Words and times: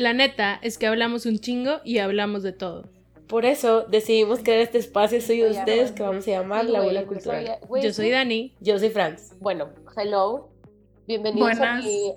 La 0.00 0.14
neta 0.14 0.58
es 0.62 0.78
que 0.78 0.86
hablamos 0.86 1.26
un 1.26 1.40
chingo 1.40 1.82
y 1.84 1.98
hablamos 1.98 2.42
de 2.42 2.54
todo. 2.54 2.88
Por 3.28 3.44
eso 3.44 3.82
decidimos 3.82 4.38
crear 4.38 4.60
este 4.60 4.78
espacio 4.78 5.20
soy 5.20 5.44
ustedes 5.44 5.92
que 5.92 6.02
vamos 6.02 6.26
a 6.26 6.30
llamar 6.30 6.64
La 6.64 6.78
Abuela 6.78 7.04
Cultural. 7.04 7.58
Yo 7.82 7.92
soy 7.92 8.08
Dani. 8.08 8.56
Yo 8.60 8.78
soy 8.78 8.88
Franz. 8.88 9.34
Bueno, 9.40 9.68
hello. 9.94 10.48
Bienvenidos 11.06 11.60
a 11.60 11.74
mi, 11.82 12.14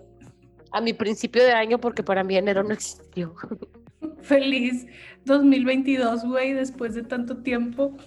a 0.71 0.79
mi 0.79 0.93
principio 0.93 1.43
de 1.43 1.51
año 1.51 1.77
porque 1.77 2.03
para 2.03 2.23
mí 2.23 2.37
enero 2.37 2.63
no 2.63 2.71
existió. 2.71 3.35
Feliz 4.21 4.85
2022, 5.25 6.23
güey, 6.23 6.53
después 6.53 6.95
de 6.95 7.03
tanto 7.03 7.43
tiempo. 7.43 7.97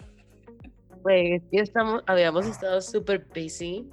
Güey, 1.02 1.42
ya 1.52 1.60
estamos, 1.60 2.02
habíamos 2.06 2.46
estado 2.46 2.80
súper 2.80 3.26
busy. 3.34 3.90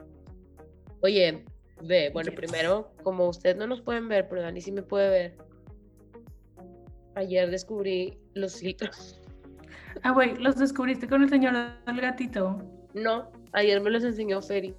Oye, 1.01 1.43
ve, 1.81 2.09
bueno, 2.13 2.31
primero, 2.33 2.89
como 3.03 3.27
ustedes 3.27 3.57
no 3.57 3.67
nos 3.67 3.81
pueden 3.81 4.07
ver, 4.07 4.29
pero 4.29 4.43
Dani 4.43 4.61
sí 4.61 4.71
me 4.71 4.81
puede 4.81 5.09
ver. 5.09 5.52
Ayer 7.15 7.49
descubrí 7.49 8.17
los 8.33 8.59
filtros. 8.59 9.19
Ah, 10.01 10.11
güey, 10.11 10.35
¿los 10.37 10.57
descubriste 10.57 11.07
con 11.07 11.21
el 11.21 11.29
señor 11.29 11.53
del 11.85 12.01
gatito? 12.01 12.61
No, 12.93 13.31
ayer 13.53 13.79
me 13.81 13.89
los 13.89 14.03
enseñó 14.03 14.41
Ferry. 14.41 14.75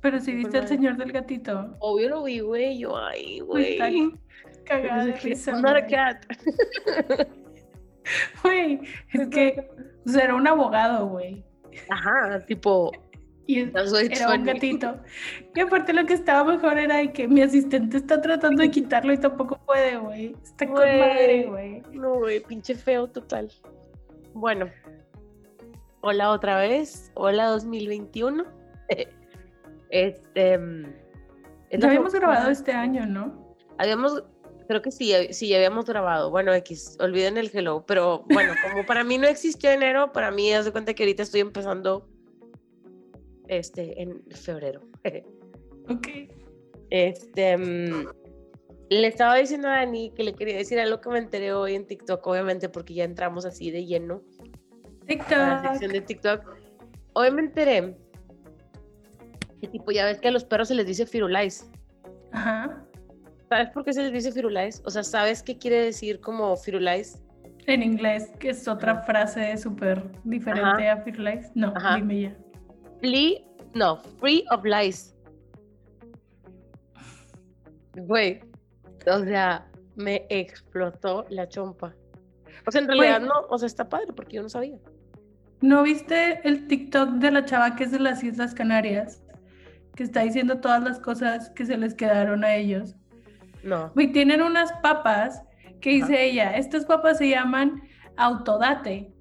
Pero 0.00 0.18
si 0.18 0.34
viste 0.34 0.58
al 0.58 0.68
señor 0.68 0.96
del 0.96 1.12
gatito. 1.12 1.76
Obvio 1.80 2.08
lo 2.08 2.22
vi, 2.24 2.40
güey. 2.40 2.78
Yo, 2.78 2.96
ay, 2.96 3.40
güey. 3.40 3.72
Está 3.72 3.90
cagada 4.64 5.04
de 5.04 5.12
risa. 5.12 5.60
Not 5.60 5.76
a 5.76 5.86
cat. 5.86 6.24
Güey, 8.42 8.80
es 9.12 9.28
que 9.28 9.68
o 10.06 10.08
sea, 10.08 10.24
era 10.24 10.34
un 10.34 10.46
abogado, 10.46 11.06
güey. 11.06 11.44
Ajá, 11.88 12.44
tipo. 12.46 12.92
Y 13.50 14.12
era 14.12 14.34
un 14.34 14.44
gatito. 14.44 14.96
Y 15.56 15.60
aparte 15.60 15.92
lo 15.92 16.06
que 16.06 16.14
estaba 16.14 16.52
mejor 16.52 16.78
era 16.78 17.04
que 17.12 17.26
mi 17.26 17.42
asistente 17.42 17.96
está 17.96 18.20
tratando 18.20 18.62
de 18.62 18.70
quitarlo 18.70 19.12
y 19.12 19.18
tampoco 19.18 19.58
puede, 19.66 19.96
güey. 19.96 20.36
Está 20.42 20.66
con 20.66 20.76
madre, 20.76 21.46
güey. 21.48 21.82
No, 21.92 22.14
güey, 22.14 22.40
pinche 22.40 22.76
feo 22.76 23.08
total. 23.08 23.50
Bueno. 24.34 24.70
Hola 26.02 26.30
otra 26.30 26.58
vez. 26.58 27.10
Hola 27.14 27.46
2021. 27.46 28.44
Este. 29.92 30.56
Mm, 30.56 30.84
ya 31.72 31.88
habíamos 31.88 32.14
grabado 32.14 32.48
este 32.48 32.70
año, 32.70 33.06
¿no? 33.06 33.56
Habíamos, 33.76 34.22
creo 34.68 34.82
que 34.82 34.92
sí, 34.92 35.12
sí, 35.32 35.48
ya 35.48 35.56
habíamos 35.56 35.86
grabado. 35.86 36.30
Bueno, 36.30 36.54
X, 36.54 36.96
olviden 37.00 37.36
el 37.36 37.50
hello, 37.52 37.84
pero 37.88 38.24
bueno, 38.28 38.52
como 38.62 38.86
para 38.86 39.02
mí 39.02 39.18
no 39.18 39.26
existió 39.26 39.68
enero, 39.68 40.12
para 40.12 40.30
mí, 40.30 40.52
haz 40.52 40.66
de 40.66 40.70
cuenta 40.70 40.94
que 40.94 41.02
ahorita 41.02 41.24
estoy 41.24 41.40
empezando 41.40 42.08
este, 43.50 44.00
en 44.00 44.22
febrero. 44.30 44.80
ok. 45.88 46.08
Este. 46.90 47.56
Mm, 47.56 48.06
le 48.90 49.06
estaba 49.06 49.36
diciendo 49.36 49.68
a 49.68 49.76
Dani 49.76 50.10
que 50.10 50.24
le 50.24 50.32
quería 50.32 50.56
decir 50.56 50.80
algo 50.80 51.00
que 51.00 51.10
me 51.10 51.18
enteré 51.18 51.52
hoy 51.52 51.74
en 51.74 51.86
TikTok, 51.86 52.26
obviamente, 52.26 52.68
porque 52.68 52.94
ya 52.94 53.04
entramos 53.04 53.44
así 53.44 53.70
de 53.70 53.86
lleno. 53.86 54.22
TikTok. 55.06 55.30
la 55.30 55.62
sección 55.62 55.92
de 55.92 56.00
TikTok. 56.00 56.56
Hoy 57.12 57.30
me 57.30 57.42
enteré 57.42 57.96
y 59.60 59.68
tipo, 59.68 59.92
ya 59.92 60.06
ves 60.06 60.20
que 60.20 60.28
a 60.28 60.30
los 60.30 60.44
perros 60.44 60.68
se 60.68 60.74
les 60.74 60.86
dice 60.86 61.06
firulais. 61.06 61.70
Ajá. 62.32 62.84
¿Sabes 63.48 63.70
por 63.70 63.84
qué 63.84 63.92
se 63.92 64.02
les 64.02 64.12
dice 64.12 64.32
firulais? 64.32 64.82
O 64.86 64.90
sea, 64.90 65.02
¿sabes 65.02 65.42
qué 65.42 65.58
quiere 65.58 65.82
decir 65.82 66.20
como 66.20 66.56
firulais? 66.56 67.20
En 67.66 67.82
inglés, 67.82 68.30
que 68.38 68.50
es 68.50 68.66
otra 68.66 69.02
frase 69.02 69.56
súper 69.58 70.02
diferente 70.24 70.88
a 70.88 70.96
firulais. 70.98 71.50
No, 71.54 71.74
dime 71.96 72.20
ya. 72.22 72.36
No, 73.74 73.96
free 74.18 74.44
of 74.50 74.64
lies. 74.64 75.14
Güey, 77.94 78.40
o 79.06 79.24
sea, 79.24 79.66
me 79.96 80.26
explotó 80.28 81.26
la 81.30 81.48
chompa. 81.48 81.94
O 82.66 82.70
sea, 82.70 82.80
en 82.80 82.88
realidad 82.88 83.20
no, 83.20 83.32
o 83.48 83.58
sea, 83.58 83.66
está 83.66 83.88
padre 83.88 84.12
porque 84.14 84.36
yo 84.36 84.42
no 84.42 84.48
sabía. 84.48 84.78
¿No 85.60 85.82
viste 85.82 86.40
el 86.44 86.66
TikTok 86.66 87.10
de 87.14 87.30
la 87.30 87.44
chava 87.44 87.76
que 87.76 87.84
es 87.84 87.92
de 87.92 87.98
las 87.98 88.22
Islas 88.22 88.54
Canarias? 88.54 89.22
que 90.00 90.04
está 90.04 90.22
diciendo 90.22 90.60
todas 90.60 90.82
las 90.82 90.98
cosas 90.98 91.50
que 91.50 91.66
se 91.66 91.76
les 91.76 91.94
quedaron 91.94 92.42
a 92.42 92.56
ellos. 92.56 92.96
No. 93.62 93.92
Y 93.96 94.12
tienen 94.12 94.40
unas 94.40 94.72
papas 94.80 95.42
que 95.82 95.90
dice 95.90 96.24
ella, 96.24 96.56
estas 96.56 96.86
papas 96.86 97.18
se 97.18 97.28
llaman 97.28 97.82
autodate. 98.16 99.12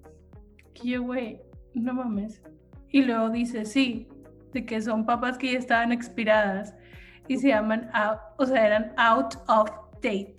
Que 0.73 0.87
yo, 0.87 1.03
güey, 1.03 1.41
no 1.73 1.93
mames. 1.93 2.41
Y 2.91 3.03
luego 3.03 3.29
dice, 3.29 3.65
sí, 3.65 4.07
de 4.53 4.65
que 4.65 4.81
son 4.81 5.05
papas 5.05 5.37
que 5.37 5.53
ya 5.53 5.59
estaban 5.59 5.91
expiradas 5.91 6.75
y 7.27 7.37
se 7.37 7.49
llaman, 7.49 7.89
o 8.37 8.45
sea, 8.45 8.65
eran 8.65 8.93
out 8.97 9.35
of 9.47 9.69
date. 10.01 10.37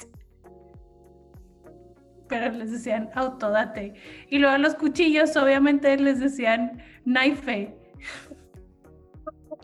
Pero 2.29 2.53
les 2.53 2.73
decían 2.73 3.11
autodate. 3.15 3.95
Y 4.29 4.39
luego 4.39 4.59
los 4.59 4.75
cuchillos, 4.75 5.37
obviamente, 5.37 5.97
les 5.97 6.21
decían 6.21 6.83
knife. 7.05 7.77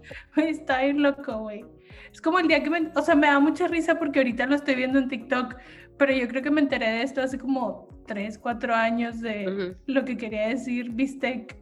está 0.37 0.83
bien 0.83 1.03
loco, 1.03 1.39
güey. 1.39 1.65
Es 2.13 2.21
como 2.21 2.39
el 2.39 2.49
día 2.49 2.63
que 2.63 2.71
me, 2.71 2.91
o 2.95 3.03
sea, 3.03 3.15
me 3.15 3.27
da 3.27 3.41
mucha 3.41 3.67
risa 3.69 3.99
porque 3.99 4.21
ahorita 4.21 4.47
lo 4.47 4.55
estoy 4.55 4.77
viendo 4.77 4.99
en 4.99 5.09
TikTok, 5.09 5.57
pero 5.99 6.13
yo 6.13 6.29
creo 6.29 6.43
que 6.43 6.51
me 6.51 6.61
enteré 6.61 6.91
de 6.91 7.03
esto 7.03 7.21
hace 7.21 7.39
como 7.39 7.89
3, 8.07 8.39
4 8.39 8.75
años 8.75 9.21
de 9.21 9.77
lo 9.87 10.05
que 10.05 10.17
quería 10.17 10.49
decir 10.49 10.91
bistec. 10.91 11.57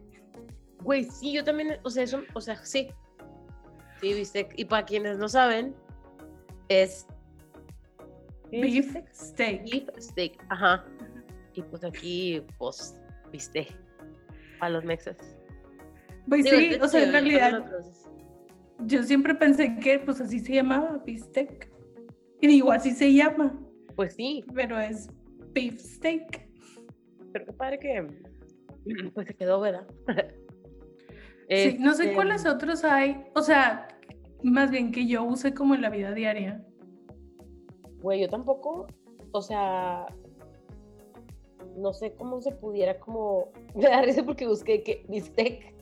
Güey, 0.85 1.03
sí, 1.05 1.33
yo 1.33 1.43
también, 1.43 1.79
o 1.81 1.89
sea, 1.89 2.03
eso, 2.03 2.21
o 2.35 2.41
sea, 2.41 2.63
sí. 2.63 2.89
Sí, 3.99 4.13
bistec. 4.13 4.53
Y 4.55 4.65
para 4.65 4.85
quienes 4.85 5.17
no 5.17 5.27
saben, 5.27 5.75
es 6.69 7.07
beef 8.51 8.95
steak. 9.11 9.63
Beef 9.63 9.89
steak, 9.97 10.37
ajá. 10.49 10.85
Y 11.55 11.63
pues 11.63 11.83
aquí, 11.83 12.43
pues, 12.59 12.95
bistec. 13.31 13.75
Para 14.59 14.73
los 14.73 14.85
mexas. 14.85 15.17
Pues 16.29 16.47
sí, 16.47 16.75
o 16.79 16.87
sea, 16.87 17.03
en 17.03 17.11
realidad 17.13 17.65
yo 18.85 19.01
siempre 19.01 19.33
pensé 19.33 19.77
que 19.77 19.99
pues 19.99 20.21
así 20.21 20.39
se 20.39 20.53
llamaba 20.53 21.01
bistec. 21.03 21.71
Y 22.41 22.47
digo, 22.47 22.71
así 22.71 22.91
se 22.91 23.11
llama. 23.11 23.59
Pues 23.95 24.13
sí. 24.13 24.43
Pero 24.53 24.79
es 24.79 25.09
beef 25.51 25.79
steak. 25.79 26.47
Pero 27.33 27.45
qué 27.45 27.53
padre 27.53 27.79
que 27.79 28.07
pues 29.15 29.27
se 29.27 29.33
quedó, 29.33 29.59
¿verdad? 29.59 29.87
sí, 31.49 31.77
no 31.79 31.93
sé 31.93 32.03
este, 32.03 32.15
cuáles 32.15 32.45
otros 32.45 32.83
hay. 32.83 33.25
O 33.35 33.41
sea, 33.41 33.87
más 34.43 34.71
bien 34.71 34.91
que 34.91 35.07
yo 35.07 35.23
use 35.23 35.53
como 35.53 35.75
en 35.75 35.81
la 35.81 35.89
vida 35.89 36.13
diaria. 36.13 36.63
Güey, 38.01 38.21
yo 38.21 38.29
tampoco. 38.29 38.87
O 39.31 39.41
sea, 39.41 40.05
no 41.75 41.93
sé 41.93 42.13
cómo 42.13 42.41
se 42.41 42.51
pudiera 42.51 42.99
como. 42.99 43.49
Me 43.75 43.83
da 43.83 44.01
risa 44.01 44.23
porque 44.23 44.47
busqué 44.47 44.83
que 44.83 45.05
bistec. 45.09 45.73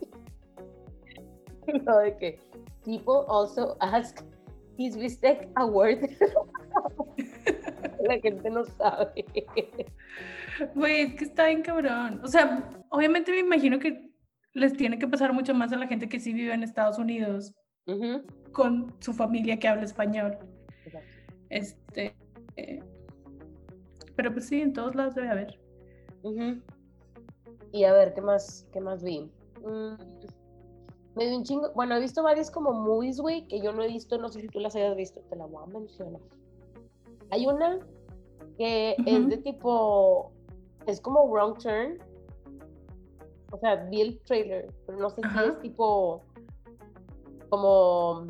no, 1.85 1.97
de 1.99 2.17
que 2.17 2.39
people 2.83 3.25
also 3.27 3.77
ask, 3.79 4.21
is 4.77 4.97
bistec 4.97 5.49
a 5.55 5.65
word? 5.65 6.09
La 8.07 8.19
gente 8.19 8.49
no 8.49 8.65
sabe. 8.65 9.25
Güey, 10.75 11.01
es 11.01 11.15
que 11.15 11.23
está 11.25 11.47
bien 11.47 11.61
cabrón. 11.61 12.19
O 12.23 12.27
sea, 12.27 12.69
obviamente 12.89 13.31
me 13.31 13.39
imagino 13.39 13.79
que 13.79 14.12
les 14.53 14.73
tiene 14.73 14.99
que 14.99 15.07
pasar 15.07 15.33
mucho 15.33 15.53
más 15.53 15.71
a 15.73 15.77
la 15.77 15.87
gente 15.87 16.09
que 16.09 16.19
sí 16.19 16.33
vive 16.33 16.53
en 16.53 16.63
Estados 16.63 16.97
Unidos 16.97 17.53
con 18.51 18.95
su 18.99 19.13
familia 19.13 19.59
que 19.59 19.67
habla 19.67 19.83
español. 19.83 20.37
Este. 21.49 22.15
pero 24.15 24.31
pues 24.31 24.47
sí, 24.47 24.61
en 24.61 24.73
todos 24.73 24.95
lados 24.95 25.15
debe 25.15 25.29
haber. 25.29 25.59
Y 27.71 27.83
a 27.83 27.93
ver, 27.93 28.13
¿qué 28.13 28.21
más, 28.21 28.67
qué 28.71 28.79
más 28.79 29.03
vi? 29.03 29.31
Mm, 29.63 29.95
me 31.15 31.27
dio 31.27 31.37
un 31.37 31.43
chingo. 31.43 31.71
Bueno, 31.73 31.95
he 31.95 31.99
visto 31.99 32.23
varias 32.23 32.49
como 32.49 32.71
movies, 32.73 33.19
güey, 33.19 33.47
que 33.47 33.61
yo 33.61 33.73
no 33.73 33.83
he 33.83 33.87
visto, 33.87 34.17
no 34.17 34.29
sé 34.29 34.41
si 34.41 34.47
tú 34.47 34.59
las 34.59 34.75
hayas 34.75 34.95
visto, 34.95 35.21
te 35.29 35.35
la 35.35 35.45
voy 35.45 35.63
a 35.63 35.67
mencionar. 35.67 36.21
Hay 37.31 37.45
una 37.45 37.79
que 38.57 38.95
es 39.05 39.29
de 39.29 39.37
tipo. 39.37 40.31
Es 40.85 41.01
como 41.01 41.27
Wrong 41.27 41.57
Turn. 41.57 41.97
O 43.53 43.57
sea, 43.59 43.75
vi 43.75 44.01
el 44.01 44.19
trailer, 44.21 44.73
pero 44.87 44.97
no 44.97 45.09
sé 45.11 45.21
si 45.21 45.39
es 45.39 45.59
tipo. 45.61 46.23
Como 47.49 48.25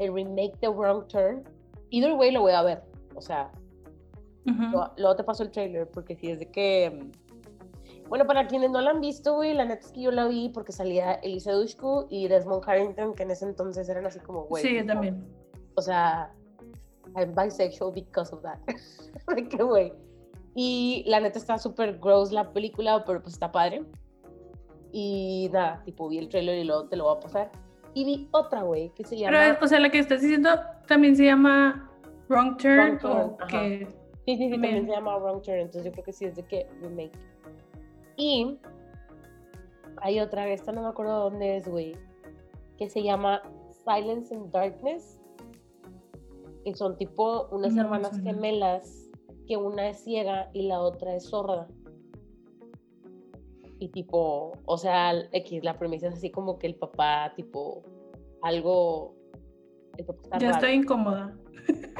el 0.00 0.12
remake 0.12 0.58
de 0.60 0.68
Wrong 0.68 1.06
Turn. 1.06 1.44
Either 1.90 2.12
way 2.12 2.32
lo 2.32 2.40
voy 2.40 2.52
a 2.52 2.62
ver. 2.62 2.82
O 3.14 3.20
sea, 3.20 3.52
luego, 4.96 5.16
te 5.16 5.22
paso 5.22 5.44
el 5.44 5.50
trailer, 5.50 5.88
porque 5.88 6.16
si 6.16 6.30
es 6.30 6.40
de 6.40 6.50
que 6.50 7.08
bueno, 8.08 8.26
para 8.26 8.46
quienes 8.46 8.70
no 8.70 8.80
la 8.80 8.90
han 8.90 9.00
visto, 9.00 9.34
güey, 9.34 9.52
la 9.54 9.66
neta 9.66 9.84
es 9.84 9.92
que 9.92 10.00
yo 10.00 10.10
la 10.10 10.26
vi 10.26 10.48
porque 10.48 10.72
salía 10.72 11.14
Elisa 11.14 11.52
Dushku 11.52 12.06
y 12.08 12.26
Desmond 12.26 12.64
Harrington, 12.66 13.14
que 13.14 13.22
en 13.22 13.30
ese 13.30 13.44
entonces 13.44 13.88
eran 13.88 14.06
así 14.06 14.18
como, 14.18 14.44
güey. 14.44 14.62
Sí, 14.62 14.74
yo 14.74 14.86
también. 14.86 15.26
O 15.74 15.82
sea, 15.82 16.32
I'm 17.16 17.34
bisexual 17.34 17.92
because 17.92 18.34
of 18.34 18.42
that. 18.42 18.58
qué 19.50 19.62
güey. 19.62 19.92
Y 20.54 21.04
la 21.06 21.20
neta 21.20 21.38
está 21.38 21.58
súper 21.58 21.98
gross 21.98 22.32
la 22.32 22.50
película, 22.52 23.04
pero 23.04 23.22
pues 23.22 23.34
está 23.34 23.52
padre. 23.52 23.84
Y 24.92 25.50
nada, 25.52 25.82
tipo, 25.84 26.08
vi 26.08 26.18
el 26.18 26.28
trailer 26.28 26.58
y 26.58 26.64
luego 26.64 26.88
te 26.88 26.96
lo 26.96 27.04
voy 27.04 27.16
a 27.16 27.20
pasar. 27.20 27.50
Y 27.94 28.04
vi 28.04 28.28
otra, 28.32 28.62
güey, 28.62 28.90
que 28.90 29.04
se 29.04 29.16
llama... 29.16 29.38
Pero, 29.38 29.64
o 29.64 29.68
sea, 29.68 29.80
la 29.80 29.90
que 29.90 29.98
estás 29.98 30.20
diciendo 30.20 30.50
también 30.86 31.16
se 31.16 31.24
llama 31.24 31.90
Wrong 32.28 32.56
Turn 32.56 32.76
Wrong 32.76 32.98
Turn, 32.98 33.12
o 33.12 33.36
ajá. 33.40 33.46
que 33.48 33.98
Sí, 34.28 34.36
sí, 34.36 34.50
sí, 34.50 34.50
también 34.50 34.84
se 34.84 34.92
llama 34.92 35.16
Wrong 35.16 35.40
Turn, 35.40 35.58
entonces 35.58 35.86
yo 35.86 35.92
creo 35.92 36.04
que 36.04 36.12
sí 36.12 36.26
es 36.26 36.36
de 36.36 36.42
que 36.42 36.66
remake. 36.82 37.18
Y 38.18 38.58
hay 40.02 40.20
otra, 40.20 40.46
esta 40.48 40.70
no 40.70 40.82
me 40.82 40.88
acuerdo 40.88 41.30
dónde 41.30 41.56
es, 41.56 41.66
güey, 41.66 41.96
que 42.76 42.90
se 42.90 43.02
llama 43.02 43.40
Silence 43.70 44.34
and 44.34 44.52
Darkness, 44.52 45.18
que 46.62 46.74
son 46.74 46.98
tipo 46.98 47.48
unas 47.50 47.72
No 47.72 47.80
hermanas 47.80 48.20
gemelas, 48.20 49.08
que 49.46 49.56
una 49.56 49.88
es 49.88 50.04
ciega 50.04 50.50
y 50.52 50.66
la 50.68 50.80
otra 50.80 51.14
es 51.14 51.24
sorda. 51.24 51.66
Y 53.78 53.88
tipo, 53.88 54.52
o 54.64 54.78
sea, 54.78 55.12
X, 55.32 55.62
la 55.62 55.78
premisa 55.78 56.08
es 56.08 56.14
así 56.14 56.30
como 56.30 56.58
que 56.58 56.66
el 56.66 56.74
papá, 56.74 57.32
tipo, 57.36 57.84
algo... 58.42 59.14
El 59.96 60.04
papá 60.04 60.20
está 60.24 60.38
ya 60.38 60.46
raro. 60.48 60.58
estoy 60.58 60.72
incómoda. 60.78 61.36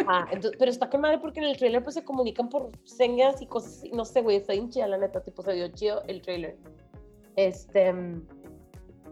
Ajá, 0.07 0.27
entonces, 0.31 0.57
pero 0.59 0.71
está 0.71 0.89
con 0.89 1.01
madre 1.01 1.19
porque 1.19 1.41
en 1.41 1.47
el 1.47 1.57
trailer 1.57 1.83
pues 1.83 1.95
se 1.95 2.05
comunican 2.05 2.49
por 2.49 2.71
señas 2.85 3.43
y 3.43 3.47
cosas. 3.47 3.83
No 3.93 4.05
sé, 4.05 4.23
güey, 4.23 4.37
está 4.37 4.53
bien 4.53 4.71
chida 4.71 4.87
la 4.87 4.99
neta, 4.99 5.21
tipo, 5.23 5.43
se 5.43 5.53
vio 5.53 5.69
chido 5.69 6.03
el 6.07 6.23
trailer. 6.23 6.57
Este, 7.37 7.95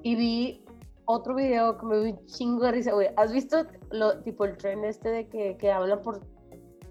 y 0.02 0.14
vi 0.16 0.64
otro 1.04 1.34
video 1.34 1.78
que 1.78 1.86
me 1.86 1.98
dio 1.98 2.12
un 2.14 2.26
chingo 2.26 2.64
de 2.64 2.72
risa, 2.72 2.92
güey. 2.92 3.08
¿Has 3.16 3.32
visto 3.32 3.64
lo, 3.90 4.18
tipo 4.22 4.44
el 4.44 4.56
tren 4.56 4.84
este 4.84 5.08
de 5.08 5.28
que, 5.28 5.56
que 5.56 5.70
hablan 5.70 6.02
por, 6.02 6.20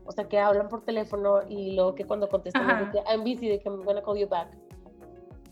o 0.06 0.12
sea, 0.12 0.28
que 0.28 0.40
hablan 0.40 0.70
por 0.70 0.84
teléfono 0.84 1.42
y 1.48 1.76
luego 1.76 1.96
que 1.96 2.06
cuando 2.06 2.30
contestan 2.30 2.86
de 2.86 2.92
que 2.92 3.04
I'm 3.10 3.22
busy, 3.22 3.50
de 3.50 3.60
que 3.60 3.70
I'm 3.70 3.84
gonna 3.84 4.02
call 4.02 4.18
you 4.18 4.28
back. 4.28 4.50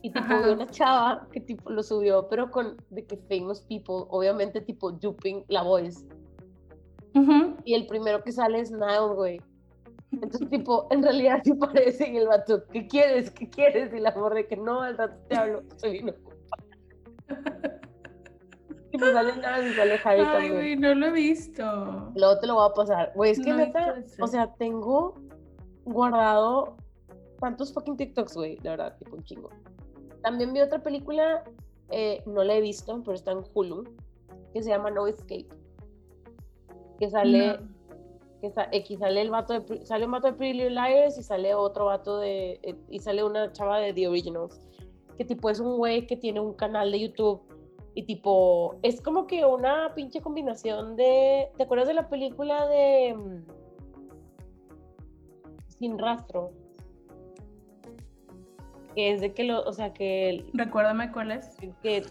Y 0.04 0.12
tipo, 0.12 0.26
Ajá. 0.26 0.52
una 0.52 0.68
chava 0.68 1.28
que 1.32 1.40
tipo 1.40 1.70
lo 1.70 1.82
subió, 1.82 2.28
pero 2.28 2.52
con 2.52 2.76
de 2.90 3.06
que 3.06 3.18
famous 3.18 3.62
people, 3.62 4.06
obviamente 4.10 4.60
tipo 4.60 4.92
duping 4.92 5.46
la 5.48 5.64
voice. 5.64 6.06
Ujú. 7.16 7.56
Y 7.64 7.74
el 7.74 7.88
primero 7.88 8.22
que 8.22 8.34
sale 8.34 8.60
es 8.60 8.70
Niall, 8.70 9.16
güey. 9.16 9.42
Entonces, 10.12 10.50
tipo, 10.50 10.88
en 10.92 11.04
realidad 11.04 11.40
sí 11.46 11.54
parece 11.54 12.12
y 12.12 12.18
el 12.18 12.28
vato, 12.28 12.66
¿qué 12.72 12.86
quieres? 12.86 13.32
¿Qué 13.32 13.50
quieres? 13.50 13.94
Y 13.94 14.00
la 14.02 14.12
morra 14.12 14.44
que 14.44 14.58
no, 14.58 14.82
al 14.82 14.98
rato 14.98 15.16
te 15.30 15.38
hablo, 15.38 15.64
soy 15.78 16.00
ocupada. 16.00 16.64
Y 18.92 18.98
me 19.00 19.12
sale 19.12 19.36
Niall 19.38 19.68
y 19.68 19.74
sale 19.74 20.00
Harry 20.04 20.20
Ay, 20.20 20.26
también. 20.26 20.54
güey, 20.54 20.76
no 20.76 20.94
lo 20.94 21.08
he 21.08 21.12
visto. 21.12 22.12
Luego 22.14 22.40
te 22.40 22.46
lo 22.46 22.54
voy 22.54 22.70
a 22.70 22.74
pasar. 22.76 23.12
Güey, 23.16 23.32
es 23.32 23.40
que 23.40 23.50
No 23.50 23.58
neta, 23.58 23.96
o 24.20 24.28
sea, 24.28 24.54
tengo 24.54 25.16
guardado 25.84 26.78
tantos 27.40 27.74
fucking 27.74 27.98
TikToks, 27.98 28.36
güey, 28.36 28.58
de 28.58 28.70
verdad, 28.70 28.96
tipo 29.00 29.16
un 29.16 29.24
chingo. 29.24 29.50
También 30.24 30.54
vi 30.54 30.62
otra 30.62 30.80
película, 30.82 31.44
eh, 31.92 32.24
no 32.26 32.44
la 32.44 32.56
he 32.56 32.62
visto, 32.62 33.00
pero 33.04 33.14
está 33.14 33.32
en 33.34 33.44
Hulu, 33.54 33.84
que 34.54 34.64
se 34.64 34.70
llama 34.70 34.90
No 34.90 35.06
Escape. 35.06 35.48
Que 37.00 37.10
sale, 37.10 37.58
No. 37.60 37.68
que 38.42 38.50
sa- 38.52 38.70
sale 39.00 39.22
el 39.22 39.30
vato 39.30 39.60
de, 39.60 39.86
sale 39.86 40.06
un 40.06 40.12
vato 40.14 40.28
de 40.28 40.34
Pretty 40.34 40.54
Little 40.60 40.72
Liars 40.72 41.18
y 41.18 41.24
sale 41.24 41.54
otro 41.54 41.86
vato 41.86 42.18
de, 42.18 42.60
eh, 42.64 42.76
y 42.90 43.00
sale 43.00 43.24
una 43.24 43.52
chava 43.52 43.80
de 43.80 43.94
The 43.94 44.08
Originals. 44.08 44.60
Que 45.18 45.26
tipo 45.26 45.50
es 45.50 45.60
un 45.60 45.78
güey 45.78 46.08
que 46.08 46.18
tiene 46.18 46.40
un 46.40 46.54
canal 46.54 46.92
de 46.92 47.00
YouTube 47.02 47.42
y 47.96 48.04
tipo, 48.04 48.78
es 48.82 49.00
como 49.02 49.28
que 49.28 49.46
una 49.46 49.94
pinche 49.94 50.20
combinación 50.22 50.96
de, 50.96 51.50
¿te 51.58 51.64
acuerdas 51.64 51.88
de 51.88 51.94
la 51.94 52.10
película 52.10 52.68
de 52.68 53.14
mm, 53.14 53.46
Sin 55.78 56.00
Rastro? 56.00 56.52
Que 58.96 59.12
es 59.14 59.22
de 59.22 59.34
que 59.34 59.44
lo, 59.44 59.62
o 59.64 59.74
sea, 59.74 59.94
que, 59.94 60.46
Recuérdame 60.54 61.12
cuál 61.12 61.32
es. 61.32 61.50
que 61.82 62.04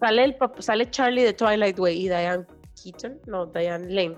sale 0.00 0.24
el 0.24 0.36
sale 0.58 0.88
Charlie 0.90 1.22
de 1.22 1.32
Twilight 1.32 1.78
Way 1.78 1.96
y 1.98 2.08
Diane 2.08 2.44
Keaton, 2.82 3.18
no, 3.26 3.46
Diane 3.46 3.86
Lane. 3.92 4.16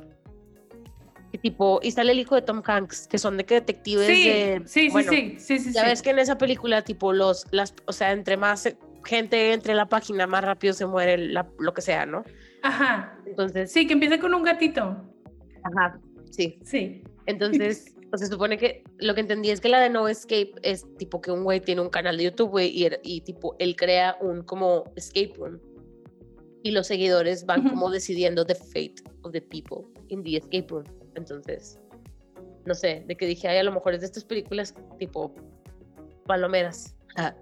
Y 1.32 1.38
tipo, 1.38 1.78
y 1.82 1.92
sale 1.92 2.12
el 2.12 2.18
hijo 2.18 2.34
de 2.34 2.42
Tom 2.42 2.60
Hanks, 2.64 3.06
que 3.06 3.16
son 3.16 3.36
de 3.36 3.44
que 3.44 3.54
detectives 3.54 4.06
Sí, 4.06 4.28
de 4.28 4.62
sí, 4.66 4.80
sí, 4.80 4.88
bueno, 4.90 5.12
sí, 5.12 5.36
sí, 5.38 5.58
sí, 5.60 5.72
ya 5.72 5.82
sí. 5.82 5.86
ves 5.86 6.02
que 6.02 6.10
en 6.10 6.18
esa 6.18 6.36
película, 6.36 6.82
tipo, 6.82 7.12
los, 7.12 7.46
las, 7.52 7.72
o 7.86 7.92
sea, 7.92 8.10
entre 8.12 8.36
más 8.36 8.68
gente 9.04 9.52
entre 9.52 9.70
en 9.72 9.76
la 9.76 9.86
página, 9.86 10.26
más 10.26 10.44
rápido 10.44 10.74
se 10.74 10.86
muere 10.86 11.16
la- 11.16 11.48
lo 11.58 11.72
que 11.72 11.80
sea, 11.82 12.04
¿no? 12.04 12.24
Ajá. 12.62 13.16
Entonces, 13.24 13.70
Sí, 13.72 13.86
que 13.86 13.92
empieza 13.94 14.18
con 14.18 14.34
un 14.34 14.42
gatito. 14.42 14.96
ajá, 15.62 15.98
sí. 16.30 16.58
Sí. 16.64 17.02
Entonces, 17.26 17.94
pues, 18.10 18.20
se 18.20 18.26
supone 18.26 18.58
que 18.58 18.82
lo 18.98 19.14
que 19.14 19.20
entendí 19.20 19.50
es 19.50 19.60
que 19.60 19.68
la 19.68 19.80
de 19.80 19.88
No 19.90 20.08
Escape 20.08 20.52
es 20.62 20.84
tipo 20.96 21.20
que 21.20 21.30
un 21.30 21.44
güey 21.44 21.60
tiene 21.60 21.80
un 21.80 21.88
canal 21.88 22.16
de 22.16 22.24
YouTube, 22.24 22.50
güey, 22.50 22.68
y, 22.68 22.88
y 23.02 23.20
tipo, 23.22 23.56
él 23.58 23.76
crea 23.76 24.16
un 24.20 24.42
como 24.42 24.84
escape 24.96 25.32
room. 25.36 25.60
Y 26.62 26.72
los 26.72 26.88
seguidores 26.88 27.46
van 27.46 27.68
como 27.68 27.90
decidiendo 27.90 28.44
the 28.44 28.54
fate 28.54 28.96
of 29.22 29.32
the 29.32 29.40
people 29.40 29.86
in 30.08 30.22
the 30.22 30.36
escape 30.36 30.66
room. 30.68 30.84
Entonces, 31.14 31.80
no 32.66 32.74
sé, 32.74 33.02
de 33.06 33.16
que 33.16 33.26
dije, 33.26 33.48
ay, 33.48 33.58
a 33.58 33.62
lo 33.62 33.72
mejor 33.72 33.94
es 33.94 34.00
de 34.00 34.06
estas 34.06 34.24
películas 34.24 34.74
tipo 34.98 35.34
palomeras. 36.26 36.96
Ah, 37.16 37.34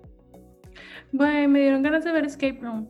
Güey, 1.13 1.49
me 1.49 1.61
dieron 1.61 1.83
ganas 1.83 2.05
de 2.05 2.13
ver 2.13 2.25
Escape 2.25 2.59
Room. 2.61 2.87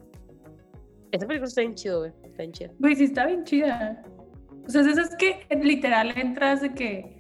esta 1.12 1.26
película 1.26 1.48
está 1.48 1.60
bien 1.60 1.75
chido, 1.75 2.00
güey. 2.00 2.12
Está 2.25 2.42
bien 2.42 2.52
chida. 2.52 2.70
Güey, 2.78 2.96
sí 2.96 3.04
está 3.04 3.26
bien 3.26 3.44
chida. 3.44 4.02
O 4.66 4.70
sea, 4.70 4.80
es 4.82 4.88
esas 4.88 5.14
que 5.16 5.46
literal 5.62 6.12
entras 6.16 6.60
de 6.60 6.75
que 6.75 7.18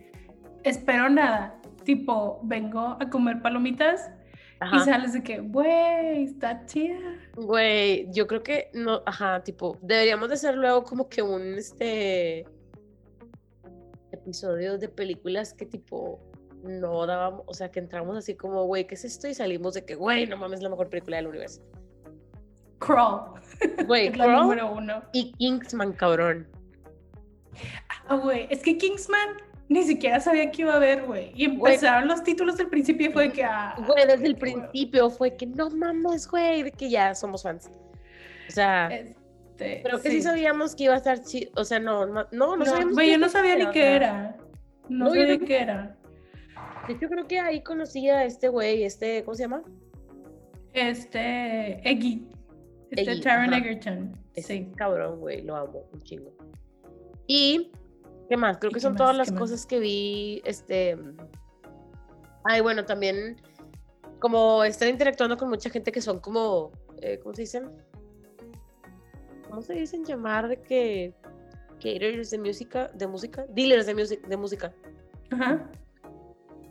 espero 0.68 1.08
nada. 1.08 1.60
Tipo, 1.84 2.40
vengo 2.42 2.96
a 3.00 3.10
comer 3.10 3.40
palomitas 3.40 4.10
y 4.72 4.78
sales 4.80 5.12
de 5.12 5.22
que, 5.22 5.38
güey, 5.38 6.24
está 6.24 6.66
chida. 6.66 6.98
Güey, 7.36 8.08
yo 8.12 8.26
creo 8.26 8.42
que 8.42 8.70
no, 8.74 9.02
ajá, 9.06 9.42
tipo, 9.42 9.78
deberíamos 9.82 10.28
de 10.28 10.34
hacer 10.34 10.56
luego 10.56 10.82
como 10.84 11.08
que 11.08 11.22
un 11.22 11.54
este 11.54 12.44
episodio 14.10 14.78
de 14.78 14.88
películas 14.88 15.54
que 15.54 15.64
tipo 15.64 16.20
no 16.62 17.06
dábamos, 17.06 17.44
o 17.46 17.54
sea, 17.54 17.70
que 17.70 17.78
entramos 17.78 18.16
así 18.16 18.34
como, 18.34 18.64
güey, 18.64 18.86
¿qué 18.86 18.96
es 18.96 19.04
esto? 19.04 19.28
Y 19.28 19.34
salimos 19.34 19.74
de 19.74 19.84
que, 19.84 19.94
güey, 19.94 20.26
no 20.26 20.36
mames, 20.36 20.58
es 20.58 20.64
la 20.64 20.70
mejor 20.70 20.90
película 20.90 21.18
del 21.18 21.28
universo. 21.28 21.62
Crawl. 22.80 23.40
Güey, 23.86 24.10
Crawl 24.12 24.42
número 24.42 24.72
uno. 24.72 25.02
y 25.12 25.32
Kingsman, 25.32 25.92
cabrón. 25.92 26.48
Ah, 28.08 28.16
güey, 28.16 28.46
es 28.50 28.60
que 28.62 28.76
Kingsman 28.76 29.36
ni 29.68 29.82
siquiera 29.84 30.18
sabía 30.20 30.50
que 30.50 30.62
iba 30.62 30.72
a 30.72 30.76
haber, 30.76 31.04
güey. 31.04 31.30
Y 31.34 31.44
empezaron 31.44 32.08
los 32.08 32.22
títulos 32.22 32.56
del 32.56 32.68
principio 32.68 33.08
y 33.08 33.12
fue 33.12 33.32
que, 33.32 33.44
ah, 33.44 33.74
Güey, 33.86 34.06
desde 34.06 34.26
el 34.26 34.36
principio 34.36 35.10
fue 35.10 35.36
que 35.36 35.46
no 35.46 35.68
mames, 35.70 36.26
güey, 36.28 36.62
de 36.62 36.72
que 36.72 36.88
ya 36.88 37.14
somos 37.14 37.42
fans. 37.42 37.70
O 38.48 38.50
sea, 38.50 38.88
Este, 38.88 39.80
pero 39.82 40.00
que 40.00 40.10
sí. 40.10 40.22
sabíamos 40.22 40.74
que 40.74 40.84
iba 40.84 40.94
a 40.94 40.98
estar 40.98 41.20
chido, 41.22 41.50
o 41.56 41.64
sea, 41.64 41.78
no, 41.80 42.06
no, 42.06 42.26
no, 42.32 42.56
no 42.56 42.64
sabíamos 42.64 42.94
güey, 42.94 43.10
yo 43.10 43.18
no 43.18 43.28
sabía 43.28 43.56
ni 43.56 43.70
qué 43.70 43.96
era. 43.96 44.36
No, 44.88 45.04
No, 45.06 45.14
yo 45.14 45.20
sabía 45.20 45.26
tampoco. 45.28 45.46
qué 45.48 45.58
era. 45.60 45.96
De 46.86 46.94
hecho, 46.94 47.08
creo 47.08 47.26
que 47.26 47.38
ahí 47.40 47.62
conocí 47.62 48.08
a 48.08 48.24
este 48.24 48.48
güey, 48.48 48.84
este, 48.84 49.22
¿cómo 49.24 49.34
se 49.34 49.42
llama? 49.42 49.62
Este, 50.72 51.80
Eggy. 51.88 52.26
Este 52.90 53.10
Eggy, 53.12 53.20
Taron. 53.20 53.52
Egerton. 53.52 54.12
Ese 54.34 54.54
Sí. 54.58 54.72
cabrón, 54.76 55.18
güey, 55.20 55.42
lo 55.42 55.56
amo 55.56 55.84
un 55.92 56.00
chingo. 56.02 56.32
Y, 57.26 57.70
¿qué 58.28 58.36
más? 58.36 58.58
Creo 58.58 58.70
¿Y 58.70 58.74
que 58.74 58.80
son 58.80 58.92
más? 58.92 58.98
todas 58.98 59.12
¿Qué 59.12 59.18
las 59.18 59.32
más? 59.32 59.40
cosas 59.40 59.66
que 59.66 59.78
vi, 59.78 60.42
este... 60.44 60.96
Ay, 62.44 62.60
bueno, 62.60 62.84
también 62.84 63.36
como 64.20 64.64
estar 64.64 64.88
interactuando 64.88 65.36
con 65.36 65.48
mucha 65.48 65.70
gente 65.70 65.92
que 65.92 66.00
son 66.00 66.18
como, 66.20 66.72
eh, 67.02 67.18
¿cómo 67.22 67.34
se 67.34 67.42
dicen? 67.42 67.70
¿Cómo 69.48 69.62
se 69.62 69.74
dicen 69.74 70.04
llamar 70.04 70.48
de 70.48 70.60
que 70.60 71.14
caterers 71.76 72.30
de 72.30 72.38
música, 72.38 72.88
de 72.94 73.06
música, 73.06 73.46
dealers 73.50 73.86
de, 73.86 73.94
music, 73.94 74.26
de 74.26 74.36
música? 74.36 74.74
Ajá. 75.30 75.70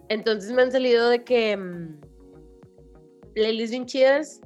Entonces 0.10 0.52
me 0.52 0.62
han 0.62 0.72
salido 0.72 1.10
de 1.10 1.24
que 1.24 1.56
mm, 1.58 2.00
playlists 3.34 3.72
bien 3.72 3.86
chidas, 3.86 4.42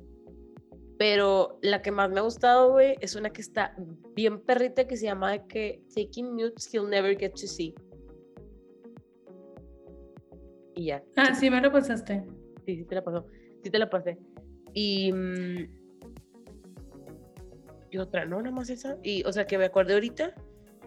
pero 1.02 1.58
la 1.64 1.82
que 1.82 1.90
más 1.90 2.12
me 2.12 2.20
ha 2.20 2.22
gustado, 2.22 2.74
güey, 2.74 2.96
es 3.02 3.16
una 3.16 3.32
que 3.32 3.42
está 3.42 3.76
bien 4.14 4.40
perrita 4.40 4.86
que 4.86 4.96
se 4.96 5.06
llama 5.06 5.32
de 5.32 5.48
que 5.48 5.82
Taking 5.96 6.36
Mutes 6.36 6.72
He'll 6.72 6.88
Never 6.88 7.18
Get 7.18 7.32
to 7.32 7.48
See. 7.48 7.74
Y 10.76 10.86
ya. 10.86 11.04
Ah, 11.16 11.34
sí, 11.34 11.50
me 11.50 11.60
lo 11.60 11.72
pasaste. 11.72 12.24
Sí, 12.68 12.76
sí 12.76 12.86
te 12.86 12.94
la 12.94 13.04
pasó. 13.04 13.26
Sí 13.64 13.72
te 13.72 13.80
la 13.80 13.90
pasé. 13.90 14.20
Y. 14.76 15.12
mm, 15.12 15.70
y 17.90 17.98
otra, 17.98 18.26
no, 18.26 18.40
nada 18.40 18.56
más 18.56 18.70
esa. 18.70 18.96
Y, 19.02 19.24
o 19.24 19.34
sea, 19.34 19.48
que 19.48 19.58
me 19.58 19.66
acuerdo 19.66 19.96
ahorita. 19.96 20.36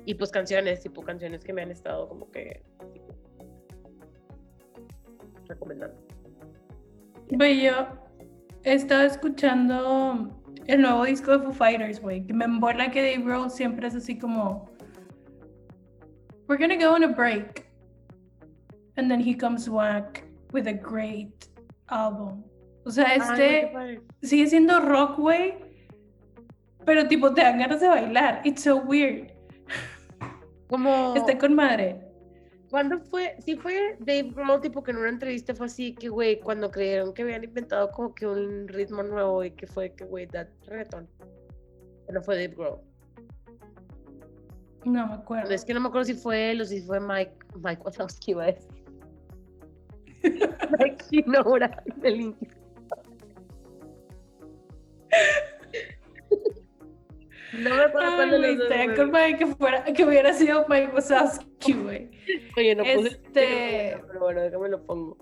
Y 0.05 0.15
pues 0.15 0.31
canciones, 0.31 0.81
tipo 0.81 1.03
canciones 1.03 1.43
que 1.43 1.53
me 1.53 1.63
han 1.63 1.73
estado 1.73 2.09
como 2.09 2.31
que. 2.31 2.63
tipo, 2.93 3.17
recomendando. 5.49 6.01
Güey, 7.33 7.65
yo 7.65 8.04
he 8.65 8.75
estado 8.75 9.03
escuchando 9.03 10.31
el 10.67 10.81
nuevo 10.81 11.05
disco 11.05 11.33
de 11.33 11.45
Foo 11.45 11.53
Fighters, 11.53 12.01
güey. 12.01 12.27
Que 12.27 12.33
me 12.33 12.47
embola 12.47 12.91
que 12.91 13.01
Dave 13.01 13.25
Grohl 13.25 13.51
siempre 13.51 13.87
es 13.87 13.95
así 13.95 14.19
como. 14.19 14.71
We're 16.49 16.59
gonna 16.59 16.77
go 16.77 16.95
on 16.95 17.05
a 17.05 17.09
break. 17.09 17.67
And 18.97 19.11
then 19.11 19.21
he 19.21 19.35
comes 19.35 19.69
back 19.69 20.25
with 20.53 20.67
a 20.67 20.73
great 20.73 21.49
album. 21.89 22.45
O 22.87 22.91
sea, 22.91 23.07
Ay, 23.09 23.19
este 23.19 23.71
padre. 23.73 24.01
sigue 24.23 24.47
siendo 24.47 24.81
rock, 24.81 25.19
güey. 25.19 25.55
Pero 26.85 27.09
tipo, 27.09 27.33
te 27.33 27.43
dan 27.43 27.59
ganas 27.59 27.81
de 27.81 27.89
bailar. 27.89 28.41
It's 28.45 28.63
so 28.63 28.77
weird. 28.77 29.33
Como. 30.69 31.15
Está 31.15 31.37
con 31.39 31.55
madre. 31.55 32.04
¿Cuándo 32.75 32.99
fue? 32.99 33.37
Sí 33.39 33.55
fue 33.55 33.97
Dave 34.01 34.33
Grohl, 34.35 34.61
tipo 34.61 34.83
que 34.83 34.91
en 34.91 34.97
una 34.97 35.09
entrevista 35.09 35.55
fue 35.55 35.67
así, 35.67 35.95
que 35.95 36.09
güey, 36.09 36.41
cuando 36.41 36.73
creyeron 36.73 37.15
que 37.15 37.23
habían 37.23 37.45
inventado 37.45 37.89
como 37.93 38.13
que 38.13 38.27
un 38.27 38.67
ritmo 38.67 39.01
nuevo 39.05 39.45
y 39.45 39.53
que 39.53 39.65
fue 39.69 39.95
que 39.95 40.05
güey, 40.05 40.27
that 40.27 40.49
reggaeton. 40.67 41.09
No 42.13 42.21
fue 42.21 42.35
Dave 42.35 42.57
Grohl. 42.57 42.81
No 44.85 45.07
me 45.07 45.15
acuerdo. 45.15 45.53
Es 45.53 45.65
que 45.65 45.73
no 45.73 45.79
me 45.79 45.87
acuerdo 45.87 46.07
si 46.07 46.15
fue 46.15 46.51
él 46.51 46.63
o 46.63 46.65
si 46.65 46.81
fue 46.81 46.99
Mike, 46.99 47.37
Mike 47.63 47.83
Wazowski, 47.85 48.33
iba 48.33 48.43
a 48.43 48.47
decir. 48.47 48.85
Mike 50.81 51.05
Shinoura, 51.13 51.81
del 51.99 52.21
Inti. 52.23 52.49
No 57.63 57.71
me 57.77 57.83
acuerdo 57.83 58.17
cuándo 58.17 58.39
güey, 58.39 58.57
los 58.57 58.69
dos, 58.69 58.97
con 58.97 59.11
madre 59.11 59.37
que, 59.37 59.47
fuera, 59.47 59.85
que 59.85 60.05
hubiera 60.05 60.33
sido 60.33 60.67
Mike 60.69 60.93
Wazowski, 60.95 61.73
güey. 61.73 62.11
Oye, 62.57 62.75
no 62.75 62.85
puse 62.85 63.09
Este- 63.09 63.99
pero 64.07 64.21
bueno, 64.21 64.41
déjame 64.43 64.69
lo 64.69 64.83
pongo. 64.85 65.17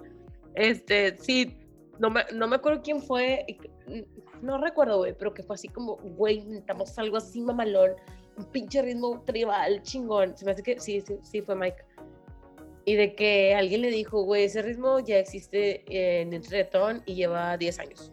Este, 0.55 1.17
sí, 1.19 1.57
no 1.99 2.11
me, 2.11 2.23
no 2.35 2.47
me 2.49 2.57
acuerdo 2.57 2.83
quién 2.83 3.01
fue, 3.01 3.45
que- 3.47 4.07
no 4.41 4.59
recuerdo, 4.59 4.99
güey, 4.99 5.15
pero 5.17 5.33
que 5.35 5.43
fue 5.43 5.55
así 5.55 5.69
como, 5.69 5.97
güey, 5.97 6.39
inventamos 6.39 6.99
algo 6.99 7.17
así 7.17 7.41
mamalón, 7.41 7.93
un 8.37 8.45
pinche 8.47 8.83
ritmo 8.83 9.23
tribal, 9.25 9.83
chingón. 9.83 10.37
Se 10.37 10.45
me 10.45 10.53
hace 10.53 10.63
que 10.63 10.81
sí, 10.81 11.01
sí, 11.01 11.17
sí 11.23 11.43
fue 11.43 11.55
Mike. 11.55 11.85
Y 12.85 12.97
de 12.97 13.15
que 13.15 13.55
alguien 13.55 13.83
le 13.83 13.91
dijo, 13.91 14.23
güey, 14.25 14.45
ese 14.45 14.63
ritmo 14.63 14.99
ya 14.99 15.19
existe 15.19 15.85
en 15.87 16.33
el 16.33 16.43
reggaetón 16.43 17.03
y 17.07 17.15
lleva 17.15 17.57
10 17.57 17.79
años. 17.79 18.11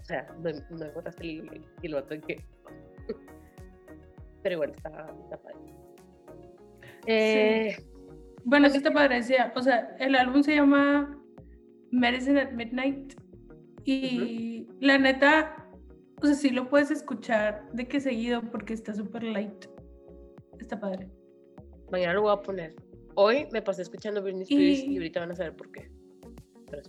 O 0.00 0.04
sea, 0.04 0.26
no, 0.40 0.50
no 0.70 0.86
encontraste 0.86 1.22
el, 1.22 1.62
el 1.82 1.94
vato 1.94 2.14
en 2.14 2.20
que... 2.22 2.44
Pero 4.42 4.58
bueno, 4.58 4.72
está, 4.74 4.90
está 5.22 5.36
padre. 5.40 5.56
Eh, 7.06 7.76
Bueno, 8.44 8.68
sí 8.70 8.78
está 8.78 8.92
padre, 8.92 9.20
o 9.54 9.62
sea, 9.62 9.96
el 10.00 10.14
álbum 10.16 10.42
se 10.42 10.54
llama 10.56 11.16
Medicine 11.92 12.40
at 12.40 12.52
Midnight 12.52 13.14
y 13.84 14.66
la 14.80 14.98
neta, 14.98 15.68
o 16.20 16.26
sea, 16.26 16.34
sí 16.34 16.50
lo 16.50 16.68
puedes 16.68 16.90
escuchar 16.90 17.68
de 17.72 17.86
que 17.86 18.00
seguido 18.00 18.42
porque 18.50 18.74
está 18.74 18.94
súper 18.94 19.22
light. 19.24 19.66
Está 20.60 20.78
padre. 20.80 21.08
Mañana 21.90 22.14
lo 22.14 22.22
voy 22.22 22.32
a 22.32 22.42
poner. 22.42 22.74
Hoy 23.14 23.46
me 23.52 23.60
pasé 23.62 23.82
escuchando 23.82 24.22
Britney 24.22 24.42
Spears 24.42 24.80
y, 24.84 24.92
Y- 24.92 24.96
ahorita 24.96 25.20
van 25.20 25.30
a 25.32 25.34
saber 25.36 25.54
por 25.56 25.70
qué. 25.70 25.90
Pero- 26.70 26.82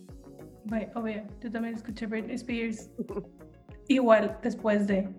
Güey, 0.65 0.87
obvio, 0.95 1.23
yo 1.41 1.51
también 1.51 1.75
escuché 1.75 2.07
Britney 2.07 2.35
Spears. 2.35 2.89
Igual, 3.89 4.39
después 4.41 4.87
de. 4.87 5.09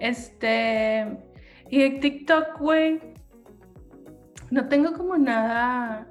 Este. 0.00 1.06
Y 1.68 1.82
en 1.82 2.00
TikTok, 2.00 2.58
güey. 2.58 3.00
No 4.50 4.66
tengo 4.68 4.92
como 4.94 5.16
nada. 5.16 6.08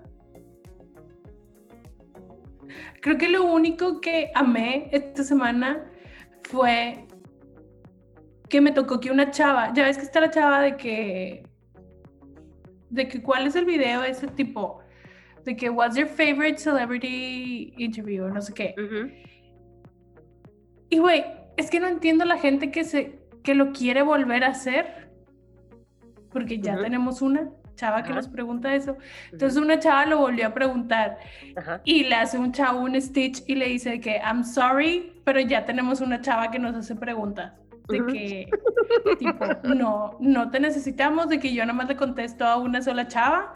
Creo 3.01 3.17
que 3.17 3.29
lo 3.29 3.45
único 3.45 3.99
que 3.99 4.31
amé 4.35 4.89
esta 4.91 5.23
semana 5.23 5.89
fue 6.43 7.07
que 8.49 8.61
me 8.61 8.71
tocó 8.71 8.99
que 8.99 9.11
una 9.11 9.31
chava, 9.31 9.73
ya 9.73 9.85
ves 9.85 9.97
que 9.97 10.03
está 10.03 10.19
la 10.19 10.31
chava 10.31 10.61
de 10.61 10.75
que, 10.75 11.43
de 12.89 13.07
que 13.07 13.21
cuál 13.21 13.47
es 13.47 13.55
el 13.55 13.65
video 13.65 14.03
ese 14.03 14.27
tipo, 14.27 14.81
de 15.45 15.55
que 15.55 15.69
what's 15.69 15.95
your 15.95 16.07
favorite 16.07 16.57
celebrity 16.57 17.73
interview, 17.77 18.25
o 18.25 18.29
no 18.29 18.41
sé 18.41 18.53
qué. 18.53 18.75
Y 20.89 20.97
güey, 20.97 21.23
es 21.57 21.69
que 21.69 21.79
no 21.79 21.87
entiendo 21.87 22.25
la 22.25 22.37
gente 22.37 22.71
que 22.71 22.83
se 22.83 23.18
que 23.43 23.55
lo 23.55 23.71
quiere 23.71 24.01
volver 24.01 24.43
a 24.43 24.49
hacer. 24.49 25.09
Porque 26.31 26.59
ya 26.59 26.73
Ujú. 26.73 26.83
tenemos 26.83 27.21
una 27.21 27.49
chava 27.75 28.03
que 28.03 28.13
nos 28.13 28.27
pregunta 28.27 28.75
eso. 28.75 28.97
Entonces 29.31 29.57
una 29.57 29.79
chava 29.79 30.05
lo 30.05 30.19
volvió 30.19 30.47
a 30.47 30.53
preguntar 30.53 31.17
y 31.85 32.03
le 32.03 32.15
hace 32.15 32.37
un 32.37 32.51
chavo 32.51 32.81
un 32.81 32.99
stitch 33.01 33.43
y 33.47 33.55
le 33.55 33.67
dice 33.67 33.99
que 33.99 34.17
I'm 34.17 34.43
sorry, 34.43 35.21
pero 35.23 35.39
ya 35.39 35.65
tenemos 35.65 36.01
una 36.01 36.21
chava 36.21 36.51
que 36.51 36.59
nos 36.59 36.75
hace 36.75 36.95
preguntas. 36.95 37.53
De 37.87 38.05
que, 38.05 38.47
tipo, 39.17 39.43
no, 39.63 40.15
no 40.19 40.51
te 40.51 40.59
necesitamos, 40.59 41.27
de 41.27 41.39
que 41.39 41.51
yo 41.55 41.65
nada 41.65 41.73
más 41.73 41.87
le 41.87 41.95
contesto 41.95 42.45
a 42.45 42.57
una 42.57 42.83
sola 42.83 43.07
chava. 43.07 43.55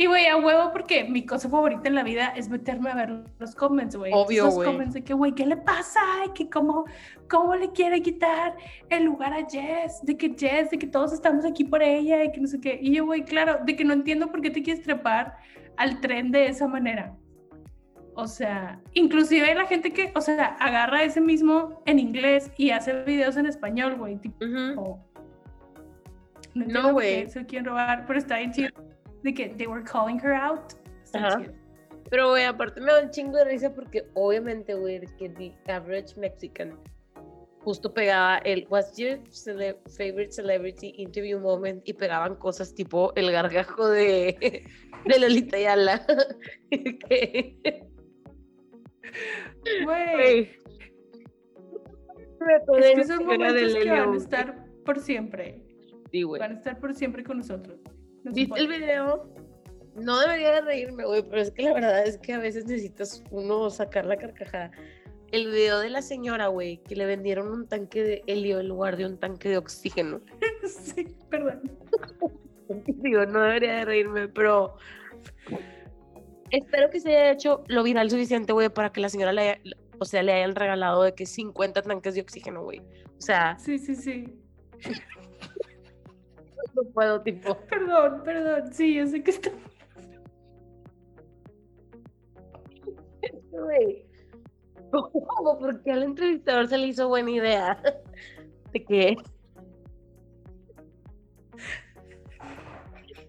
Y 0.00 0.06
güey, 0.06 0.28
a 0.28 0.36
huevo, 0.38 0.72
porque 0.72 1.04
mi 1.04 1.26
cosa 1.26 1.50
favorita 1.50 1.86
en 1.86 1.94
la 1.94 2.02
vida 2.02 2.28
es 2.34 2.48
meterme 2.48 2.88
a 2.90 2.94
ver 2.94 3.22
los 3.38 3.54
comments, 3.54 3.94
güey. 3.96 4.10
Obvio, 4.14 4.46
Los 4.46 4.54
güey. 4.54 4.66
comments 4.72 4.94
de 4.94 5.04
que, 5.04 5.12
güey, 5.12 5.34
¿qué 5.34 5.44
le 5.44 5.58
pasa? 5.58 6.00
Y 6.26 6.30
que 6.30 6.48
cómo, 6.48 6.86
cómo 7.28 7.54
le 7.54 7.70
quiere 7.70 8.00
quitar 8.00 8.56
el 8.88 9.04
lugar 9.04 9.34
a 9.34 9.46
Jess, 9.46 10.00
de 10.02 10.16
que 10.16 10.34
Jess, 10.34 10.70
de 10.70 10.78
que 10.78 10.86
todos 10.86 11.12
estamos 11.12 11.44
aquí 11.44 11.64
por 11.64 11.82
ella 11.82 12.24
y 12.24 12.32
que 12.32 12.40
no 12.40 12.46
sé 12.46 12.58
qué. 12.62 12.78
Y 12.80 12.94
yo, 12.94 13.04
güey, 13.04 13.26
claro, 13.26 13.58
de 13.62 13.76
que 13.76 13.84
no 13.84 13.92
entiendo 13.92 14.30
por 14.30 14.40
qué 14.40 14.48
te 14.48 14.62
quieres 14.62 14.82
trepar 14.82 15.36
al 15.76 16.00
tren 16.00 16.30
de 16.32 16.46
esa 16.46 16.66
manera. 16.66 17.14
O 18.14 18.26
sea, 18.26 18.80
inclusive 18.94 19.50
hay 19.50 19.54
la 19.54 19.66
gente 19.66 19.92
que, 19.92 20.12
o 20.14 20.22
sea, 20.22 20.56
agarra 20.60 21.02
ese 21.04 21.20
mismo 21.20 21.82
en 21.84 21.98
inglés 21.98 22.50
y 22.56 22.70
hace 22.70 23.04
videos 23.04 23.36
en 23.36 23.44
español, 23.44 23.96
güey. 23.96 24.16
Tipo, 24.16 24.42
Ujú. 24.46 24.98
no 26.54 26.62
entiendo 26.62 26.82
por 26.84 26.92
güey. 26.94 27.24
qué 27.24 27.28
se 27.28 27.44
quieren 27.44 27.66
robar, 27.66 28.06
pero 28.06 28.18
está 28.18 28.38
bien 28.38 28.52
chido 28.52 28.70
de 29.22 29.34
que 29.34 29.48
they 29.50 29.66
were 29.66 29.82
calling 29.84 30.18
her 30.22 30.32
out. 30.32 30.72
Ajá. 31.14 31.42
Pero, 32.10 32.30
güey, 32.30 32.44
aparte 32.44 32.80
me 32.80 32.92
da 32.92 33.02
un 33.02 33.10
chingo 33.10 33.36
de 33.38 33.44
risa 33.44 33.72
porque 33.72 34.04
obviamente, 34.14 34.74
güey, 34.74 35.00
que 35.18 35.28
the 35.30 35.52
average 35.72 36.16
Mexican 36.16 36.76
justo 37.60 37.92
pegaba 37.92 38.38
el 38.38 38.66
What's 38.70 38.96
your 38.96 39.18
cele- 39.30 39.76
favorite 39.96 40.32
celebrity 40.32 40.94
interview 40.96 41.38
moment 41.38 41.86
y 41.86 41.92
pegaban 41.92 42.34
cosas 42.36 42.74
tipo 42.74 43.12
el 43.16 43.30
gargajo 43.30 43.88
de, 43.88 44.64
de 45.06 45.18
Lolita 45.18 45.58
Yala. 45.58 46.04
Güey, 49.84 50.48
es 52.78 52.94
que 52.94 53.04
son 53.04 53.26
momentos 53.26 53.74
que 53.74 53.90
van 53.90 54.14
a 54.14 54.16
estar 54.16 54.64
por 54.84 54.98
siempre. 55.00 55.62
Sí, 56.10 56.22
güey. 56.22 56.40
Van 56.40 56.52
a 56.52 56.54
estar 56.54 56.78
por 56.80 56.94
siempre 56.94 57.22
con 57.22 57.38
nosotros. 57.38 57.78
¿Viste 58.24 58.58
el 58.60 58.68
video? 58.68 59.28
No 59.96 60.20
debería 60.20 60.52
de 60.52 60.60
reírme, 60.60 61.04
güey, 61.04 61.22
pero 61.22 61.42
es 61.42 61.50
que 61.50 61.62
la 61.62 61.74
verdad 61.74 62.06
es 62.06 62.18
que 62.18 62.32
a 62.34 62.38
veces 62.38 62.64
necesitas 62.66 63.22
uno 63.30 63.68
sacar 63.70 64.06
la 64.06 64.16
carcajada. 64.16 64.70
El 65.32 65.50
video 65.50 65.78
de 65.80 65.90
la 65.90 66.02
señora, 66.02 66.48
güey, 66.48 66.78
que 66.82 66.96
le 66.96 67.06
vendieron 67.06 67.48
un 67.48 67.66
tanque 67.68 68.02
de 68.02 68.22
helio 68.26 68.60
en 68.60 68.68
lugar 68.68 68.96
de 68.96 69.06
un 69.06 69.18
tanque 69.18 69.48
de 69.48 69.58
oxígeno. 69.58 70.20
sí, 70.66 71.06
perdón. 71.28 71.62
Digo, 72.86 73.26
no 73.26 73.40
debería 73.42 73.74
de 73.74 73.84
reírme, 73.84 74.28
pero 74.28 74.76
espero 76.50 76.90
que 76.90 77.00
se 77.00 77.10
haya 77.10 77.32
hecho 77.32 77.64
lo 77.68 77.82
viral 77.82 78.10
suficiente, 78.10 78.52
güey, 78.52 78.68
para 78.68 78.92
que 78.92 79.00
la 79.00 79.08
señora 79.08 79.32
le 79.32 79.40
haya- 79.42 79.60
o 79.98 80.04
sea, 80.04 80.22
le 80.22 80.32
hayan 80.32 80.54
regalado 80.54 81.02
de 81.02 81.14
que 81.14 81.26
50 81.26 81.82
tanques 81.82 82.14
de 82.14 82.22
oxígeno, 82.22 82.62
güey. 82.62 82.80
O 82.80 83.20
sea, 83.20 83.58
Sí, 83.58 83.78
sí, 83.78 83.94
sí. 83.94 84.24
no 86.74 86.82
puedo, 86.92 87.20
tipo. 87.22 87.56
Perdón, 87.68 88.22
perdón. 88.24 88.72
Sí, 88.72 88.94
yo 88.94 89.06
sé 89.06 89.22
que 89.22 89.30
está. 89.30 89.50
¿Cómo? 94.90 95.58
Porque 95.60 95.92
al 95.92 96.02
entrevistador 96.02 96.68
se 96.68 96.78
le 96.78 96.88
hizo 96.88 97.08
buena 97.08 97.30
idea 97.30 97.82
de 98.72 98.84
que. 98.84 99.16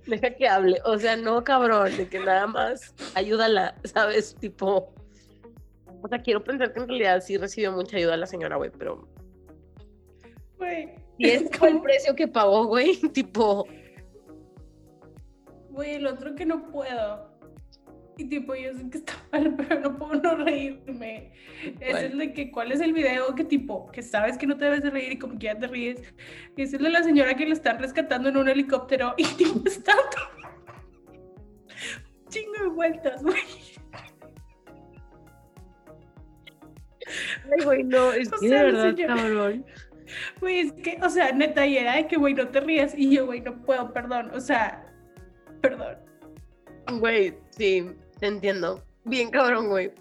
Deja 0.08 0.32
que 0.32 0.48
hable. 0.48 0.82
O 0.86 0.98
sea, 0.98 1.16
no, 1.16 1.44
cabrón, 1.44 1.96
de 1.96 2.08
que 2.08 2.20
nada 2.20 2.48
más 2.48 2.94
ayúdala, 3.16 3.76
¿sabes? 3.84 4.36
Tipo. 4.36 4.94
O 6.02 6.08
sea, 6.08 6.20
quiero 6.20 6.44
pensar 6.44 6.74
que 6.74 6.80
en 6.80 6.88
realidad 6.88 7.22
sí 7.22 7.38
recibió 7.38 7.72
mucha 7.72 7.98
ayuda 7.98 8.18
la 8.18 8.26
señora, 8.26 8.56
güey, 8.56 8.72
pero. 8.72 9.08
Güey. 10.58 11.01
Y 11.22 11.30
ese 11.30 11.50
fue 11.58 11.70
el 11.70 11.82
precio 11.82 12.16
que 12.16 12.28
pagó, 12.28 12.66
güey. 12.66 12.96
Tipo. 13.14 13.68
Güey, 15.70 15.96
el 15.96 16.08
otro 16.08 16.36
que 16.36 16.46
no 16.46 16.70
puedo. 16.72 17.30
Y 18.18 18.26
tipo, 18.26 18.54
yo 18.54 18.74
sé 18.74 18.90
que 18.90 18.98
está 19.00 19.14
mal, 19.32 19.56
pero 19.58 19.80
no 19.80 19.98
puedo 19.98 20.16
no 20.22 20.44
reírme. 20.44 21.32
Es 21.80 21.92
¿Cuál? 21.92 22.04
el 22.06 22.18
de 22.18 22.34
que, 22.34 22.52
¿cuál 22.52 22.72
es 22.72 22.82
el 22.82 22.94
video 22.94 23.34
que 23.36 23.44
tipo, 23.46 23.90
que 23.92 24.02
sabes 24.04 24.38
que 24.38 24.46
no 24.46 24.58
te 24.58 24.66
debes 24.66 24.84
de 24.84 24.90
reír 24.90 25.14
y 25.14 25.18
como 25.20 25.40
que 25.40 25.46
ya 25.46 25.58
te 25.58 25.68
ríes? 25.68 26.02
Es 26.58 26.74
el 26.74 26.84
de 26.84 26.90
la 26.90 27.04
señora 27.04 27.36
que 27.36 27.46
le 27.46 27.54
están 27.54 27.80
rescatando 27.80 28.30
en 28.30 28.38
un 28.38 28.50
helicóptero 28.50 29.14
y 29.18 29.24
tipo 29.38 29.62
está 29.66 29.94
chingo 32.30 32.64
de 32.64 32.70
vueltas, 32.70 33.24
güey. 33.24 33.36
Ay, 37.52 37.66
güey, 37.66 37.84
no, 37.84 38.12
es 38.14 38.32
O 38.32 38.40
que 38.40 38.48
sea, 38.50 38.64
de 38.64 38.72
la 38.72 38.84
verdad, 38.84 38.96
señora- 38.96 39.16
cabrón. 39.16 39.66
Güey, 40.40 40.60
es 40.60 40.74
que, 40.74 40.98
o 41.04 41.10
sea, 41.10 41.32
neta, 41.32 41.66
y 41.66 41.78
era 41.78 41.96
de 41.96 42.08
que, 42.08 42.18
güey, 42.18 42.34
no 42.34 42.48
te 42.48 42.60
rías. 42.60 42.94
Y 42.98 43.16
yo, 43.16 43.26
güey, 43.26 43.42
no 43.42 43.62
puedo, 43.64 43.92
perdón. 43.94 44.32
O 44.34 44.40
sea, 44.40 44.86
perdón. 45.62 45.98
Güey, 47.00 47.38
sí, 47.52 47.86
te 48.20 48.28
entiendo. 48.28 48.84
Bien 49.06 49.30
cabrón, 49.30 49.70
güey. 49.70 49.92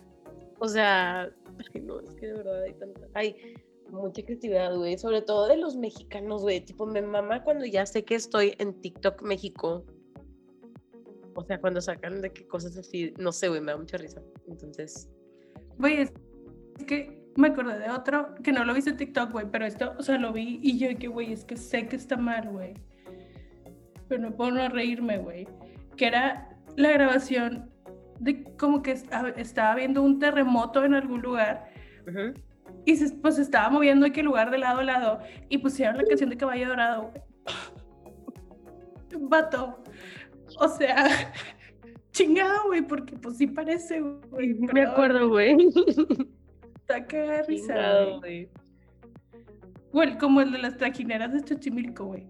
O 0.59 0.69
sea, 0.69 1.31
ay, 1.75 1.81
no, 1.83 2.01
es 2.01 2.15
que 2.15 2.27
de 2.27 2.33
verdad 2.35 2.63
hay 2.63 2.75
tanta, 2.75 3.01
hay 3.15 3.55
mucha 3.91 4.23
creatividad, 4.23 4.77
güey, 4.77 4.99
sobre 4.99 5.23
todo 5.23 5.49
de 5.49 5.57
los 5.57 5.77
mexicanos, 5.77 6.43
güey. 6.43 6.61
Tipo, 6.61 6.87
me 6.87 7.03
mama 7.03 7.43
cuando 7.43 7.65
ya 7.65 7.87
sé 7.87 8.05
que 8.05 8.15
estoy 8.15 8.55
en 8.59 8.81
TikTok 8.81 9.23
México. 9.23 9.85
O 11.35 11.45
sea, 11.45 11.61
cuando 11.61 11.81
sacan 11.81 12.21
de 12.21 12.33
qué 12.33 12.47
cosas 12.47 12.77
así, 12.77 13.15
no 13.19 13.33
sé, 13.33 13.49
güey, 13.49 13.61
me 13.61 13.73
da 13.73 13.79
mucha 13.79 13.97
risa. 13.97 14.23
Entonces, 14.49 15.09
Güey, 15.79 16.03
es 16.03 16.13
es 16.79 16.85
que 16.85 17.20
me 17.37 17.49
acordé 17.49 17.79
de 17.79 17.91
otro 17.91 18.35
que 18.43 18.53
no 18.53 18.65
lo 18.65 18.75
viste 18.75 18.91
en 18.91 18.97
TikTok, 18.97 19.31
güey, 19.33 19.47
pero 19.51 19.65
esto, 19.65 19.95
o 19.99 20.03
sea, 20.03 20.19
lo 20.19 20.33
vi 20.33 20.59
y 20.63 20.79
yo, 20.79 20.89
que 20.99 21.09
güey, 21.09 21.33
es 21.33 21.45
que 21.45 21.57
sé 21.57 21.87
que 21.87 21.97
está 21.97 22.17
mal, 22.17 22.49
güey. 22.49 22.75
Pero 24.09 24.21
no 24.23 24.37
puedo 24.37 24.51
no 24.51 24.69
reírme, 24.69 25.19
güey. 25.19 25.47
Que 25.97 26.07
era 26.07 26.49
la 26.77 26.91
grabación 26.91 27.71
de 28.19 28.45
como 28.59 28.83
que 28.83 28.93
esta- 28.93 29.29
estaba 29.37 29.75
viendo 29.77 30.03
un 30.03 30.19
terremoto 30.19 30.85
en 30.85 30.95
algún 30.95 31.23
lugar 31.23 31.71
y 32.85 32.97
se, 32.97 33.15
pues 33.17 33.39
estaba 33.39 33.71
moviendo 33.71 34.05
de 34.05 34.13
qué 34.13 34.23
lugar 34.23 34.51
de 34.51 34.59
lado 34.59 34.81
a 34.81 34.85
lado 34.85 35.21
y 35.49 35.59
pusieron 35.59 35.97
la 35.99 36.05
canción 36.05 36.29
de 36.31 36.37
Caballo 36.37 36.69
Dorado, 36.69 37.11
güey. 37.13 37.23
Vato. 39.29 39.83
O 40.59 40.69
sea, 40.69 41.07
chingado, 42.13 42.65
güey, 42.67 42.83
porque 42.83 43.17
pues 43.17 43.37
sí 43.37 43.47
parece, 43.47 44.01
güey. 44.01 44.55
me 44.55 44.83
acuerdo, 44.83 45.29
güey. 45.29 45.57
Está 46.91 47.07
cagada 47.07 47.43
risa, 47.43 48.05
güey. 48.21 48.49
como 50.19 50.41
el 50.41 50.53
de 50.53 50.59
las 50.59 50.77
trajineras 50.77 51.33
de 51.33 51.41
Xochimilco, 51.41 52.05
güey. 52.07 52.27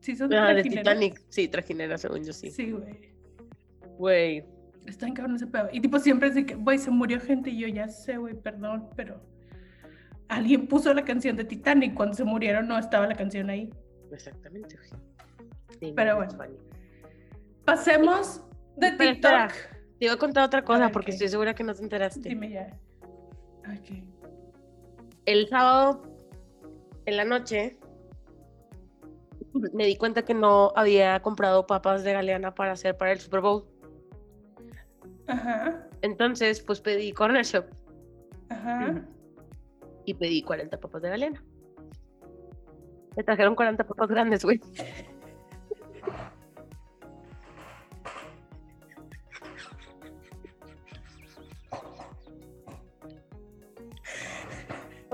Sí, 0.00 0.14
son 0.16 0.32
Ah, 0.34 0.48
de 0.48 0.54
trajineras. 0.62 0.84
Titanic. 0.84 1.22
Sí, 1.28 1.48
trajinera, 1.48 1.98
según 1.98 2.24
yo 2.24 2.32
sí. 2.32 2.50
Sí, 2.50 2.70
güey. 2.72 3.12
Güey. 3.98 4.44
Está 4.86 5.06
en 5.08 5.14
cabrón 5.14 5.36
ese 5.36 5.46
pedo. 5.48 5.68
Y 5.72 5.80
tipo 5.80 5.98
siempre 5.98 6.28
es 6.28 6.34
de 6.36 6.46
que, 6.46 6.54
güey, 6.54 6.78
se 6.78 6.90
murió 6.90 7.20
gente 7.20 7.50
y 7.50 7.58
yo 7.58 7.66
ya 7.68 7.88
sé, 7.88 8.18
güey, 8.18 8.34
perdón, 8.34 8.88
pero 8.94 9.20
alguien 10.28 10.68
puso 10.68 10.94
la 10.94 11.04
canción 11.04 11.36
de 11.36 11.44
Titanic. 11.44 11.94
Cuando 11.94 12.14
se 12.14 12.22
murieron 12.24 12.68
no 12.68 12.78
estaba 12.78 13.06
la 13.06 13.14
canción 13.16 13.50
ahí. 13.50 13.68
Exactamente, 14.12 14.76
güey. 14.76 14.90
Sí, 15.80 15.92
Pero 15.96 16.20
no, 16.20 16.36
bueno. 16.36 16.54
Pasemos 17.64 18.42
de 18.76 18.90
TikTok. 18.92 19.06
espera. 19.14 19.48
Te 19.98 20.04
iba 20.04 20.14
a 20.14 20.18
contar 20.18 20.44
otra 20.44 20.62
cosa 20.62 20.90
porque 20.90 21.10
estoy 21.10 21.28
segura 21.28 21.54
que 21.54 21.64
no 21.64 21.74
te 21.74 21.82
enteraste. 21.82 22.28
Dime 22.28 22.50
ya. 22.50 22.78
El 25.24 25.48
sábado 25.48 26.02
en 27.06 27.16
la 27.16 27.24
noche 27.24 27.78
me 29.72 29.86
di 29.86 29.96
cuenta 29.96 30.24
que 30.24 30.34
no 30.34 30.72
había 30.76 31.20
comprado 31.20 31.66
papas 31.66 32.04
de 32.04 32.12
Galeana 32.12 32.54
para 32.54 32.72
hacer 32.72 32.96
para 32.96 33.12
el 33.12 33.20
Super 33.20 33.40
Bowl. 33.40 33.64
Ajá. 35.26 35.88
Entonces, 36.02 36.60
pues 36.60 36.80
pedí 36.80 37.12
Corner 37.12 37.44
Shop 37.44 37.64
Ajá. 38.50 39.04
y 40.04 40.14
pedí 40.14 40.42
40 40.42 40.78
papas 40.78 41.02
de 41.02 41.08
Galeana. 41.10 41.44
Me 43.16 43.24
trajeron 43.24 43.54
40 43.54 43.84
papas 43.84 44.08
grandes, 44.08 44.44
güey. 44.44 44.60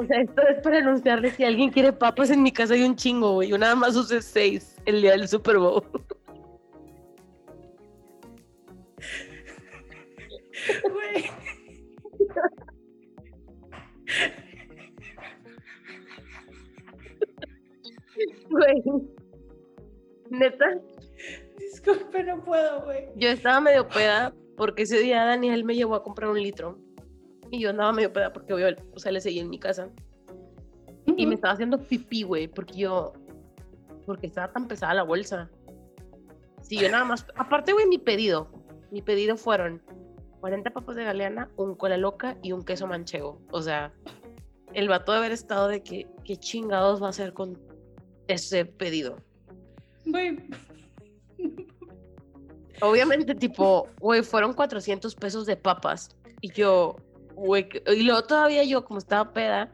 O 0.03 0.07
sea, 0.07 0.21
esto 0.21 0.43
es 0.49 0.61
para 0.63 0.79
anunciarle 0.79 1.31
si 1.31 1.45
alguien 1.45 1.71
quiere 1.71 1.93
papas 1.93 2.31
en 2.31 2.43
mi 2.43 2.51
casa 2.51 2.75
hay 2.75 2.83
un 2.83 2.97
chingo, 2.97 3.35
güey. 3.35 3.51
Yo 3.51 3.59
nada 3.59 3.77
más 3.77 3.95
usé 3.95 4.21
seis 4.21 4.75
el 4.85 5.01
día 5.01 5.13
del 5.13 5.29
Super 5.29 5.59
Bowl. 5.59 5.85
Güey. 10.91 11.31
Güey. 18.51 18.83
Neta, 20.31 20.67
Disculpe, 21.59 22.25
no 22.25 22.43
puedo, 22.45 22.85
güey. 22.85 23.07
yo 23.17 23.29
estaba 23.29 23.61
medio 23.61 23.87
peda 23.89 24.35
porque 24.57 24.83
ese 24.83 24.99
día 24.99 25.25
Daniel 25.25 25.65
me 25.65 25.75
llevó 25.75 25.95
a 25.95 26.03
comprar 26.03 26.31
un 26.31 26.43
litro. 26.43 26.79
Y 27.53 27.61
yo 27.61 27.69
andaba 27.69 27.93
medio 27.93 28.11
peda 28.11 28.33
porque, 28.33 28.55
obvio, 28.55 28.75
o 28.95 28.99
sea, 28.99 29.13
le 29.13 29.21
seguí 29.21 29.39
en 29.39 29.51
mi 29.51 29.59
casa. 29.59 29.91
Y 31.19 31.27
me 31.27 31.35
estaba 31.35 31.53
haciendo 31.53 31.79
pipí, 31.79 32.23
güey, 32.23 32.49
porque 32.49 32.79
yo. 32.79 33.13
Porque 34.07 34.27
estaba 34.27 34.51
tan 34.51 34.67
pesada 34.67 34.95
la 34.95 35.03
bolsa. 35.03 35.51
Sí, 36.63 36.79
yo 36.79 36.89
nada 36.89 37.05
más. 37.05 37.27
Aparte, 37.37 37.75
güey, 37.75 37.87
mi 37.87 37.99
pedido. 37.99 38.51
Mi 38.91 39.03
pedido 39.03 39.37
fueron 39.37 39.83
40 40.41 40.71
papas 40.71 40.97
de 40.97 41.05
galeana, 41.05 41.51
un 41.57 41.75
cola 41.75 41.99
loca 41.99 42.39
y 42.43 42.53
un 42.53 42.65
queso 42.65 42.87
manchego. 42.87 43.39
O 43.51 43.61
sea, 43.61 43.93
el 44.73 44.89
vato 44.89 45.13
de 45.13 45.19
haber 45.19 45.33
estado 45.33 45.69
de 45.69 45.83
que, 45.83 46.09
¿qué 46.25 46.39
chingados 46.39 47.03
va 47.03 47.09
a 47.09 47.11
hacer 47.11 47.35
con 47.35 47.61
ese 48.29 48.65
pedido? 48.65 49.17
Güey. 50.07 50.39
Obviamente, 52.81 53.35
tipo, 53.35 53.89
güey, 54.01 54.23
fueron 54.23 54.55
400 54.55 55.15
pesos 55.17 55.45
de 55.45 55.59
papas. 55.59 56.17
Y 56.41 56.51
yo, 56.51 56.97
güey, 57.43 57.69
y 57.87 58.03
luego 58.03 58.23
todavía 58.23 58.65
yo, 58.65 58.85
como 58.85 58.99
estaba 58.99 59.33
peda, 59.33 59.73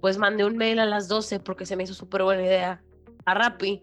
pues 0.00 0.18
mandé 0.18 0.44
un 0.44 0.56
mail 0.56 0.78
a 0.78 0.86
las 0.86 1.08
12 1.08 1.40
porque 1.40 1.66
se 1.66 1.76
me 1.76 1.84
hizo 1.84 1.94
súper 1.94 2.22
buena 2.22 2.42
idea 2.42 2.82
a 3.24 3.34
Rappi. 3.34 3.82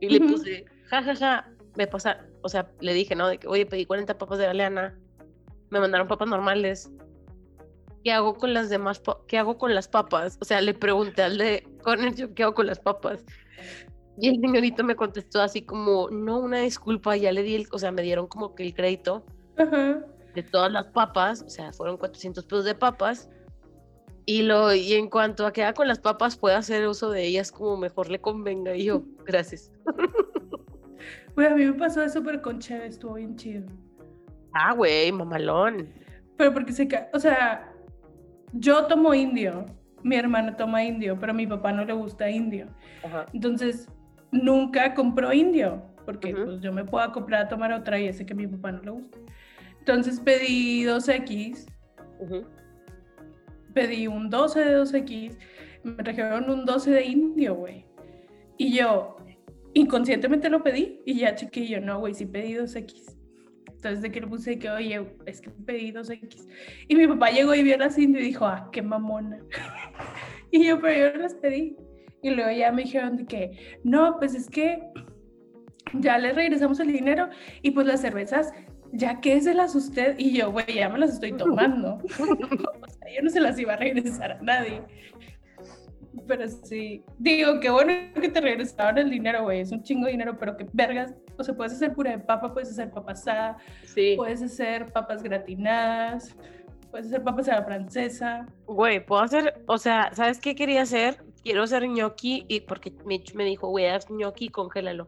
Y 0.00 0.08
le 0.08 0.20
puse, 0.20 0.64
ja, 0.86 1.02
ja, 1.02 1.14
ja, 1.14 1.50
me 1.76 1.86
pasa, 1.86 2.26
o 2.42 2.48
sea, 2.48 2.70
le 2.80 2.92
dije, 2.92 3.14
¿no? 3.14 3.28
De 3.28 3.38
que, 3.38 3.46
oye, 3.46 3.66
pedí 3.66 3.86
40 3.86 4.18
papas 4.18 4.38
de 4.38 4.46
galeana, 4.46 4.98
me 5.70 5.80
mandaron 5.80 6.08
papas 6.08 6.28
normales. 6.28 6.90
¿Qué 8.02 8.10
hago 8.10 8.34
con 8.34 8.52
las 8.52 8.68
demás? 8.68 9.00
¿Qué 9.28 9.38
hago 9.38 9.58
con 9.58 9.74
las 9.74 9.86
papas? 9.86 10.38
O 10.40 10.44
sea, 10.44 10.60
le 10.60 10.74
pregunté 10.74 11.22
al 11.22 11.38
de 11.38 11.68
Corner 11.82 12.12
Shop, 12.12 12.34
¿qué 12.34 12.42
hago 12.42 12.54
con 12.54 12.66
las 12.66 12.80
papas? 12.80 13.24
Y 14.18 14.28
el 14.28 14.40
señorito 14.40 14.82
me 14.82 14.96
contestó 14.96 15.40
así 15.40 15.62
como, 15.62 16.10
no, 16.10 16.40
una 16.40 16.58
disculpa, 16.58 17.16
ya 17.16 17.30
le 17.32 17.42
di 17.42 17.54
el, 17.54 17.66
o 17.70 17.78
sea, 17.78 17.92
me 17.92 18.02
dieron 18.02 18.26
como 18.26 18.54
que 18.54 18.64
el 18.64 18.74
crédito 18.74 19.24
Ajá. 19.56 20.04
De 20.34 20.42
todas 20.42 20.72
las 20.72 20.86
papas, 20.86 21.42
o 21.42 21.48
sea, 21.48 21.72
fueron 21.72 21.96
400 21.96 22.44
pesos 22.44 22.64
de 22.64 22.74
papas. 22.74 23.30
Y, 24.24 24.42
lo, 24.42 24.72
y 24.72 24.92
en 24.94 25.10
cuanto 25.10 25.46
a 25.46 25.52
que 25.52 25.64
haga 25.64 25.74
con 25.74 25.88
las 25.88 25.98
papas, 25.98 26.36
pueda 26.36 26.58
hacer 26.58 26.86
uso 26.86 27.10
de 27.10 27.24
ellas 27.24 27.50
como 27.50 27.76
mejor 27.76 28.08
le 28.08 28.20
convenga. 28.20 28.74
Y 28.76 28.84
yo, 28.84 29.02
gracias. 29.24 29.72
Güey, 31.34 31.46
a 31.46 31.54
mí 31.54 31.64
me 31.64 31.72
pasó 31.72 32.02
eso, 32.02 32.22
pero 32.22 32.42
con 32.42 32.58
Cheve 32.58 32.86
estuvo 32.86 33.14
bien 33.14 33.36
chido. 33.36 33.64
Ah, 34.52 34.74
güey, 34.74 35.10
mamalón. 35.12 35.88
Pero 36.36 36.52
porque 36.52 36.72
se. 36.72 36.86
O 37.14 37.18
sea, 37.18 37.72
yo 38.52 38.86
tomo 38.86 39.14
indio, 39.14 39.64
mi 40.02 40.16
hermana 40.16 40.56
toma 40.56 40.84
indio, 40.84 41.18
pero 41.18 41.32
a 41.32 41.34
mi 41.34 41.46
papá 41.46 41.72
no 41.72 41.84
le 41.84 41.92
gusta 41.94 42.28
indio. 42.28 42.66
Ajá. 43.02 43.26
Entonces, 43.32 43.88
nunca 44.30 44.94
compró 44.94 45.32
indio, 45.32 45.82
porque 46.04 46.34
Ujú. 46.34 46.44
pues, 46.44 46.60
yo 46.60 46.72
me 46.72 46.84
puedo 46.84 47.10
comprar 47.12 47.46
a 47.46 47.48
tomar 47.48 47.72
otra 47.72 47.98
y 47.98 48.08
ese 48.08 48.26
que 48.26 48.34
a 48.34 48.36
mi 48.36 48.46
papá 48.46 48.72
no 48.72 48.82
le 48.82 48.90
gusta. 48.90 49.18
Entonces 49.82 50.20
pedí 50.20 50.84
2X, 50.84 51.66
Ujú. 52.20 52.46
pedí 53.74 54.06
un 54.06 54.30
12 54.30 54.60
de 54.64 54.78
2X, 54.78 55.36
me 55.82 56.04
trajeron 56.04 56.48
un 56.48 56.64
12 56.64 56.92
de 56.92 57.04
indio, 57.04 57.56
güey. 57.56 57.84
Y 58.58 58.76
yo 58.76 59.16
inconscientemente 59.74 60.48
lo 60.48 60.62
pedí 60.62 61.00
y 61.04 61.18
ya 61.18 61.34
yo, 61.34 61.80
no, 61.80 61.98
güey, 61.98 62.14
sí 62.14 62.26
pedí 62.26 62.54
2X. 62.54 63.16
Entonces 63.66 64.02
de 64.02 64.12
que 64.12 64.20
le 64.20 64.28
puse 64.28 64.56
que, 64.56 64.70
oye, 64.70 65.04
es 65.26 65.40
que 65.40 65.50
pedí 65.50 65.90
2X. 65.90 66.46
Y 66.86 66.94
mi 66.94 67.08
papá 67.08 67.30
llegó 67.30 67.52
y 67.52 67.64
vio 67.64 67.76
las 67.76 67.98
indio 67.98 68.20
y 68.20 68.26
dijo, 68.26 68.46
ah, 68.46 68.70
qué 68.70 68.82
mamona. 68.82 69.40
y 70.52 70.64
yo, 70.64 70.80
pero 70.80 71.12
yo 71.12 71.18
las 71.18 71.34
pedí. 71.34 71.76
Y 72.22 72.30
luego 72.30 72.52
ya 72.52 72.70
me 72.70 72.84
dijeron 72.84 73.16
de 73.16 73.26
que, 73.26 73.78
no, 73.82 74.16
pues 74.20 74.36
es 74.36 74.48
que 74.48 74.80
ya 75.94 76.18
le 76.18 76.32
regresamos 76.32 76.78
el 76.78 76.92
dinero 76.92 77.28
y 77.62 77.72
pues 77.72 77.88
las 77.88 78.00
cervezas, 78.00 78.52
ya 78.92 79.20
que 79.20 79.40
se 79.40 79.54
las 79.54 79.74
usted 79.74 80.18
y 80.18 80.36
yo, 80.36 80.52
güey, 80.52 80.74
ya 80.74 80.88
me 80.88 80.98
las 80.98 81.14
estoy 81.14 81.32
tomando. 81.32 81.94
o 82.18 82.88
sea, 82.88 83.14
yo 83.14 83.22
no 83.22 83.30
se 83.30 83.40
las 83.40 83.58
iba 83.58 83.72
a 83.72 83.76
regresar 83.76 84.32
a 84.32 84.42
nadie. 84.42 84.82
Pero 86.26 86.46
sí, 86.46 87.02
digo, 87.18 87.58
qué 87.58 87.70
bueno 87.70 87.92
que 88.20 88.28
te 88.28 88.40
regresaron 88.40 88.98
el 88.98 89.10
dinero, 89.10 89.44
güey, 89.44 89.60
es 89.60 89.72
un 89.72 89.82
chingo 89.82 90.04
de 90.06 90.12
dinero, 90.12 90.36
pero 90.38 90.56
que 90.56 90.66
vergas, 90.72 91.14
o 91.38 91.42
sea, 91.42 91.54
puedes 91.56 91.72
hacer 91.72 91.94
pura 91.94 92.10
de 92.10 92.18
papa, 92.18 92.52
puedes 92.52 92.70
hacer 92.70 92.90
papa 92.90 93.12
asada, 93.12 93.56
Sí. 93.84 94.14
puedes 94.16 94.42
hacer 94.42 94.92
papas 94.92 95.22
gratinadas, 95.22 96.36
puedes 96.90 97.06
hacer 97.06 97.24
papas 97.24 97.48
a 97.48 97.56
la 97.56 97.64
francesa. 97.64 98.46
Güey, 98.66 99.04
puedo 99.04 99.22
hacer, 99.22 99.62
o 99.66 99.78
sea, 99.78 100.10
¿sabes 100.12 100.38
qué 100.38 100.54
quería 100.54 100.82
hacer? 100.82 101.24
Quiero 101.42 101.62
hacer 101.62 101.88
gnocchi 101.88 102.44
y 102.46 102.60
porque 102.60 102.92
Mitch 103.06 103.34
me 103.34 103.44
dijo, 103.44 103.68
güey, 103.68 103.86
haz 103.86 104.06
gnocchi 104.08 104.44
y 104.44 104.48
congélalo. 104.50 105.06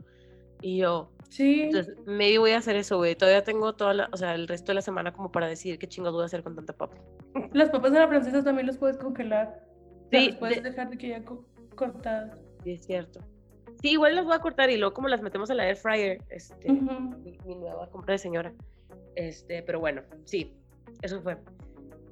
Y 0.62 0.79
yo, 0.79 1.11
Sí, 1.35 1.62
entonces, 1.62 1.97
maybe 2.07 2.38
voy 2.38 2.53
a 2.53 2.59
hacer 2.59 2.77
eso, 2.77 2.97
güey. 2.99 3.16
Todavía 3.16 3.42
tengo 3.42 3.73
toda 3.75 3.92
la, 3.92 4.09
o 4.12 4.16
sea, 4.16 4.37
el 4.37 4.47
resto 4.47 4.70
de 4.70 4.75
la 4.75 4.83
semana 4.83 5.12
como 5.12 5.33
para 5.33 5.49
decidir 5.49 5.81
qué 5.81 5.88
chingados 5.88 6.14
voy 6.14 6.23
a 6.23 6.27
hacer 6.27 6.44
con 6.44 6.55
tanta 6.55 6.73
papa. 6.73 6.97
las 7.53 7.70
papas 7.70 7.92
a 7.92 7.99
la 7.99 8.07
francesa 8.09 8.44
también 8.44 8.68
las 8.68 8.79
puedes 8.79 8.97
congelar. 8.99 9.61
Sí, 10.12 10.29
las 10.29 10.37
puedes 10.37 10.62
de- 10.62 10.70
dejar 10.70 10.90
de 10.90 10.97
que 10.99 11.09
ya 11.09 11.25
co- 11.25 11.44
cortadas. 11.75 12.38
Sí, 12.62 12.73
es 12.75 12.85
cierto. 12.87 13.18
Sí, 13.83 13.90
igual 13.90 14.14
las 14.14 14.25
voy 14.25 14.35
a 14.35 14.38
cortar 14.38 14.70
y 14.70 14.77
luego 14.77 14.94
como 14.94 15.09
las 15.09 15.23
metemos 15.23 15.51
a 15.51 15.55
la 15.55 15.66
air 15.66 15.75
fryer, 15.77 16.18
este, 16.31 16.70
Ujú. 16.70 17.01
mi, 17.25 17.37
mi 17.44 17.57
nueva 17.57 17.90
compra 17.90 18.12
de 18.12 18.18
señora. 18.18 18.53
Este, 19.16 19.61
pero 19.64 19.81
bueno, 19.81 20.03
sí, 20.25 20.55
eso 21.03 21.20
fue. 21.20 21.37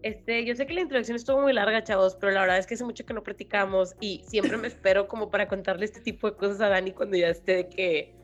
Este, 0.02 0.44
yo 0.44 0.56
sé 0.56 0.66
que 0.66 0.74
la 0.74 0.80
introducción 0.80 1.14
estuvo 1.14 1.40
muy 1.42 1.52
larga, 1.52 1.84
chavos, 1.84 2.16
pero 2.16 2.32
la 2.32 2.40
verdad 2.40 2.58
es 2.58 2.66
que 2.66 2.74
hace 2.74 2.82
mucho 2.84 3.06
que 3.06 3.14
no 3.14 3.22
platicamos 3.22 3.94
y 4.00 4.24
siempre 4.26 4.56
me 4.56 4.66
espero 4.66 5.06
como 5.06 5.30
para 5.30 5.46
contarle 5.46 5.84
este 5.84 6.00
tipo 6.00 6.28
de 6.28 6.36
cosas 6.36 6.60
a 6.60 6.68
Dani 6.68 6.90
cuando 6.90 7.16
ya 7.16 7.28
esté 7.28 7.54
de 7.54 7.68
que 7.68 8.16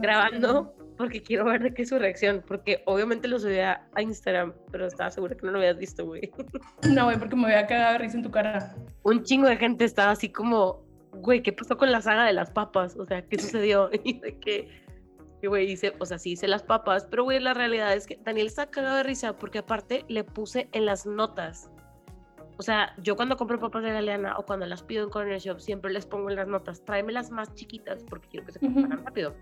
Grabando, 0.00 0.74
porque 0.96 1.22
quiero 1.22 1.44
ver 1.44 1.62
de 1.62 1.74
qué 1.74 1.82
es 1.82 1.88
su 1.88 1.98
reacción, 1.98 2.42
porque 2.46 2.82
obviamente 2.86 3.28
lo 3.28 3.38
subí 3.38 3.58
a 3.58 3.80
Instagram, 3.98 4.52
pero 4.70 4.86
estaba 4.86 5.10
segura 5.10 5.36
que 5.36 5.46
no 5.46 5.52
lo 5.52 5.58
habías 5.58 5.78
visto, 5.78 6.04
güey. 6.06 6.30
No, 6.88 7.04
güey, 7.04 7.18
porque 7.18 7.36
me 7.36 7.42
voy 7.42 7.52
a 7.52 7.66
cagar 7.66 7.92
de 7.92 7.98
risa 7.98 8.16
en 8.16 8.22
tu 8.22 8.30
cara. 8.30 8.74
Un 9.02 9.22
chingo 9.22 9.48
de 9.48 9.56
gente 9.56 9.84
estaba 9.84 10.12
así 10.12 10.28
como, 10.28 10.84
güey, 11.12 11.42
¿qué 11.42 11.52
pasó 11.52 11.76
con 11.76 11.90
la 11.92 12.00
saga 12.00 12.24
de 12.24 12.32
las 12.32 12.50
papas? 12.50 12.96
O 12.96 13.06
sea, 13.06 13.22
¿qué 13.22 13.38
sucedió? 13.38 13.90
Y 14.04 14.20
de 14.20 14.38
que, 14.38 14.68
que, 15.40 15.48
güey, 15.48 15.66
dice, 15.66 15.94
o 15.98 16.06
sea, 16.06 16.18
sí 16.18 16.32
hice 16.32 16.48
las 16.48 16.62
papas, 16.62 17.06
pero 17.10 17.24
güey, 17.24 17.40
la 17.40 17.54
realidad 17.54 17.92
es 17.94 18.06
que 18.06 18.18
Daniel 18.24 18.46
está 18.46 18.66
cagado 18.66 18.96
de 18.96 19.02
risa 19.02 19.36
porque 19.36 19.58
aparte 19.58 20.04
le 20.08 20.24
puse 20.24 20.68
en 20.72 20.86
las 20.86 21.06
notas. 21.06 21.70
O 22.62 22.64
sea, 22.64 22.94
yo 23.02 23.16
cuando 23.16 23.36
compro 23.36 23.58
papas 23.58 23.82
de 23.82 23.90
Galeana 23.90 24.38
o 24.38 24.46
cuando 24.46 24.66
las 24.66 24.84
pido 24.84 25.02
en 25.02 25.10
Corner 25.10 25.40
Shop, 25.40 25.58
siempre 25.58 25.92
les 25.92 26.06
pongo 26.06 26.30
en 26.30 26.36
las 26.36 26.46
notas, 26.46 26.84
tráeme 26.84 27.10
las 27.12 27.32
más 27.32 27.52
chiquitas 27.56 28.04
porque 28.04 28.28
quiero 28.28 28.46
que 28.46 28.52
se 28.52 28.60
comparan 28.60 29.04
rápido. 29.04 29.34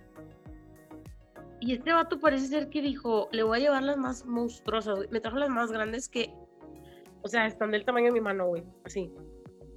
Y 1.60 1.74
este 1.74 1.92
vato 1.92 2.18
parece 2.18 2.46
ser 2.46 2.70
que 2.70 2.80
dijo, 2.80 3.28
le 3.30 3.42
voy 3.42 3.58
a 3.58 3.60
llevar 3.60 3.82
las 3.82 3.98
más 3.98 4.24
monstruosas, 4.24 4.96
güey. 4.96 5.08
Me 5.10 5.20
trajo 5.20 5.36
las 5.36 5.50
más 5.50 5.70
grandes 5.70 6.08
que, 6.08 6.32
o 7.20 7.28
sea, 7.28 7.46
están 7.46 7.72
del 7.72 7.84
tamaño 7.84 8.06
de 8.06 8.12
mi 8.12 8.22
mano, 8.22 8.46
güey, 8.48 8.62
así. 8.86 9.12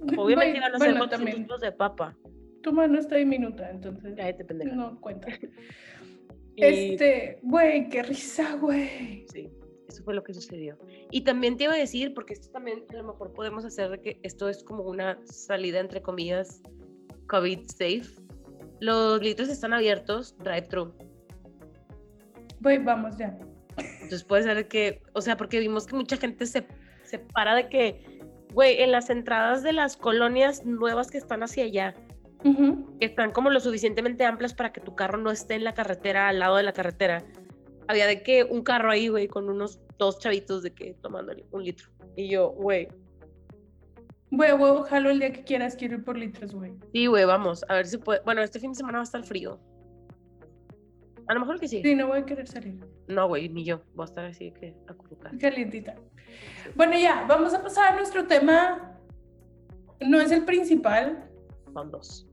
Obviamente 0.16 0.56
iban 0.56 0.74
a 0.74 0.78
ser 0.78 0.92
bueno, 0.92 1.04
400 1.04 1.10
también. 1.10 1.42
kilos 1.44 1.60
de 1.60 1.72
papa. 1.72 2.16
Tu 2.62 2.72
mano 2.72 2.98
está 2.98 3.16
diminuta, 3.16 3.68
entonces 3.70 4.16
Ya, 4.16 4.34
te 4.34 4.42
pendeja. 4.42 4.74
no 4.74 4.98
cuenta. 5.02 5.28
Y- 6.56 6.64
Este, 6.64 7.40
güey, 7.42 7.90
qué 7.90 8.04
risa, 8.04 8.54
güey. 8.56 9.26
Sí, 9.28 9.50
eso 9.94 10.04
fue 10.04 10.14
lo 10.14 10.22
que 10.22 10.34
sucedió. 10.34 10.76
Y 11.10 11.22
también 11.22 11.56
te 11.56 11.64
iba 11.64 11.74
a 11.74 11.78
decir, 11.78 12.12
porque 12.14 12.34
esto 12.34 12.50
también 12.50 12.84
a 12.90 12.94
lo 12.94 13.04
mejor 13.04 13.32
podemos 13.32 13.64
hacer 13.64 13.90
de 13.90 14.00
que 14.00 14.20
esto 14.22 14.48
es 14.48 14.62
como 14.62 14.82
una 14.82 15.18
salida 15.24 15.80
entre 15.80 16.02
comillas 16.02 16.60
COVID 17.28 17.66
safe. 17.66 18.20
Los 18.80 19.22
litros 19.22 19.48
están 19.48 19.72
abiertos, 19.72 20.36
drive-thru. 20.38 20.92
Güey, 22.60 22.78
vamos 22.78 23.16
ya. 23.16 23.38
Entonces 23.76 24.24
puede 24.24 24.42
ser 24.42 24.68
que, 24.68 25.02
o 25.12 25.20
sea, 25.20 25.36
porque 25.36 25.58
vimos 25.58 25.86
que 25.86 25.96
mucha 25.96 26.16
gente 26.16 26.46
se, 26.46 26.66
se 27.04 27.18
para 27.18 27.54
de 27.54 27.68
que, 27.68 28.20
güey, 28.52 28.82
en 28.82 28.92
las 28.92 29.10
entradas 29.10 29.62
de 29.62 29.72
las 29.72 29.96
colonias 29.96 30.64
nuevas 30.64 31.10
que 31.10 31.18
están 31.18 31.42
hacia 31.42 31.64
allá, 31.64 31.94
que 33.00 33.06
están 33.06 33.32
como 33.32 33.50
lo 33.50 33.58
suficientemente 33.60 34.24
amplias 34.24 34.54
para 34.54 34.72
que 34.72 34.80
tu 34.80 34.94
carro 34.94 35.18
no 35.18 35.30
esté 35.30 35.54
en 35.54 35.64
la 35.64 35.72
carretera, 35.72 36.28
al 36.28 36.38
lado 36.38 36.56
de 36.56 36.62
la 36.62 36.72
carretera. 36.72 37.24
Había 37.88 38.06
de 38.06 38.22
que 38.22 38.44
un 38.44 38.62
carro 38.62 38.90
ahí, 38.90 39.08
güey, 39.08 39.28
con 39.28 39.48
unos 39.48 39.80
dos 39.98 40.18
chavitos 40.18 40.62
de 40.62 40.72
que 40.72 40.94
tomando 41.02 41.32
un 41.50 41.64
litro. 41.64 41.88
Y 42.16 42.28
yo, 42.28 42.50
güey, 42.50 42.88
Güey, 44.30 44.50
a 44.50 44.56
huevo, 44.56 44.82
jalo 44.82 45.10
el 45.10 45.20
día 45.20 45.32
que 45.32 45.44
quieras, 45.44 45.76
quiero 45.76 45.94
ir 45.94 46.04
por 46.04 46.18
litros, 46.18 46.52
güey. 46.54 46.72
sí, 46.92 47.06
güey, 47.06 47.24
vamos, 47.24 47.64
a 47.68 47.74
ver 47.74 47.86
si 47.86 47.98
puede. 47.98 48.20
Bueno, 48.24 48.42
este 48.42 48.58
fin 48.58 48.72
de 48.72 48.76
semana 48.76 48.98
va 48.98 49.02
a 49.02 49.04
estar 49.04 49.22
frío. 49.22 49.60
A 51.28 51.34
lo 51.34 51.40
mejor 51.40 51.60
que 51.60 51.68
sí. 51.68 51.80
Sí, 51.82 51.94
no 51.94 52.08
voy 52.08 52.18
a 52.18 52.26
querer 52.26 52.48
salir. 52.48 52.78
No, 53.06 53.28
güey, 53.28 53.48
ni 53.48 53.64
yo. 53.64 53.80
Voy 53.94 54.04
a 54.04 54.06
estar 54.06 54.24
así 54.24 54.50
que 54.52 54.74
acurrucada. 54.88 55.36
Calientita. 55.38 55.94
Bueno, 56.74 56.98
ya, 56.98 57.24
vamos 57.28 57.54
a 57.54 57.62
pasar 57.62 57.92
a 57.92 57.96
nuestro 57.96 58.26
tema. 58.26 58.98
No 60.00 60.20
es 60.20 60.32
el 60.32 60.44
principal. 60.44 61.30
Son 61.72 61.90
dos. 61.90 62.26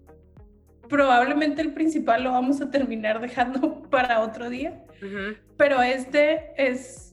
Probablemente 0.90 1.62
el 1.62 1.74
principal 1.74 2.24
lo 2.24 2.32
vamos 2.32 2.60
a 2.62 2.70
terminar 2.70 3.22
dejando 3.22 3.82
para 3.90 4.22
otro 4.22 4.50
día. 4.50 4.84
Pero 5.58 5.82
este 5.82 6.52
es 6.58 7.11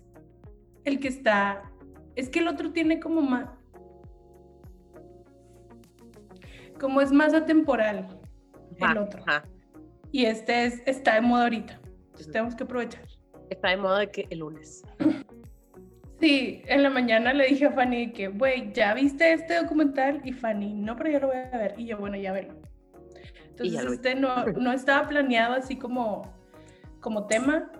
el 0.88 1.00
que 1.00 1.08
está. 1.08 1.62
Es 2.16 2.28
que 2.28 2.40
el 2.40 2.48
otro 2.48 2.72
tiene 2.72 2.98
como 3.00 3.22
más. 3.22 3.48
Como 6.80 7.00
es 7.00 7.12
más 7.12 7.34
atemporal 7.34 8.08
el 8.78 8.98
otro. 8.98 9.22
ajá. 9.26 9.44
Y 10.10 10.24
este 10.24 10.64
es, 10.64 10.82
está 10.86 11.14
de 11.14 11.20
moda 11.20 11.44
ahorita. 11.44 11.80
Entonces 12.06 12.32
tenemos 12.32 12.54
que 12.54 12.64
aprovechar. 12.64 13.02
Está 13.50 13.70
de 13.70 13.76
moda 13.76 14.00
de 14.00 14.10
que 14.10 14.26
el 14.30 14.38
lunes. 14.38 14.82
Sí, 16.20 16.62
en 16.66 16.82
la 16.82 16.90
mañana 16.90 17.32
le 17.32 17.46
dije 17.46 17.66
a 17.66 17.70
Fanny 17.70 18.12
que, 18.12 18.28
güey, 18.28 18.72
¿ya 18.72 18.94
viste 18.94 19.32
este 19.32 19.54
documental? 19.54 20.20
Y 20.24 20.32
Fanny, 20.32 20.74
no, 20.74 20.96
pero 20.96 21.10
ya 21.10 21.20
lo 21.20 21.28
voy 21.28 21.36
a 21.36 21.56
ver. 21.56 21.74
Y 21.76 21.86
yo, 21.86 21.98
bueno, 21.98 22.16
ya 22.16 22.32
velo. 22.32 22.54
Entonces, 23.50 23.82
ya 23.82 23.88
este 23.88 24.14
no, 24.14 24.46
no 24.46 24.72
estaba 24.72 25.06
planeado 25.06 25.54
así 25.54 25.76
como, 25.76 26.22
como 27.00 27.26
tema, 27.26 27.70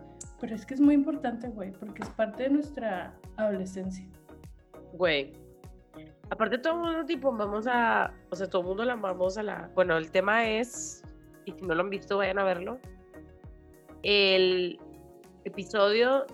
pero 0.41 0.55
es 0.55 0.65
que 0.65 0.75
es 0.75 0.81
muy 0.81 0.95
importante, 0.95 1.49
güey, 1.49 1.73
porque 1.73 2.03
es 2.03 2.11
parte 2.11 2.45
de 2.45 2.51
nuestra 2.51 3.15
adolescencia. 3.37 4.07
Güey. 4.95 5.33
Aparte 6.31 6.59
todo 6.59 6.75
el 6.75 6.79
mundo, 6.81 7.05
tipo, 7.07 7.33
vamos 7.33 7.67
a... 7.67 8.13
O 8.31 8.37
sea, 8.37 8.49
todo 8.49 8.63
el 8.63 8.69
mundo 8.69 8.85
la 8.85 8.97
vamos 8.97 9.39
a 9.39 9.43
la... 9.43 9.71
Bueno, 9.75 9.97
el 9.97 10.11
tema 10.11 10.49
es... 10.49 11.03
Y 11.45 11.53
si 11.53 11.63
no 11.63 11.75
lo 11.75 11.83
han 11.83 11.91
visto, 11.91 12.19
vayan 12.19 12.39
a 12.39 12.45
verlo. 12.45 12.79
El 14.03 14.79
episodio 15.45 16.27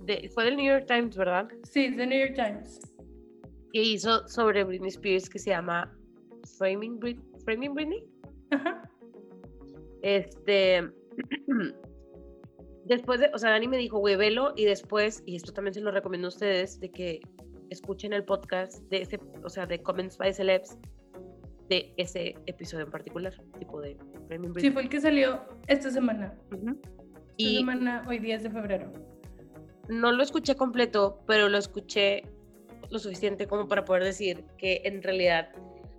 de... 0.00 0.30
Fue 0.34 0.44
del 0.44 0.56
New 0.56 0.66
York 0.66 0.86
Times, 0.86 1.16
¿verdad? 1.16 1.48
Sí, 1.64 1.94
The 1.96 2.06
New 2.06 2.18
York 2.18 2.34
Times. 2.34 2.80
Que 3.72 3.82
hizo 3.82 4.28
sobre 4.28 4.64
Britney 4.64 4.88
Spears 4.88 5.28
que 5.28 5.38
se 5.38 5.50
llama 5.50 5.90
Framing, 6.58 7.00
Brit- 7.00 7.22
Framing 7.44 7.74
Britney. 7.74 8.04
Ajá. 8.50 8.88
Este. 10.02 10.90
Después 12.88 13.20
de. 13.20 13.30
O 13.34 13.38
sea, 13.38 13.50
Dani 13.50 13.68
me 13.68 13.76
dijo, 13.76 13.98
güey, 13.98 14.16
velo. 14.16 14.52
Y 14.56 14.64
después, 14.64 15.22
y 15.26 15.36
esto 15.36 15.52
también 15.52 15.74
se 15.74 15.80
lo 15.80 15.90
recomiendo 15.90 16.28
a 16.28 16.30
ustedes, 16.30 16.80
de 16.80 16.90
que 16.90 17.20
escuchen 17.70 18.12
el 18.12 18.24
podcast 18.24 18.82
de 18.90 19.02
ese. 19.02 19.20
O 19.44 19.48
sea, 19.48 19.66
de 19.66 19.82
Comments 19.82 20.16
by 20.16 20.32
Celebs. 20.32 20.78
De 21.68 21.92
ese 21.98 22.34
episodio 22.46 22.86
en 22.86 22.90
particular. 22.90 23.34
Tipo 23.58 23.80
de 23.82 23.96
Framing 24.26 24.54
Sí, 24.58 24.70
fue 24.70 24.82
el 24.82 24.88
que 24.88 25.00
salió 25.00 25.44
esta 25.66 25.90
semana. 25.90 26.34
Ujú. 26.50 26.70
Esta 26.70 27.24
Y 27.36 27.56
semana, 27.58 28.04
hoy 28.08 28.18
10 28.18 28.42
de 28.44 28.50
febrero. 28.50 28.90
no 29.90 30.10
lo 30.12 30.22
escuché 30.22 30.54
completo, 30.56 31.22
pero 31.26 31.48
lo 31.50 31.58
escuché 31.58 32.22
lo 32.90 32.98
suficiente 32.98 33.46
como 33.46 33.68
para 33.68 33.84
poder 33.84 34.02
decir 34.04 34.44
que 34.56 34.80
en 34.84 35.02
realidad, 35.02 35.50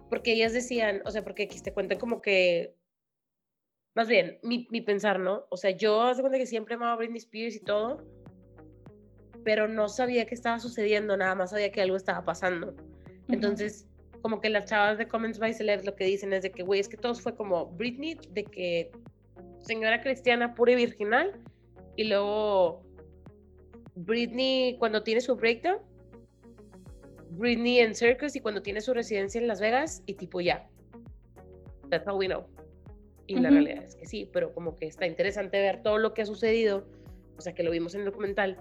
porque 0.10 0.34
ellas 0.34 0.54
decían, 0.54 1.02
o 1.06 1.12
sea, 1.12 1.23
porque 1.23 1.43
aquí 1.43 1.62
te 1.62 1.71
cuentan 1.71 1.99
como 1.99 2.19
que, 2.19 2.73
más 3.95 4.08
bien, 4.08 4.39
mi, 4.43 4.67
mi 4.71 4.82
pensar, 4.82 5.19
¿no? 5.19 5.45
O 5.49 5.58
sea, 5.58 5.71
yo 5.71 6.02
hace 6.04 6.21
cuenta 6.21 6.38
que 6.38 6.45
siempre 6.45 6.75
amaba 6.75 6.93
a 6.93 6.95
Britney 6.95 7.17
Spears 7.17 7.56
y 7.56 7.60
todo, 7.60 8.04
pero 9.43 9.67
no 9.67 9.89
sabía 9.89 10.25
qué 10.25 10.36
estaba 10.36 10.60
sucediendo, 10.60 11.17
nada 11.17 11.36
más 11.36 11.52
sabía 11.52 11.71
que 11.71 11.82
algo 11.82 11.95
estaba 11.95 12.23
pasando. 12.23 12.75
Entonces, 13.28 13.88
como 14.21 14.41
que 14.41 14.49
las 14.49 14.65
chavas 14.65 14.97
de 14.97 15.08
Comments 15.08 15.39
by 15.39 15.54
Celebs 15.54 15.86
lo 15.86 15.95
que 15.95 16.06
dicen 16.06 16.34
es 16.34 16.43
de 16.43 16.52
que, 16.52 16.63
güey, 16.63 16.80
es 16.80 16.89
que 16.89 16.97
todo 16.97 17.15
fue 17.15 17.36
como 17.36 17.67
Britney, 17.67 18.17
de 18.32 18.43
que 18.43 18.91
señora 19.60 20.02
cristiana 20.02 20.54
pura 20.56 20.73
y 20.73 20.75
virginal, 20.75 21.34
y 21.95 22.06
luego 22.06 22.82
Britney 23.95 24.78
cuando 24.78 25.04
tiene 25.04 25.21
su 25.21 25.36
breakdown, 25.36 25.80
Britney 27.32 27.80
en 27.80 27.93
Circus 27.95 28.36
y 28.36 28.39
cuando 28.39 28.62
tiene 28.62 28.82
su 28.82 28.93
residencia 28.93 29.39
en 29.39 29.47
Las 29.47 29.62
Vegas, 29.62 30.04
y 30.06 30.13
tipo 30.15 30.41
ya. 30.41 30.67
That's 31.89 32.08
all 32.08 32.17
we 32.17 32.28
know. 32.28 32.45
Y 33.30 33.36
la 33.36 33.50
Ujú. 33.50 33.60
realidad 33.60 33.84
es 33.84 33.96
que 33.96 34.08
sí, 34.08 34.28
pero 34.34 34.54
como 34.54 34.76
que 34.76 34.88
está 34.88 35.06
interesante 35.06 35.62
ver 35.62 35.84
todo 35.84 36.00
lo 36.00 36.15
que 36.15 36.24
ha 36.24 36.26
sucedido, 36.26 36.88
o 37.38 37.42
sea, 37.42 37.54
que 37.54 37.62
lo 37.62 37.70
vimos 37.70 37.94
en 37.94 38.02
el 38.02 38.08
documental, 38.08 38.58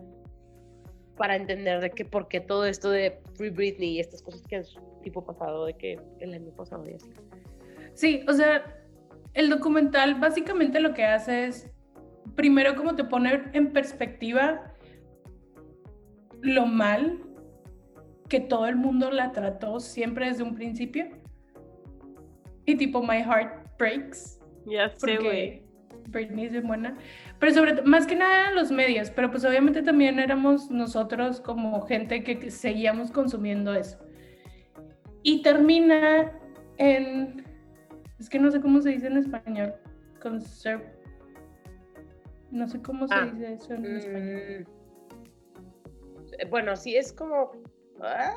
para 1.17 1.37
entender 1.37 1.81
de 1.81 1.91
que 1.91 2.05
por 2.05 2.29
qué 2.29 2.41
todo 2.41 2.67
esto 2.67 2.91
de 2.91 3.19
Free 3.35 3.49
Britney 3.49 3.97
y 3.97 4.01
estas 4.01 4.23
cosas 4.23 4.43
que 4.43 4.57
han 4.57 4.65
tipo 5.03 5.25
pasado 5.25 5.65
de 5.65 5.75
que 5.75 5.99
el 6.21 6.35
año 6.35 6.53
pasado 6.53 6.85
y 6.89 6.95
así. 6.95 7.11
Sí, 7.95 8.25
o 8.29 8.33
sea, 8.35 8.63
el 9.33 9.49
documental 9.49 10.21
básicamente 10.21 10.81
lo 10.81 10.93
que 10.93 11.05
hace 11.05 11.47
es, 11.47 11.71
primero 12.37 12.77
como 12.77 12.95
te 12.95 13.05
pone 13.05 13.43
en 13.55 13.73
perspectiva 13.73 14.75
lo 16.43 16.67
mal 16.67 17.23
que 18.29 18.41
todo 18.41 18.67
el 18.67 18.77
mundo 18.77 19.11
la 19.11 19.33
trató 19.33 19.81
siempre 19.81 20.27
desde 20.27 20.43
un 20.43 20.55
principio. 20.55 21.09
Y 22.67 22.77
tipo, 22.77 23.03
my 23.03 23.23
heart 23.23 23.67
breaks, 23.79 24.38
Ya 24.71 24.93
porque 25.01 25.63
Britney 26.09 26.47
es 26.47 26.53
bien 26.53 26.67
buena. 26.67 26.97
Pero 27.39 27.53
sobre 27.53 27.83
más 27.83 28.07
que 28.07 28.17
nada 28.17 28.41
eran 28.41 28.55
los 28.55 28.71
medios, 28.71 29.11
pero 29.11 29.31
pues 29.31 29.45
obviamente 29.45 29.83
también 29.83 30.19
éramos 30.19 30.71
nosotros 30.71 31.41
como 31.41 31.81
gente 31.83 32.25
que, 32.25 32.51
seguíamos 32.51 33.11
consumiendo 33.11 33.75
eso. 33.75 33.99
Y 35.23 35.43
termina 35.43 36.33
en, 36.79 37.45
es 38.19 38.29
que 38.29 38.39
no 38.39 38.51
sé 38.51 38.61
cómo 38.61 38.81
se 38.81 38.91
dice 38.91 39.07
en 39.07 39.19
español, 39.19 39.75
conserv... 40.21 40.83
No 42.51 42.67
sé 42.67 42.81
cómo 42.81 43.07
se 43.07 43.15
Ah, 43.15 43.27
dice 43.27 43.53
eso 43.53 43.75
en 43.75 43.97
español. 43.97 44.67
Mm. 44.67 44.79
Eh, 46.39 46.47
Bueno, 46.49 46.77
sí 46.77 46.97
es 46.97 47.13
como. 47.13 47.53
ah, 48.01 48.33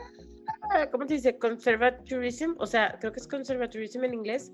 ¿Cómo 0.92 1.08
se 1.08 1.14
dice? 1.14 1.38
Conservatorism. 1.38 2.56
O 2.58 2.66
sea, 2.66 2.98
creo 3.00 3.14
que 3.14 3.20
es 3.20 3.28
conservatorism 3.28 4.04
en 4.04 4.14
inglés. 4.16 4.52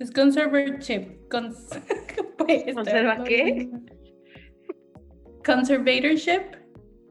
Es 0.00 0.10
conservatorship. 0.12 1.28
Cons 1.30 1.68
¿Conserva 2.74 3.24
qué? 3.24 3.68
Conservatorship. 5.44 6.42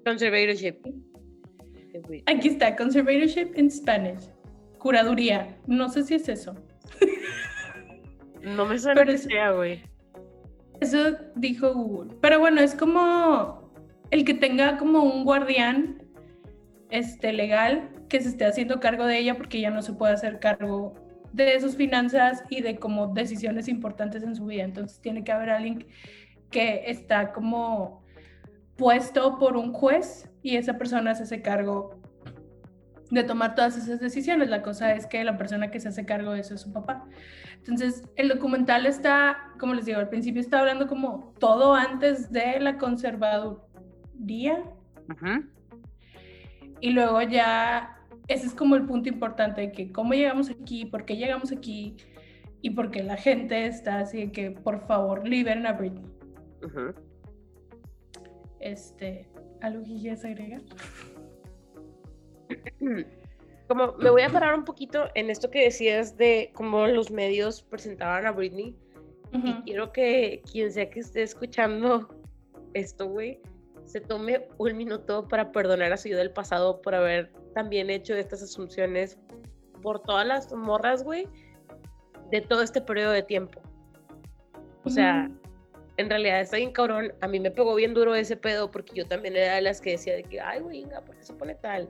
Conservatorship. 0.05 0.75
Aquí 2.27 2.47
está, 2.49 2.75
conservatorship 2.75 3.51
en 3.55 3.69
Spanish. 3.71 4.29
Curaduría. 4.77 5.57
No 5.67 5.89
sé 5.89 6.03
si 6.03 6.15
es 6.15 6.29
eso. 6.29 6.55
No 8.41 8.65
me 8.65 8.77
suena 8.79 9.01
Pero 9.01 9.09
que 9.11 9.15
es- 9.15 9.23
sea, 9.23 9.51
güey. 9.51 9.81
Eso 10.79 11.17
dijo 11.35 11.73
Google. 11.73 12.15
Pero 12.21 12.39
bueno, 12.39 12.61
es 12.61 12.75
como 12.75 13.71
el 14.11 14.23
que 14.23 14.35
tenga 14.35 14.77
como 14.77 15.03
un 15.03 15.25
guardián 15.25 16.03
este, 16.91 17.33
legal 17.33 17.89
que 18.09 18.21
se 18.21 18.29
esté 18.29 18.45
haciendo 18.45 18.79
cargo 18.79 19.05
de 19.05 19.17
ella 19.17 19.35
porque 19.35 19.59
ya 19.59 19.71
no 19.71 19.81
se 19.81 19.93
puede 19.93 20.13
hacer 20.13 20.39
cargo 20.39 20.93
de 21.37 21.59
sus 21.61 21.75
finanzas 21.75 22.43
y 22.49 22.61
de 22.61 22.77
como 22.77 23.07
decisiones 23.07 23.67
importantes 23.67 24.23
en 24.23 24.35
su 24.35 24.45
vida. 24.45 24.63
Entonces 24.63 24.99
tiene 24.99 25.23
que 25.23 25.31
haber 25.31 25.51
alguien 25.51 25.85
que 26.49 26.83
está 26.87 27.31
como 27.31 28.03
puesto 28.75 29.37
por 29.37 29.55
un 29.55 29.71
juez 29.71 30.29
y 30.41 30.57
esa 30.57 30.77
persona 30.77 31.15
se 31.15 31.23
hace 31.23 31.41
cargo 31.41 31.99
de 33.09 33.23
tomar 33.23 33.55
todas 33.55 33.77
esas 33.77 33.99
decisiones. 33.99 34.49
La 34.49 34.61
cosa 34.61 34.93
es 34.93 35.05
que 35.05 35.23
la 35.23 35.37
persona 35.37 35.71
que 35.71 35.79
se 35.79 35.89
hace 35.89 36.05
cargo 36.05 36.33
de 36.33 36.41
eso 36.41 36.55
es 36.55 36.61
su 36.61 36.73
papá. 36.73 37.05
Entonces, 37.57 38.03
el 38.15 38.29
documental 38.29 38.85
está, 38.85 39.53
como 39.59 39.73
les 39.73 39.85
digo, 39.85 39.99
al 39.99 40.09
principio 40.09 40.41
está 40.41 40.59
hablando 40.59 40.87
como 40.87 41.33
todo 41.39 41.75
antes 41.75 42.31
de 42.31 42.59
la 42.59 42.77
conservaduría. 42.77 44.63
Y 46.79 46.91
luego 46.91 47.21
ya, 47.21 47.96
ese 48.27 48.47
es 48.47 48.53
como 48.53 48.75
el 48.75 48.85
punto 48.85 49.09
importante 49.09 49.61
de 49.61 49.71
que 49.71 49.91
cómo 49.91 50.13
llegamos 50.13 50.49
aquí, 50.49 50.85
por 50.85 51.05
qué 51.05 51.15
llegamos 51.15 51.51
aquí 51.51 51.95
y 52.61 52.71
por 52.71 52.91
qué 52.91 53.03
la 53.03 53.17
gente 53.17 53.65
está 53.65 53.99
así 53.99 54.25
de 54.25 54.31
que, 54.31 54.51
por 54.51 54.85
favor, 54.87 55.27
liberen 55.27 55.65
a 55.65 55.73
Britney. 55.73 56.05
Este, 58.59 59.29
¿algo 59.61 59.83
que 59.83 59.95
quieras 59.95 60.25
agregar? 60.25 60.61
Como 63.67 63.93
me 63.97 64.09
voy 64.09 64.21
a 64.21 64.29
parar 64.29 64.55
un 64.55 64.63
poquito 64.63 65.09
en 65.13 65.29
esto 65.29 65.49
que 65.49 65.65
decías 65.65 66.17
de 66.17 66.51
cómo 66.53 66.87
los 66.87 67.11
medios 67.11 67.61
presentaban 67.61 68.25
a 68.25 68.31
Britney. 68.31 68.75
Y 69.33 69.53
quiero 69.63 69.91
que 69.91 70.41
quien 70.49 70.71
sea 70.71 70.89
que 70.89 71.01
esté 71.01 71.21
escuchando 71.21 72.07
esto, 72.73 73.07
güey, 73.07 73.41
se 73.83 73.99
tome 73.99 74.47
un 74.57 74.77
minuto 74.77 75.27
para 75.27 75.51
perdonar 75.51 75.91
a 75.91 75.97
su 75.97 76.07
yo 76.07 76.17
del 76.17 76.31
pasado 76.31 76.81
por 76.81 76.95
haber 76.95 77.31
también 77.57 77.89
hecho 77.89 78.13
estas 78.13 78.43
asunciones 78.43 79.17
por 79.81 79.99
todas 79.99 80.27
las 80.27 80.53
morras, 80.53 81.03
güey, 81.03 81.27
de 82.29 82.41
todo 82.41 82.61
este 82.61 82.81
periodo 82.81 83.13
de 83.13 83.23
tiempo. 83.23 83.59
O 84.83 84.91
sea, 84.91 85.27
en 85.97 86.07
realidad 86.07 86.39
está 86.41 86.57
bien 86.57 86.71
cabrón. 86.71 87.13
A 87.19 87.27
mí 87.27 87.39
me 87.39 87.49
pegó 87.49 87.73
bien 87.73 87.95
duro 87.95 88.13
ese 88.13 88.37
pedo 88.37 88.69
porque 88.69 88.93
yo 88.93 89.07
también 89.07 89.35
era 89.35 89.55
de 89.55 89.61
las 89.63 89.81
que 89.81 89.91
decía 89.91 90.13
de 90.13 90.21
que, 90.21 90.39
ay, 90.39 90.61
güey, 90.61 90.85
¿por 91.03 91.15
qué 91.15 91.23
se 91.23 91.33
pone 91.33 91.55
tal? 91.55 91.89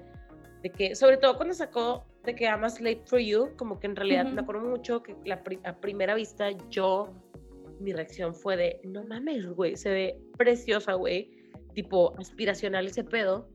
De 0.64 0.70
que, 0.70 0.96
sobre 0.96 1.18
todo 1.18 1.36
cuando 1.36 1.54
sacó 1.54 2.06
de 2.24 2.34
que 2.34 2.48
amas 2.48 2.80
Late 2.80 3.04
for 3.06 3.20
You, 3.20 3.50
como 3.58 3.78
que 3.78 3.88
en 3.88 3.98
realidad 3.98 4.26
me 4.28 4.40
acuerdo 4.40 4.62
mucho 4.62 5.04
que 5.04 5.18
la 5.26 5.44
a 5.66 5.76
primera 5.82 6.16
vista 6.16 6.52
yo, 6.70 7.14
mi 7.82 7.92
reacción 7.92 8.34
fue 8.34 8.56
de, 8.56 8.80
no 8.86 9.04
mames, 9.04 9.46
güey, 9.48 9.76
se 9.76 9.90
ve 9.90 10.22
preciosa, 10.38 10.94
güey, 10.94 11.30
tipo 11.74 12.18
aspiracional 12.18 12.88
ese 12.88 13.04
pedo, 13.04 13.50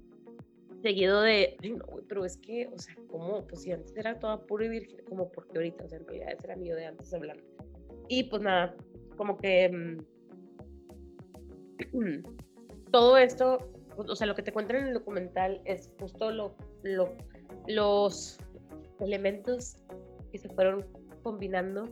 seguido 0.82 1.22
de, 1.22 1.56
ay, 1.62 1.70
no, 1.72 1.84
pero 2.08 2.24
es 2.24 2.36
que, 2.36 2.68
o 2.68 2.78
sea, 2.78 2.94
como, 3.08 3.46
pues 3.46 3.62
si 3.62 3.72
antes 3.72 3.96
era 3.96 4.18
toda 4.18 4.44
pura 4.46 4.66
y 4.66 4.68
virgen, 4.68 5.04
como 5.08 5.30
porque 5.30 5.58
ahorita, 5.58 5.84
o 5.84 5.88
sea, 5.88 5.98
en 5.98 6.06
realidad 6.06 6.32
ese 6.32 6.46
era 6.46 6.56
mío 6.56 6.76
de 6.76 6.86
antes 6.86 7.14
hablar. 7.14 7.36
Y 8.08 8.24
pues 8.24 8.42
nada, 8.42 8.74
como 9.16 9.38
que 9.38 9.98
mm, 11.92 12.22
todo 12.90 13.16
esto 13.16 13.58
o 13.96 14.16
sea, 14.16 14.26
lo 14.26 14.34
que 14.34 14.42
te 14.42 14.52
cuentan 14.52 14.76
en 14.76 14.88
el 14.88 14.94
documental 14.94 15.60
es 15.64 15.92
justo 15.98 16.30
lo, 16.30 16.54
lo, 16.82 17.14
los 17.66 18.38
elementos 19.00 19.76
que 20.30 20.38
se 20.38 20.48
fueron 20.48 20.86
combinando 21.22 21.88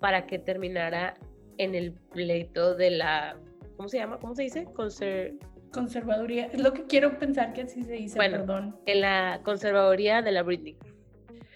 para 0.00 0.26
que 0.26 0.38
terminara 0.38 1.14
en 1.58 1.74
el 1.74 1.92
pleito 1.92 2.74
de 2.74 2.90
la, 2.90 3.36
¿cómo 3.76 3.88
se 3.88 3.98
llama? 3.98 4.18
¿Cómo 4.18 4.34
se 4.34 4.42
dice? 4.42 4.64
Conser 4.74 5.34
Conservaduría. 5.74 6.46
Es 6.46 6.60
lo 6.60 6.72
que 6.72 6.84
quiero 6.84 7.18
pensar 7.18 7.52
que 7.52 7.62
así 7.62 7.82
se 7.82 7.92
dice, 7.92 8.16
bueno, 8.16 8.38
perdón. 8.38 8.76
En 8.86 9.00
la 9.00 9.40
conservaduría 9.42 10.22
de 10.22 10.32
la 10.32 10.42
Britney. 10.42 10.76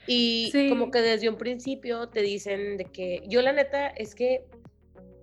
Y 0.07 0.51
como 0.71 0.91
que 0.91 1.01
desde 1.01 1.29
un 1.29 1.37
principio 1.37 2.09
te 2.09 2.23
dicen 2.23 2.79
de 2.79 2.87
que 2.87 3.23
yo 3.29 3.43
la 3.43 3.53
neta 3.53 3.89
es 3.89 4.15
que 4.15 4.47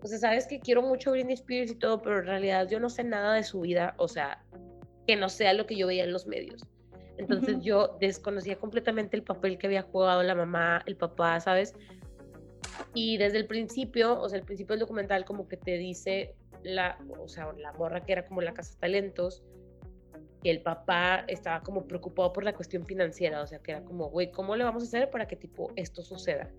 o 0.05 0.07
sea, 0.07 0.19
sabes 0.19 0.45
que 0.45 0.59
quiero 0.59 0.83
mucho 0.83 1.09
Britney 1.09 1.33
Spears 1.33 1.71
y 1.71 1.75
todo, 1.75 1.99
pero 2.03 2.19
en 2.19 2.27
realidad 2.27 2.69
yo 2.69 2.79
no 2.79 2.91
sé 2.91 3.03
nada 3.03 3.33
de 3.33 3.43
su 3.43 3.61
vida, 3.61 3.95
o 3.97 4.07
sea, 4.07 4.45
que 5.07 5.15
no 5.15 5.29
sea 5.29 5.53
lo 5.53 5.65
que 5.65 5.75
yo 5.75 5.87
veía 5.87 6.03
en 6.03 6.13
los 6.13 6.27
medios. 6.27 6.61
Entonces 7.17 7.57
yo 7.63 7.97
desconocía 7.99 8.57
completamente 8.57 9.17
el 9.17 9.23
papel 9.23 9.57
que 9.57 9.65
había 9.65 9.81
jugado 9.81 10.21
la 10.21 10.35
mamá, 10.35 10.83
el 10.85 10.95
papá, 10.95 11.39
¿sabes? 11.39 11.73
Y 12.93 13.17
desde 13.17 13.37
el 13.39 13.47
principio, 13.47 14.21
o 14.21 14.29
sea, 14.29 14.37
el 14.37 14.45
principio 14.45 14.73
del 14.73 14.81
documental 14.81 15.25
como 15.25 15.47
que 15.47 15.57
te 15.57 15.75
dice 15.79 16.35
la, 16.65 16.97
o 17.19 17.27
sea, 17.27 17.53
la 17.53 17.71
morra 17.73 18.01
que 18.01 18.11
era 18.11 18.25
como 18.25 18.41
la 18.41 18.53
casa 18.53 18.77
talentos, 18.79 19.43
que 20.43 20.51
el 20.51 20.61
papá 20.61 21.25
estaba 21.27 21.61
como 21.61 21.87
preocupado 21.87 22.33
por 22.33 22.43
la 22.43 22.53
cuestión 22.53 22.85
financiera, 22.85 23.41
o 23.41 23.47
sea, 23.47 23.59
que 23.59 23.71
era 23.71 23.83
como, 23.83 24.09
güey, 24.09 24.31
¿cómo 24.31 24.55
le 24.55 24.63
vamos 24.63 24.83
a 24.83 24.85
hacer 24.85 25.09
para 25.09 25.27
que 25.27 25.35
tipo 25.35 25.71
esto 25.75 26.01
suceda? 26.01 26.51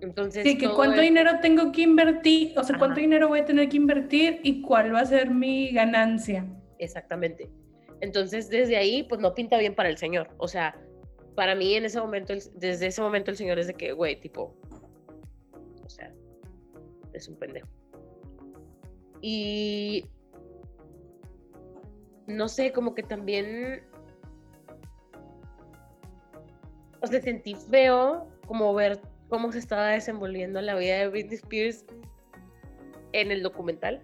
Entonces, 0.00 0.44
sí, 0.44 0.58
que 0.58 0.68
cuánto 0.68 1.00
dinero 1.00 1.40
tengo 1.40 1.72
que 1.72 1.82
invertir, 1.82 2.58
o 2.58 2.62
sea, 2.62 2.78
cuánto 2.78 3.00
dinero 3.00 3.28
voy 3.28 3.40
a 3.40 3.44
tener 3.44 3.68
que 3.68 3.76
invertir 3.76 4.40
y 4.42 4.60
cuál 4.62 4.94
va 4.94 5.00
a 5.00 5.06
ser 5.06 5.30
mi 5.30 5.72
ganancia. 5.72 6.46
Exactamente. 6.78 7.50
Entonces, 8.00 8.50
desde 8.50 8.76
ahí, 8.76 9.04
pues 9.04 9.20
no 9.20 9.34
pinta 9.34 9.56
bien 9.58 9.74
para 9.74 9.88
el 9.88 9.96
señor. 9.96 10.28
O 10.36 10.48
sea, 10.48 10.78
para 11.34 11.54
mí 11.54 11.74
en 11.74 11.86
ese 11.86 11.98
momento, 11.98 12.34
desde 12.54 12.86
ese 12.86 13.00
momento 13.00 13.30
el 13.30 13.36
señor 13.36 13.58
es 13.58 13.66
de 13.66 13.74
que, 13.74 13.92
güey, 13.92 14.20
tipo, 14.20 14.54
o 15.82 15.88
sea, 15.88 16.12
es 17.14 17.28
un 17.28 17.36
pendejo. 17.36 17.68
Y 19.20 20.04
no 22.26 22.48
sé, 22.48 22.72
como 22.72 22.94
que 22.94 23.02
también, 23.02 23.82
o 27.00 27.06
sea, 27.06 27.20
sentí 27.20 27.54
feo 27.54 28.28
como 28.46 28.74
ver 28.74 29.00
cómo 29.28 29.52
se 29.52 29.58
estaba 29.58 29.88
desenvolviendo 29.88 30.60
la 30.60 30.74
vida 30.76 30.98
de 30.98 31.08
Britney 31.08 31.36
Spears 31.36 31.84
en 33.12 33.30
el 33.30 33.42
documental. 33.42 34.02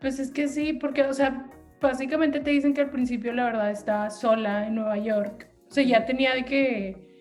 Pues 0.00 0.18
es 0.18 0.30
que 0.30 0.48
sí, 0.48 0.74
porque, 0.74 1.02
o 1.02 1.14
sea, 1.14 1.50
básicamente 1.80 2.40
te 2.40 2.50
dicen 2.50 2.74
que 2.74 2.82
al 2.82 2.90
principio 2.90 3.32
la 3.32 3.44
verdad 3.44 3.70
estaba 3.70 4.10
sola 4.10 4.66
en 4.66 4.74
Nueva 4.76 4.98
York. 4.98 5.48
O 5.68 5.70
sea, 5.70 5.84
ya 5.84 6.04
tenía 6.04 6.34
de 6.34 6.44
que, 6.44 7.16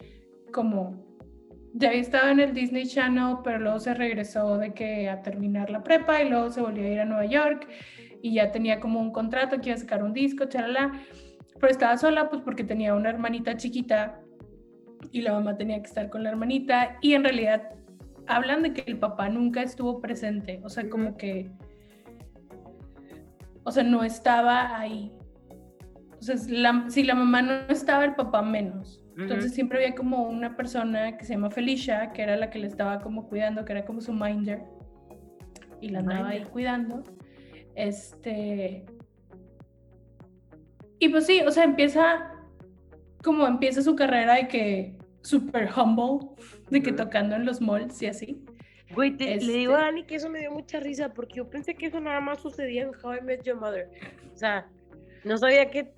como, 0.51 1.12
ya 1.73 1.91
estaba 1.91 2.31
en 2.31 2.39
el 2.39 2.53
Disney 2.53 2.85
Channel, 2.85 3.37
pero 3.43 3.59
luego 3.59 3.79
se 3.79 3.93
regresó 3.93 4.57
de 4.57 4.73
que 4.73 5.09
a 5.09 5.21
terminar 5.21 5.69
la 5.69 5.83
prepa 5.83 6.21
y 6.21 6.29
luego 6.29 6.51
se 6.51 6.61
volvió 6.61 6.83
a 6.83 6.87
ir 6.87 6.99
a 6.99 7.05
Nueva 7.05 7.25
York 7.25 7.67
y 8.21 8.35
ya 8.35 8.51
tenía 8.51 8.79
como 8.79 8.99
un 8.99 9.11
contrato 9.11 9.59
que 9.59 9.69
iba 9.69 9.75
a 9.75 9.79
sacar 9.79 10.03
un 10.03 10.13
disco, 10.13 10.45
chalala. 10.45 10.93
Pero 11.59 11.71
estaba 11.71 11.97
sola 11.97 12.29
pues 12.29 12.41
porque 12.43 12.63
tenía 12.63 12.93
una 12.93 13.09
hermanita 13.09 13.57
chiquita 13.57 14.19
y 15.11 15.21
la 15.21 15.33
mamá 15.33 15.57
tenía 15.57 15.79
que 15.79 15.87
estar 15.87 16.09
con 16.09 16.23
la 16.23 16.29
hermanita 16.29 16.97
y 17.01 17.13
en 17.13 17.23
realidad 17.23 17.69
hablan 18.27 18.63
de 18.63 18.73
que 18.73 18.83
el 18.85 18.99
papá 18.99 19.29
nunca 19.29 19.61
estuvo 19.63 19.99
presente, 19.99 20.61
o 20.63 20.69
sea, 20.69 20.89
como 20.89 21.17
que, 21.17 21.51
o 23.63 23.71
sea, 23.71 23.83
no 23.83 24.03
estaba 24.03 24.79
ahí. 24.79 25.11
O 26.19 26.21
sea, 26.21 26.37
si 26.37 27.03
la 27.03 27.15
mamá 27.15 27.41
no 27.41 27.53
estaba, 27.67 28.05
el 28.05 28.15
papá 28.15 28.41
menos. 28.41 29.02
Entonces 29.17 29.53
siempre 29.53 29.77
había 29.77 29.95
como 29.95 30.23
una 30.23 30.55
persona 30.55 31.17
que 31.17 31.25
se 31.25 31.33
llama 31.33 31.51
Felicia, 31.51 32.11
que 32.13 32.23
era 32.23 32.35
la 32.35 32.49
que 32.49 32.59
le 32.59 32.67
estaba 32.67 32.99
como 32.99 33.27
cuidando, 33.29 33.63
que 33.63 33.73
era 33.73 33.85
como 33.85 34.01
su 34.01 34.11
minder, 34.13 34.63
y 35.81 35.89
la 35.89 35.99
andaba 35.99 36.29
ahí 36.29 36.43
cuidando. 36.43 37.03
Este... 37.75 38.85
Y 40.99 41.09
pues 41.09 41.25
sí, 41.25 41.41
o 41.41 41.51
sea, 41.51 41.65
empieza 41.65 42.33
como 43.23 43.47
empieza 43.47 43.81
su 43.81 43.95
carrera 43.95 44.35
de 44.35 44.47
que 44.47 44.97
super 45.21 45.69
humble, 45.75 46.29
de 46.69 46.81
que 46.81 46.91
tocando 46.91 47.35
en 47.35 47.45
los 47.45 47.61
malls 47.61 48.01
y 48.01 48.07
así. 48.07 48.45
Güey, 48.93 49.11
le 49.17 49.37
digo 49.37 49.73
a 49.73 49.79
este 49.79 49.85
Dani 49.85 50.03
que 50.03 50.15
eso 50.15 50.29
me 50.29 50.39
dio 50.39 50.51
mucha 50.51 50.79
risa 50.79 51.13
porque 51.13 51.35
yo 51.35 51.49
pensé 51.49 51.73
que 51.73 51.87
eso 51.87 51.99
nada 51.99 52.19
más 52.19 52.41
sucedía 52.41 52.83
en 52.83 52.89
How 52.89 53.15
I 53.15 53.21
Met 53.21 53.43
Your 53.43 53.59
Mother. 53.59 53.89
O 54.33 54.37
sea, 54.37 54.67
no 55.23 55.37
sabía 55.37 55.71
que 55.71 55.91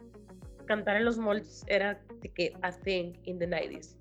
cantar 0.66 0.96
en 0.98 1.06
los 1.06 1.18
malls 1.18 1.66
era 1.68 2.00
que 2.30 2.54
a 2.62 2.72
thing 2.72 3.14
in 3.26 3.40
the 3.40 3.48
90s. 3.48 3.96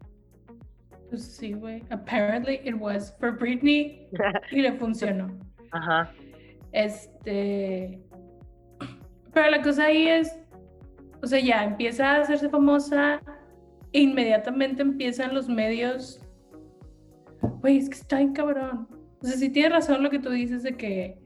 Pues 1.10 1.22
sí, 1.22 1.52
güey. 1.52 1.82
Apparently 1.90 2.60
it 2.64 2.74
was 2.74 3.14
for 3.18 3.32
Britney 3.32 4.08
y 4.50 4.60
le 4.62 4.72
funcionó. 4.72 5.28
Ajá. 5.72 6.10
Este. 6.72 8.00
Pero 9.32 9.50
la 9.50 9.62
cosa 9.62 9.86
ahí 9.86 10.08
es 10.08 10.38
o 11.24 11.26
sea, 11.26 11.40
ya 11.40 11.64
empieza 11.64 12.10
a 12.10 12.20
hacerse 12.20 12.50
famosa 12.50 13.18
e 13.92 14.00
inmediatamente 14.00 14.82
empiezan 14.82 15.34
los 15.34 15.48
medios. 15.48 16.20
Güey, 17.40 17.78
es 17.78 17.88
que 17.88 17.96
está 17.96 18.18
bien 18.18 18.34
cabrón. 18.34 18.86
O 19.22 19.26
sea, 19.26 19.38
sí 19.38 19.48
tienes 19.48 19.72
razón 19.72 20.02
lo 20.02 20.10
que 20.10 20.18
tú 20.18 20.28
dices 20.28 20.62
de 20.62 20.76
que. 20.76 21.18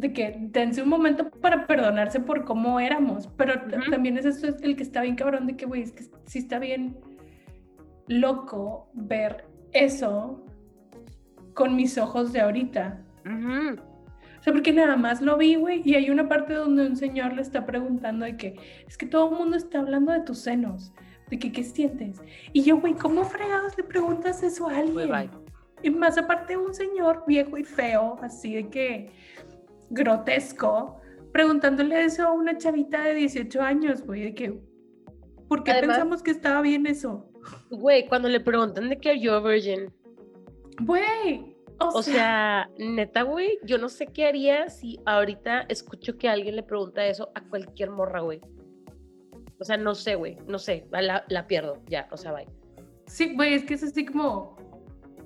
De 0.00 0.12
que 0.12 0.36
dense 0.38 0.82
un 0.82 0.88
momento 0.88 1.30
para 1.30 1.66
perdonarse 1.66 2.20
por 2.20 2.44
cómo 2.44 2.80
éramos. 2.80 3.28
Pero 3.36 3.54
también 3.90 4.16
es 4.16 4.24
esto 4.24 4.48
el 4.62 4.76
que 4.76 4.82
está 4.82 5.02
bien 5.02 5.14
cabrón 5.14 5.46
de 5.46 5.56
que, 5.56 5.66
güey, 5.66 5.82
es 5.82 5.92
que 5.92 6.04
sí 6.26 6.38
está 6.38 6.58
bien 6.58 6.96
loco 8.08 8.90
ver 8.94 9.44
eso 9.72 10.44
con 11.54 11.76
mis 11.76 11.98
ojos 11.98 12.32
de 12.32 12.40
ahorita. 12.40 13.02
Ujú. 13.26 13.80
O 14.38 14.42
sea, 14.42 14.54
porque 14.54 14.72
nada 14.72 14.96
más 14.96 15.20
lo 15.20 15.36
vi, 15.36 15.56
güey, 15.56 15.82
y 15.84 15.94
hay 15.96 16.08
una 16.08 16.26
parte 16.26 16.54
donde 16.54 16.86
un 16.86 16.96
señor 16.96 17.34
le 17.34 17.42
está 17.42 17.66
preguntando 17.66 18.24
de 18.24 18.38
que 18.38 18.56
es 18.88 18.96
que 18.96 19.04
todo 19.04 19.30
el 19.30 19.36
mundo 19.36 19.58
está 19.58 19.80
hablando 19.80 20.12
de 20.12 20.20
tus 20.20 20.38
senos, 20.38 20.94
de 21.28 21.38
que 21.38 21.52
qué 21.52 21.62
sientes. 21.62 22.22
Y 22.54 22.62
yo, 22.62 22.80
güey, 22.80 22.94
¿cómo 22.94 23.24
fregados 23.24 23.76
le 23.76 23.84
preguntas 23.84 24.42
eso 24.42 24.66
a 24.66 24.78
alguien? 24.78 24.94
Pues, 24.94 25.08
bye. 25.08 25.30
Y 25.82 25.90
más 25.90 26.16
aparte 26.18 26.56
un 26.56 26.74
señor 26.74 27.24
viejo 27.26 27.56
y 27.58 27.64
feo, 27.64 28.18
así 28.22 28.54
de 28.54 28.68
que 28.68 29.10
grotesco, 29.90 31.00
preguntándole 31.32 32.04
eso 32.04 32.26
a 32.26 32.32
una 32.32 32.56
chavita 32.56 33.04
de 33.04 33.14
18 33.14 33.60
años, 33.60 34.02
güey, 34.04 34.22
de 34.22 34.34
que, 34.34 34.60
¿por 35.48 35.62
qué 35.64 35.72
Además- 35.72 35.96
pensamos 35.96 36.22
que 36.22 36.30
estaba 36.30 36.60
bien 36.62 36.86
eso? 36.86 37.26
Güey, 37.70 38.06
cuando 38.08 38.28
le 38.28 38.40
preguntan 38.40 38.88
de 38.88 39.18
you 39.18 39.32
a 39.32 39.40
virgin, 39.40 39.92
Güey, 40.82 41.56
o, 41.78 41.88
o 41.88 42.02
sea, 42.02 42.70
neta, 42.78 43.22
güey, 43.22 43.58
yo 43.64 43.78
no 43.78 43.88
sé 43.88 44.06
qué 44.06 44.26
haría 44.26 44.68
si 44.68 44.98
ahorita 45.06 45.62
escucho 45.68 46.16
que 46.16 46.28
alguien 46.28 46.56
le 46.56 46.62
pregunta 46.62 47.04
eso 47.06 47.30
a 47.34 47.42
cualquier 47.42 47.90
morra, 47.90 48.20
güey. 48.20 48.40
O 49.58 49.64
sea, 49.64 49.76
no 49.76 49.94
sé, 49.94 50.14
güey, 50.14 50.38
no 50.46 50.58
sé, 50.58 50.86
la, 50.90 51.24
la 51.28 51.46
pierdo, 51.46 51.82
ya, 51.86 52.08
o 52.10 52.16
sea, 52.16 52.32
bye. 52.32 52.46
sí, 53.06 53.34
güey, 53.34 53.54
es 53.54 53.64
que 53.64 53.74
es 53.74 53.82
así 53.82 54.06
como, 54.06 54.56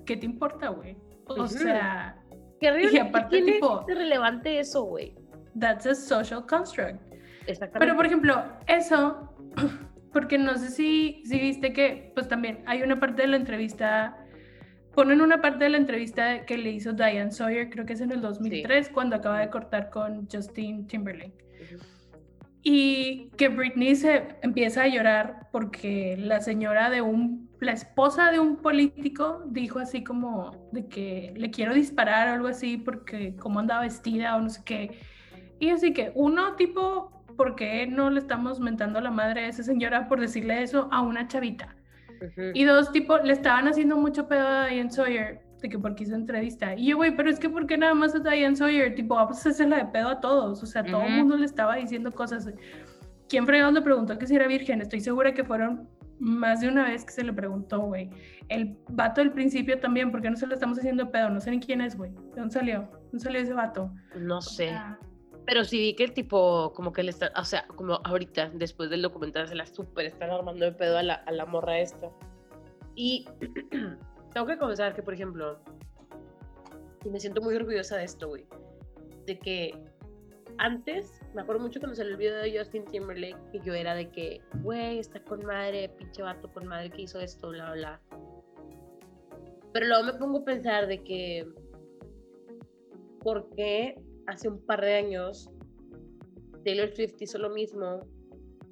¿qué 0.07 0.17
te 0.17 0.27
importa, 0.27 0.69
güey? 0.71 0.97
O 1.27 1.47
sea, 1.47 2.21
Qué 2.65 2.71
horrible, 2.71 2.93
Y 2.95 2.99
aparte, 2.99 3.29
¿qué 3.37 3.43
tiene 3.43 3.53
tipo- 3.55 3.85
de 3.87 3.95
relevante 3.95 4.59
eso, 4.59 4.85
güey? 4.85 5.15
that's 5.61 5.87
a 5.87 5.95
social 5.95 6.47
construct. 6.47 6.99
Exactamente. 7.47 7.79
Pero 7.79 7.95
por 7.95 8.07
ejemplo, 8.07 8.43
eso, 8.67 9.35
porque 10.13 10.39
no 10.39 10.57
sé 10.57 10.71
si, 10.71 11.23
si 11.27 11.39
viste 11.39 11.73
que, 11.75 12.11
pues 12.15 12.27
también 12.27 12.63
hay 12.67 12.83
una 12.83 12.99
parte 12.99 13.23
de 13.23 13.29
la 13.29 13.37
entrevista, 13.37 14.17
ponen 14.95 15.21
una 15.21 15.41
parte 15.43 15.65
de 15.65 15.71
la 15.71 15.77
entrevista 15.77 16.47
que 16.47 16.57
le 16.57 16.71
hizo 16.71 16.93
Diane 16.95 17.31
Sawyer, 17.33 17.69
creo 17.69 17.85
que 17.85 17.93
es 17.93 18.01
en 18.01 18.13
el 18.13 18.23
2003, 18.23 18.89
cuando 18.89 19.17
acaba 19.17 19.41
de 19.41 19.51
cortar 19.51 19.91
con 19.91 20.27
Justin 20.33 20.87
Timberlake. 20.87 21.44
Y 22.67 23.31
que 23.37 23.49
Britney 23.49 23.95
se 23.95 24.37
empieza 24.41 24.85
a 24.85 24.89
llorar 24.89 25.49
porque 25.53 26.17
la 26.19 26.41
señora 26.41 26.89
de 26.89 27.03
un, 27.03 27.51
la 27.61 27.73
esposa 27.73 28.31
de 28.31 28.39
un 28.41 28.57
político 28.57 29.43
dijo 29.47 29.79
así 29.79 30.03
como 30.03 30.69
de 30.73 30.89
que 30.89 31.35
le 31.37 31.51
quiero 31.51 31.75
disparar 31.75 32.29
o 32.29 32.33
algo 32.33 32.49
así 32.49 32.79
porque 32.79 33.37
como 33.37 33.61
andaba 33.61 33.83
vestida 33.83 34.35
o 34.37 34.41
no 34.41 34.49
sé 34.49 34.63
qué. 34.65 34.99
Y 35.61 35.69
así 35.69 35.93
que 35.93 36.11
uno 36.15 36.57
tipo, 36.57 37.23
¿por 37.37 37.55
qué 37.55 37.87
no 37.87 38.09
le 38.09 38.21
estamos 38.21 38.61
mentando 38.61 38.99
la 39.03 39.11
madre 39.11 39.45
a 39.45 39.49
esa 39.49 39.63
señora 39.63 40.09
por 40.09 40.19
decirle 40.19 40.63
eso 40.63 40.89
a 40.91 41.03
una 41.03 41.29
chavita? 41.29 41.77
Y 42.55 42.65
dos, 42.65 42.93
tipo, 42.93 43.19
le 43.19 43.35
estaban 43.35 43.69
haciendo 43.69 43.97
mucho 43.99 44.27
pedo 44.29 44.47
a 44.47 44.67
Diane 44.67 44.91
Sawyer 44.91 45.44
de 45.65 45.71
que 45.71 45.79
porque 45.79 46.05
hizo 46.05 46.15
entrevista. 46.15 46.75
Y 46.75 46.89
yo, 46.89 46.97
güey, 46.97 47.17
pero 47.17 47.31
es 47.31 47.39
que 47.39 47.49
¿por 47.49 47.67
qué 47.67 47.79
nada 47.79 47.95
más 47.95 48.15
a 48.15 48.19
Diane 48.19 48.55
Sawyer? 48.55 48.95
Tipo, 48.95 49.15
vamos 49.15 49.45
a 49.45 49.49
hacerla 49.49 49.79
de 49.79 49.87
pedo 49.87 50.09
a 50.09 50.21
todos. 50.21 50.63
O 50.63 50.67
sea, 50.67 50.85
todo 50.85 51.03
el 51.03 51.13
mundo 51.13 51.37
le 51.37 51.47
estaba 51.47 51.77
diciendo 51.77 52.13
cosas. 52.13 52.49
¿Quién 53.29 53.47
fregado 53.47 53.73
le 53.73 53.81
preguntó 53.81 54.19
que 54.19 54.27
si 54.27 54.37
era 54.37 54.47
virgen? 54.47 54.83
Estoy 54.83 55.01
segura 55.01 55.33
que 55.33 55.43
fueron 55.43 55.89
más 56.19 56.61
de 56.61 56.69
una 56.69 56.85
vez 56.85 57.05
que 57.05 57.13
se 57.13 57.25
le 57.25 57.33
preguntó, 57.33 57.81
güey. 57.81 58.11
El 58.49 58.77
vato 58.91 59.23
del 59.23 59.33
principio 59.33 59.81
también, 59.81 60.11
¿por 60.13 60.21
qué 60.21 60.31
no 60.31 60.37
se 60.37 60.47
lo 60.47 60.53
estamos 60.55 60.79
haciendo 60.79 61.05
de 61.05 61.11
pedo? 61.11 61.31
No 61.31 61.41
sé 61.41 61.51
ni 61.51 61.61
quién 61.61 61.81
es, 61.81 61.97
güey. 61.97 62.11
¿De 62.11 62.41
dónde 62.41 62.53
salió? 62.53 62.81
¿De 62.81 62.87
dónde 63.07 63.21
salió 63.21 63.41
ese 63.41 63.55
vato? 63.55 63.91
No 64.17 64.43
sé. 64.43 64.69
Ah, 64.71 64.99
Pero 65.47 65.65
sí 65.65 65.79
vi 65.79 65.97
que 65.97 66.05
el 66.05 66.13
tipo, 66.13 66.75
como 66.75 66.93
que 66.93 67.03
le 67.03 67.11
está, 67.11 67.33
o 67.37 67.45
sea, 67.45 67.67
como 67.69 68.01
ahorita, 68.05 68.51
después 68.55 68.91
del 68.91 69.01
documental, 69.01 69.49
se 69.49 69.55
la 69.55 69.65
súper 69.65 70.05
están 70.05 70.31
armando 70.31 70.67
de 70.67 70.73
pedo 70.73 70.99
a 70.99 71.03
la, 71.03 71.15
a 71.15 71.33
la 71.33 71.47
morra 71.47 71.79
esta. 71.79 72.11
Y 72.95 73.27
tengo 74.35 74.47
que 74.47 74.59
confesar 74.59 74.95
que, 74.95 75.03
por 75.03 75.15
ejemplo, 75.15 75.59
y 77.05 77.09
me 77.09 77.21
siento 77.21 77.41
muy 77.41 77.55
orgullosa 77.55 77.97
de 77.97 78.05
esto, 78.05 78.29
güey, 78.29 78.45
de 79.27 79.39
que 79.39 79.73
antes, 80.59 81.21
me 81.35 81.43
acuerdo 81.43 81.63
mucho 81.63 81.81
cuando 81.81 81.97
salió 81.97 82.13
el 82.13 82.19
video 82.19 82.37
de 82.39 82.59
Justin 82.59 82.85
Timberlake, 82.85 83.39
que 83.53 83.61
yo 83.61 83.75
era 83.75 83.95
de 83.95 84.11
que, 84.11 84.41
güey, 84.63 84.99
está 84.99 85.23
con 85.23 85.45
madre, 85.47 85.89
pinche 85.89 86.23
vato 86.23 86.53
con 86.53 86.67
madre 86.67 86.91
que 86.91 87.03
hizo 87.03 87.21
esto, 87.21 87.51
bla, 87.51 87.73
bla. 87.73 88.01
Pero 89.73 89.87
luego 89.87 90.05
me 90.05 90.13
pongo 90.15 90.39
a 90.39 90.45
pensar 90.45 90.87
de 90.87 91.03
que, 91.03 91.49
¿por 93.21 93.49
qué 93.51 94.01
hace 94.27 94.49
un 94.49 94.65
par 94.65 94.81
de 94.81 94.95
años 94.95 95.51
Taylor 96.65 96.91
Swift 96.95 97.21
hizo 97.21 97.39
lo 97.39 97.51
mismo 97.51 98.01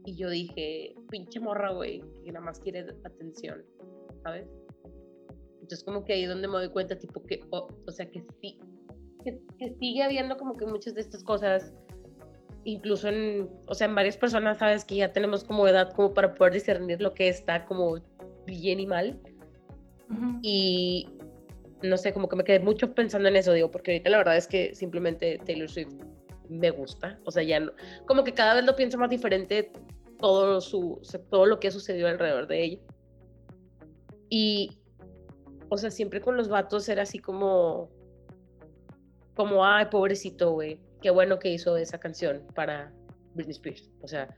y 0.04 0.16
yo 0.16 0.28
dije, 0.30 0.94
pinche 1.10 1.38
morra, 1.40 1.72
güey, 1.72 2.02
que 2.24 2.32
nada 2.32 2.44
más 2.44 2.58
quiere 2.58 2.80
atención, 3.04 3.64
¿sabes? 4.22 4.48
Entonces 5.72 5.84
como 5.86 6.04
que 6.04 6.12
ahí 6.12 6.24
es 6.24 6.28
donde 6.28 6.48
me 6.48 6.54
doy 6.54 6.68
cuenta, 6.68 6.98
tipo 6.98 7.22
que, 7.22 7.40
o, 7.48 7.66
o 7.86 7.90
sea, 7.90 8.04
que 8.10 8.22
sí, 8.42 8.60
que, 9.24 9.40
que 9.58 9.74
sigue 9.80 10.02
habiendo 10.02 10.36
como 10.36 10.54
que 10.54 10.66
muchas 10.66 10.94
de 10.94 11.00
estas 11.00 11.24
cosas, 11.24 11.72
incluso 12.64 13.08
en, 13.08 13.48
o 13.66 13.74
sea, 13.74 13.86
en 13.86 13.94
varias 13.94 14.18
personas, 14.18 14.58
¿sabes? 14.58 14.84
Que 14.84 14.96
ya 14.96 15.14
tenemos 15.14 15.44
como 15.44 15.66
edad 15.66 15.90
como 15.94 16.12
para 16.12 16.34
poder 16.34 16.52
discernir 16.52 17.00
lo 17.00 17.14
que 17.14 17.28
está 17.28 17.64
como 17.64 17.96
bien 18.44 18.80
y 18.80 18.86
mal. 18.86 19.18
ujú. 20.10 20.40
Y 20.42 21.08
no 21.82 21.96
sé, 21.96 22.12
como 22.12 22.28
que 22.28 22.36
me 22.36 22.44
quedé 22.44 22.60
mucho 22.60 22.94
pensando 22.94 23.28
en 23.28 23.36
eso, 23.36 23.54
digo, 23.54 23.70
porque 23.70 23.92
ahorita 23.92 24.10
la 24.10 24.18
verdad 24.18 24.36
es 24.36 24.46
que 24.46 24.74
simplemente 24.74 25.40
Taylor 25.46 25.70
Swift 25.70 25.94
me 26.50 26.70
gusta. 26.70 27.18
O 27.24 27.30
sea, 27.30 27.42
ya 27.42 27.60
no, 27.60 27.72
como 28.06 28.24
que 28.24 28.34
cada 28.34 28.52
vez 28.56 28.66
lo 28.66 28.76
pienso 28.76 28.98
más 28.98 29.08
diferente 29.08 29.72
todo, 30.18 30.60
su, 30.60 31.00
todo 31.30 31.46
lo 31.46 31.58
que 31.58 31.68
ha 31.68 31.70
sucedido 31.70 32.08
alrededor 32.08 32.46
de 32.46 32.62
ella. 32.62 32.78
Y, 34.28 34.81
o 35.72 35.78
sea, 35.78 35.90
siempre 35.90 36.20
con 36.20 36.36
los 36.36 36.48
vatos 36.50 36.86
era 36.90 37.04
así 37.04 37.18
como, 37.18 37.88
como, 39.34 39.64
ay, 39.64 39.86
pobrecito, 39.86 40.52
güey, 40.52 40.78
qué 41.00 41.08
bueno 41.08 41.38
que 41.38 41.48
hizo 41.48 41.78
esa 41.78 41.98
canción 41.98 42.42
para 42.54 42.92
Britney 43.32 43.52
Spears. 43.52 43.90
O 44.02 44.06
sea, 44.06 44.36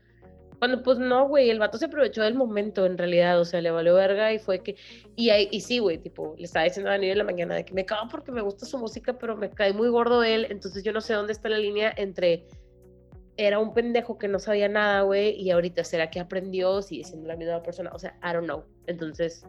cuando 0.59 0.81
pues 0.81 0.97
no, 0.97 1.27
güey, 1.27 1.49
el 1.49 1.59
vato 1.59 1.77
se 1.77 1.87
aprovechó 1.87 2.23
del 2.23 2.35
momento 2.35 2.85
en 2.85 2.97
realidad, 2.97 3.37
o 3.37 3.43
sea, 3.43 3.59
le 3.59 3.69
valió 3.69 3.95
verga 3.95 4.31
y 4.31 4.39
fue 4.39 4.59
que, 4.59 4.77
y, 5.17 5.59
sí, 5.59 5.79
güey, 5.79 5.97
tipo, 5.97 6.35
le 6.37 6.45
estaba 6.45 6.63
diciendo 6.63 6.89
a 6.89 6.93
Daniel 6.93 7.11
en 7.11 7.17
la 7.17 7.23
mañana 7.25 7.55
de 7.55 7.65
que 7.65 7.73
me 7.73 7.85
cago 7.85 8.07
porque 8.09 8.31
me 8.31 8.41
gusta 8.41 8.65
su 8.65 8.77
música, 8.77 9.17
pero 9.19 9.35
me 9.35 9.49
cae 9.49 9.73
muy 9.73 9.89
gordo 9.89 10.23
él, 10.23 10.47
entonces 10.49 10.83
yo 10.83 10.93
no 10.93 11.01
sé 11.01 11.15
dónde 11.15 11.33
está 11.33 11.49
la 11.49 11.57
línea 11.57 11.93
entre 11.97 12.47
era 13.35 13.59
un 13.59 13.73
pendejo 13.73 14.17
que 14.17 14.29
no 14.29 14.39
sabía 14.39 14.69
nada, 14.69 15.01
güey, 15.01 15.31
y 15.31 15.51
ahorita 15.51 15.83
será 15.83 16.09
que 16.09 16.21
aprendió, 16.21 16.81
sigue 16.81 17.03
siendo 17.03 17.27
la 17.27 17.35
misma 17.35 17.61
persona, 17.61 17.91
o 17.93 17.99
sea, 17.99 18.17
I 18.23 18.31
don't 18.31 18.45
know, 18.45 18.63
entonces, 18.87 19.45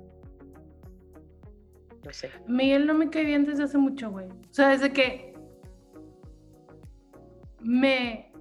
no 2.07 2.13
sé. 2.13 2.31
Miguel 2.47 2.87
no 2.87 2.95
me 2.95 3.11
cae 3.11 3.25
bien 3.25 3.45
desde 3.45 3.65
hace 3.65 3.77
mucho, 3.79 4.11
güey. 4.11 4.27
O 4.29 4.53
sea, 4.55 4.69
desde 4.69 4.93
que 4.93 5.35
me 7.61 8.33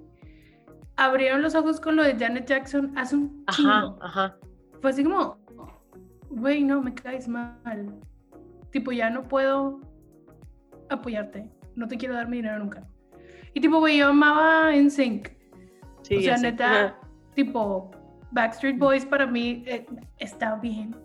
abrieron 0.95 1.41
los 1.41 1.55
ojos 1.55 1.79
con 1.79 1.95
lo 1.95 2.03
de 2.03 2.15
Janet 2.17 2.45
Jackson 2.47 2.93
hace 2.97 3.15
un 3.15 3.43
Ajá, 3.47 3.57
chingo. 3.57 3.97
ajá, 4.01 4.37
Fue 4.81 4.91
así 4.91 5.03
como, 5.03 5.37
güey, 6.29 6.63
no, 6.63 6.81
me 6.81 6.93
caes 6.93 7.27
mal. 7.27 7.95
Tipo, 8.71 8.91
ya 8.91 9.09
no 9.09 9.23
puedo 9.23 9.81
apoyarte. 10.89 11.49
No 11.75 11.87
te 11.87 11.97
quiero 11.97 12.13
dar 12.15 12.27
mi 12.29 12.37
dinero 12.37 12.59
nunca. 12.59 12.87
Y 13.53 13.61
tipo, 13.61 13.79
güey, 13.79 13.97
yo 13.97 14.09
amaba 14.09 14.71
NSYNC. 14.75 15.29
sí, 16.03 16.17
o 16.17 16.21
sea, 16.21 16.37
neta, 16.37 16.85
Ajá. 16.85 16.99
tipo, 17.33 17.91
Backstreet 18.31 18.77
Boys 18.77 19.05
para 19.05 19.25
mí 19.25 19.63
eh, 19.65 19.85
está 20.19 20.55
bien. 20.55 20.95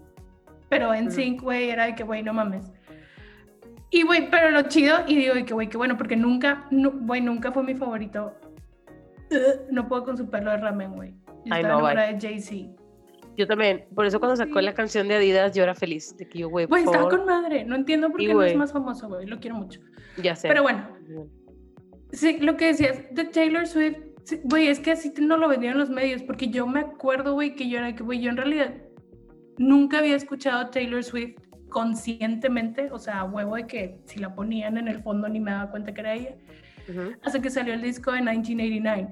Pero 0.71 0.95
en 0.95 1.11
Sync, 1.11 1.43
güey, 1.43 1.69
era 1.69 1.85
de 1.85 1.95
que, 1.95 2.03
güey, 2.05 2.23
no 2.23 2.33
mames. 2.33 2.73
Y, 3.91 4.05
güey, 4.05 4.31
pero 4.31 4.51
lo 4.51 4.63
chido, 4.63 4.99
y 5.07 5.17
digo, 5.17 5.35
de 5.35 5.45
que, 5.45 5.53
güey, 5.53 5.69
que 5.69 5.77
bueno, 5.77 5.97
porque 5.99 6.17
nunca, 6.17 6.67
nu- 6.71 6.93
güey, 7.03 7.21
nunca 7.21 7.51
fue 7.53 7.63
mi 7.65 7.75
favorito. 7.75 8.33
Ugh, 9.33 9.67
no 9.71 9.87
puedo 9.89 10.05
con 10.05 10.17
su 10.17 10.31
pelo 10.31 10.51
de 10.53 10.57
ramen, 10.59 10.95
güey. 10.95 11.11
Yo 11.45 11.53
Ay, 11.55 11.63
estaba 11.63 11.93
no, 11.95 12.01
de 12.01 12.19
Jay-Z. 12.21 12.77
Yo 13.37 13.47
también, 13.47 13.85
por 13.95 14.07
eso 14.07 14.19
cuando 14.21 14.37
sacó 14.37 14.59
Sí. 14.61 14.65
la 14.65 14.75
canción 14.75 15.09
de 15.09 15.17
Adidas, 15.17 15.55
yo 15.55 15.63
era 15.63 15.75
feliz, 15.75 16.17
de 16.17 16.29
que 16.29 16.39
yo, 16.39 16.49
güey, 16.49 16.67
Güey, 16.67 16.85
por 16.85 16.95
favor, 16.95 17.11
con 17.17 17.27
madre. 17.27 17.65
No 17.65 17.75
entiendo 17.75 18.11
por 18.11 18.21
qué 18.21 18.33
no 18.33 18.43
es 18.43 18.57
más 18.57 18.73
famoso, 18.73 19.09
güey. 19.09 19.27
Lo 19.27 19.39
quiero 19.41 19.57
mucho. 19.57 19.81
ya 20.23 20.35
sé. 20.37 20.49
Pero 20.49 20.63
bueno, 20.63 20.87
Sí, 22.13 22.39
lo 22.41 22.57
que 22.57 22.67
decías 22.67 22.99
de 23.13 23.25
Taylor 23.25 23.67
Swift, 23.69 23.97
sí, 24.25 24.41
güey, 24.45 24.67
es 24.67 24.81
que 24.81 24.91
así 24.91 25.13
no 25.21 25.37
lo 25.37 25.49
vendían 25.49 25.79
los 25.79 25.91
medios, 25.91 26.23
porque 26.25 26.49
yo 26.49 26.67
me 26.67 26.81
acuerdo, 26.81 27.35
güey, 27.35 27.55
que 27.55 27.69
yo 27.69 27.79
era 27.79 27.95
que, 27.95 28.03
güey, 28.03 28.21
yo 28.21 28.31
en 28.31 28.37
realidad 28.37 28.75
nunca 29.61 29.99
había 29.99 30.17
escuchado 30.17 30.59
a 30.61 30.71
Taylor 30.71 31.05
Swift 31.05 31.37
conscientemente, 31.69 32.89
o 32.91 32.99
sea, 32.99 33.21
a 33.21 33.25
huevo 33.25 33.57
de 33.57 33.67
que 33.67 34.01
si 34.07 34.19
la 34.19 34.35
ponían 34.35 34.79
en 34.79 34.89
el 34.89 35.01
fondo 35.03 35.29
ni 35.29 35.39
me 35.39 35.51
daba 35.51 35.71
cuenta 35.71 35.93
que 35.93 36.01
era 36.01 36.15
ella, 36.15 36.35
Ujú. 36.89 37.13
hasta 37.23 37.41
que 37.41 37.51
salió 37.51 37.75
el 37.75 37.83
disco 37.83 38.11
de 38.11 38.21
1989. 38.23 39.09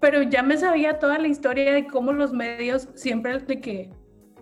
Pero 0.00 0.22
ya 0.22 0.42
me 0.42 0.56
sabía 0.58 0.98
toda 0.98 1.18
la 1.18 1.28
historia 1.28 1.72
de 1.72 1.86
cómo 1.86 2.12
los 2.12 2.32
medios 2.32 2.88
siempre 2.94 3.38
de 3.38 3.60
que 3.60 3.90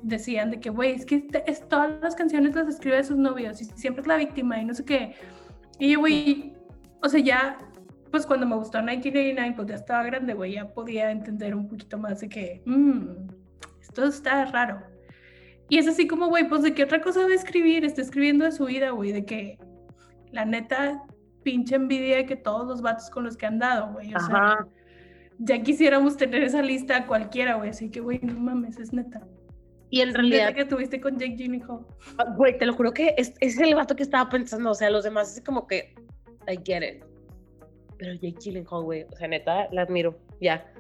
decían 0.03 0.51
de 0.51 0.59
que, 0.61 0.71
güey, 0.71 0.93
es 0.93 1.05
que 1.07 1.19
te- 1.21 1.45
es, 1.49 1.69
todas 1.69 2.01
las 2.01 2.17
canciones 2.17 2.55
las 2.57 2.67
escribe 2.69 2.97
de 2.97 3.05
sus 3.05 3.17
novios 3.19 3.61
y 3.61 3.67
siempre 3.67 4.01
es 4.01 4.09
la 4.09 4.17
víctima 4.17 4.61
y 4.61 4.65
no 4.65 4.75
sé 4.75 4.85
qué. 4.85 5.15
Y 5.79 5.93
yo, 5.93 6.01
güey, 6.01 6.55
o 7.03 7.09
sea, 7.09 7.21
ya, 7.21 7.59
pues 8.11 8.27
cuando 8.27 8.47
me 8.47 8.57
gustó 8.57 8.79
1989, 8.79 9.53
pues 9.57 9.69
ya 9.69 9.75
estaba 9.77 10.03
grande, 10.05 10.35
güey, 10.35 10.55
ya 10.55 10.67
podía 10.73 11.11
entender 11.13 11.55
un 11.55 11.69
poquito 11.69 11.99
más 11.99 12.21
de 12.21 12.29
que, 12.29 12.63
"Mm, 12.67 13.29
esto 13.81 14.05
está 14.05 14.45
raro. 14.47 14.83
Y 15.73 15.79
es 15.79 15.89
así 15.89 16.07
como, 16.07 16.29
güey, 16.29 16.47
pues 16.51 16.61
de 16.61 16.75
qué 16.75 16.85
otra 16.85 17.01
cosa 17.01 17.21
va 17.21 17.29
a 17.29 17.35
escribir, 17.35 17.83
está 17.83 18.03
escribiendo 18.03 18.45
de 18.45 18.53
su 18.53 18.67
vida, 18.67 18.91
güey, 18.91 19.11
de 19.11 19.25
que 19.25 19.59
la 20.31 20.45
neta, 20.45 21.03
pinche 21.45 21.77
envidia 21.77 22.19
de 22.19 22.27
que 22.27 22.37
todos 22.37 22.69
los 22.69 22.83
vatos 22.83 23.09
con 23.09 23.25
los 23.25 23.39
que 23.39 23.47
han 23.47 23.59
dado, 23.59 23.91
güey. 23.95 24.15
O 24.15 24.21
sea, 24.21 24.67
ya 25.39 25.63
quisiéramos 25.63 26.19
tener 26.19 26.43
esa 26.43 26.61
lista 26.61 27.07
cualquiera, 27.07 27.55
güey. 27.55 27.71
Así 27.71 27.89
que, 27.89 28.01
güey, 28.01 28.21
no 28.21 28.39
mames, 28.39 28.79
es 28.79 28.93
neta. 28.93 29.27
Y 29.89 30.03
en 30.03 30.13
realidad, 30.13 30.53
que 30.53 30.67
tuviste 30.67 31.01
con 31.01 31.19
Jake 31.19 31.37
Gyllenhaal. 31.37 31.87
ah, 32.19 32.35
güey, 32.37 32.59
te 32.59 32.67
lo 32.67 32.75
juro 32.75 32.93
que 32.93 33.15
es, 33.17 33.33
es 33.41 33.59
el 33.59 33.75
vato 33.75 33.97
que 33.97 34.03
estaba 34.03 34.29
pensando, 34.29 34.73
o 34.73 34.75
sea, 34.75 34.91
los 34.91 35.05
demás 35.05 35.39
es 35.39 35.43
como 35.43 35.67
que, 35.67 35.95
I 36.49 36.59
get 36.63 36.83
it. 36.83 37.03
Pero 37.97 38.13
Jake 38.13 38.37
Gyllenhaal, 38.39 38.83
güey, 38.83 39.05
o 39.05 39.17
sea, 39.17 39.27
neta, 39.27 39.69
la 39.73 39.85
admiro, 39.85 40.19
ya. 40.39 40.71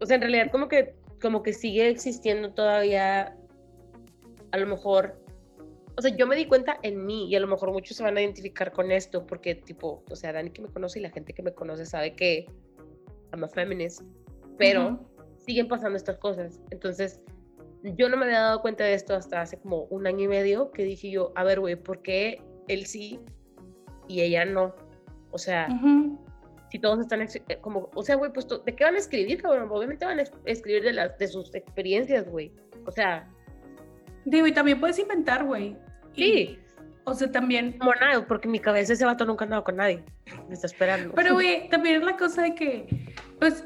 O 0.00 0.06
sea, 0.06 0.16
en 0.16 0.22
realidad 0.22 0.50
como 0.50 0.66
que, 0.66 0.96
como 1.22 1.44
que 1.44 1.52
sigue 1.52 1.88
existiendo 1.88 2.52
todavía, 2.52 3.36
a 4.52 4.58
lo 4.58 4.66
mejor, 4.66 5.18
o 5.96 6.02
sea, 6.02 6.14
yo 6.16 6.26
me 6.26 6.36
di 6.36 6.46
cuenta 6.46 6.78
en 6.82 7.04
mí 7.04 7.28
y 7.28 7.36
a 7.36 7.40
lo 7.40 7.46
mejor 7.46 7.72
muchos 7.72 7.96
se 7.96 8.02
van 8.02 8.16
a 8.16 8.20
identificar 8.22 8.72
con 8.72 8.90
esto 8.90 9.26
porque, 9.26 9.54
tipo, 9.54 10.02
o 10.10 10.16
sea, 10.16 10.32
Dani 10.32 10.50
que 10.50 10.62
me 10.62 10.68
conoce 10.68 10.98
y 10.98 11.02
la 11.02 11.10
gente 11.10 11.32
que 11.32 11.42
me 11.42 11.52
conoce 11.52 11.84
sabe 11.86 12.14
que 12.14 12.46
I'm 13.32 13.44
a 13.44 13.48
feminist, 13.48 14.02
pero 14.58 14.88
Ujú. 14.88 15.06
siguen 15.38 15.68
pasando 15.68 15.96
estas 15.96 16.18
cosas. 16.18 16.60
Entonces, 16.70 17.20
yo 17.82 18.08
no 18.08 18.16
me 18.16 18.24
había 18.26 18.40
dado 18.40 18.60
cuenta 18.60 18.84
de 18.84 18.94
esto 18.94 19.14
hasta 19.14 19.40
hace 19.40 19.58
como 19.58 19.84
un 19.84 20.06
año 20.06 20.24
y 20.24 20.28
medio 20.28 20.70
que 20.70 20.84
dije 20.84 21.10
yo, 21.10 21.32
a 21.34 21.44
ver, 21.44 21.60
güey, 21.60 21.76
¿por 21.76 22.02
qué 22.02 22.42
él 22.68 22.86
sí 22.86 23.20
y 24.08 24.20
ella 24.22 24.44
no? 24.44 24.74
O 25.30 25.38
sea, 25.38 25.68
Ujú. 25.70 26.18
si 26.70 26.78
todos 26.78 27.00
están 27.00 27.22
eh, 27.22 27.28
como, 27.60 27.88
o 27.94 28.02
sea, 28.02 28.16
güey, 28.16 28.32
pues 28.32 28.46
¿de 28.48 28.74
qué 28.74 28.84
van 28.84 28.96
a 28.96 28.98
escribir, 28.98 29.40
cabrón? 29.40 29.68
Obviamente 29.70 30.04
van 30.04 30.18
a 30.18 30.22
es- 30.22 30.32
escribir 30.44 30.82
de, 30.82 30.92
las, 30.92 31.16
de 31.18 31.28
sus 31.28 31.54
experiencias, 31.54 32.28
güey. 32.28 32.52
O 32.86 32.90
sea, 32.90 33.32
Digo, 34.24 34.46
y 34.46 34.52
también 34.52 34.80
puedes 34.80 34.98
inventar, 34.98 35.44
güey. 35.44 35.76
Sí, 36.14 36.58
O 37.04 37.14
sea, 37.14 37.30
también. 37.32 37.78
como 37.78 37.94
nada, 37.94 38.26
porque 38.26 38.46
en 38.48 38.52
mi 38.52 38.60
cabeza 38.60 38.92
ese 38.92 39.04
vato 39.04 39.24
nunca 39.24 39.44
ha 39.44 39.46
andado 39.46 39.64
con 39.64 39.76
nadie. 39.76 40.04
Me 40.48 40.54
está 40.54 40.66
esperando. 40.66 41.12
Pero, 41.14 41.34
güey, 41.34 41.68
también 41.70 41.96
es 41.96 42.02
la 42.04 42.16
cosa 42.16 42.42
de 42.42 42.54
que, 42.54 43.14
pues, 43.38 43.64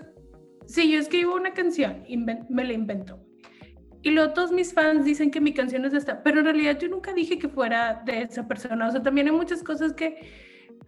si 0.67 0.91
yo 0.91 0.99
escribo 0.99 1.35
una 1.35 1.53
canción, 1.53 2.05
me 2.49 2.65
la 2.65 2.73
invento. 2.73 3.21
Y 4.03 4.11
luego 4.11 4.35
todos 4.35 4.53
mis 4.53 4.75
fans 4.75 5.05
dicen 5.05 5.31
que 5.31 5.41
mi 5.41 5.55
canción 5.55 5.85
es 5.87 5.93
de 5.93 5.99
esta, 5.99 6.23
pero 6.23 6.41
en 6.41 6.45
realidad 6.45 6.79
yo 6.79 6.89
nunca 6.89 7.13
dije 7.15 7.39
que 7.39 7.49
fuera 7.49 8.03
de 8.05 8.23
esa 8.23 8.47
persona. 8.47 8.87
O 8.89 8.91
sea, 8.93 9.03
también 9.03 9.27
hay 9.29 9.33
muchas 9.33 9.63
cosas 9.63 9.95
que 9.95 10.19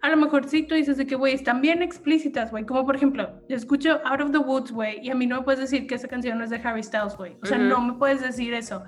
a 0.01 0.09
lo 0.11 0.17
mejor 0.17 0.47
sí 0.47 0.61
tú 0.61 0.75
dices 0.75 0.97
de 0.97 1.07
que, 1.07 1.15
güey, 1.15 1.33
están 1.33 1.59
bien 1.59 1.81
explícitas, 1.81 2.51
güey. 2.51 2.63
Como 2.65 2.85
por 2.85 2.95
ejemplo, 2.95 3.41
yo 3.49 3.55
escucho 3.57 3.99
Out 4.05 4.21
of 4.21 4.31
the 4.31 4.37
Woods, 4.37 4.71
güey, 4.71 4.99
y 5.03 5.09
a 5.09 5.15
mí 5.15 5.25
no 5.25 5.37
me 5.37 5.41
puedes 5.41 5.59
decir 5.59 5.87
que 5.87 5.95
esa 5.95 6.07
canción 6.07 6.37
no 6.37 6.43
es 6.43 6.51
de 6.51 6.57
Harry 6.63 6.83
Styles, 6.83 7.17
güey. 7.17 7.35
O 7.41 7.45
sea, 7.47 7.57
Ujú. 7.57 7.65
no 7.67 7.81
me 7.81 7.93
puedes 7.93 8.21
decir 8.21 8.53
eso. 8.53 8.83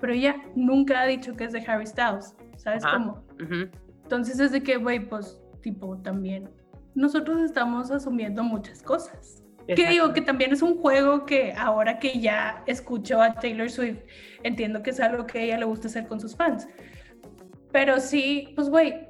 Pero 0.00 0.12
ella 0.12 0.36
nunca 0.54 1.00
ha 1.00 1.06
dicho 1.06 1.34
que 1.34 1.44
es 1.44 1.52
de 1.52 1.60
Harry 1.66 1.86
Styles. 1.86 2.34
¿Sabes 2.56 2.84
Ajá. 2.84 2.98
cómo? 2.98 3.24
Entonces 4.02 4.38
es 4.40 4.52
de 4.52 4.62
que, 4.62 4.76
güey, 4.76 5.08
pues, 5.08 5.40
tipo, 5.62 5.96
también 5.98 6.48
nosotros 6.94 7.40
estamos 7.42 7.90
asumiendo 7.90 8.42
muchas 8.42 8.82
cosas. 8.82 9.42
Que 9.66 9.88
digo 9.88 10.12
que 10.12 10.20
también 10.20 10.52
es 10.52 10.62
un 10.62 10.78
juego 10.78 11.26
que 11.26 11.52
ahora 11.52 11.98
que 11.98 12.20
ya 12.20 12.62
escucho 12.66 13.20
a 13.20 13.34
Taylor 13.34 13.68
Swift, 13.68 13.98
entiendo 14.44 14.80
que 14.82 14.90
es 14.90 15.00
algo 15.00 15.26
que 15.26 15.38
a 15.38 15.42
ella 15.42 15.58
le 15.58 15.64
gusta 15.64 15.88
hacer 15.88 16.06
con 16.06 16.20
sus 16.20 16.36
fans. 16.36 16.68
Pero 17.72 17.98
sí, 17.98 18.52
pues, 18.54 18.70
güey, 18.70 19.08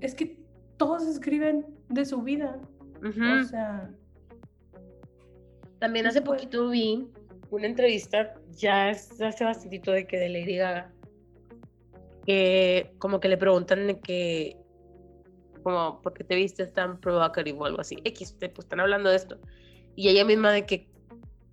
es 0.00 0.14
que 0.14 0.38
todos 0.76 1.06
escriben 1.06 1.66
de 1.88 2.04
su 2.04 2.22
vida. 2.22 2.58
O 3.02 3.44
sea, 3.44 3.90
También 5.78 6.06
hace 6.06 6.20
poquito 6.20 6.68
vi 6.70 7.08
una 7.50 7.66
entrevista, 7.66 8.34
ya 8.56 8.90
es 8.90 9.20
hace 9.20 9.44
bastantito 9.44 9.92
de 9.92 10.06
que 10.06 10.18
de 10.18 10.28
Lady 10.28 10.56
Gaga, 10.56 10.92
que 12.24 12.92
como 12.98 13.20
que 13.20 13.28
le 13.28 13.36
preguntan 13.36 13.86
de 13.86 14.00
que, 14.00 14.56
como, 15.62 16.00
¿por 16.02 16.12
qué 16.14 16.24
te 16.24 16.34
vistes 16.34 16.72
tan 16.72 16.98
provocative 17.00 17.58
o 17.58 17.64
algo 17.64 17.80
así? 17.80 17.96
X, 18.04 18.36
te- 18.38 18.48
pues 18.48 18.64
están 18.66 18.80
hablando 18.80 19.10
de 19.10 19.16
esto. 19.16 19.38
Y 19.94 20.08
ella 20.08 20.24
misma 20.24 20.52
de 20.52 20.66
que 20.66 20.88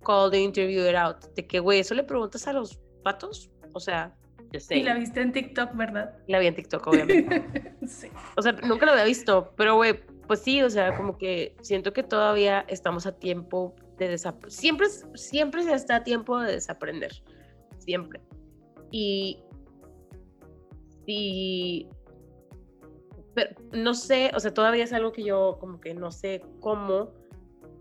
call 0.04 0.30
the 0.30 0.40
interviewer 0.40 0.96
out, 0.96 1.24
de 1.34 1.46
que, 1.46 1.60
güey, 1.60 1.80
¿eso 1.80 1.94
le 1.94 2.02
preguntas 2.02 2.46
a 2.46 2.52
los 2.52 2.78
patos? 3.02 3.50
O 3.72 3.80
sea, 3.80 4.14
yo 4.52 4.60
sé. 4.60 4.76
y 4.76 4.82
la 4.82 4.94
viste 4.94 5.20
en 5.20 5.32
TikTok, 5.32 5.74
¿verdad? 5.74 6.16
La 6.26 6.38
vi 6.38 6.46
en 6.48 6.54
TikTok, 6.54 6.86
obviamente. 6.86 7.44
sí. 7.86 8.08
O 8.36 8.42
sea, 8.42 8.52
nunca 8.52 8.86
lo 8.86 8.92
había 8.92 9.04
visto, 9.04 9.52
pero 9.56 9.76
güey, 9.76 9.94
pues 10.26 10.40
sí, 10.40 10.62
o 10.62 10.70
sea, 10.70 10.96
como 10.96 11.16
que 11.18 11.56
siento 11.62 11.92
que 11.92 12.02
todavía 12.02 12.64
estamos 12.68 13.06
a 13.06 13.12
tiempo 13.12 13.74
de. 13.98 14.18
Siempre, 14.48 14.86
siempre 15.14 15.62
se 15.62 15.72
está 15.74 15.96
a 15.96 16.04
tiempo 16.04 16.38
de 16.40 16.52
desaprender. 16.52 17.12
Siempre. 17.78 18.20
Y. 18.90 19.42
Y. 21.06 21.88
Pero 23.34 23.50
no 23.72 23.94
sé, 23.94 24.30
o 24.34 24.40
sea, 24.40 24.54
todavía 24.54 24.84
es 24.84 24.92
algo 24.92 25.12
que 25.12 25.24
yo 25.24 25.56
como 25.58 25.80
que 25.80 25.92
no 25.92 26.12
sé 26.12 26.42
cómo 26.60 27.12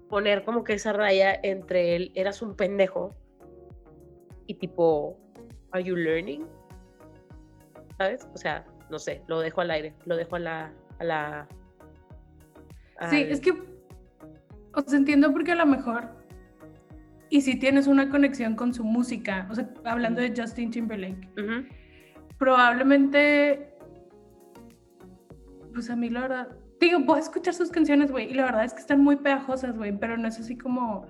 poner 0.10 0.44
como 0.44 0.64
que 0.64 0.74
esa 0.74 0.94
raya 0.94 1.40
entre 1.44 1.96
él, 1.96 2.12
eras 2.16 2.42
un 2.42 2.56
pendejo 2.56 3.16
y 4.48 4.56
tipo, 4.56 5.18
¿are 5.72 5.84
you 5.84 5.96
learning? 5.96 6.46
¿Sabes? 7.98 8.28
O 8.34 8.38
sea, 8.38 8.66
no 8.90 8.98
sé, 9.00 9.24
lo 9.28 9.40
dejo 9.40 9.62
al 9.62 9.72
aire, 9.72 9.94
lo 10.06 10.16
dejo 10.16 10.36
a 10.36 10.40
la... 10.40 10.74
A 11.00 11.04
la 11.04 11.48
Sí, 13.10 13.24
al- 13.24 13.32
es 13.32 13.40
que, 13.40 13.54
o 14.74 14.82
sea, 14.82 14.98
entiendo 14.98 15.32
porque 15.32 15.52
a 15.52 15.56
lo 15.56 15.66
mejor, 15.66 16.10
y 17.30 17.42
si 17.42 17.58
tienes 17.58 17.88
una 17.88 18.10
conexión 18.10 18.56
con 18.56 18.74
su 18.74 18.84
música, 18.84 19.48
o 19.50 19.56
sea, 19.56 19.70
hablando 19.86 20.22
de 20.22 20.34
Justin 20.36 20.72
Timberlake, 20.72 21.30
probablemente, 22.38 23.74
pues 25.74 25.90
a 25.90 25.96
mí 25.96 26.10
la 26.10 26.22
verdad, 26.22 26.58
digo, 26.80 27.14
a 27.14 27.20
escuchar 27.20 27.54
sus 27.54 27.70
canciones, 27.70 28.12
güey, 28.12 28.32
y 28.32 28.34
la 28.34 28.46
verdad 28.46 28.66
es 28.66 28.74
que 28.74 28.82
están 28.82 29.02
muy 29.02 29.16
pegajosas, 29.16 29.78
güey, 29.78 29.98
pero 29.98 30.18
no 30.18 30.28
es 30.28 30.40
así 30.40 30.58
como 30.58 31.08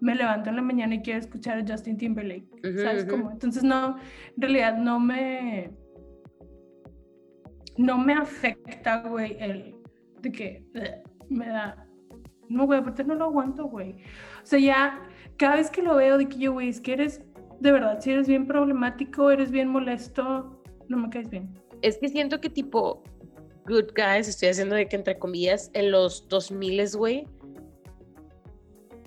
me 0.00 0.14
levanto 0.14 0.50
en 0.50 0.56
la 0.56 0.62
mañana 0.62 0.94
y 0.94 1.02
quiero 1.02 1.18
escuchar 1.18 1.58
a 1.58 1.64
Justin 1.66 1.96
Timberlake, 1.96 2.46
¿sabes 2.82 3.04
cómo? 3.04 3.32
Entonces 3.32 3.64
no, 3.64 3.96
en 4.36 4.42
realidad 4.42 4.78
no 4.78 5.00
me, 5.00 5.70
no 7.76 7.98
me 7.98 8.12
afecta, 8.12 9.02
güey, 9.02 9.36
el 9.40 9.74
de 10.20 10.32
que 10.32 10.64
me 11.28 11.48
da, 11.48 11.87
no, 12.48 12.66
güey, 12.66 12.80
aparte 12.80 13.04
no 13.04 13.14
lo 13.14 13.26
aguanto, 13.26 13.64
güey. 13.64 13.92
O 14.42 14.46
sea, 14.46 14.58
ya 14.58 15.08
cada 15.36 15.56
vez 15.56 15.70
que 15.70 15.82
lo 15.82 15.96
veo 15.96 16.18
de 16.18 16.28
que 16.28 16.38
yo, 16.38 16.52
güey, 16.52 16.68
es 16.68 16.80
que 16.80 16.94
eres, 16.94 17.22
de 17.60 17.72
verdad, 17.72 18.00
si 18.00 18.10
eres 18.10 18.28
bien 18.28 18.46
problemático, 18.46 19.30
eres 19.30 19.50
bien 19.50 19.68
molesto, 19.68 20.62
no 20.88 20.96
me 20.96 21.10
caes 21.10 21.28
bien. 21.28 21.54
Es 21.82 21.98
que 21.98 22.08
siento 22.08 22.40
que 22.40 22.50
tipo, 22.50 23.02
good 23.66 23.92
guys, 23.94 24.28
estoy 24.28 24.48
haciendo 24.48 24.74
de 24.74 24.88
que 24.88 24.96
entre 24.96 25.18
comillas, 25.18 25.70
en 25.74 25.90
los 25.92 26.26
2000 26.28 26.96
güey, 26.96 27.26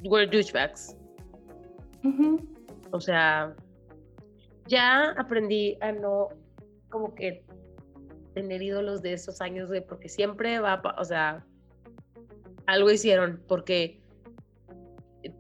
were 0.03 0.25
douchebags. 0.25 0.95
O 2.91 2.99
sea, 2.99 3.55
ya 4.67 5.11
aprendí 5.17 5.77
a 5.81 5.91
no 5.91 6.29
como 6.89 7.13
que 7.15 7.43
tener 8.33 8.61
ídolos 8.61 9.01
de 9.01 9.13
esos 9.13 9.41
años, 9.41 9.67
güey, 9.67 9.85
porque 9.85 10.09
siempre 10.09 10.59
va, 10.59 10.81
o 10.97 11.05
sea, 11.05 11.45
algo 12.67 12.91
hicieron 12.91 13.41
porque 13.47 13.99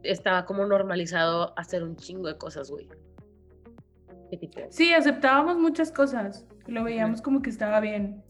estaba 0.03 0.45
como 0.45 0.65
normalizado 0.65 1.53
hacer 1.57 1.83
un 1.83 1.95
chingo 1.95 2.27
de 2.27 2.37
cosas, 2.37 2.69
güey. 2.69 2.87
¿Qué 4.29 4.37
tipo? 4.37 4.59
Sí, 4.69 4.93
aceptábamos 4.93 5.57
muchas 5.57 5.91
cosas, 5.91 6.45
lo 6.67 6.83
veíamos 6.83 7.21
como 7.21 7.41
que 7.41 7.49
estaba 7.49 7.79
bien. 7.79 8.23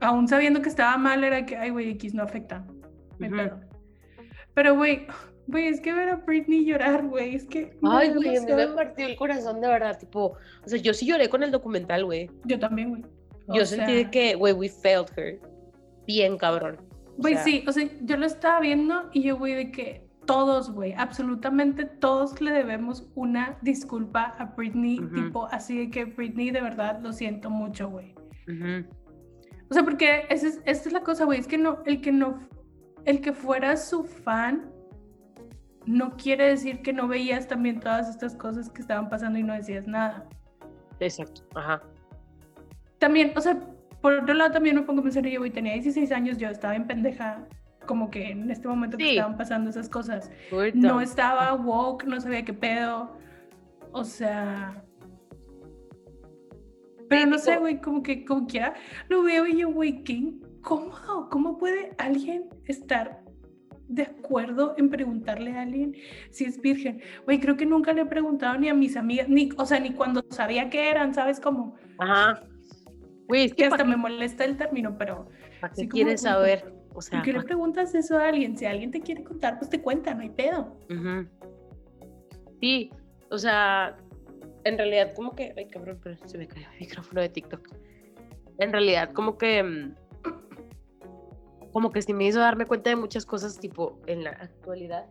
Aún 0.00 0.28
sabiendo 0.28 0.60
que 0.60 0.68
estaba 0.68 0.96
mal, 0.98 1.24
era 1.24 1.46
que, 1.46 1.56
ay, 1.56 1.70
güey, 1.70 1.90
X 1.90 2.14
no 2.14 2.22
afecta. 2.22 2.64
me 3.18 3.28
Ujú. 3.28 3.36
pedo. 3.36 3.60
Pero, 4.54 4.76
güey, 4.76 5.06
güey, 5.46 5.68
es 5.68 5.80
que 5.80 5.92
ver 5.92 6.08
a 6.08 6.16
Britney 6.16 6.64
llorar, 6.64 7.06
güey, 7.06 7.36
es 7.36 7.46
que... 7.46 7.76
me 7.80 7.88
Ay, 7.90 8.10
güey, 8.12 8.28
me 8.30 8.40
demasiado- 8.40 8.74
partió 8.74 9.06
el 9.06 9.16
corazón 9.16 9.60
de 9.60 9.68
verdad, 9.68 9.98
tipo, 9.98 10.36
o 10.64 10.68
sea, 10.68 10.78
yo 10.78 10.92
sí 10.92 11.06
lloré 11.06 11.28
con 11.28 11.42
el 11.44 11.50
documental, 11.52 12.04
güey. 12.04 12.28
Yo 12.44 12.58
también, 12.58 12.90
güey. 12.90 13.02
O 13.46 13.54
Yo 13.54 13.64
sentí 13.64 13.92
sea, 14.00 14.10
que, 14.10 14.34
güey, 14.34 14.52
we 14.52 14.68
failed 14.68 15.06
her. 15.16 15.38
Bien, 16.06 16.36
cabrón. 16.36 16.76
Güey, 17.18 17.36
sí, 17.38 17.64
o 17.66 17.72
sea, 17.72 17.88
yo 18.02 18.16
lo 18.16 18.26
estaba 18.26 18.60
viendo 18.60 19.08
y 19.12 19.22
yo, 19.22 19.36
güey, 19.38 19.54
de 19.54 19.70
que 19.70 20.08
todos, 20.26 20.70
güey, 20.72 20.94
absolutamente 20.94 21.84
todos 21.84 22.40
le 22.40 22.50
debemos 22.50 23.10
una 23.14 23.58
disculpa 23.62 24.34
a 24.38 24.46
Britney, 24.56 24.98
Ujú. 25.00 25.14
tipo, 25.14 25.46
así 25.46 25.78
de 25.78 25.90
que 25.90 26.06
Britney, 26.06 26.50
de 26.50 26.60
verdad, 26.62 26.98
lo 27.00 27.12
siento 27.12 27.50
mucho, 27.50 27.88
güey. 27.90 28.14
ujú. 28.48 28.86
O 29.70 29.74
sea, 29.74 29.82
porque 29.82 30.26
esa 30.28 30.46
es, 30.48 30.60
esta 30.66 30.88
es 30.88 30.92
la 30.92 31.00
cosa, 31.02 31.24
güey, 31.24 31.38
es 31.40 31.46
que 31.46 31.58
no, 31.58 31.78
el 31.86 32.00
que 32.00 32.12
no, 32.12 32.38
el 33.04 33.20
que 33.20 33.32
fuera 33.32 33.76
su 33.76 34.04
fan 34.04 34.70
no 35.86 36.16
quiere 36.16 36.48
decir 36.48 36.80
que 36.82 36.92
no 36.92 37.06
veías 37.08 37.46
también 37.46 37.80
todas 37.80 38.08
estas 38.08 38.34
cosas 38.36 38.70
que 38.70 38.80
estaban 38.80 39.08
pasando 39.08 39.38
y 39.38 39.42
no 39.42 39.52
decías 39.54 39.86
nada. 39.86 40.26
Exacto, 41.00 41.42
ajá. 41.54 41.82
También, 42.98 43.32
o 43.36 43.40
sea, 43.40 43.58
por 44.04 44.12
otro 44.12 44.34
lado 44.34 44.50
también 44.50 44.76
me 44.76 44.82
pongo 44.82 45.00
a 45.00 45.04
pensar, 45.04 45.24
yo, 45.24 45.40
tenía 45.50 45.72
16 45.72 46.12
años, 46.12 46.36
yo 46.36 46.50
estaba 46.50 46.76
en 46.76 46.86
pendeja, 46.86 47.48
como 47.86 48.10
que 48.10 48.32
en 48.32 48.50
este 48.50 48.68
momento 48.68 48.98
que 48.98 49.12
estaban 49.12 49.38
pasando 49.38 49.70
esas 49.70 49.88
cosas. 49.88 50.30
No 50.74 51.00
estaba 51.00 51.54
woke, 51.54 52.04
no 52.04 52.20
sabía 52.20 52.44
qué 52.44 52.52
pedo. 52.52 53.16
O 53.92 54.04
sea. 54.04 54.84
Pero 57.08 57.30
no 57.30 57.38
sé, 57.38 57.56
güey, 57.56 57.80
como 57.80 58.02
que 58.02 58.26
como 58.26 58.46
quiera. 58.46 58.74
Lo 59.08 59.22
veo 59.22 59.46
y 59.46 59.56
yo, 59.56 59.70
güey, 59.70 60.04
qué 60.04 60.12
incómodo. 60.12 61.30
¿Cómo 61.30 61.56
puede 61.56 61.92
alguien 61.96 62.50
estar 62.66 63.22
de 63.88 64.02
acuerdo 64.02 64.74
en 64.76 64.90
preguntarle 64.90 65.56
a 65.56 65.62
alguien 65.62 65.96
si 66.28 66.44
es 66.44 66.60
virgen? 66.60 67.00
Güey, 67.24 67.40
creo 67.40 67.56
que 67.56 67.64
nunca 67.64 67.94
le 67.94 68.02
he 68.02 68.06
preguntado 68.06 68.58
ni 68.58 68.68
a 68.68 68.74
mis 68.74 68.98
amigas, 68.98 69.30
ni, 69.30 69.48
o 69.56 69.64
sea, 69.64 69.80
ni 69.80 69.94
cuando 69.94 70.26
sabía 70.28 70.68
que 70.68 70.90
eran, 70.90 71.14
¿sabes 71.14 71.40
cómo? 71.40 71.76
Ajá. 71.96 72.44
Güey, 73.28 73.44
es 73.46 73.54
Que 73.54 73.64
hasta 73.64 73.78
¿para 73.78 73.88
me 73.88 73.96
molesta 73.96 74.44
el 74.44 74.56
término, 74.56 74.96
pero 74.98 75.28
qué 75.60 75.68
sí, 75.74 75.82
como- 75.88 75.90
quieres 75.90 76.22
como- 76.22 76.34
saber? 76.34 76.74
O 76.96 77.00
sea, 77.02 77.18
¿por 77.18 77.24
qué 77.24 77.32
le 77.32 77.38
¿pa' 77.40 77.44
preguntas 77.46 77.94
eso 77.94 78.18
a 78.18 78.28
alguien? 78.28 78.56
Si 78.56 78.66
alguien 78.66 78.90
te 78.92 79.00
quiere 79.00 79.24
contar, 79.24 79.58
pues 79.58 79.68
te 79.70 79.80
cuenta, 79.82 80.14
no 80.14 80.20
hay 80.22 80.30
pedo. 80.30 80.76
Sí, 82.60 82.90
o 83.30 83.38
sea, 83.38 83.96
en 84.64 84.78
realidad 84.78 85.12
como 85.14 85.34
que, 85.34 85.52
ay 85.56 85.66
cabrón, 85.68 85.98
pero 86.02 86.16
se 86.26 86.38
me 86.38 86.46
cayó 86.46 86.66
el 86.74 86.80
micrófono 86.80 87.20
de 87.20 87.28
TikTok. 87.28 87.68
En 88.58 88.72
realidad 88.72 89.12
como 89.12 89.36
que, 89.36 89.62
mm, 89.62 89.94
como 91.72 91.90
que 91.90 92.02
sí 92.02 92.14
me 92.14 92.24
hizo 92.26 92.38
darme 92.38 92.66
cuenta 92.66 92.90
de 92.90 92.96
muchas 92.96 93.26
cosas 93.26 93.58
tipo 93.58 94.00
en 94.06 94.22
la 94.24 94.30
actualidad. 94.30 95.06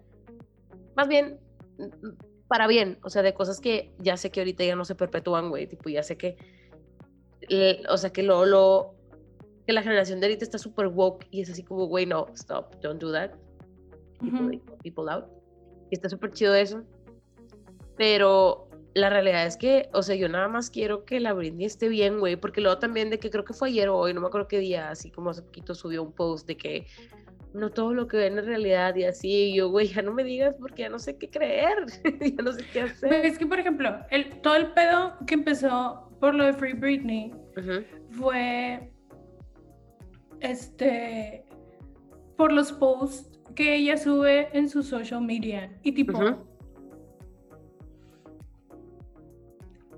Más 0.96 1.08
bien, 1.10 1.40
mm, 1.78 1.84
mm, 2.08 2.18
para 2.48 2.68
bien, 2.68 2.98
o 3.04 3.10
sea, 3.10 3.22
de 3.24 3.34
cosas 3.34 3.60
que 3.60 3.94
ya 4.00 4.16
sé 4.16 4.32
que 4.32 4.40
ahorita 4.40 4.64
ya 4.64 4.76
no 4.76 4.86
se 4.86 4.96
perpetúan, 4.96 5.50
güey, 5.50 5.68
tipo, 5.68 5.90
ya 5.90 6.04
sé 6.04 6.18
que, 6.18 6.38
o 7.90 7.98
sea, 7.98 8.12
que 8.12 8.24
lo, 8.24 8.46
lo, 8.46 8.96
que 9.66 9.74
la 9.74 9.82
generación 9.82 10.20
de 10.20 10.28
ahorita 10.28 10.46
está 10.46 10.58
súper 10.58 10.88
woke 10.88 11.28
y 11.32 11.42
es 11.42 11.50
así 11.50 11.64
como, 11.64 11.86
güey, 11.86 12.06
no, 12.06 12.28
stop, 12.34 12.76
don't 12.82 13.02
do 13.02 13.12
that 13.12 13.32
people, 14.24 14.40
Ujú. 14.40 14.50
like, 14.50 14.72
people 14.84 15.10
out. 15.10 15.26
Y 15.92 15.96
está 15.96 16.10
súper 16.10 16.32
chido 16.32 16.56
eso. 16.56 16.84
Pero 17.98 18.70
la 18.96 19.10
realidad 19.10 19.46
es 19.46 19.58
que, 19.58 19.90
o 19.94 20.02
sea, 20.02 20.16
yo 20.16 20.30
nada 20.30 20.48
más 20.48 20.70
quiero 20.70 21.06
que 21.06 21.20
la 21.20 21.34
Britney 21.34 21.66
esté 21.66 21.90
bien, 21.90 22.20
güey, 22.20 22.36
porque 22.36 22.62
luego 22.62 22.80
también 22.80 23.10
de 23.10 23.20
que 23.20 23.30
creo 23.30 23.44
que 23.44 23.54
fue 23.54 23.70
ayer 23.70 23.90
o 23.90 23.98
hoy, 23.98 24.14
no 24.14 24.22
me 24.22 24.28
acuerdo 24.28 24.48
qué 24.48 24.60
día, 24.60 24.90
así 24.90 25.12
como 25.12 25.30
hace 25.30 25.42
poquito 25.44 25.76
subió 25.76 26.02
un 26.04 26.12
post 26.12 26.48
de 26.48 26.58
que 26.58 26.88
no 27.54 27.70
todo 27.70 27.94
lo 27.94 28.08
que 28.08 28.18
ven 28.18 28.38
es 28.38 28.46
realidad 28.46 28.96
y 28.96 29.04
así, 29.04 29.30
y 29.30 29.56
yo, 29.56 29.70
güey, 29.70 29.88
ya 29.88 30.02
no 30.02 30.14
me 30.14 30.24
digas 30.24 30.56
porque 30.60 30.84
ya 30.84 30.90
no 30.90 31.00
sé 31.00 31.18
qué 31.18 31.30
creer, 31.30 31.86
ya 32.22 32.44
no 32.44 32.52
sé 32.52 32.64
qué 32.72 32.82
hacer. 32.82 33.14
Es 33.26 33.38
que, 33.38 33.46
por 33.46 33.60
ejemplo, 33.60 33.96
el, 34.10 34.42
todo 34.42 34.56
el 34.56 34.72
pedo 34.74 35.16
que 35.28 35.36
empezó 35.36 36.10
por 36.20 36.34
lo 36.36 36.46
de 36.46 36.54
Free 36.54 36.74
Britney 36.74 37.34
fue 38.12 38.90
este 40.40 41.46
por 42.38 42.52
los 42.52 42.72
posts 42.72 43.40
que 43.56 43.76
ella 43.76 43.98
sube 43.98 44.50
en 44.58 44.70
su 44.70 44.84
social 44.84 45.22
media 45.22 45.72
y 45.84 45.92
tipo 45.92 46.18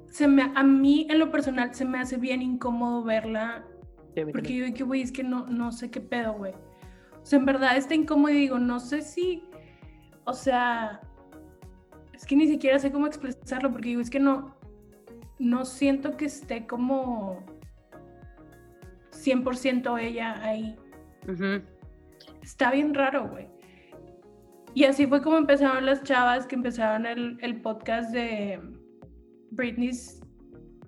se 0.08 0.28
me 0.28 0.51
a 0.56 0.64
mí 0.64 1.08
en 1.10 1.20
lo 1.20 1.32
personal 1.32 1.74
se 1.74 1.86
me 1.86 1.99
hace 1.99 2.18
bien 2.18 2.41
incómodo 2.41 3.03
verla 3.03 3.66
sí, 4.16 4.22
porque 4.32 4.56
yo 4.56 4.74
que 4.74 4.84
güey 4.84 5.01
es 5.01 5.12
que 5.12 5.24
no 5.24 5.45
no 5.45 5.72
sé 5.72 5.91
qué 5.91 6.01
pedo 6.01 6.34
güey 6.34 6.53
o 7.26 7.28
sea 7.28 7.39
en 7.39 7.45
verdad 7.45 7.76
está 7.76 7.95
incómodo 7.95 8.30
y 8.30 8.41
digo 8.41 8.59
no 8.59 8.80
sé 8.80 9.01
si 9.01 9.43
o 10.26 10.34
sea 10.34 11.01
es 12.13 12.23
que 12.23 12.36
ni 12.36 12.47
siquiera 12.47 12.78
sé 12.78 12.91
cómo 12.91 13.07
expresarlo 13.07 13.71
porque 13.71 13.89
digo 13.89 14.01
es 14.01 14.11
que 14.11 14.19
no 14.19 14.55
no 15.39 15.65
siento 15.65 16.15
que 16.17 16.26
esté 16.26 16.67
como 16.67 17.43
100% 19.11 19.99
ella 19.99 20.39
ahí 20.43 20.78
Está 22.43 22.69
bien 22.69 22.93
raro, 22.93 23.28
güey. 23.28 23.47
Y 24.76 24.84
así 24.84 25.07
fue 25.07 25.21
como 25.21 25.38
empezaron 25.38 25.86
las 25.86 26.03
chavas 26.03 26.45
que 26.45 26.53
empezaron 26.53 27.07
el, 27.07 27.38
el 27.41 27.59
podcast 27.59 28.11
de 28.11 28.59
Britney's 29.49 30.21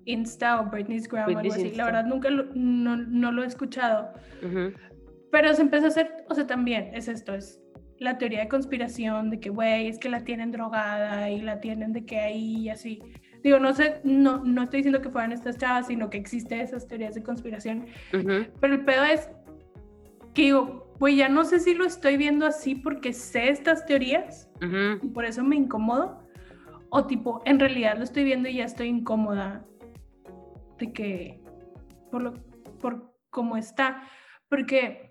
Insta 0.04 0.60
o 0.60 0.70
Britney's 0.70 1.08
Gram 1.08 1.24
o 1.24 1.28
algo 1.28 1.40
Britney's 1.40 1.54
así. 1.54 1.66
Insta. 1.68 1.78
La 1.78 1.84
verdad 1.86 2.04
nunca 2.06 2.30
lo, 2.30 2.44
no, 2.54 2.96
no 2.96 3.32
lo 3.32 3.42
he 3.42 3.46
escuchado. 3.46 4.12
ujú. 4.42 4.72
Pero 5.30 5.54
se 5.54 5.62
empezó 5.62 5.86
a 5.86 5.88
hacer, 5.88 6.24
o 6.28 6.34
sea, 6.34 6.46
también 6.46 6.90
es 6.94 7.08
esto, 7.08 7.34
es 7.34 7.60
la 7.98 8.18
teoría 8.18 8.40
de 8.40 8.48
conspiración 8.48 9.30
de 9.30 9.40
que, 9.40 9.50
güey, 9.50 9.88
es 9.88 9.98
que 9.98 10.08
la 10.08 10.24
tienen 10.24 10.52
drogada 10.52 11.30
y 11.30 11.40
la 11.40 11.60
tienen 11.60 11.92
de 11.92 12.06
que 12.06 12.20
ahí 12.20 12.56
y 12.62 12.68
así. 12.70 13.00
Digo, 13.42 13.58
no 13.58 13.72
sé, 13.74 14.00
no, 14.04 14.44
no 14.44 14.64
estoy 14.64 14.78
diciendo 14.78 15.00
que 15.00 15.10
fueran 15.10 15.32
estas 15.32 15.58
chavas, 15.58 15.88
sino 15.88 16.10
que 16.10 16.18
existen 16.18 16.60
esas 16.60 16.86
teorías 16.86 17.14
de 17.14 17.22
conspiración. 17.22 17.86
Pero 18.10 18.74
el 18.74 18.84
pedo 18.84 19.04
es 19.04 19.28
que 20.34 20.42
digo, 20.42 20.94
güey, 20.98 21.16
ya 21.16 21.28
no 21.28 21.44
sé 21.44 21.60
si 21.60 21.74
lo 21.74 21.84
estoy 21.84 22.16
viendo 22.16 22.46
así 22.46 22.74
porque 22.74 23.12
sé 23.12 23.50
estas 23.50 23.84
teorías 23.86 24.48
y 25.02 25.08
por 25.08 25.24
eso 25.24 25.44
me 25.44 25.56
incomodo. 25.56 26.26
O 26.90 27.04
tipo, 27.06 27.42
en 27.44 27.60
realidad 27.60 27.98
lo 27.98 28.04
estoy 28.04 28.24
viendo 28.24 28.48
y 28.48 28.54
ya 28.54 28.64
estoy 28.64 28.88
incómoda 28.88 29.64
de 30.78 30.92
que, 30.92 31.40
por, 32.10 32.22
lo, 32.22 32.34
por 32.80 33.14
cómo 33.30 33.56
está. 33.56 34.02
Porque 34.48 35.07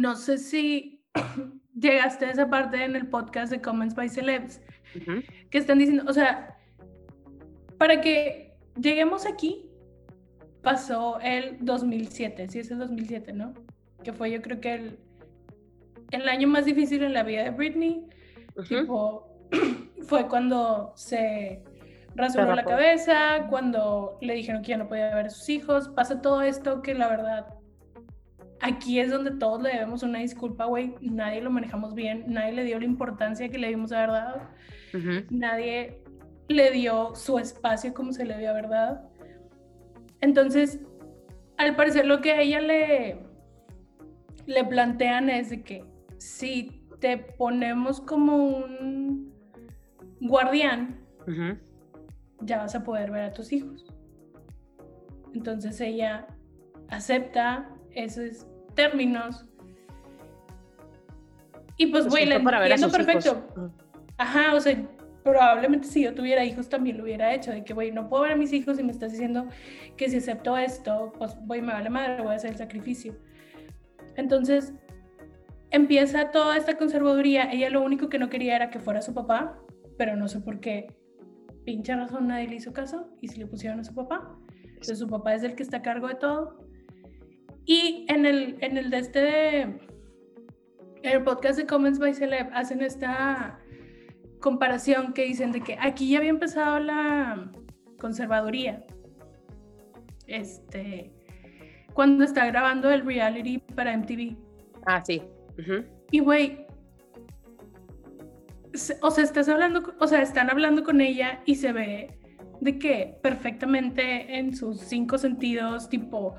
no 0.00 0.16
sé 0.16 0.38
si 0.38 1.04
llegaste 1.78 2.24
a 2.24 2.30
esa 2.30 2.48
parte 2.48 2.82
en 2.82 2.96
el 2.96 3.06
podcast 3.06 3.52
de 3.52 3.60
Comments 3.60 3.94
by 3.94 4.08
Celebs 4.08 4.62
Ujú. 4.96 5.22
que 5.50 5.58
están 5.58 5.78
diciendo, 5.78 6.04
o 6.08 6.12
sea, 6.12 6.56
para 7.76 8.00
que 8.00 8.54
lleguemos 8.80 9.26
aquí, 9.26 9.66
pasó 10.62 11.20
el 11.20 11.58
2007, 11.60 12.48
sí 12.48 12.60
es 12.60 12.70
el 12.70 12.78
2007, 12.78 13.34
¿no? 13.34 13.52
Que 14.02 14.14
fue 14.14 14.30
yo 14.30 14.40
creo 14.40 14.60
que 14.60 14.74
el, 14.74 14.98
el 16.12 16.28
año 16.28 16.48
más 16.48 16.64
difícil 16.64 17.02
en 17.02 17.12
la 17.12 17.22
vida 17.22 17.44
de 17.44 17.50
Britney, 17.50 18.06
tipo, 18.68 19.28
fue 20.06 20.28
cuando 20.28 20.94
se 20.96 21.62
rasuró 22.14 22.54
la 22.54 22.64
cabeza, 22.64 23.46
cuando 23.50 24.18
le 24.22 24.34
dijeron 24.34 24.62
que 24.62 24.70
ya 24.70 24.78
no 24.78 24.88
podía 24.88 25.14
ver 25.14 25.26
a 25.26 25.30
sus 25.30 25.48
hijos, 25.50 25.88
pasa 25.90 26.22
todo 26.22 26.40
esto 26.40 26.80
que 26.80 26.94
la 26.94 27.08
verdad, 27.08 27.59
aquí 28.60 29.00
es 29.00 29.10
donde 29.10 29.32
todos 29.32 29.62
le 29.62 29.70
debemos 29.70 30.02
una 30.02 30.18
disculpa, 30.18 30.66
güey, 30.66 30.94
nadie 31.00 31.40
lo 31.40 31.50
manejamos 31.50 31.94
bien, 31.94 32.24
nadie 32.28 32.52
le 32.52 32.64
dio 32.64 32.78
la 32.78 32.84
importancia 32.84 33.48
que 33.48 33.58
le 33.58 33.68
dimos 33.68 33.92
haber 33.92 34.10
dado 34.10 34.40
nadie 35.30 36.02
le 36.48 36.70
dio 36.72 37.14
su 37.14 37.38
espacio 37.38 37.94
como 37.94 38.12
se 38.12 38.24
le 38.24 38.36
dio, 38.38 38.52
¿verdad? 38.54 39.02
Entonces, 40.20 40.80
al 41.56 41.76
parecer 41.76 42.06
lo 42.06 42.20
que 42.20 42.32
a 42.32 42.40
ella 42.40 42.60
le, 42.60 43.18
le 44.46 44.64
plantean 44.64 45.30
es 45.30 45.50
de 45.50 45.62
que 45.62 45.84
si 46.18 46.86
te 47.00 47.16
ponemos 47.16 48.00
como 48.00 48.48
un 48.48 49.32
guardián, 50.20 51.00
ya 52.40 52.58
vas 52.58 52.74
a 52.74 52.82
poder 52.82 53.10
ver 53.10 53.24
a 53.24 53.32
tus 53.32 53.52
hijos. 53.52 53.86
Entonces 55.32 55.80
ella 55.80 56.26
acepta 56.88 57.70
esos 57.92 58.46
términos. 58.74 59.44
Y 61.76 61.86
pues, 61.86 62.08
güey, 62.08 62.26
la 62.26 62.36
entiendo 62.36 62.90
sus 62.90 62.98
hijos. 62.98 63.24
perfecto. 63.24 63.46
Ujú. 63.56 63.72
Ajá, 64.18 64.54
o 64.54 64.60
sea, 64.60 64.76
probablemente 65.22 65.88
si 65.88 66.02
yo 66.02 66.14
tuviera 66.14 66.44
hijos 66.44 66.68
también 66.68 66.98
lo 66.98 67.04
hubiera 67.04 67.34
hecho, 67.34 67.52
de 67.52 67.64
que, 67.64 67.72
güey, 67.72 67.90
no 67.90 68.08
puedo 68.08 68.24
ver 68.24 68.32
a 68.32 68.36
mis 68.36 68.52
hijos 68.52 68.78
y 68.78 68.82
me 68.82 68.92
estás 68.92 69.12
diciendo 69.12 69.46
que 69.96 70.08
si 70.08 70.18
acepto 70.18 70.56
esto, 70.58 71.12
pues, 71.18 71.36
voy, 71.42 71.62
me 71.62 71.72
vale 71.72 71.90
madre, 71.90 72.22
voy 72.22 72.32
a 72.32 72.36
hacer 72.36 72.50
el 72.50 72.56
sacrificio. 72.56 73.16
Entonces, 74.16 74.74
empieza 75.70 76.30
toda 76.30 76.56
esta 76.56 76.76
conservaduría. 76.76 77.50
Ella 77.50 77.70
lo 77.70 77.82
único 77.82 78.08
que 78.08 78.18
no 78.18 78.28
quería 78.28 78.56
era 78.56 78.70
que 78.70 78.78
fuera 78.78 79.00
su 79.02 79.14
papá, 79.14 79.58
pero 79.96 80.16
no 80.16 80.28
sé 80.28 80.40
por 80.40 80.60
qué, 80.60 80.86
pinche 81.64 81.94
razón, 81.94 82.28
nadie 82.28 82.48
le 82.48 82.56
hizo 82.56 82.72
caso 82.72 83.08
y 83.20 83.28
si 83.28 83.38
le 83.38 83.46
pusieron 83.46 83.80
a 83.80 83.84
su 83.84 83.94
papá. 83.94 84.36
Entonces, 84.64 84.98
su 84.98 85.08
papá 85.08 85.34
es 85.34 85.42
el 85.42 85.54
que 85.54 85.62
está 85.62 85.78
a 85.78 85.82
cargo 85.82 86.08
de 86.08 86.14
todo. 86.14 86.59
Y 87.70 88.04
en 88.08 88.26
el, 88.26 88.56
en 88.62 88.76
el 88.78 88.90
de 88.90 88.98
este 88.98 89.20
de, 89.20 89.60
en 89.60 89.78
el 91.04 91.22
podcast 91.22 91.56
de 91.56 91.66
Comments 91.66 92.00
by 92.00 92.12
Celeb 92.12 92.48
hacen 92.52 92.82
esta 92.82 93.60
comparación 94.40 95.12
que 95.12 95.24
dicen 95.24 95.52
de 95.52 95.60
que 95.60 95.76
aquí 95.80 96.10
ya 96.10 96.18
había 96.18 96.30
empezado 96.30 96.80
la 96.80 97.52
conservaduría. 98.00 98.84
Este, 100.26 101.12
cuando 101.92 102.24
está 102.24 102.44
grabando 102.46 102.90
el 102.90 103.06
reality 103.06 103.58
para 103.58 103.96
MTV. 103.96 104.36
Ah, 104.86 105.04
sí. 105.04 105.22
Y 106.10 106.18
güey, 106.18 106.66
o 109.00 109.12
sea, 109.12 109.22
estás 109.22 109.48
hablando, 109.48 109.94
o 110.00 110.08
sea, 110.08 110.22
están 110.22 110.50
hablando 110.50 110.82
con 110.82 111.00
ella 111.00 111.40
y 111.46 111.54
se 111.54 111.72
ve 111.72 112.18
de 112.60 112.80
que 112.80 113.16
perfectamente 113.22 114.38
en 114.40 114.56
sus 114.56 114.80
cinco 114.80 115.18
sentidos, 115.18 115.88
tipo, 115.88 116.34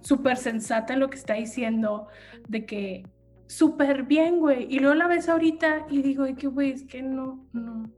súper 0.00 0.36
sensata 0.36 0.94
en 0.94 1.00
lo 1.00 1.10
que 1.10 1.16
está 1.16 1.34
diciendo, 1.34 2.08
de 2.48 2.66
que 2.66 3.04
súper 3.46 4.04
bien, 4.04 4.40
güey. 4.40 4.66
Y 4.72 4.78
luego 4.78 4.94
la 4.94 5.06
ves 5.06 5.28
ahorita 5.28 5.86
y 5.90 6.02
digo, 6.02 6.24
que, 6.36 6.46
güey, 6.46 6.72
es 6.72 6.84
que 6.84 7.02
no, 7.02 7.46
no, 7.52 7.90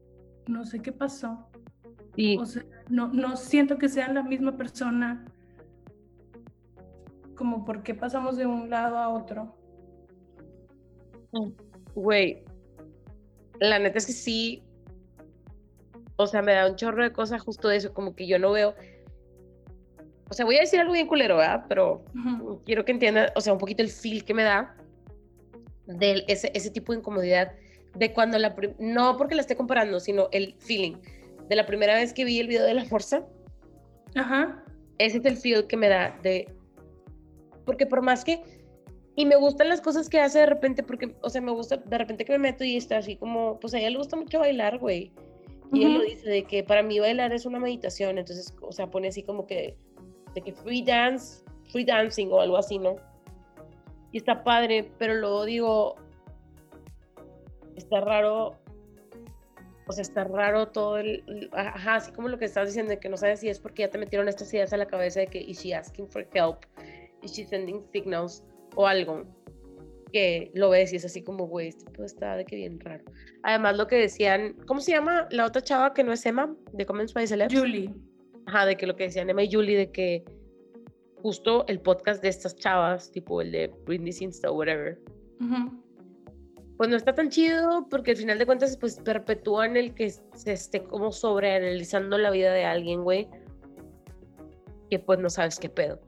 no 0.46 0.64
sé 0.64 0.80
qué 0.80 0.92
pasó. 0.92 1.48
Sí. 2.14 2.36
O 2.38 2.44
sea, 2.44 2.64
no, 2.88 3.08
no 3.08 3.36
siento 3.36 3.78
que 3.78 3.88
sean 3.88 4.14
la 4.14 4.22
misma 4.22 4.56
persona. 4.56 5.24
Como 7.34 7.64
por 7.64 7.82
qué 7.82 7.94
pasamos 7.94 8.36
de 8.36 8.46
un 8.46 8.68
lado 8.68 8.98
a 8.98 9.08
otro. 9.08 9.54
Güey, 11.94 12.42
la 13.60 13.78
neta 13.78 13.98
es 13.98 14.06
que 14.06 14.12
sí. 14.12 14.62
O 16.16 16.26
sea, 16.26 16.42
me 16.42 16.52
da 16.54 16.68
un 16.68 16.76
chorro 16.76 17.04
de 17.04 17.12
cosas 17.12 17.40
justo 17.40 17.68
de 17.68 17.76
eso, 17.76 17.92
como 17.92 18.16
que 18.16 18.26
yo 18.26 18.38
no 18.38 18.50
veo. 18.50 18.74
O 20.30 20.34
sea, 20.34 20.44
voy 20.44 20.56
a 20.56 20.60
decir 20.60 20.80
algo 20.80 20.92
bien 20.92 21.06
culero, 21.06 21.36
¿verdad? 21.36 21.64
Pero 21.68 22.04
Ujú. 22.14 22.62
quiero 22.64 22.84
que 22.84 22.92
entiendan, 22.92 23.30
o 23.34 23.40
sea, 23.40 23.52
un 23.52 23.58
poquito 23.58 23.82
el 23.82 23.88
feel 23.88 24.24
que 24.24 24.34
me 24.34 24.42
da 24.42 24.76
de 25.86 26.24
ese, 26.28 26.50
ese 26.54 26.70
tipo 26.70 26.92
de 26.92 26.98
incomodidad 26.98 27.52
de 27.94 28.12
cuando 28.12 28.38
la, 28.38 28.54
no 28.78 29.16
porque 29.16 29.34
la 29.34 29.40
esté 29.40 29.56
comparando, 29.56 30.00
sino 30.00 30.28
el 30.32 30.54
feeling 30.58 30.96
de 31.48 31.56
la 31.56 31.64
primera 31.64 31.94
vez 31.94 32.12
que 32.12 32.24
vi 32.24 32.38
el 32.38 32.46
video 32.46 32.64
de 32.64 32.74
la 32.74 32.84
fuerza, 32.84 33.24
Ajá. 34.14 34.62
ese 34.98 35.18
es 35.18 35.24
el 35.24 35.36
feel 35.36 35.66
que 35.66 35.76
me 35.76 35.88
da 35.88 36.18
de, 36.22 36.46
porque 37.64 37.86
por 37.86 38.02
más 38.02 38.24
que, 38.24 38.42
y 39.16 39.24
me 39.24 39.36
gustan 39.36 39.68
las 39.68 39.80
cosas 39.80 40.08
que 40.08 40.20
hace 40.20 40.40
de 40.40 40.46
repente, 40.46 40.82
porque, 40.82 41.16
o 41.22 41.30
sea, 41.30 41.40
me 41.40 41.50
gusta 41.50 41.78
de 41.78 41.98
repente 41.98 42.24
que 42.24 42.32
me 42.32 42.38
meto 42.38 42.64
y 42.64 42.76
está 42.76 42.98
así 42.98 43.16
como, 43.16 43.58
pues 43.58 43.72
a 43.74 43.78
ella 43.78 43.90
le 43.90 43.98
gusta 43.98 44.16
mucho 44.16 44.38
bailar, 44.38 44.78
güey. 44.78 45.10
Y 45.72 45.84
él 45.84 45.94
lo 45.94 46.02
dice 46.02 46.28
de 46.30 46.44
que 46.44 46.62
para 46.64 46.82
mí 46.82 46.98
bailar 46.98 47.32
es 47.32 47.44
una 47.44 47.58
meditación, 47.58 48.16
entonces, 48.18 48.54
o 48.62 48.72
sea, 48.72 48.90
pone 48.90 49.08
así 49.08 49.22
como 49.22 49.46
que, 49.46 49.76
de 50.38 50.42
que 50.42 50.52
free 50.52 50.82
dance, 50.82 51.42
free 51.70 51.84
dancing 51.84 52.28
o 52.30 52.40
algo 52.40 52.56
así, 52.56 52.78
¿no? 52.78 52.96
Y 54.12 54.18
está 54.18 54.42
padre, 54.42 54.90
pero 54.98 55.14
luego 55.14 55.44
digo, 55.44 55.96
está 57.76 58.00
raro, 58.00 58.56
o 59.86 59.92
sea, 59.92 60.02
está 60.02 60.24
raro 60.24 60.68
todo 60.68 60.98
el, 60.98 61.50
ajá, 61.52 61.96
así 61.96 62.12
como 62.12 62.28
lo 62.28 62.38
que 62.38 62.46
estás 62.46 62.68
diciendo, 62.68 62.90
de 62.90 63.00
que 63.00 63.08
no 63.08 63.16
sabes 63.16 63.40
si 63.40 63.48
es 63.48 63.58
porque 63.58 63.82
ya 63.82 63.90
te 63.90 63.98
metieron 63.98 64.28
estas 64.28 64.52
ideas 64.54 64.72
a 64.72 64.76
la 64.76 64.86
cabeza 64.86 65.20
de 65.20 65.26
que, 65.26 65.40
is 65.40 65.62
she 65.62 65.74
asking 65.74 66.08
for 66.08 66.26
help, 66.32 66.64
is 67.22 67.32
she 67.32 67.44
sending 67.44 67.84
signals 67.92 68.44
o 68.76 68.86
algo, 68.86 69.24
que 70.12 70.50
lo 70.54 70.70
ves 70.70 70.92
y 70.92 70.96
es 70.96 71.04
así 71.04 71.22
como, 71.22 71.46
güey, 71.46 71.68
este 71.68 72.04
está 72.04 72.36
de 72.36 72.44
que 72.44 72.56
bien 72.56 72.80
raro. 72.80 73.04
Además, 73.42 73.76
lo 73.76 73.86
que 73.86 73.96
decían, 73.96 74.56
¿cómo 74.66 74.80
se 74.80 74.92
llama 74.92 75.28
la 75.30 75.44
otra 75.44 75.60
chava 75.60 75.92
que 75.92 76.02
no 76.02 76.12
es 76.12 76.24
Emma 76.24 76.54
de 76.72 76.86
Comments 76.86 77.12
by 77.12 77.26
Celebs? 77.26 77.52
Julie. 77.52 77.92
Ajá, 78.48 78.64
de 78.64 78.78
que 78.78 78.86
lo 78.86 78.96
que 78.96 79.04
decían 79.04 79.28
Emma 79.28 79.42
y 79.42 79.52
Julie, 79.52 79.76
de 79.76 79.92
que 79.92 80.24
justo 81.20 81.66
el 81.68 81.80
podcast 81.80 82.22
de 82.22 82.30
estas 82.30 82.56
chavas, 82.56 83.12
tipo 83.12 83.42
el 83.42 83.52
de 83.52 83.70
Britney 83.84 84.14
Insta 84.20 84.50
o 84.50 84.54
whatever, 84.54 84.98
Ujú. 85.38 85.82
pues 86.78 86.88
no 86.88 86.96
está 86.96 87.14
tan 87.14 87.28
chido 87.28 87.86
porque 87.90 88.12
al 88.12 88.16
final 88.16 88.38
de 88.38 88.46
cuentas 88.46 88.78
pues 88.78 88.98
perpetúan 89.00 89.76
el 89.76 89.94
que 89.94 90.08
se 90.08 90.52
esté 90.52 90.82
como 90.82 91.12
sobreanalizando 91.12 92.16
la 92.16 92.30
vida 92.30 92.50
de 92.54 92.64
alguien, 92.64 93.02
güey, 93.02 93.28
que 94.88 94.98
pues 94.98 95.18
no 95.18 95.28
sabes 95.28 95.58
qué 95.58 95.68
pedo. 95.68 96.00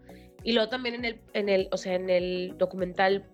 Y 0.43 0.53
luego 0.53 0.71
también 0.71 0.95
en 0.95 1.05
el, 1.05 1.21
en 1.35 1.51
el, 1.51 1.69
o 1.73 1.77
sea, 1.77 1.95
en 1.95 2.09
el 2.09 2.55
documental, 2.57 3.29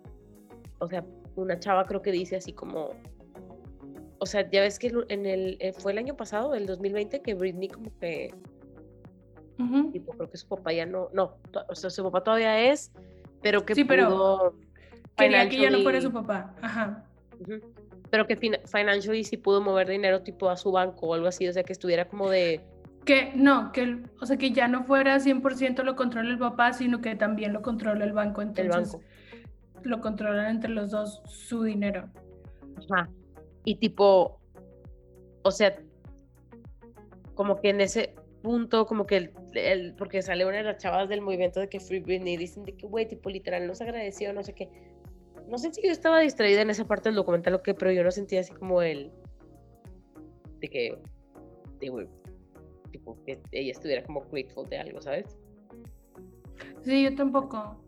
o 0.81 0.89
sea, 0.89 1.07
una 1.37 1.61
chava 1.61 1.85
creo 1.85 2.03
que 2.03 2.11
dice 2.11 2.35
así 2.35 2.53
como, 2.53 2.91
o 4.19 4.27
sea, 4.27 4.51
ya 4.51 4.63
ves 4.63 4.81
que 4.81 4.93
en 5.11 5.27
el, 5.27 5.59
eh, 5.61 5.73
fue 5.73 5.93
el 5.93 5.99
año 5.99 6.17
pasado, 6.17 6.57
el 6.57 6.67
2020, 6.67 7.23
que 7.23 7.35
Britney 7.35 7.69
como 7.69 7.97
que 8.01 8.35
Ujú. 9.59 9.91
tipo, 9.93 10.13
creo 10.13 10.31
que 10.31 10.37
su 10.37 10.49
papá 10.49 10.73
ya 10.73 10.85
no, 10.87 11.09
no, 11.15 11.37
o 11.69 11.75
sea, 11.75 11.89
su 11.91 12.03
papá 12.05 12.23
todavía 12.23 12.71
es, 12.71 12.93
pero 13.43 13.65
que 13.65 13.75
Sí, 13.75 13.85
pero 13.85 14.09
pudo 14.09 14.55
Quería 15.17 15.49
que 15.49 15.57
ya 15.59 15.71
no 15.71 15.79
fuera 15.83 16.01
su 16.01 16.13
papá. 16.13 16.55
Ajá. 16.61 17.05
Pero 18.11 18.27
que 18.27 18.37
fina- 18.37 18.61
financially 18.67 19.25
sí 19.25 19.37
pudo 19.39 19.61
mover 19.63 19.89
dinero 19.89 20.23
tipo 20.23 20.51
a 20.51 20.57
su 20.57 20.71
banco 20.73 21.07
o 21.07 21.15
algo 21.15 21.27
así, 21.27 21.49
o 21.49 21.53
sea, 21.53 21.63
que 21.65 21.73
estuviera 21.73 22.07
como 22.07 22.29
de, 22.29 22.61
Que 23.07 23.33
no, 23.35 23.73
que, 23.73 23.83
el- 23.83 24.11
o 24.21 24.27
sea, 24.27 24.37
que 24.37 24.51
ya 24.51 24.69
no 24.69 24.85
fuera 24.85 25.19
100% 25.21 25.85
lo 25.85 25.97
controla 25.97 26.29
el 26.31 26.39
papá, 26.39 26.73
sino 26.75 27.01
que 27.01 27.15
también 27.15 27.53
lo 27.53 27.63
controla 27.63 28.05
el 28.05 28.13
banco. 28.13 28.43
el 28.43 28.49
Entonces 28.49 28.93
banco. 28.93 29.05
lo 29.85 30.01
controlan 30.01 30.47
entre 30.51 30.71
los 30.71 30.91
dos 30.91 31.23
su 31.27 31.63
dinero. 31.63 32.09
Ajá. 32.91 33.09
Y 33.65 33.77
tipo, 33.77 34.39
o 35.43 35.51
sea, 35.51 35.77
como 37.35 37.61
que 37.61 37.71
en 37.71 37.81
ese 37.81 38.15
punto, 38.43 38.87
como 38.87 39.07
que 39.07 39.33
el, 39.59 39.95
porque 39.95 40.23
sale 40.23 40.45
una 40.47 40.59
de 40.59 40.63
las 40.63 40.79
chavas 40.79 41.09
del 41.09 41.21
movimiento 41.21 41.61
de 41.61 41.69
que 41.69 41.81
Free 41.81 42.01
Britney, 42.01 42.37
dicen 42.37 42.65
de 42.65 42.77
que, 42.77 42.87
güey, 42.87 43.07
tipo, 43.07 43.31
literal, 43.31 43.67
nos 43.67 43.81
agradeció, 43.81 44.33
no 44.33 44.43
sé 44.43 44.55
qué. 44.55 44.69
No 45.49 45.59
sé 45.59 45.73
si 45.73 45.83
yo 45.83 45.93
estaba 45.93 46.21
distraída 46.21 46.63
en 46.63 46.71
esa 46.71 46.85
parte 46.85 47.09
del 47.09 47.17
documental 47.17 47.55
o 47.55 47.63
qué, 47.63 47.75
pero 47.75 47.93
yo 47.93 48.03
no 48.03 48.11
sentía 48.11 48.41
así 48.41 48.53
como 48.53 48.83
el, 48.83 49.13
de 50.61 50.69
que, 50.69 50.99
de, 51.81 51.89
güey, 51.89 52.09
tipo, 52.91 53.17
que 53.25 53.41
ella 53.53 53.71
estuviera 53.71 54.03
como 54.05 54.23
grateful 54.31 54.69
de 54.69 54.79
algo, 54.79 55.01
¿sabes? 55.01 55.37
Sí, 56.83 57.05
yo 57.05 57.15
tampoco. 57.15 57.81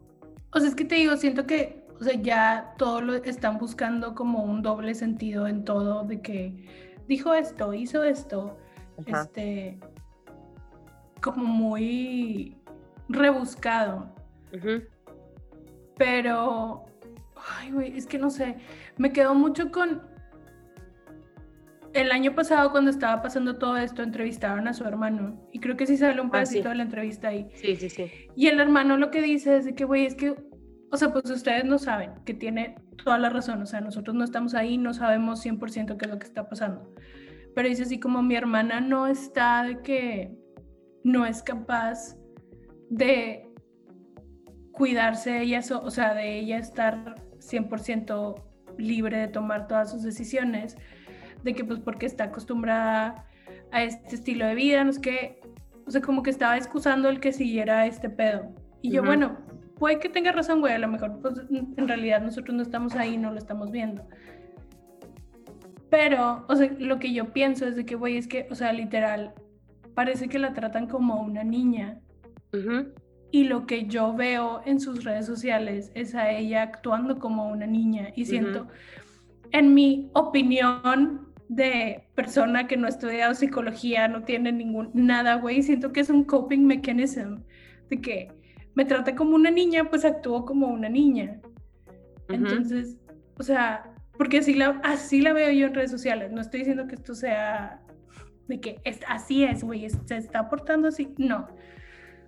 O 0.52 0.60
sea, 0.60 0.68
es 0.68 0.74
que 0.74 0.84
te 0.84 0.96
digo, 0.96 1.16
siento 1.16 1.46
que, 1.46 1.84
o 2.00 2.04
sea, 2.04 2.14
ya 2.20 2.74
todo 2.78 3.00
lo 3.00 3.14
están 3.14 3.58
buscando 3.58 4.14
como 4.14 4.42
un 4.42 4.62
doble 4.62 4.94
sentido 4.94 5.46
en 5.46 5.64
todo, 5.64 6.04
de 6.04 6.20
que 6.20 6.52
dijo 7.06 7.34
esto, 7.34 7.74
hizo 7.74 8.04
esto, 8.04 8.56
Ajá. 9.06 9.22
este, 9.22 9.78
como 11.20 11.44
muy 11.44 12.56
rebuscado. 13.08 14.14
Ujú. 14.54 14.82
Pero, 15.96 16.86
ay, 17.58 17.72
güey, 17.72 17.96
es 17.96 18.06
que 18.06 18.18
no 18.18 18.30
sé, 18.30 18.56
me 18.96 19.12
quedo 19.12 19.34
mucho 19.34 19.70
con... 19.70 20.02
El 21.94 22.12
año 22.12 22.34
pasado 22.34 22.70
cuando 22.70 22.90
estaba 22.90 23.22
pasando 23.22 23.56
todo 23.56 23.76
esto, 23.78 24.02
entrevistaron 24.02 24.68
a 24.68 24.74
su 24.74 24.84
hermano 24.84 25.40
y 25.52 25.58
creo 25.58 25.76
que 25.76 25.86
sí 25.86 25.96
sale 25.96 26.20
un 26.20 26.28
Ah, 26.28 26.44
sí. 26.44 26.56
pedacito 26.56 26.68
de 26.68 26.74
la 26.76 26.82
entrevista 26.82 27.28
ahí. 27.28 27.48
Sí, 27.54 27.76
sí, 27.76 27.88
sí. 27.88 28.10
Y 28.36 28.46
el 28.46 28.60
hermano 28.60 28.98
lo 28.98 29.10
que 29.10 29.22
dice 29.22 29.56
es 29.56 29.64
de 29.64 29.74
que, 29.74 29.84
güey, 29.84 30.04
es 30.04 30.14
que, 30.14 30.36
o 30.92 30.96
sea, 30.96 31.10
pues 31.12 31.28
ustedes 31.30 31.64
no 31.64 31.78
saben, 31.78 32.12
que 32.26 32.34
tiene 32.34 32.76
toda 33.02 33.18
la 33.18 33.30
razón, 33.30 33.62
o 33.62 33.66
sea, 33.66 33.80
nosotros 33.80 34.14
no 34.14 34.22
estamos 34.22 34.54
ahí, 34.54 34.76
no 34.76 34.92
sabemos 34.92 35.44
100% 35.44 35.96
qué 35.96 36.04
es 36.04 36.10
lo 36.10 36.18
que 36.18 36.26
está 36.26 36.48
pasando. 36.48 36.92
Pero 37.54 37.68
dice 37.68 37.82
así 37.84 37.98
como 37.98 38.22
mi 38.22 38.36
hermana 38.36 38.80
no 38.80 39.06
está 39.06 39.62
de 39.64 39.80
que 39.80 40.37
no 41.08 41.24
es 41.24 41.42
capaz 41.42 42.16
de 42.90 43.50
cuidarse 44.72 45.40
ella, 45.40 45.60
o 45.82 45.90
sea, 45.90 46.14
de 46.14 46.38
ella 46.38 46.58
estar 46.58 47.16
100% 47.38 48.44
libre 48.76 49.18
de 49.18 49.28
tomar 49.28 49.66
todas 49.66 49.90
sus 49.90 50.02
decisiones, 50.02 50.76
de 51.42 51.54
que 51.54 51.64
pues 51.64 51.80
porque 51.80 52.06
está 52.06 52.24
acostumbrada 52.24 53.26
a 53.72 53.82
este 53.82 54.16
estilo 54.16 54.46
de 54.46 54.54
vida, 54.54 54.84
no 54.84 54.90
es 54.90 54.98
que, 54.98 55.40
o 55.86 55.90
sea, 55.90 56.02
como 56.02 56.22
que 56.22 56.30
estaba 56.30 56.56
excusando 56.56 57.08
el 57.08 57.20
que 57.20 57.32
siguiera 57.32 57.86
este 57.86 58.10
pedo. 58.10 58.54
Y 58.82 58.90
yo, 58.90 59.02
bueno, 59.02 59.38
puede 59.78 59.98
que 59.98 60.10
tenga 60.10 60.30
razón, 60.32 60.60
güey, 60.60 60.74
a 60.74 60.78
lo 60.78 60.88
mejor 60.88 61.20
pues 61.22 61.40
en 61.50 61.88
realidad 61.88 62.20
nosotros 62.20 62.54
no 62.54 62.62
estamos 62.62 62.94
ahí, 62.94 63.16
no 63.16 63.32
lo 63.32 63.38
estamos 63.38 63.70
viendo. 63.70 64.06
Pero, 65.90 66.44
o 66.48 66.54
sea, 66.54 66.70
lo 66.78 66.98
que 66.98 67.14
yo 67.14 67.32
pienso 67.32 67.66
es 67.66 67.76
de 67.76 67.86
que, 67.86 67.94
güey, 67.94 68.18
es 68.18 68.28
que, 68.28 68.46
o 68.50 68.54
sea, 68.54 68.74
literal, 68.74 69.32
parece 69.98 70.28
que 70.28 70.38
la 70.38 70.54
tratan 70.54 70.86
como 70.86 71.14
a 71.14 71.20
una 71.22 71.42
niña. 71.42 71.98
Ujú. 72.52 72.92
Y 73.32 73.44
lo 73.48 73.66
que 73.66 73.86
yo 73.86 74.14
veo 74.14 74.60
en 74.64 74.78
sus 74.78 75.02
redes 75.02 75.26
sociales 75.26 75.90
es 75.96 76.14
a 76.14 76.30
ella 76.30 76.62
actuando 76.62 77.18
como 77.18 77.48
una 77.48 77.66
niña. 77.66 78.10
Y 78.14 78.24
siento, 78.26 78.68
en 79.50 79.74
mi 79.74 80.08
opinión 80.14 81.32
de 81.48 82.08
persona 82.14 82.68
que 82.68 82.76
no 82.76 82.86
ha 82.86 82.90
estudiado 82.90 83.34
psicología, 83.34 84.06
no 84.06 84.22
tiene 84.22 84.52
ningún 84.52 84.90
nada, 84.94 85.34
güey, 85.34 85.64
siento 85.64 85.92
que 85.92 85.98
es 85.98 86.10
un 86.10 86.22
coping 86.22 86.64
mechanism. 86.64 87.40
De 87.90 88.00
que 88.00 88.28
me 88.76 88.84
trata 88.84 89.16
como 89.16 89.34
una 89.34 89.50
niña, 89.50 89.90
pues 89.90 90.04
actúo 90.04 90.44
como 90.44 90.68
una 90.68 90.88
niña. 90.88 91.40
Ujú. 92.28 92.34
Entonces, 92.34 92.96
o 93.36 93.42
sea, 93.42 93.92
porque 94.16 94.38
así 94.38 94.54
la, 94.54 94.80
así 94.84 95.22
la 95.22 95.32
veo 95.32 95.50
yo 95.50 95.66
en 95.66 95.74
redes 95.74 95.90
sociales. 95.90 96.30
No 96.30 96.40
estoy 96.40 96.60
diciendo 96.60 96.86
que 96.86 96.94
esto 96.94 97.16
sea 97.16 97.82
de 98.48 98.60
que 98.60 98.80
es, 98.84 99.00
así 99.08 99.44
es, 99.44 99.62
güey, 99.62 99.84
es- 99.84 99.98
se 100.06 100.16
está 100.16 100.48
portando 100.48 100.88
así. 100.88 101.14
No. 101.18 101.46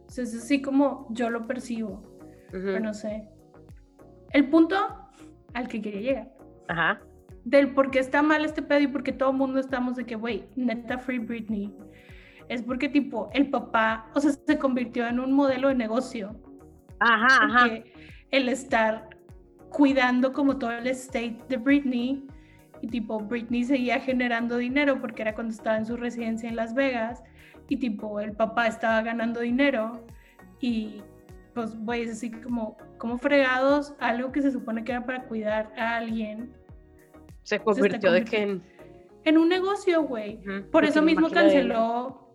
O 0.07 0.11
sea, 0.11 0.25
es 0.25 0.35
así 0.35 0.61
como 0.62 1.07
yo 1.11 1.31
lo 1.31 1.47
percibo. 1.47 2.03
Pero 2.51 2.81
no 2.81 2.95
sé. 2.95 3.29
El 4.33 4.49
punto 4.51 4.77
al 5.55 5.68
que 5.68 5.81
quería 5.81 6.01
llegar. 6.01 6.33
Ajá. 6.68 7.01
Del 7.45 7.73
por 7.75 7.91
qué 7.91 8.01
está 8.01 8.23
mal 8.23 8.45
este 8.45 8.61
pedo 8.62 8.81
y 8.81 8.87
por 8.87 9.03
qué 9.03 9.12
todo 9.12 9.31
el 9.31 9.37
mundo 9.37 9.59
estamos 9.61 9.97
de 9.97 10.05
que, 10.05 10.14
güey, 10.16 10.45
neta 10.57 10.99
Free 10.99 11.18
Britney. 11.21 11.75
Es 12.49 12.62
porque, 12.62 12.89
tipo, 12.89 13.31
el 13.33 13.49
papá, 13.51 14.11
o 14.14 14.21
sea, 14.21 14.33
se 14.33 14.59
convirtió 14.59 15.07
en 15.07 15.21
un 15.21 15.33
modelo 15.33 15.68
de 15.68 15.75
negocio 15.77 16.35
Ajá, 16.99 17.45
ajá. 17.45 17.68
el 18.31 18.49
estar 18.49 19.09
cuidando 19.71 20.33
como 20.33 20.59
todo 20.59 20.73
el 20.73 20.87
estate 20.89 21.39
de 21.49 21.57
Britney 21.57 22.27
y 22.83 22.87
tipo 22.89 23.18
Britney 23.20 23.64
seguía 23.64 24.01
generando 24.01 24.57
dinero 24.57 25.01
porque 25.01 25.22
era 25.22 25.35
cuando 25.35 25.53
estaba 25.53 25.76
en 25.76 25.87
su 25.87 25.97
residencia 25.97 26.49
en 26.49 26.57
Las 26.57 26.74
Vegas 26.74 27.22
y 27.68 27.76
tipo 27.76 28.20
el 28.20 28.33
papá 28.33 28.66
estaba 28.66 29.03
ganando 29.03 29.41
dinero 29.41 30.05
y 30.61 31.03
pues 31.55 31.76
güey 31.76 32.03
es 32.03 32.12
así 32.12 32.31
como 32.31 32.76
como 32.99 33.18
fregados 33.18 33.95
algo 33.99 34.33
que 34.33 34.41
se 34.43 34.51
supone 34.51 34.85
que 34.85 34.93
era 34.93 35.05
para 35.05 35.24
cuidar 35.24 35.72
a 35.76 35.97
alguien 35.97 36.53
Se 37.43 37.59
convirtió 37.61 38.12
de 38.12 38.24
que 38.24 38.43
en... 38.43 38.62
en 39.24 39.39
un 39.39 39.49
negocio 39.49 40.03
güey 40.05 40.41
por 40.70 40.85
eso 40.85 41.03
mismo 41.03 41.28
de- 41.28 41.35
canceló 41.35 42.35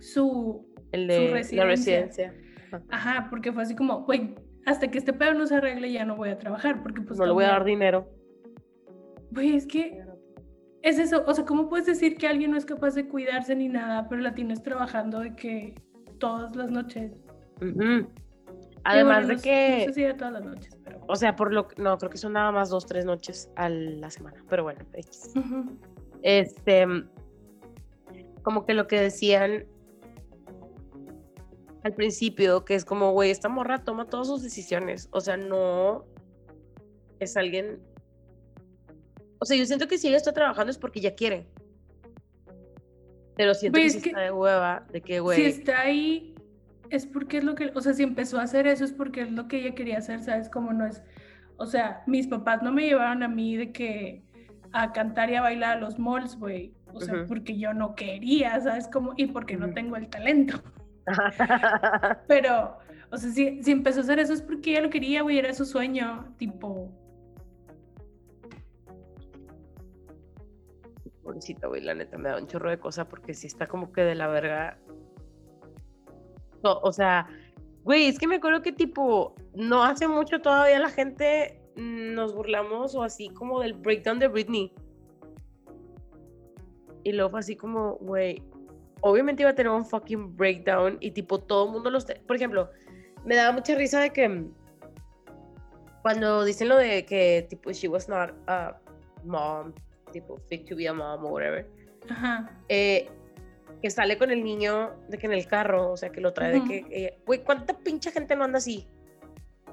su 0.00 0.66
el 0.92 1.10
su 1.10 1.20
de 1.22 1.28
la 1.28 1.32
residencia. 1.34 1.64
residencia. 1.64 2.34
ajá 2.90 3.26
porque 3.30 3.52
fue 3.52 3.62
así 3.62 3.74
como 3.74 4.02
güey 4.04 4.34
hasta 4.66 4.88
que 4.88 4.98
este 4.98 5.12
pedo 5.12 5.34
no 5.34 5.46
se 5.46 5.56
arregle 5.56 5.90
ya 5.90 6.04
no 6.04 6.16
voy 6.16 6.28
a 6.30 6.38
trabajar 6.38 6.82
porque 6.82 7.00
pues 7.00 7.18
no 7.18 7.26
le 7.26 7.32
voy 7.32 7.44
a 7.44 7.48
dar 7.48 7.64
dinero. 7.64 8.08
Güey, 9.30 9.56
es 9.56 9.66
que 9.66 10.02
es 10.82 10.98
eso, 10.98 11.24
o 11.26 11.34
sea, 11.34 11.44
¿cómo 11.44 11.68
puedes 11.68 11.86
decir 11.86 12.16
que 12.16 12.26
alguien 12.28 12.52
no 12.52 12.56
es 12.56 12.64
capaz 12.64 12.94
de 12.94 13.08
cuidarse 13.08 13.54
ni 13.54 13.68
nada, 13.68 14.08
pero 14.08 14.22
la 14.22 14.34
tienes 14.34 14.62
trabajando 14.62 15.20
de 15.20 15.34
que 15.34 15.74
todas 16.18 16.54
las 16.56 16.70
noches? 16.70 17.12
Además 18.84 19.26
bueno, 19.26 19.28
de 19.28 19.34
no 19.34 19.42
que, 19.42 19.78
No 19.80 19.84
sé 19.86 19.92
si 19.92 20.02
era 20.02 20.16
todas 20.16 20.32
las 20.34 20.44
noches, 20.44 20.78
pero. 20.84 21.00
o 21.06 21.16
sea, 21.16 21.34
por 21.36 21.52
lo 21.52 21.68
que, 21.68 21.82
no, 21.82 21.98
creo 21.98 22.10
que 22.10 22.18
son 22.18 22.34
nada 22.34 22.52
más 22.52 22.70
dos, 22.70 22.86
tres 22.86 23.04
noches 23.04 23.50
a 23.56 23.68
la 23.68 24.10
semana, 24.10 24.42
pero 24.48 24.62
bueno, 24.62 24.80
X. 24.92 25.34
Este, 26.22 26.86
como 28.42 28.64
que 28.64 28.74
lo 28.74 28.86
que 28.86 29.00
decían 29.00 29.66
al 31.84 31.94
principio, 31.94 32.64
que 32.64 32.74
es 32.74 32.84
como, 32.84 33.12
güey, 33.12 33.30
esta 33.30 33.48
morra 33.48 33.84
toma 33.84 34.06
todas 34.06 34.28
sus 34.28 34.42
decisiones, 34.42 35.08
o 35.12 35.20
sea, 35.20 35.36
no 35.36 36.04
es 37.20 37.36
alguien, 37.36 37.80
o 39.38 39.44
sea, 39.44 39.56
yo 39.56 39.66
siento 39.66 39.88
que 39.88 39.98
si 39.98 40.08
ella 40.08 40.16
está 40.16 40.32
trabajando 40.32 40.70
es 40.70 40.78
porque 40.78 41.00
ella 41.00 41.14
quiere, 41.14 41.46
pero 43.36 43.54
siento 43.54 43.78
Güey, 43.78 43.90
que 43.90 43.96
es 43.96 44.02
que 44.02 44.08
está 44.10 44.20
de 44.20 44.32
hueva, 44.32 44.84
de 44.90 45.00
que, 45.00 45.14
Si 45.14 45.18
güey, 45.20 45.44
está 45.46 45.80
ahí, 45.82 46.34
es 46.90 47.06
porque 47.06 47.38
es 47.38 47.44
lo 47.44 47.54
que. 47.54 47.70
O 47.74 47.80
sea, 47.80 47.92
si 47.94 48.02
empezó 48.02 48.38
a 48.38 48.42
hacer 48.42 48.66
eso 48.66 48.84
es 48.84 48.92
porque 48.92 49.22
es 49.22 49.30
lo 49.30 49.46
que 49.46 49.58
ella 49.58 49.74
quería 49.74 49.98
hacer, 49.98 50.22
¿sabes? 50.22 50.48
Como 50.48 50.72
no 50.72 50.86
es. 50.86 51.02
O 51.56 51.66
sea, 51.66 52.02
mis 52.06 52.26
papás 52.26 52.62
no 52.62 52.72
me 52.72 52.82
llevaron 52.82 53.22
a 53.22 53.28
mí 53.28 53.56
de 53.56 53.72
que. 53.72 54.22
a 54.72 54.92
cantar 54.92 55.30
y 55.30 55.36
a 55.36 55.40
bailar 55.42 55.76
a 55.78 55.80
los 55.80 55.98
malls, 55.98 56.36
güey. 56.36 56.74
O 56.92 57.00
sea, 57.00 57.14
Ujú. 57.14 57.26
porque 57.28 57.56
yo 57.58 57.72
no 57.74 57.94
quería, 57.94 58.58
¿sabes? 58.60 58.88
Como, 58.88 59.12
y 59.16 59.26
porque 59.26 59.56
no 59.56 59.66
Ujú. 59.66 59.74
tengo 59.74 59.96
el 59.96 60.08
talento. 60.08 60.60
Pero, 62.26 62.78
o 63.10 63.16
sea, 63.16 63.30
si, 63.30 63.62
si 63.62 63.70
empezó 63.70 64.00
a 64.00 64.02
hacer 64.02 64.18
eso 64.18 64.32
es 64.32 64.42
porque 64.42 64.72
ella 64.72 64.82
lo 64.82 64.90
quería, 64.90 65.22
güey, 65.22 65.38
era 65.38 65.54
su 65.54 65.64
sueño, 65.64 66.34
tipo, 66.38 66.90
Güey, 71.68 71.82
la 71.82 71.94
neta, 71.94 72.18
me 72.18 72.28
da 72.28 72.38
un 72.38 72.46
chorro 72.46 72.70
de 72.70 72.78
cosas 72.78 73.06
porque 73.06 73.34
sí 73.34 73.46
está 73.46 73.66
como 73.66 73.92
que 73.92 74.02
de 74.02 74.14
la 74.14 74.28
verga. 74.28 74.78
O 76.62 76.92
sea, 76.92 77.28
güey, 77.84 78.06
es 78.06 78.18
que 78.18 78.26
me 78.26 78.36
acuerdo 78.36 78.62
que 78.62 78.72
tipo, 78.72 79.34
no 79.54 79.84
hace 79.84 80.08
mucho 80.08 80.40
todavía 80.40 80.78
la 80.78 80.90
gente 80.90 81.60
nos 81.76 82.34
burlamos 82.34 82.94
o 82.94 83.02
así 83.02 83.28
como 83.30 83.60
del 83.60 83.74
breakdown 83.74 84.18
de 84.18 84.28
Britney. 84.28 84.72
Y 87.04 87.12
luego 87.12 87.30
fue 87.30 87.40
así 87.40 87.56
como, 87.56 87.96
güey, 87.96 88.42
obviamente 89.00 89.42
iba 89.42 89.50
a 89.50 89.54
tener 89.54 89.70
un 89.70 89.86
fucking 89.86 90.36
breakdown 90.36 90.98
y 91.00 91.12
tipo 91.12 91.38
todo 91.38 91.66
el 91.66 91.72
mundo 91.72 91.90
los... 91.90 92.04
Por 92.04 92.36
ejemplo, 92.36 92.70
me 93.24 93.36
daba 93.36 93.52
mucha 93.52 93.74
risa 93.76 94.00
de 94.00 94.10
que 94.10 94.46
cuando 96.02 96.44
dicen 96.44 96.68
lo 96.68 96.76
de 96.76 97.04
que 97.04 97.46
tipo 97.48 97.70
she 97.70 97.88
was 97.88 98.08
not 98.08 98.32
a 98.46 98.78
mom, 99.24 99.72
tipo 100.10 100.36
fit 100.48 100.68
to 100.68 100.76
be 100.76 100.88
a 100.88 100.92
mom 100.92 101.24
o 101.24 101.28
whatever, 101.28 101.66
ajá. 102.08 102.50
eh, 102.68 103.08
que 103.82 103.90
sale 103.90 104.18
con 104.18 104.30
el 104.30 104.42
niño 104.42 104.90
de 105.08 105.18
que 105.18 105.26
en 105.26 105.32
el 105.32 105.46
carro, 105.46 105.92
o 105.92 105.96
sea, 105.96 106.10
que 106.10 106.20
lo 106.20 106.32
trae 106.32 106.52
de 106.52 106.64
que, 106.64 106.84
ella- 106.90 107.14
güey, 107.26 107.44
¿cuánta 107.44 107.78
pinche 107.78 108.10
gente 108.10 108.34
no 108.34 108.44
anda 108.44 108.58
así? 108.58 108.88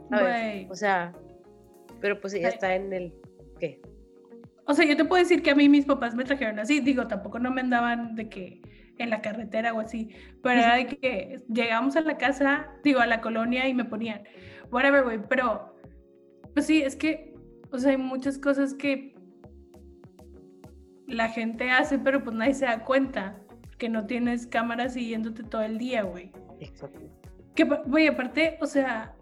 ¿Sabes? 0.09 0.67
O 0.69 0.75
sea, 0.75 1.13
pero 2.01 2.19
pues 2.19 2.33
ella 2.35 2.49
Ay. 2.49 2.53
está 2.53 2.75
en 2.75 2.93
el, 2.93 3.13
¿qué? 3.59 3.81
O 4.67 4.73
sea, 4.73 4.85
yo 4.85 4.95
te 4.95 5.05
puedo 5.05 5.21
decir 5.23 5.41
que 5.41 5.51
a 5.51 5.55
mí 5.55 5.69
mis 5.69 5.85
papás 5.85 6.13
me 6.13 6.23
trajeron 6.23 6.59
así, 6.59 6.79
digo, 6.81 7.07
tampoco 7.07 7.39
no 7.39 7.51
me 7.51 7.61
andaban 7.61 8.15
de 8.15 8.29
que 8.29 8.61
en 8.97 9.09
la 9.09 9.21
carretera 9.21 9.73
o 9.73 9.79
así, 9.79 10.09
pero 10.43 10.59
era 10.61 10.75
de 10.75 10.85
que 10.87 11.41
llegamos 11.51 11.95
a 11.95 12.01
la 12.01 12.17
casa, 12.17 12.69
digo, 12.83 12.99
a 12.99 13.07
la 13.07 13.21
colonia 13.21 13.67
y 13.67 13.73
me 13.73 13.85
ponían, 13.85 14.23
whatever, 14.71 15.03
güey, 15.03 15.19
pero, 15.27 15.75
pues 16.53 16.65
sí, 16.67 16.81
es 16.83 16.95
que, 16.95 17.33
o 17.71 17.77
sea, 17.79 17.91
hay 17.91 17.97
muchas 17.97 18.37
cosas 18.37 18.73
que 18.73 19.14
la 21.15 21.29
gente 21.29 21.71
hace, 21.71 21.97
pero 21.99 22.23
pues 22.23 22.35
nadie 22.35 22.53
se 22.53 22.65
da 22.65 22.83
cuenta, 22.83 23.37
que 23.77 23.89
no 23.89 24.05
tienes 24.05 24.47
cámaras 24.47 24.93
siguiéndote 24.93 25.43
todo 25.43 25.61
el 25.63 25.77
día, 25.77 26.03
güey. 26.03 26.31
Exacto. 26.59 26.99
Que, 27.55 27.63
güey, 27.63 28.07
aparte, 28.07 28.57
o 28.61 28.65
sea, 28.65 29.13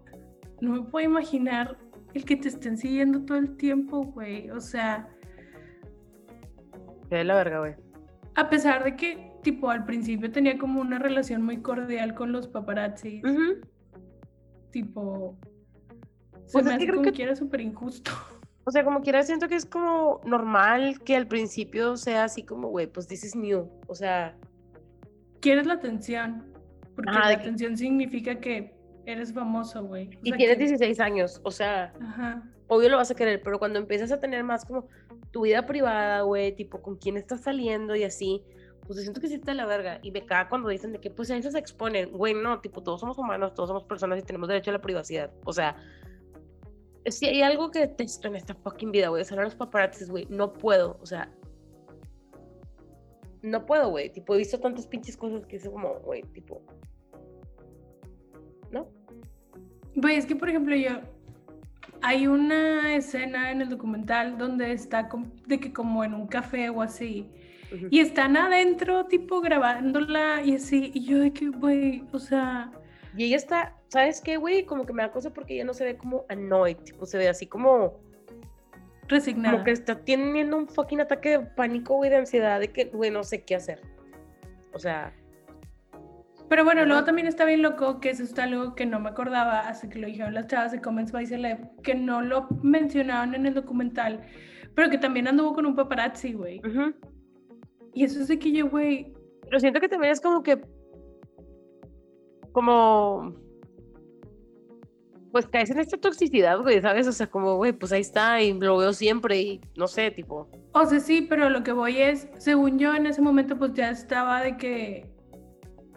no 0.60 0.72
me 0.72 0.82
puedo 0.82 1.06
imaginar 1.06 1.76
el 2.14 2.24
que 2.24 2.36
te 2.36 2.48
estén 2.48 2.76
siguiendo 2.76 3.24
todo 3.24 3.38
el 3.38 3.56
tiempo, 3.56 4.04
güey, 4.04 4.50
o 4.50 4.60
sea... 4.60 5.08
Que 7.08 7.16
de 7.16 7.24
la 7.24 7.34
verga, 7.34 7.58
güey. 7.60 7.74
A 8.36 8.48
pesar 8.48 8.82
de 8.84 8.96
que, 8.96 9.32
tipo, 9.42 9.70
al 9.70 9.84
principio 9.84 10.30
tenía 10.30 10.58
como 10.58 10.80
una 10.80 10.98
relación 10.98 11.42
muy 11.42 11.58
cordial 11.62 12.14
con 12.14 12.32
los 12.32 12.48
paparazzi, 12.48 13.22
tipo, 14.70 15.36
se 16.46 16.58
me 16.58 16.64
que 16.70 16.74
hace 16.74 16.84
creo 16.84 16.96
como 16.96 17.04
que- 17.04 17.12
que 17.12 17.22
era 17.22 17.36
súper 17.36 17.60
injusto. 17.60 18.10
O 18.66 18.70
sea, 18.70 18.84
como 18.84 19.02
quiera, 19.02 19.22
siento 19.22 19.48
que 19.48 19.56
es 19.56 19.66
como 19.66 20.20
normal 20.24 21.00
que 21.04 21.16
al 21.16 21.26
principio 21.26 21.96
sea 21.96 22.24
así 22.24 22.42
como, 22.44 22.68
güey, 22.68 22.86
pues 22.86 23.06
this 23.06 23.24
is 23.24 23.36
new. 23.36 23.68
O 23.86 23.94
sea, 23.94 24.34
Quieres 25.40 25.66
la 25.66 25.74
atención, 25.74 26.42
porque 26.94 27.10
Ajá, 27.10 27.28
la 27.30 27.36
que- 27.36 27.42
atención 27.42 27.76
significa 27.76 28.36
que 28.40 28.74
eres 29.04 29.34
famoso, 29.34 29.84
güey. 29.84 30.08
Y 30.22 30.30
sea, 30.30 30.38
tienes 30.38 30.56
que- 30.56 30.64
16 30.64 31.00
años, 31.00 31.40
o 31.44 31.50
sea, 31.50 31.92
Ajá. 32.00 32.42
obvio 32.68 32.88
lo 32.88 32.96
vas 32.96 33.10
a 33.10 33.14
querer, 33.14 33.42
pero 33.42 33.58
cuando 33.58 33.78
empiezas 33.78 34.10
a 34.10 34.18
tener 34.20 34.42
más 34.42 34.64
como 34.64 34.88
tu 35.30 35.42
vida 35.42 35.66
privada, 35.66 36.22
güey, 36.22 36.56
tipo 36.56 36.80
con 36.80 36.96
quién 36.96 37.18
estás 37.18 37.42
saliendo 37.42 37.94
y 37.94 38.04
así, 38.04 38.42
pues 38.86 39.00
siento 39.02 39.20
que 39.20 39.28
sí 39.28 39.34
está 39.34 39.52
la 39.52 39.66
verga. 39.66 39.98
Y 40.02 40.10
me 40.12 40.24
caga 40.24 40.48
cuando 40.48 40.70
dicen 40.70 40.92
de 40.92 40.98
que 41.00 41.10
pues 41.10 41.30
a 41.30 41.36
eso 41.36 41.50
se 41.50 41.58
exponen. 41.58 42.10
Güey, 42.12 42.32
no, 42.32 42.60
tipo, 42.60 42.82
todos 42.82 43.00
somos 43.00 43.18
humanos, 43.18 43.52
todos 43.52 43.68
somos 43.68 43.84
personas 43.84 44.18
y 44.18 44.22
tenemos 44.22 44.48
derecho 44.48 44.70
a 44.70 44.74
la 44.74 44.80
privacidad. 44.80 45.30
O 45.44 45.52
sea, 45.52 45.76
si 47.06 47.26
hay 47.26 47.42
algo 47.42 47.70
que 47.70 47.80
detesto 47.80 48.28
en 48.28 48.36
esta 48.36 48.54
fucking 48.54 48.92
vida, 48.92 49.08
güey, 49.08 49.24
son 49.24 49.42
los 49.42 49.54
paparazzis, 49.54 50.10
güey, 50.10 50.26
no 50.30 50.52
puedo, 50.52 50.98
o 51.00 51.06
sea, 51.06 51.30
no 53.42 53.66
puedo, 53.66 53.90
güey, 53.90 54.10
tipo, 54.10 54.34
he 54.34 54.38
visto 54.38 54.58
tantas 54.58 54.86
pinches 54.86 55.16
cosas 55.16 55.46
que 55.46 55.56
es 55.56 55.68
como, 55.68 55.94
güey, 56.00 56.22
tipo, 56.32 56.62
¿no? 58.70 58.88
Güey, 59.96 60.16
es 60.16 60.26
que, 60.26 60.36
por 60.36 60.48
ejemplo, 60.48 60.74
yo... 60.74 61.00
Hay 62.06 62.26
una 62.26 62.96
escena 62.96 63.50
en 63.50 63.62
el 63.62 63.70
documental 63.70 64.36
donde 64.36 64.72
está 64.72 65.08
de 65.46 65.58
que 65.58 65.72
como 65.72 66.04
en 66.04 66.12
un 66.12 66.26
café 66.26 66.68
o 66.68 66.82
así, 66.82 67.30
y 67.90 68.00
están 68.00 68.36
adentro, 68.36 69.06
tipo, 69.06 69.40
grabándola 69.40 70.42
y 70.44 70.56
así, 70.56 70.90
y 70.92 71.06
yo 71.06 71.18
de 71.18 71.32
que, 71.32 71.48
güey, 71.48 72.04
o 72.12 72.18
sea... 72.18 72.70
Y 73.16 73.24
ella 73.24 73.36
está, 73.36 73.76
¿sabes 73.94 74.20
qué, 74.20 74.36
güey? 74.36 74.64
Como 74.66 74.84
que 74.84 74.92
me 74.92 75.02
da 75.02 75.10
cosa 75.10 75.32
porque 75.32 75.54
ella 75.54 75.64
no 75.64 75.72
se 75.72 75.84
ve 75.84 75.96
como 75.96 76.26
annoyed, 76.28 76.76
tipo, 76.76 77.06
se 77.06 77.16
ve 77.16 77.28
así 77.28 77.46
como, 77.46 77.98
Resignada. 79.08 79.52
como 79.52 79.64
que 79.64 79.70
está 79.70 79.98
teniendo 80.04 80.56
un 80.56 80.68
fucking 80.68 81.00
ataque 81.00 81.30
de 81.30 81.40
pánico, 81.40 81.94
güey, 81.96 82.10
de 82.10 82.16
ansiedad, 82.16 82.60
de 82.60 82.68
que, 82.68 82.84
güey, 82.84 83.10
no 83.10 83.24
sé 83.24 83.42
qué 83.44 83.54
hacer. 83.56 83.80
O 84.74 84.78
sea, 84.78 85.12
Pero 86.48 86.62
bueno, 86.64 86.82
luego 86.84 86.98
Ajá. 86.98 87.06
también 87.06 87.26
está 87.26 87.46
bien 87.46 87.62
loco 87.62 88.00
que 88.00 88.10
eso 88.10 88.22
es 88.22 88.38
algo 88.38 88.74
que 88.74 88.84
no 88.84 89.00
me 89.00 89.08
acordaba 89.08 89.60
hasta 89.60 89.88
que 89.88 89.98
lo 89.98 90.06
dijeron 90.06 90.34
las 90.34 90.46
chavas 90.46 90.72
de 90.72 90.80
Comments 90.82 91.10
by 91.10 91.26
Celeb, 91.26 91.80
que 91.82 91.94
no 91.94 92.20
lo 92.20 92.46
mencionaron 92.62 93.34
en 93.34 93.46
el 93.46 93.54
documental, 93.54 94.20
pero 94.74 94.90
que 94.90 94.98
también 94.98 95.26
anduvo 95.26 95.54
con 95.54 95.64
un 95.66 95.74
paparazzi, 95.74 96.34
güey. 96.34 96.60
ujú. 96.60 96.92
Y 97.94 98.04
eso 98.04 98.20
es 98.20 98.28
de 98.28 98.38
que 98.38 98.50
yo, 98.52 98.68
güey, 98.68 99.14
Pero 99.46 99.60
siento 99.60 99.78
que 99.80 99.88
también 99.88 100.12
es 100.12 100.20
como 100.20 100.42
que. 100.42 100.60
Como. 102.52 103.34
Pues 105.34 105.48
caes 105.48 105.68
en 105.70 105.80
esta 105.80 105.96
toxicidad, 105.96 106.60
güey, 106.60 106.80
¿sabes? 106.80 107.08
O 107.08 107.12
sea, 107.12 107.26
como, 107.26 107.56
güey, 107.56 107.72
pues 107.72 107.90
ahí 107.90 108.02
está 108.02 108.40
y 108.40 108.52
lo 108.52 108.76
veo 108.76 108.92
siempre 108.92 109.40
y 109.42 109.60
no 109.76 109.88
sé, 109.88 110.12
tipo. 110.12 110.48
o 110.70 110.86
sea, 110.86 111.00
sí, 111.00 111.22
pero 111.28 111.50
lo 111.50 111.64
que 111.64 111.72
voy 111.72 111.96
es, 111.96 112.28
según 112.38 112.78
yo 112.78 112.94
en 112.94 113.06
ese 113.06 113.20
momento 113.20 113.58
pues 113.58 113.72
ya 113.74 113.90
estaba 113.90 114.40
de 114.42 114.56
que 114.56 115.10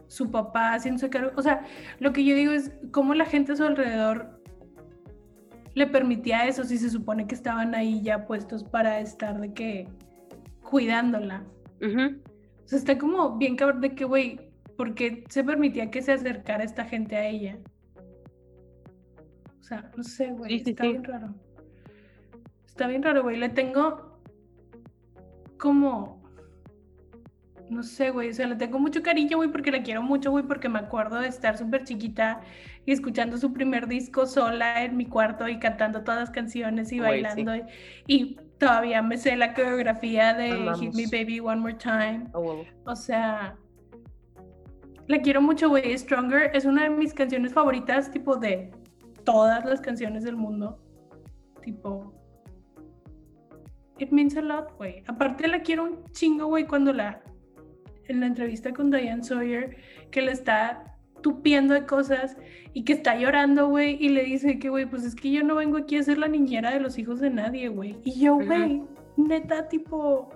su 0.07 0.31
papá 0.31 0.73
haciéndose 0.73 1.11
cargo, 1.11 1.33
o 1.35 1.41
sea, 1.43 1.63
lo 1.99 2.13
que 2.13 2.25
yo 2.25 2.33
digo 2.33 2.51
es 2.51 2.71
cómo 2.89 3.13
la 3.13 3.25
gente 3.25 3.51
a 3.51 3.57
su 3.57 3.63
alrededor 3.63 4.41
le 5.75 5.85
permitía 5.85 6.47
eso 6.47 6.63
si 6.63 6.79
se 6.79 6.89
supone 6.89 7.27
que 7.27 7.35
estaban 7.35 7.75
ahí 7.75 8.01
ya 8.01 8.25
puestos 8.25 8.63
para 8.63 8.99
estar 9.01 9.39
de 9.39 9.53
que 9.53 9.87
cuidándola. 10.63 11.45
O 11.79 12.67
sea, 12.67 12.79
está 12.79 12.97
como 12.97 13.37
bien 13.37 13.55
cabrón 13.55 13.81
de 13.81 13.93
que, 13.93 14.03
güey, 14.03 14.49
¿por 14.75 14.95
qué 14.95 15.25
se 15.29 15.43
permitía 15.43 15.91
que 15.91 16.01
se 16.01 16.13
acercara 16.13 16.63
esta 16.63 16.85
gente 16.85 17.15
a 17.15 17.27
ella? 17.27 17.59
O 19.67 19.69
sea, 19.69 19.91
no 19.97 20.01
sé, 20.03 20.31
güey, 20.31 20.59
Sí, 20.59 20.69
está 20.69 20.83
sí. 20.83 20.91
bien 20.91 21.03
raro. 21.03 21.35
Está 22.65 22.87
bien 22.87 23.03
raro, 23.03 23.21
güey. 23.23 23.35
Le 23.35 23.49
tengo 23.49 24.17
como, 25.57 26.23
no 27.69 27.83
sé, 27.83 28.11
güey, 28.11 28.29
o 28.29 28.33
sea, 28.33 28.47
le 28.47 28.55
tengo 28.55 28.79
mucho 28.79 29.03
cariño, 29.03 29.35
güey, 29.35 29.51
porque 29.51 29.71
la 29.71 29.83
quiero 29.83 30.01
mucho, 30.01 30.31
güey, 30.31 30.45
porque 30.45 30.69
me 30.69 30.79
acuerdo 30.79 31.19
de 31.19 31.27
estar 31.27 31.57
súper 31.57 31.83
chiquita 31.83 32.39
y 32.85 32.93
escuchando 32.93 33.37
su 33.37 33.51
primer 33.51 33.87
disco 33.87 34.25
sola 34.25 34.85
en 34.85 34.95
mi 34.95 35.05
cuarto 35.05 35.49
y 35.49 35.59
cantando 35.59 36.01
todas 36.05 36.21
las 36.21 36.29
canciones 36.29 36.93
y 36.93 36.99
Güey, 36.99 37.23
bailando. 37.23 37.53
Y, 37.57 37.63
y 38.07 38.37
todavía 38.59 39.01
me 39.01 39.17
sé 39.17 39.35
la 39.35 39.53
coreografía 39.53 40.33
de 40.33 40.71
Hit 40.79 40.93
Me. 40.93 41.07
Baby 41.11 41.41
One 41.41 41.57
More 41.59 41.73
Time. 41.73 42.27
O 42.31 42.95
sea, 42.95 43.57
la 45.07 45.19
quiero 45.19 45.41
mucho, 45.41 45.67
güey. 45.67 45.97
Stronger 45.97 46.51
es 46.53 46.63
una 46.63 46.83
de 46.83 46.89
mis 46.89 47.13
canciones 47.13 47.51
favoritas, 47.51 48.09
tipo 48.11 48.37
de 48.37 48.71
todas 49.27 49.65
las 49.65 49.81
canciones 49.81 50.23
del 50.23 50.37
mundo. 50.37 50.79
Tipo, 51.61 52.13
it 53.97 54.09
means 54.09 54.37
a 54.37 54.41
lot, 54.41 54.71
güey. 54.77 55.03
Aparte 55.05 55.49
la 55.49 55.61
quiero 55.63 55.83
un 55.83 56.05
chingo, 56.11 56.45
güey, 56.45 56.65
cuando 56.65 56.93
la, 56.93 57.21
en 58.05 58.21
la 58.21 58.27
entrevista 58.27 58.71
con 58.71 58.89
Diane 58.89 59.21
Sawyer, 59.21 59.75
que 60.11 60.21
le 60.21 60.31
está 60.31 60.95
tupiendo 61.21 61.73
de 61.73 61.85
cosas 61.85 62.37
y 62.71 62.85
que 62.85 62.93
está 62.93 63.17
llorando, 63.17 63.67
güey, 63.67 63.97
y 63.99 64.07
le 64.07 64.23
dice 64.23 64.59
que, 64.59 64.69
güey, 64.69 64.85
pues 64.85 65.03
es 65.03 65.13
que 65.13 65.29
yo 65.29 65.43
no 65.43 65.55
vengo 65.55 65.75
aquí 65.75 65.97
a 65.97 66.03
ser 66.03 66.19
la 66.19 66.29
niñera 66.29 66.71
de 66.71 66.79
los 66.79 66.97
hijos 66.97 67.19
de 67.19 67.29
nadie, 67.29 67.67
güey. 67.67 67.97
Y 68.05 68.21
yo, 68.21 68.37
güey, 68.37 68.81
neta, 69.17 69.67
tipo, 69.67 70.29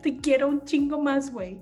te 0.00 0.16
quiero 0.16 0.48
un 0.48 0.64
chingo 0.64 0.98
más, 0.98 1.30
güey. 1.30 1.60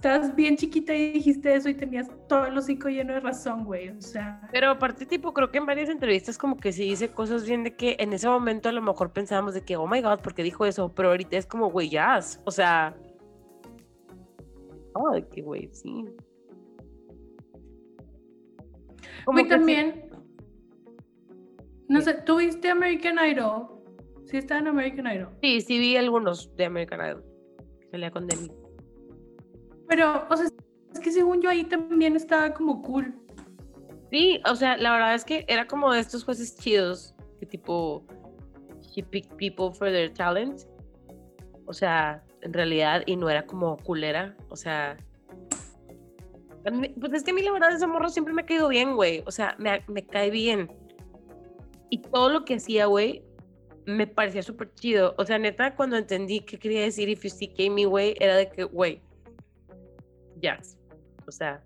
Estabas 0.00 0.34
bien 0.34 0.56
chiquita 0.56 0.94
y 0.94 1.12
dijiste 1.12 1.54
eso 1.54 1.68
y 1.68 1.74
tenías 1.74 2.08
todo 2.26 2.46
el 2.46 2.56
hocico 2.56 2.88
lleno 2.88 3.12
de 3.12 3.20
razón, 3.20 3.64
güey. 3.66 3.90
O 3.90 4.00
sea, 4.00 4.48
Pero 4.50 4.70
aparte, 4.70 5.04
tipo, 5.04 5.34
creo 5.34 5.50
que 5.50 5.58
en 5.58 5.66
varias 5.66 5.90
entrevistas 5.90 6.38
como 6.38 6.56
que 6.56 6.72
sí 6.72 6.84
dice 6.84 7.10
cosas 7.10 7.46
bien 7.46 7.64
de 7.64 7.76
que 7.76 7.96
en 7.98 8.14
ese 8.14 8.26
momento 8.26 8.70
a 8.70 8.72
lo 8.72 8.80
mejor 8.80 9.12
pensábamos 9.12 9.52
de 9.52 9.60
que, 9.60 9.76
oh 9.76 9.86
my 9.86 10.00
god, 10.00 10.20
¿por 10.20 10.34
qué 10.34 10.42
dijo 10.42 10.64
eso? 10.64 10.90
Pero 10.94 11.10
ahorita 11.10 11.36
es 11.36 11.44
como, 11.44 11.70
güey, 11.70 11.90
ya, 11.90 12.18
o 12.46 12.50
sea... 12.50 12.96
Oh, 14.94 15.10
de 15.10 15.28
que, 15.28 15.42
güey, 15.42 15.68
sí. 15.74 16.06
Güey, 19.26 19.48
también, 19.48 20.10
no 21.88 22.00
Sí. 22.00 22.06
sé, 22.06 22.14
¿tú 22.24 22.36
viste 22.38 22.70
American 22.70 23.18
Idol? 23.22 23.66
Sí, 24.24 24.38
está 24.38 24.56
en 24.56 24.68
American 24.68 25.06
Idol. 25.14 25.28
Sí, 25.42 25.60
sí 25.60 25.78
vi 25.78 25.98
algunos 25.98 26.56
de 26.56 26.64
American 26.64 27.00
Idol. 27.06 27.24
que 27.82 27.88
Salía 27.90 28.10
con 28.10 28.26
Demi. 28.26 28.50
Pero, 29.90 30.24
o 30.30 30.36
sea, 30.36 30.46
es 30.92 31.00
que 31.00 31.10
según 31.10 31.42
yo 31.42 31.50
ahí 31.50 31.64
también 31.64 32.14
estaba 32.14 32.54
como 32.54 32.80
cool. 32.80 33.12
Sí, 34.12 34.40
o 34.48 34.54
sea, 34.54 34.76
la 34.76 34.92
verdad 34.92 35.16
es 35.16 35.24
que 35.24 35.44
era 35.48 35.66
como 35.66 35.92
de 35.92 35.98
estos 35.98 36.22
jueces 36.22 36.56
chidos, 36.56 37.12
que 37.40 37.46
tipo, 37.46 38.06
she 38.80 39.02
picked 39.02 39.36
people 39.36 39.76
for 39.76 39.90
their 39.90 40.14
talent. 40.14 40.60
O 41.66 41.72
sea, 41.72 42.22
en 42.42 42.52
realidad, 42.52 43.02
y 43.04 43.16
no 43.16 43.28
era 43.28 43.44
como 43.44 43.76
culera, 43.78 44.36
o 44.48 44.54
sea. 44.54 44.96
Pues 46.62 47.12
es 47.12 47.24
que 47.24 47.32
a 47.32 47.34
mí 47.34 47.42
la 47.42 47.50
verdad 47.50 47.72
ese 47.72 47.86
morro 47.88 48.10
siempre 48.10 48.32
me 48.32 48.42
ha 48.42 48.46
caído 48.46 48.68
bien, 48.68 48.94
güey. 48.94 49.24
O 49.26 49.32
sea, 49.32 49.56
me, 49.58 49.82
me 49.88 50.06
cae 50.06 50.30
bien. 50.30 50.70
Y 51.88 51.98
todo 51.98 52.28
lo 52.28 52.44
que 52.44 52.54
hacía, 52.54 52.86
güey, 52.86 53.24
me 53.86 54.06
parecía 54.06 54.44
súper 54.44 54.72
chido. 54.74 55.16
O 55.18 55.24
sea, 55.24 55.36
neta, 55.36 55.74
cuando 55.74 55.96
entendí 55.96 56.40
qué 56.40 56.60
quería 56.60 56.82
decir 56.82 57.08
If 57.08 57.24
You 57.24 57.30
See 57.30 57.70
Me, 57.70 57.86
güey, 57.86 58.14
era 58.20 58.36
de 58.36 58.48
que, 58.50 58.62
güey, 58.62 59.02
ya. 60.40 60.58
O 61.26 61.32
sea, 61.32 61.62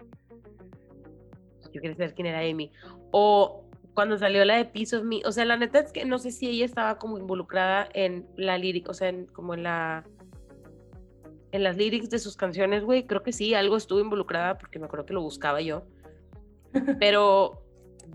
yo 1.72 1.80
quería 1.80 1.94
saber 1.96 2.14
quién 2.14 2.26
era 2.26 2.40
Amy. 2.40 2.70
O 3.12 3.64
cuando 3.94 4.18
salió 4.18 4.44
la 4.44 4.56
de 4.56 4.64
Piece 4.64 4.96
of 4.96 5.04
Me, 5.04 5.20
o 5.24 5.32
sea, 5.32 5.44
la 5.44 5.56
neta 5.56 5.78
es 5.78 5.92
que 5.92 6.04
no 6.04 6.18
sé 6.18 6.30
si 6.32 6.48
ella 6.48 6.64
estaba 6.64 6.98
como 6.98 7.16
involucrada 7.18 7.88
en 7.94 8.26
la 8.36 8.58
lírica, 8.58 8.90
o 8.90 8.94
sea, 8.94 9.08
en- 9.08 9.26
como 9.26 9.54
en 9.54 9.62
la 9.62 10.04
en 11.52 11.62
las 11.62 11.76
lyrics 11.76 12.10
de 12.10 12.18
sus 12.18 12.36
canciones, 12.36 12.82
güey, 12.82 13.06
creo 13.06 13.22
que 13.22 13.32
sí, 13.32 13.54
algo 13.54 13.76
estuvo 13.76 14.00
involucrada 14.00 14.58
porque 14.58 14.80
me 14.80 14.86
acuerdo 14.86 15.06
que 15.06 15.12
lo 15.14 15.22
buscaba 15.22 15.60
yo. 15.60 15.86
Pero 17.00 17.62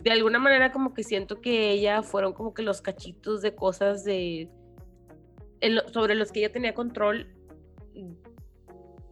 de 0.03 0.11
alguna 0.11 0.39
manera 0.39 0.73
como 0.73 0.93
que 0.93 1.03
siento 1.03 1.39
que 1.39 1.71
ella 1.71 2.03
fueron 2.03 2.33
como 2.33 2.53
que 2.53 2.63
los 2.63 2.81
cachitos 2.81 3.41
de 3.41 3.55
cosas 3.55 4.03
de 4.03 4.49
en 5.61 5.75
lo- 5.75 5.87
sobre 5.87 6.15
los 6.15 6.33
que 6.33 6.39
ella 6.39 6.51
tenía 6.51 6.73
control 6.73 7.27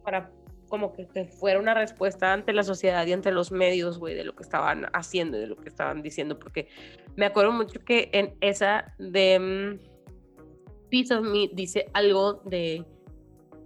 para 0.04 0.30
como 0.68 0.92
que, 0.92 1.06
que 1.06 1.24
fuera 1.24 1.58
una 1.58 1.74
respuesta 1.74 2.32
ante 2.32 2.52
la 2.52 2.62
sociedad 2.62 3.06
y 3.06 3.12
ante 3.12 3.32
los 3.32 3.50
medios, 3.50 3.98
güey, 3.98 4.14
de 4.14 4.24
lo 4.24 4.34
que 4.34 4.42
estaban 4.42 4.86
haciendo 4.92 5.36
y 5.36 5.40
de 5.40 5.46
lo 5.46 5.56
que 5.56 5.68
estaban 5.68 6.02
diciendo, 6.02 6.38
porque 6.38 6.68
me 7.16 7.26
acuerdo 7.26 7.52
mucho 7.52 7.84
que 7.84 8.10
en 8.12 8.36
esa 8.40 8.94
de 8.98 9.78
mm, 9.80 10.88
Piece 10.90 11.14
of 11.14 11.26
Me 11.26 11.50
dice 11.52 11.86
algo 11.92 12.34
de 12.44 12.84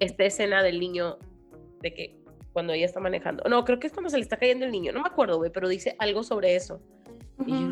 esta 0.00 0.24
escena 0.24 0.62
del 0.62 0.80
niño, 0.80 1.18
de 1.80 1.94
que 1.94 2.18
cuando 2.52 2.72
ella 2.72 2.86
está 2.86 3.00
manejando, 3.00 3.44
no, 3.48 3.64
creo 3.64 3.78
que 3.78 3.86
es 3.86 3.92
cuando 3.92 4.10
se 4.10 4.16
le 4.16 4.22
está 4.22 4.36
cayendo 4.36 4.64
el 4.64 4.72
niño, 4.72 4.92
no 4.92 5.00
me 5.00 5.08
acuerdo, 5.08 5.36
güey, 5.38 5.50
pero 5.50 5.68
dice 5.68 5.96
algo 5.98 6.22
sobre 6.22 6.54
eso. 6.54 6.80
Y 7.46 7.52
yo 7.52 7.68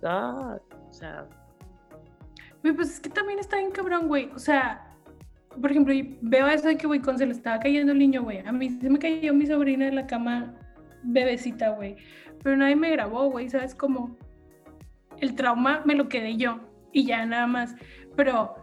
"God", 0.00 0.60
o 0.88 0.92
sea, 0.92 1.28
Güey, 2.62 2.74
pues 2.74 2.90
es 2.90 3.00
que 3.00 3.08
también 3.08 3.38
está 3.38 3.56
bien 3.56 3.72
cabrón, 3.72 4.08
güey. 4.08 4.30
O 4.34 4.38
sea, 4.38 4.91
por 5.60 5.70
ejemplo, 5.70 5.94
veo 6.22 6.46
eso 6.46 6.68
de 6.68 6.76
que, 6.76 6.86
güey, 6.86 7.00
cuando 7.00 7.18
se 7.18 7.26
le 7.26 7.32
estaba 7.32 7.58
cayendo 7.58 7.92
el 7.92 7.98
niño, 7.98 8.22
güey. 8.22 8.38
A 8.38 8.52
mí 8.52 8.70
se 8.70 8.90
me 8.90 8.98
cayó 8.98 9.34
mi 9.34 9.46
sobrina 9.46 9.88
en 9.88 9.96
la 9.96 10.06
cama 10.06 10.54
bebecita, 11.02 11.70
güey. 11.70 11.96
Pero 12.42 12.56
nadie 12.56 12.76
me 12.76 12.90
grabó, 12.90 13.30
güey, 13.30 13.48
¿sabes? 13.48 13.74
Como 13.74 14.16
el 15.20 15.34
trauma 15.34 15.82
me 15.84 15.94
lo 15.94 16.08
quedé 16.08 16.36
yo 16.36 16.60
y 16.92 17.04
ya 17.04 17.24
nada 17.26 17.46
más. 17.46 17.74
Pero 18.16 18.54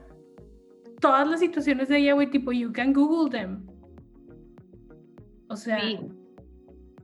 todas 0.99 1.27
las 1.27 1.39
situaciones 1.39 1.89
de 1.89 1.97
ella, 1.97 2.13
güey, 2.13 2.29
tipo, 2.29 2.51
you 2.51 2.71
can 2.71 2.93
Google 2.93 3.29
them. 3.29 3.65
O 5.49 5.55
sea, 5.55 5.79
sí. 5.81 5.99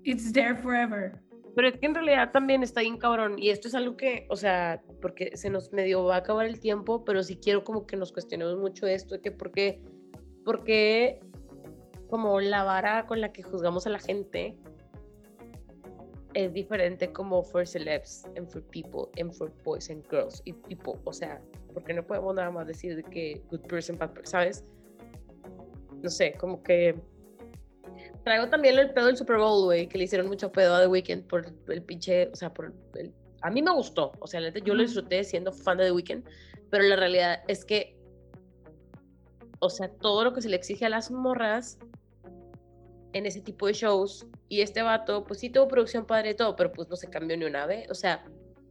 it's 0.03 0.31
there 0.31 0.55
forever. 0.55 1.19
Pero 1.56 1.70
es 1.70 1.78
que 1.78 1.86
en 1.86 1.95
realidad 1.95 2.32
también 2.32 2.64
está 2.64 2.82
bien 2.82 2.97
cabrón. 2.97 3.39
Y 3.39 3.49
esto 3.49 3.68
es 3.68 3.76
algo 3.76 3.95
que, 3.95 4.28
o 4.30 4.36
sea, 4.36 4.84
porque 5.01 5.38
se 5.38 5.49
nos 5.49 5.72
medio 5.72 6.03
va 6.03 6.16
a 6.16 6.20
acabar 6.20 6.45
el 6.45 6.60
tiempo, 6.60 7.06
pero 7.06 7.24
sí 7.24 7.38
quiero 7.38 7.64
como 7.64 7.86
que 7.88 7.95
nos 7.95 8.12
cuestionemos 8.12 8.58
mucho 8.58 8.88
esto, 8.88 9.16
de 9.16 9.22
que 9.22 9.32
por 9.32 9.51
qué, 9.51 9.82
por 10.43 10.64
qué 10.64 11.22
como 12.10 12.39
la 12.39 12.64
vara 12.64 13.06
con 13.08 13.22
la 13.22 13.32
que 13.32 13.41
juzgamos 13.41 13.88
a 13.88 13.89
la 13.89 13.99
gente 13.99 14.58
es 16.34 16.53
diferente 16.53 17.12
como 17.12 17.41
for 17.43 17.66
celebs 17.66 18.26
and 18.38 18.47
for 18.49 18.62
people 18.64 19.10
and 19.20 19.34
for 19.34 19.51
boys 19.64 19.89
and 19.89 20.06
girls 20.10 20.41
y 20.45 20.51
tipo, 20.53 20.99
o 21.06 21.14
sea, 21.14 21.41
porque 21.74 21.93
no 21.93 22.06
podemos 22.06 22.36
nada 22.36 22.51
más 22.51 22.68
decir 22.68 22.95
de 22.97 23.03
que 23.03 23.41
good 23.49 23.62
person, 23.62 23.97
bad 23.97 24.10
person, 24.10 24.28
¿sabes? 24.28 24.66
No 26.01 26.10
sé, 26.10 26.34
como 26.34 26.62
que 26.62 26.95
Traigo 28.26 28.49
también 28.49 28.78
el 28.80 28.91
pedo 28.91 29.05
del 29.05 29.17
Super 29.17 29.38
Bowl, 29.38 29.65
güey, 29.65 29.88
que 29.88 29.99
le 29.99 30.05
hicieron 30.05 30.28
mucho 30.28 30.51
pedo 30.51 30.73
a 30.73 30.82
The 30.82 30.88
Weeknd 30.88 31.28
por 31.28 31.45
el 31.67 31.84
pinche, 31.84 32.28
o 32.34 32.36
sea, 32.36 32.51
por 32.51 32.73
el... 32.95 33.13
A 33.43 33.51
mí 33.51 33.61
me 33.61 33.71
gustó, 33.71 34.13
o 34.19 34.26
sea, 34.26 34.41
yo 34.41 34.73
lo 34.73 34.82
disfruté 34.82 35.23
siendo 35.23 35.51
fan 35.51 35.78
de 35.78 35.86
The 35.86 35.91
Weeknd, 35.91 36.23
pero 36.71 36.84
la 36.86 36.95
realidad 36.95 37.43
es 37.47 37.63
que, 37.63 37.95
o 39.59 39.69
sea, 39.69 39.89
todo 39.89 40.23
lo 40.23 40.34
que 40.34 40.41
se 40.41 40.49
le 40.49 40.55
exige 40.55 40.88
a 40.88 40.89
las 40.89 41.11
morras 41.11 41.78
en 43.13 43.28
ese 43.28 43.41
tipo 43.41 43.67
de 43.67 43.73
shows, 43.73 44.26
y 44.49 44.61
este 44.61 44.82
vato, 44.82 45.23
pues 45.23 45.39
sí 45.39 45.51
tuvo 45.51 45.67
producción 45.67 46.05
padre 46.05 46.32
y 46.32 46.36
todo, 46.36 46.55
pero 46.55 46.71
pues 46.71 46.89
no 46.89 46.95
se 46.95 47.07
cambió 47.07 47.38
ni 47.38 47.45
una 47.45 47.67
vez, 47.67 47.88
o 47.91 47.93
sea, 47.93 48.26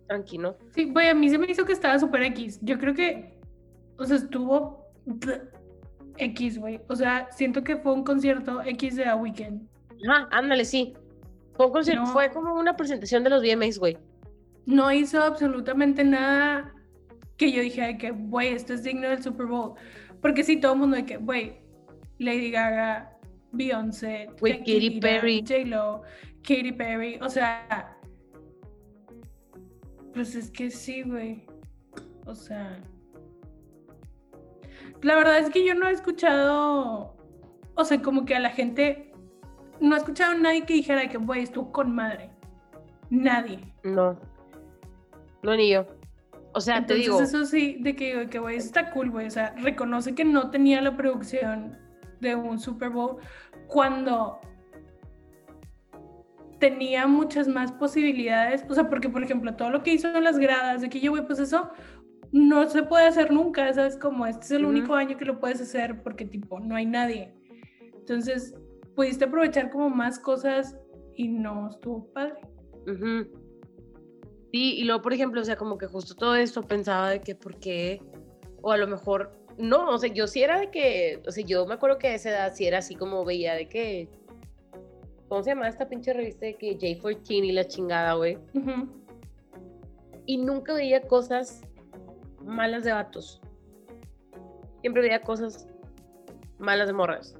tranquilo. 0.08 0.58
Sí, 0.74 0.90
güey, 0.90 1.08
a 1.08 1.14
mí 1.14 1.30
se 1.30 1.38
me 1.38 1.48
hizo 1.48 1.64
que 1.64 1.72
estaba 1.72 1.96
súper 2.00 2.24
X. 2.24 2.58
Yo 2.60 2.76
creo 2.76 2.92
que, 2.92 3.38
o 3.98 4.04
sea, 4.04 4.16
estuvo 4.16 4.92
X, 6.18 6.58
güey. 6.58 6.80
O 6.88 6.96
sea, 6.96 7.28
siento 7.32 7.62
que 7.64 7.76
fue 7.76 7.92
un 7.92 8.04
concierto 8.04 8.62
X 8.62 8.96
de 8.96 9.04
A 9.06 9.16
Weekend. 9.16 9.68
Ajá, 10.08 10.28
ándale, 10.30 10.64
sí. 10.64 10.94
Fue, 11.54 11.66
un 11.66 11.72
concierto- 11.72 12.02
No. 12.04 12.12
fue 12.12 12.30
como 12.30 12.54
una 12.54 12.76
presentación 12.76 13.24
de 13.24 13.30
los 13.30 13.42
VMAs, 13.42 13.78
güey. 13.78 13.96
No 14.66 14.90
hizo 14.92 15.22
absolutamente 15.22 16.04
nada 16.04 16.74
que 17.36 17.50
yo 17.52 17.62
dije 17.62 17.82
de 17.82 17.98
que, 17.98 18.10
güey, 18.10 18.48
esto 18.54 18.74
es 18.74 18.82
digno 18.82 19.08
del 19.08 19.22
Super 19.22 19.46
Bowl. 19.46 19.74
Porque 20.20 20.42
sí, 20.44 20.56
todo 20.58 20.72
el 20.72 20.78
mundo 20.78 20.96
de 20.96 21.04
que, 21.04 21.16
güey, 21.18 21.60
Lady 22.18 22.50
Gaga, 22.50 23.16
Beyoncé, 23.52 24.28
Katy 24.40 24.52
Shakira, 24.58 25.00
Perry. 25.00 25.40
J-Lo, 25.46 26.02
Katy 26.42 26.72
Perry, 26.72 27.18
o 27.20 27.28
sea, 27.28 27.96
pues 30.12 30.34
es 30.34 30.50
que 30.50 30.70
sí, 30.70 31.02
güey. 31.02 31.44
O 32.26 32.34
sea, 32.34 32.80
la 35.04 35.16
verdad 35.16 35.38
es 35.38 35.50
que 35.50 35.64
yo 35.64 35.74
no 35.74 35.86
he 35.86 35.92
escuchado, 35.92 37.14
o 37.74 37.84
sea, 37.84 38.00
como 38.00 38.24
que 38.24 38.34
a 38.34 38.40
la 38.40 38.50
gente, 38.50 39.12
no 39.78 39.94
he 39.94 39.98
escuchado 39.98 40.32
a 40.32 40.36
nadie 40.36 40.64
que 40.64 40.72
dijera 40.72 41.08
que, 41.08 41.18
güey, 41.18 41.42
estuvo 41.42 41.70
con 41.70 41.94
madre. 41.94 42.30
Nadie. 43.10 43.60
No. 43.82 44.18
No, 45.42 45.56
ni 45.56 45.70
yo. 45.70 45.86
O 46.54 46.60
sea, 46.60 46.78
Entonces, 46.78 47.04
te 47.04 47.10
digo... 47.10 47.20
eso 47.20 47.44
sí, 47.44 47.76
de 47.80 47.94
que, 47.94 48.28
que 48.30 48.38
güey, 48.38 48.56
está 48.56 48.90
cool, 48.92 49.10
güey. 49.10 49.26
O 49.26 49.30
sea, 49.30 49.54
reconoce 49.58 50.14
que 50.14 50.24
no 50.24 50.50
tenía 50.50 50.80
la 50.80 50.96
producción 50.96 51.76
de 52.20 52.34
un 52.34 52.58
Super 52.58 52.88
Bowl 52.88 53.18
cuando 53.66 54.40
tenía 56.58 57.06
muchas 57.06 57.46
más 57.46 57.72
posibilidades. 57.72 58.64
O 58.70 58.74
sea, 58.74 58.88
porque, 58.88 59.10
por 59.10 59.22
ejemplo, 59.22 59.54
todo 59.54 59.68
lo 59.68 59.82
que 59.82 59.92
hizo 59.92 60.08
en 60.08 60.24
las 60.24 60.38
gradas, 60.38 60.80
de 60.80 60.88
que 60.88 60.98
yo, 60.98 61.10
güey, 61.10 61.26
pues 61.26 61.40
eso 61.40 61.70
no 62.34 62.68
se 62.68 62.82
puede 62.82 63.06
hacer 63.06 63.30
nunca, 63.30 63.72
¿sabes? 63.72 63.96
Como 63.96 64.26
este 64.26 64.44
es 64.46 64.50
el 64.50 64.64
único 64.64 64.94
año 64.94 65.16
que 65.16 65.24
lo 65.24 65.38
puedes 65.38 65.60
hacer 65.60 66.02
porque, 66.02 66.24
tipo, 66.24 66.58
no 66.58 66.74
hay 66.74 66.84
nadie. 66.84 67.32
Entonces, 67.94 68.56
pudiste 68.96 69.26
aprovechar 69.26 69.70
como 69.70 69.88
más 69.88 70.18
cosas 70.18 70.76
y 71.14 71.28
no 71.28 71.68
estuvo 71.68 72.12
padre. 72.12 72.40
Sí, 74.50 74.74
y 74.78 74.82
luego, 74.82 75.00
por 75.00 75.12
ejemplo, 75.12 75.40
o 75.40 75.44
sea, 75.44 75.54
como 75.54 75.78
que 75.78 75.86
justo 75.86 76.16
todo 76.16 76.34
esto 76.34 76.60
pensaba 76.62 77.10
de 77.10 77.20
que 77.20 77.36
por 77.36 77.60
qué, 77.60 78.02
o 78.62 78.72
a 78.72 78.78
lo 78.78 78.88
mejor, 78.88 79.30
no, 79.56 79.90
o 79.90 79.98
sea, 79.98 80.12
yo 80.12 80.26
sí 80.26 80.42
era 80.42 80.58
de 80.58 80.72
que, 80.72 81.22
o 81.28 81.30
sea, 81.30 81.44
yo 81.44 81.64
me 81.66 81.74
acuerdo 81.74 81.98
que 81.98 82.08
a 82.08 82.14
esa 82.14 82.30
edad 82.30 82.52
sí 82.52 82.66
era 82.66 82.78
así 82.78 82.96
como 82.96 83.24
veía 83.24 83.54
de 83.54 83.68
que, 83.68 84.08
¿cómo 85.28 85.44
se 85.44 85.50
llama 85.50 85.68
esta 85.68 85.88
pinche 85.88 86.12
revista 86.12 86.46
de 86.46 86.56
que 86.56 86.76
J14 86.76 87.44
y 87.44 87.52
la 87.52 87.64
chingada, 87.64 88.14
güey? 88.14 88.38
Y 90.26 90.38
nunca 90.38 90.74
veía 90.74 91.00
cosas 91.02 91.62
malas 92.44 92.84
de 92.84 92.92
vatos. 92.92 93.40
Siempre 94.80 95.02
veía 95.02 95.22
cosas 95.22 95.66
malas 96.58 96.86
de 96.86 96.92
morras. 96.92 97.36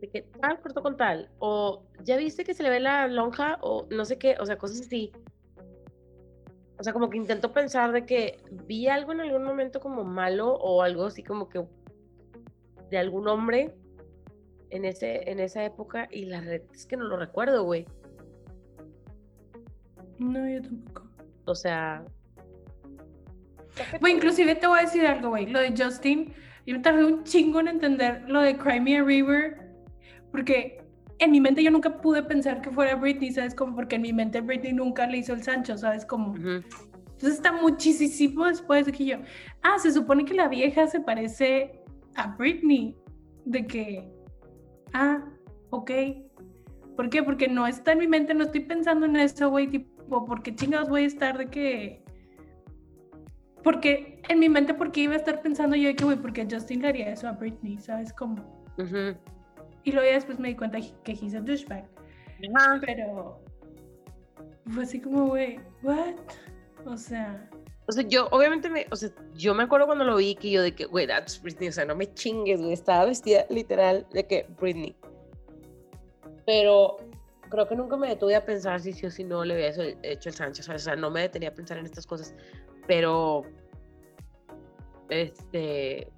De 0.00 0.08
que 0.08 0.22
tal 0.40 0.60
corto 0.60 0.82
con 0.82 0.96
tal. 0.96 1.30
O 1.38 1.84
¿ya 2.04 2.16
viste 2.16 2.44
que 2.44 2.54
se 2.54 2.62
le 2.62 2.70
ve 2.70 2.80
la 2.80 3.08
lonja? 3.08 3.58
O 3.62 3.86
no 3.90 4.04
sé 4.04 4.18
qué, 4.18 4.36
o 4.40 4.46
sea, 4.46 4.56
cosas 4.56 4.80
así. 4.80 5.12
O 6.78 6.84
sea, 6.84 6.92
como 6.92 7.10
que 7.10 7.16
intento 7.16 7.52
pensar 7.52 7.92
de 7.92 8.06
que 8.06 8.38
vi 8.66 8.86
algo 8.86 9.12
en 9.12 9.20
algún 9.20 9.42
momento 9.42 9.80
como 9.80 10.04
malo 10.04 10.54
o 10.54 10.82
algo 10.82 11.06
así 11.06 11.24
como 11.24 11.48
que 11.48 11.66
de 12.90 12.98
algún 12.98 13.26
hombre 13.26 13.74
en, 14.70 14.84
ese, 14.84 15.28
en 15.28 15.40
esa 15.40 15.64
época 15.64 16.08
y 16.10 16.26
la 16.26 16.40
red 16.40 16.62
es 16.72 16.86
que 16.86 16.96
no 16.96 17.04
lo 17.04 17.16
recuerdo, 17.16 17.64
güey. 17.64 17.84
No, 20.18 20.48
yo 20.48 20.62
tampoco. 20.62 21.08
O 21.46 21.54
sea... 21.54 22.04
Güey, 24.00 24.14
inclusive 24.14 24.54
te 24.54 24.66
voy 24.66 24.78
a 24.78 24.82
decir 24.82 25.06
algo, 25.06 25.30
güey. 25.30 25.46
Lo 25.46 25.60
de 25.60 25.74
Justin, 25.76 26.32
yo 26.66 26.74
me 26.74 26.80
tardé 26.80 27.04
un 27.04 27.24
chingo 27.24 27.60
en 27.60 27.68
entender 27.68 28.24
lo 28.28 28.40
de 28.40 28.56
Cry 28.56 28.80
Me 28.80 28.98
a 28.98 29.04
River, 29.04 29.56
porque 30.30 30.82
en 31.18 31.30
mi 31.30 31.40
mente 31.40 31.62
yo 31.62 31.70
nunca 31.70 32.00
pude 32.00 32.22
pensar 32.22 32.60
que 32.60 32.70
fuera 32.70 32.94
Britney, 32.94 33.32
¿sabes? 33.32 33.54
Como 33.54 33.74
porque 33.74 33.96
en 33.96 34.02
mi 34.02 34.12
mente 34.12 34.40
Britney 34.40 34.72
nunca 34.72 35.06
le 35.06 35.18
hizo 35.18 35.32
el 35.32 35.42
Sancho, 35.42 35.76
¿sabes? 35.76 36.04
Como... 36.04 36.32
Ujú. 36.32 36.62
Entonces 37.18 37.38
está 37.38 37.50
muchísimo 37.50 38.46
después 38.46 38.86
de 38.86 38.92
que 38.92 39.04
yo, 39.04 39.16
ah, 39.62 39.76
se 39.80 39.90
supone 39.90 40.24
que 40.24 40.34
la 40.34 40.46
vieja 40.46 40.86
se 40.86 41.00
parece 41.00 41.80
a 42.14 42.28
Britney, 42.36 42.96
de 43.44 43.66
que, 43.66 44.08
ah, 44.92 45.24
ok. 45.70 45.90
¿Por 46.96 47.10
qué? 47.10 47.24
Porque 47.24 47.48
no 47.48 47.66
está 47.66 47.92
en 47.92 47.98
mi 47.98 48.06
mente, 48.06 48.34
no 48.34 48.44
estoy 48.44 48.60
pensando 48.60 49.06
en 49.06 49.16
eso, 49.16 49.50
güey, 49.50 49.66
tipo, 49.66 50.24
¿por 50.24 50.42
qué 50.42 50.54
chingados 50.54 50.88
voy 50.88 51.02
a 51.02 51.06
estar 51.06 51.38
de 51.38 51.46
que... 51.46 52.04
Porque 53.62 54.20
en 54.28 54.38
mi 54.38 54.48
mente, 54.48 54.74
¿por 54.74 54.92
qué 54.92 55.00
iba 55.00 55.14
a 55.14 55.16
estar 55.16 55.42
pensando 55.42 55.76
yo 55.76 55.88
de 55.88 55.96
que, 55.96 56.04
güey, 56.04 56.16
porque 56.16 56.46
Justin 56.50 56.82
le 56.82 56.88
haría 56.88 57.10
eso 57.10 57.28
a 57.28 57.32
Britney, 57.32 57.78
¿sabes? 57.78 58.12
Como... 58.12 58.34
Ujú. 58.78 59.16
Y 59.84 59.92
luego 59.92 60.06
ya 60.08 60.14
después 60.14 60.38
me 60.38 60.48
di 60.48 60.54
cuenta 60.56 60.78
que 61.02 61.12
he's 61.12 61.34
a 61.34 61.40
douchebag. 61.40 61.84
Ajá. 62.56 62.80
Pero 62.84 63.40
fue 64.68 64.82
así 64.84 65.00
como, 65.00 65.26
güey, 65.26 65.58
¿what? 65.82 66.14
O 66.86 66.96
sea, 66.96 67.48
O 67.86 67.92
sea, 67.92 68.04
yo 68.04 68.28
obviamente 68.30 68.68
me, 68.70 68.86
o 68.90 68.96
sea, 68.96 69.10
yo 69.34 69.54
me 69.54 69.64
acuerdo 69.64 69.86
cuando 69.86 70.04
lo 70.04 70.16
vi 70.16 70.34
que 70.36 70.50
yo 70.50 70.62
de 70.62 70.74
que, 70.74 70.84
güey, 70.84 71.06
that's 71.06 71.40
Britney, 71.42 71.68
o 71.68 71.72
sea, 71.72 71.84
no 71.84 71.96
me 71.96 72.12
chingues, 72.14 72.60
güey, 72.60 72.72
estaba 72.74 73.04
vestida 73.06 73.44
literal 73.50 74.06
de 74.12 74.26
que 74.26 74.46
Britney. 74.60 74.94
Pero 76.46 76.96
creo 77.50 77.66
que 77.66 77.76
nunca 77.76 77.96
me 77.96 78.08
detuve 78.08 78.36
a 78.36 78.44
pensar 78.44 78.80
si 78.80 78.92
sí 78.92 79.06
o 79.06 79.10
si 79.10 79.24
no 79.24 79.44
le 79.44 79.54
había 79.54 79.68
hecho- 80.02 80.28
el 80.28 80.34
Sánchez, 80.34 80.68
o 80.68 80.78
sea, 80.78 80.96
no 80.96 81.10
me 81.10 81.22
detenía 81.22 81.48
a 81.48 81.54
pensar 81.54 81.78
en 81.78 81.86
estas 81.86 82.06
cosas, 82.06 82.34
pero, 82.88 83.42
este, 85.10 86.08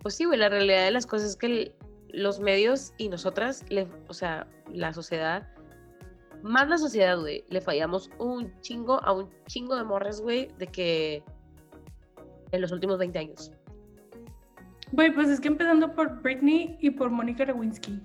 pues 0.00 0.14
sí, 0.14 0.24
güey, 0.24 0.38
la 0.38 0.48
realidad 0.48 0.84
de 0.84 0.92
las 0.92 1.04
cosas 1.04 1.30
es 1.30 1.36
que 1.36 1.74
los 2.08 2.40
medios 2.40 2.94
y 2.98 3.08
nosotras, 3.08 3.64
le, 3.68 3.88
o 4.08 4.14
sea, 4.14 4.46
la 4.72 4.94
sociedad, 4.94 5.46
más 6.42 6.68
la 6.68 6.78
sociedad, 6.78 7.18
güey, 7.18 7.44
le 7.50 7.60
fallamos 7.60 8.10
un 8.18 8.58
chingo 8.60 9.02
a 9.04 9.12
un 9.12 9.28
chingo 9.46 9.76
de 9.76 9.84
morras, 9.84 10.22
güey, 10.22 10.48
de 10.56 10.68
que 10.68 11.24
en 12.52 12.60
los 12.60 12.70
últimos 12.72 12.98
20 12.98 13.18
años. 13.18 13.52
güey, 14.92 15.12
pues 15.12 15.28
es 15.28 15.40
que 15.40 15.48
empezando 15.48 15.92
por 15.94 16.22
Britney 16.22 16.78
y 16.80 16.90
por 16.90 17.10
Mónica 17.10 17.44
Lewinsky. 17.44 18.00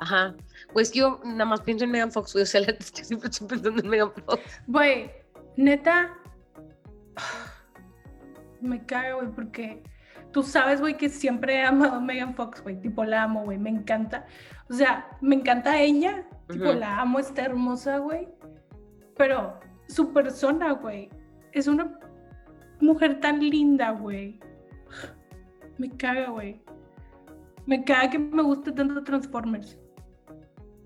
Ajá. 0.00 0.34
Pues 0.72 0.90
yo 0.90 1.20
nada 1.24 1.44
más 1.44 1.60
pienso 1.60 1.84
en 1.84 1.92
Megan 1.92 2.10
Fox, 2.10 2.32
güey, 2.32 2.42
o 2.42 2.46
sea, 2.46 2.66
que 2.66 2.82
siempre 2.82 3.30
estoy 3.30 3.46
pensando 3.46 3.80
en 3.80 3.88
Megan 3.88 4.12
Fox. 4.12 4.42
Güey, 4.66 5.12
neta, 5.56 6.12
me 8.62 8.84
cago, 8.84 9.20
güey, 9.20 9.32
porque 9.32 9.82
tú 10.32 10.42
sabes, 10.42 10.80
güey, 10.80 10.96
que 10.96 11.08
siempre 11.08 11.56
he 11.56 11.62
amado 11.64 11.96
a 11.96 12.00
Megan 12.00 12.34
Fox, 12.34 12.62
güey, 12.62 12.80
tipo 12.80 13.04
la 13.04 13.24
amo, 13.24 13.44
güey, 13.44 13.58
me 13.58 13.70
encanta. 13.70 14.26
O 14.70 14.74
sea, 14.74 15.06
me 15.20 15.34
encanta 15.34 15.80
ella, 15.80 16.26
tipo 16.48 16.72
la 16.72 17.00
amo, 17.00 17.18
está 17.18 17.42
hermosa, 17.42 17.98
güey, 17.98 18.28
pero 19.16 19.58
su 19.88 20.12
persona, 20.12 20.72
güey, 20.72 21.10
es 21.52 21.66
una 21.66 21.98
mujer 22.80 23.20
tan 23.20 23.40
linda, 23.40 23.90
güey. 23.90 24.40
Me 25.78 25.90
caga, 25.90 26.30
güey. 26.30 26.60
Me 27.66 27.84
caga 27.84 28.10
que 28.10 28.18
me 28.18 28.42
guste 28.42 28.72
tanto 28.72 29.02
Transformers. 29.02 29.78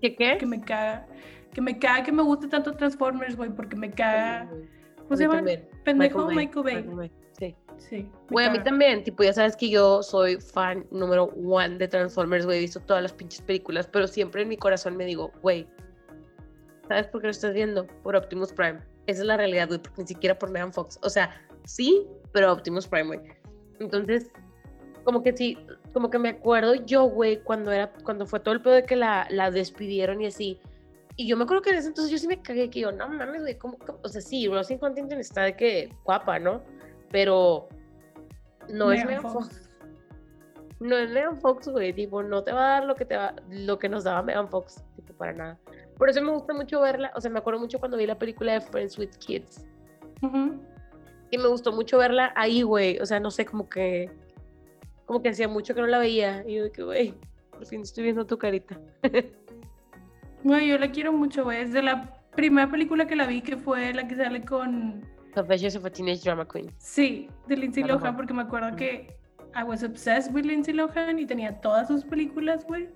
¿Qué 0.01 0.15
qué? 0.15 0.37
Que 0.37 0.45
me 0.45 0.61
caga. 0.61 1.07
Que 1.53 1.61
me 1.61 1.77
caga 1.79 2.03
que 2.03 2.11
me 2.11 2.23
guste 2.23 2.47
tanto 2.47 2.73
Transformers, 2.73 3.35
güey, 3.35 3.49
porque 3.49 3.75
me 3.75 3.91
caga. 3.91 4.49
¿Cómo 5.03 5.15
se 5.15 5.23
llama? 5.23 5.43
Pendejo 5.83 6.25
Bay, 6.25 6.35
Michael 6.35 6.63
Bay. 6.63 6.75
Michael 6.75 6.95
Bay, 6.95 7.11
Sí. 7.37 7.55
Sí. 7.77 8.09
Güey, 8.31 8.47
a 8.47 8.51
mí 8.51 8.59
también, 8.63 9.03
tipo, 9.03 9.23
ya 9.23 9.33
sabes 9.33 9.55
que 9.55 9.69
yo 9.69 10.01
soy 10.01 10.37
fan 10.37 10.85
número 10.91 11.25
one 11.25 11.77
de 11.77 11.87
Transformers, 11.87 12.45
güey, 12.45 12.57
he 12.57 12.61
visto 12.61 12.79
todas 12.79 13.03
las 13.03 13.13
pinches 13.13 13.41
películas, 13.41 13.87
pero 13.87 14.07
siempre 14.07 14.41
en 14.41 14.49
mi 14.49 14.57
corazón 14.57 14.97
me 14.97 15.05
digo, 15.05 15.31
güey, 15.41 15.67
¿sabes 16.87 17.07
por 17.07 17.21
qué 17.21 17.27
lo 17.27 17.31
estás 17.31 17.53
viendo? 17.53 17.85
Por 18.03 18.15
Optimus 18.15 18.51
Prime. 18.51 18.79
Esa 19.05 19.21
es 19.21 19.27
la 19.27 19.37
realidad, 19.37 19.67
güey, 19.67 19.79
porque 19.79 20.01
ni 20.01 20.07
siquiera 20.07 20.37
por 20.37 20.49
Megan 20.49 20.73
Fox. 20.73 20.99
O 21.03 21.09
sea, 21.09 21.29
sí, 21.65 22.05
pero 22.33 22.51
Optimus 22.51 22.87
Prime, 22.87 23.07
güey. 23.15 23.19
Entonces, 23.79 24.31
como 25.03 25.23
que 25.23 25.37
sí, 25.37 25.57
como 25.93 26.09
que 26.09 26.19
me 26.19 26.29
acuerdo 26.29 26.75
yo, 26.75 27.05
güey, 27.05 27.41
cuando 27.43 27.71
era, 27.71 27.93
cuando 28.03 28.25
fue 28.25 28.39
todo 28.39 28.53
el 28.55 28.61
pedo 28.61 28.73
de 28.73 28.83
que 28.83 28.95
la, 28.95 29.27
la 29.29 29.51
despidieron 29.51 30.21
y 30.21 30.25
así. 30.25 30.59
Y 31.15 31.27
yo 31.27 31.37
me 31.37 31.45
acuerdo 31.45 31.63
que 31.63 31.69
en 31.69 31.77
ese 31.77 31.87
entonces 31.87 32.11
yo 32.11 32.17
sí 32.17 32.27
me 32.27 32.41
cagué, 32.41 32.69
que 32.69 32.81
yo, 32.81 32.91
no 32.91 33.07
mames, 33.07 33.41
güey, 33.41 33.57
¿cómo, 33.57 33.77
cómo?" 33.77 33.99
O 34.03 34.09
sea, 34.09 34.21
sí, 34.21 34.47
Rosie 34.47 34.77
Huntington 34.81 35.19
está 35.19 35.43
de 35.43 35.55
que 35.55 35.95
guapa, 36.03 36.39
¿no? 36.39 36.61
Pero 37.17 37.67
no 38.69 38.91
es 38.91 39.03
Megan 39.03 39.23
Fox. 39.23 39.71
No 40.79 40.95
es 40.95 41.09
Megan 41.09 41.41
Fox, 41.41 41.67
güey, 41.67 41.91
tipo, 41.91 42.21
no 42.21 42.43
te 42.43 42.51
va 42.51 42.67
a 42.67 42.69
dar 42.73 42.85
lo 42.85 42.93
que, 42.93 43.05
te 43.05 43.17
va, 43.17 43.33
lo 43.49 43.79
que 43.79 43.89
nos 43.89 44.03
daba 44.03 44.21
Megan 44.21 44.47
Fox, 44.47 44.83
tipo, 44.95 45.15
para 45.15 45.33
nada. 45.33 45.59
Por 45.97 46.11
eso 46.11 46.21
me 46.21 46.29
gusta 46.29 46.53
mucho 46.53 46.79
verla, 46.79 47.11
o 47.15 47.19
sea, 47.19 47.31
me 47.31 47.39
acuerdo 47.39 47.59
mucho 47.59 47.79
cuando 47.79 47.97
vi 47.97 48.05
la 48.05 48.19
película 48.19 48.53
de 48.53 48.61
Friends 48.61 48.99
with 48.99 49.09
Kids. 49.17 49.65
Y 51.31 51.37
me 51.39 51.47
gustó 51.47 51.71
mucho 51.71 51.97
verla 51.97 52.33
ahí, 52.35 52.61
güey. 52.61 52.99
O 52.99 53.05
sea, 53.07 53.19
no 53.19 53.31
sé, 53.31 53.47
como 53.47 53.67
que. 53.67 54.11
Como 55.07 55.23
que 55.23 55.29
hacía 55.29 55.47
mucho 55.47 55.73
que 55.73 55.81
no 55.81 55.87
la 55.87 55.97
veía. 55.97 56.43
Y 56.47 56.57
yo 56.57 56.65
de 56.65 56.71
que, 56.71 56.83
güey, 56.83 57.15
por 57.49 57.65
fin 57.65 57.81
estoy 57.81 58.03
viendo 58.03 58.27
tu 58.27 58.37
carita. 58.37 58.79
Güey, 60.43 60.67
yo 60.67 60.77
la 60.77 60.91
quiero 60.91 61.11
mucho, 61.11 61.45
güey. 61.45 61.63
Es 61.63 61.73
de 61.73 61.81
la 61.81 62.13
primera 62.35 62.69
película 62.69 63.07
que 63.07 63.15
la 63.15 63.25
vi, 63.25 63.41
que 63.41 63.57
fue 63.57 63.91
la 63.95 64.07
que 64.07 64.15
sale 64.15 64.45
con. 64.45 65.16
Confessions 65.37 65.75
of 65.75 65.85
a 65.85 65.89
Teenage 65.91 66.23
Drama 66.23 66.47
Queen. 66.47 66.71
Sí, 66.79 67.29
de 67.47 67.57
Lindsay 67.57 67.83
Ajá. 67.83 67.93
Lohan, 67.93 68.15
porque 68.15 68.33
me 68.33 68.41
acuerdo 68.41 68.75
que 68.75 69.15
I 69.55 69.63
was 69.63 69.83
obsessed 69.83 70.33
with 70.33 70.45
Lindsay 70.45 70.73
Lohan 70.73 71.19
y 71.19 71.25
tenía 71.25 71.59
todas 71.61 71.87
sus 71.87 72.03
películas, 72.03 72.65
güey. 72.65 72.89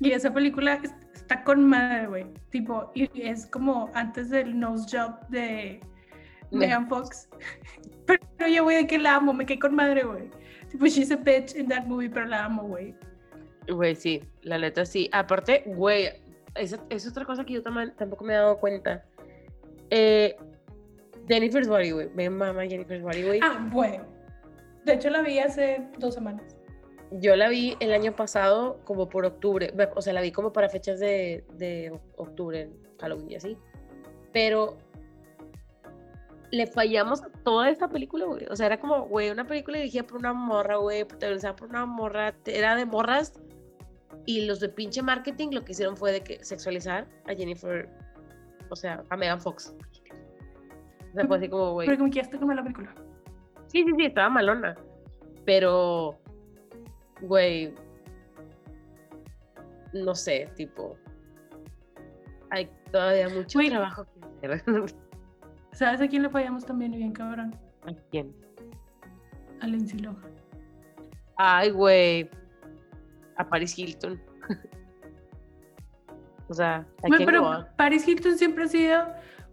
Y 0.00 0.10
esa 0.12 0.32
película 0.32 0.74
es- 0.82 0.94
está 1.14 1.44
con 1.44 1.64
madre, 1.68 2.06
güey. 2.06 2.26
Tipo, 2.50 2.90
y 2.94 3.08
es 3.20 3.46
como 3.46 3.90
antes 3.94 4.30
del 4.30 4.58
nose 4.58 4.86
job 4.90 5.14
de 5.28 5.80
Me- 6.50 6.60
Megan 6.60 6.88
Fox. 6.88 7.28
Pero 8.06 8.48
yo, 8.50 8.64
güey, 8.64 8.76
de 8.78 8.86
que 8.86 8.98
la 8.98 9.16
amo, 9.16 9.32
me 9.32 9.46
cae 9.46 9.58
con 9.58 9.74
madre, 9.74 10.02
güey. 10.04 10.30
Tipo, 10.70 10.86
she's 10.86 11.10
a 11.12 11.16
bitch 11.16 11.54
in 11.56 11.68
that 11.68 11.84
movie, 11.86 12.10
pero 12.10 12.26
la 12.26 12.44
amo, 12.46 12.64
güey. 12.64 12.94
Güey, 13.68 13.94
sí, 13.94 14.22
la 14.42 14.58
neta 14.58 14.84
sí. 14.84 15.08
Aparte, 15.12 15.62
güey, 15.66 16.08
esa 16.56 16.78
es 16.90 17.06
otra 17.08 17.24
cosa 17.24 17.44
que 17.44 17.54
yo 17.54 17.62
tam- 17.62 17.94
tampoco 17.96 18.24
me 18.24 18.32
he 18.34 18.36
dado 18.36 18.58
cuenta. 18.58 19.04
Eh, 19.90 20.36
Jennifer's 21.28 21.68
Body, 21.68 21.90
güey. 21.90 22.08
Me 22.14 22.28
mama 22.30 22.66
Jennifer's 22.66 23.02
Body, 23.02 23.22
güey. 23.22 23.40
Ah, 23.42 23.68
güey. 23.72 24.00
De 24.84 24.94
hecho, 24.94 25.10
la 25.10 25.22
vi 25.22 25.38
hace 25.38 25.86
dos 25.98 26.14
semanas. 26.14 26.56
Yo 27.10 27.36
la 27.36 27.48
vi 27.48 27.76
el 27.80 27.92
año 27.92 28.14
pasado 28.14 28.80
como 28.84 29.08
por 29.08 29.24
octubre, 29.24 29.72
o 29.94 30.02
sea, 30.02 30.12
la 30.12 30.20
vi 30.20 30.32
como 30.32 30.52
para 30.52 30.68
fechas 30.68 30.98
de, 30.98 31.44
de 31.54 31.92
octubre, 32.16 32.62
en 32.62 32.72
Halloween 32.98 33.30
y 33.30 33.34
así. 33.36 33.56
Pero 34.32 34.76
le 36.50 36.66
fallamos 36.66 37.22
a 37.22 37.28
toda 37.44 37.70
esta 37.70 37.88
película, 37.88 38.26
güey. 38.26 38.46
O 38.50 38.56
sea, 38.56 38.66
era 38.66 38.80
como, 38.80 39.06
güey, 39.06 39.30
una 39.30 39.46
película 39.46 39.78
dirigida 39.78 40.04
por 40.04 40.18
una 40.18 40.32
morra, 40.32 40.76
güey, 40.76 41.04
protagonizada 41.04 41.56
por 41.56 41.68
una 41.68 41.86
morra, 41.86 42.34
era 42.46 42.76
de 42.76 42.84
morras. 42.84 43.32
Y 44.26 44.46
los 44.46 44.60
de 44.60 44.68
pinche 44.68 45.02
marketing 45.02 45.48
lo 45.50 45.64
que 45.64 45.72
hicieron 45.72 45.96
fue 45.96 46.12
de 46.12 46.22
que 46.22 46.44
sexualizar 46.44 47.06
a 47.26 47.34
Jennifer, 47.34 47.88
o 48.70 48.76
sea, 48.76 49.02
a 49.10 49.16
Megan 49.16 49.40
Fox. 49.40 49.74
O 51.14 51.16
sea, 51.16 51.26
fue 51.28 51.36
así 51.36 51.48
como, 51.48 51.72
güey. 51.74 51.86
Pero 51.86 51.98
como 51.98 52.10
que 52.10 52.16
ya 52.16 52.22
está 52.22 52.38
como 52.38 52.52
la 52.54 52.62
película. 52.62 52.92
Sí, 53.68 53.84
sí, 53.84 53.92
sí, 53.96 54.04
estaba 54.06 54.28
malona. 54.28 54.74
Pero, 55.44 56.18
güey, 57.20 57.72
no 59.92 60.12
sé, 60.16 60.50
tipo, 60.56 60.96
hay 62.50 62.68
todavía 62.90 63.28
mucho 63.28 63.58
Güey. 63.60 63.70
trabajo 63.70 64.04
que 64.40 64.46
hacer. 64.48 64.64
¿Sabes 65.72 66.00
a 66.00 66.08
quién 66.08 66.22
le 66.24 66.30
fallamos 66.30 66.66
también 66.66 66.94
y 66.94 66.98
bien 66.98 67.12
cabrón? 67.12 67.54
¿A 67.86 67.92
quién? 68.10 68.34
A 69.60 69.68
Lindsay 69.68 70.00
Lohan. 70.00 70.34
Ay, 71.36 71.70
güey, 71.70 72.28
a 73.36 73.48
Paris 73.48 73.78
Hilton. 73.78 74.20
o 76.48 76.54
sea, 76.54 76.76
¿a 76.76 76.84
Güey, 77.08 77.18
quién 77.18 77.26
pero 77.26 77.42
no? 77.42 77.66
Paris 77.76 78.06
Hilton 78.06 78.36
siempre 78.36 78.64
ha 78.64 78.68
sido 78.68 79.04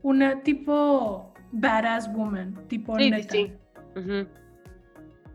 una 0.03 0.41
tipo 0.41 1.30
badass 1.51 2.07
woman, 2.13 2.55
tipo 2.67 2.95
Sí, 2.97 3.03
sí, 3.05 3.11
neta. 3.11 3.31
sí. 3.33 3.53
Ujú. 3.95 4.27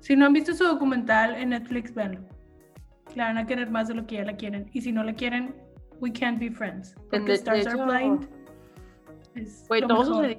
Si 0.01 0.17
no 0.17 0.27
han 0.27 0.33
visto 0.33 0.55
su 0.55 0.65
documental 0.65 1.35
en 1.37 1.51
Netflix, 1.51 1.93
véanlo. 1.95 2.21
La 3.15 3.25
van 3.27 3.39
a 3.39 3.47
querer 3.47 3.71
más 3.71 3.89
de 3.89 3.95
lo 3.95 4.07
que 4.07 4.17
ya 4.17 4.25
la 4.25 4.37
quieren. 4.37 4.69
Y 4.73 4.81
si 4.83 4.93
no 4.93 5.03
la 5.03 5.15
quieren, 5.15 5.55
We 6.01 6.13
Can't 6.13 6.39
Be 6.39 6.51
Friends. 6.51 6.95
En 6.97 7.03
Porque 7.11 7.19
de- 7.21 7.27
de 7.27 7.35
Stars 7.35 7.67
Are 7.67 7.85
Blind. 7.85 8.29
Güey, 9.69 9.81
todo 9.87 9.99
mejor. 10.21 10.37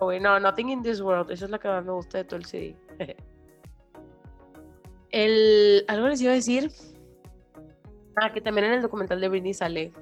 Güey. 0.00 0.20
No, 0.20 0.38
Nothing 0.40 0.68
in 0.70 0.82
This 0.82 1.00
World. 1.00 1.30
Esa 1.30 1.44
es 1.46 1.50
la 1.50 1.58
que 1.58 1.68
más 1.68 1.84
me 1.84 1.92
gusta 1.92 2.18
de 2.18 2.24
todo 2.24 2.36
el 2.36 2.44
CD. 2.44 2.76
el... 5.10 5.84
Algo 5.88 6.08
les 6.08 6.20
iba 6.20 6.32
a 6.32 6.34
decir. 6.34 6.70
Ah, 8.20 8.32
que 8.32 8.40
también 8.40 8.66
en 8.66 8.72
el 8.74 8.82
documental 8.82 9.20
de 9.20 9.28
Britney 9.28 9.54
sale 9.54 9.92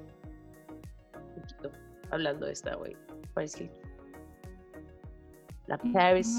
un 1.15 1.41
poquito 1.41 1.71
hablando 2.09 2.45
de 2.47 2.53
esta, 2.53 2.75
güey. 2.75 2.95
Paris 3.33 3.59
Hilton. 3.59 3.86
La 5.67 5.77
Paris. 5.77 6.37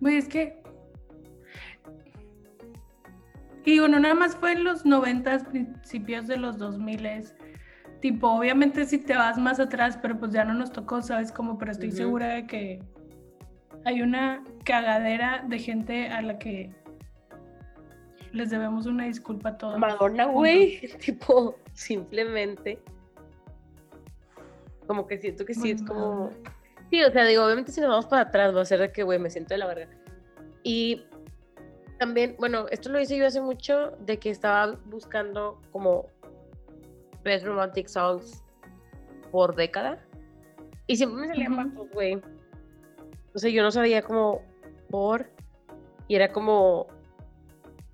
Güey, 0.00 0.16
es 0.16 0.28
que. 0.28 0.60
Y 3.64 3.78
bueno, 3.78 4.00
nada 4.00 4.14
más 4.14 4.36
fue 4.36 4.52
en 4.52 4.64
los 4.64 4.84
90, 4.84 5.38
principios 5.50 6.26
de 6.26 6.36
los 6.36 6.58
2000. 6.58 7.32
Tipo, 8.00 8.28
obviamente 8.32 8.84
si 8.84 8.98
te 8.98 9.14
vas 9.14 9.38
más 9.38 9.60
atrás, 9.60 9.98
pero 10.02 10.18
pues 10.18 10.32
ya 10.32 10.44
no 10.44 10.54
nos 10.54 10.72
tocó, 10.72 11.00
¿sabes 11.02 11.30
cómo? 11.30 11.56
Pero 11.56 11.70
estoy 11.70 11.92
segura 11.92 12.34
de 12.34 12.46
que 12.46 12.82
hay 13.84 14.02
una 14.02 14.42
cagadera 14.64 15.44
de 15.48 15.58
gente 15.58 16.08
a 16.08 16.20
la 16.22 16.38
que 16.38 16.74
les 18.32 18.50
debemos 18.50 18.86
una 18.86 19.04
disculpa 19.04 19.50
a 19.50 19.58
todos. 19.58 19.78
Madonna, 19.78 20.24
güey. 20.24 20.80
tipo, 21.04 21.56
simplemente. 21.74 22.78
Como 24.86 25.06
que 25.06 25.18
siento 25.18 25.44
que 25.44 25.54
sí, 25.54 25.60
Muy 25.60 25.70
es 25.70 25.82
como. 25.82 26.30
Sí, 26.92 27.02
o 27.02 27.10
sea, 27.10 27.24
digo, 27.24 27.42
obviamente 27.42 27.72
si 27.72 27.80
nos 27.80 27.88
vamos 27.88 28.04
para 28.04 28.24
atrás 28.24 28.54
va 28.54 28.60
a 28.60 28.64
ser 28.66 28.78
de 28.78 28.92
que, 28.92 29.02
güey, 29.02 29.18
me 29.18 29.30
siento 29.30 29.54
de 29.54 29.58
la 29.58 29.66
verga. 29.66 29.88
Y 30.62 31.06
también, 31.98 32.36
bueno, 32.38 32.66
esto 32.70 32.90
lo 32.90 33.00
hice 33.00 33.16
yo 33.16 33.26
hace 33.26 33.40
mucho, 33.40 33.92
de 34.00 34.18
que 34.18 34.28
estaba 34.28 34.78
buscando 34.84 35.58
como 35.72 36.10
Best 37.24 37.46
Romantic 37.46 37.88
Songs 37.88 38.44
por 39.30 39.56
década. 39.56 40.04
Y 40.86 40.96
siempre 40.96 41.22
me 41.22 41.28
salían 41.28 41.56
vatos, 41.56 41.88
güey. 41.94 42.20
O 43.34 43.38
sea, 43.38 43.48
yo 43.48 43.62
no 43.62 43.70
sabía 43.70 44.02
como 44.02 44.42
por. 44.90 45.30
Y 46.08 46.16
era 46.16 46.28
como. 46.28 46.88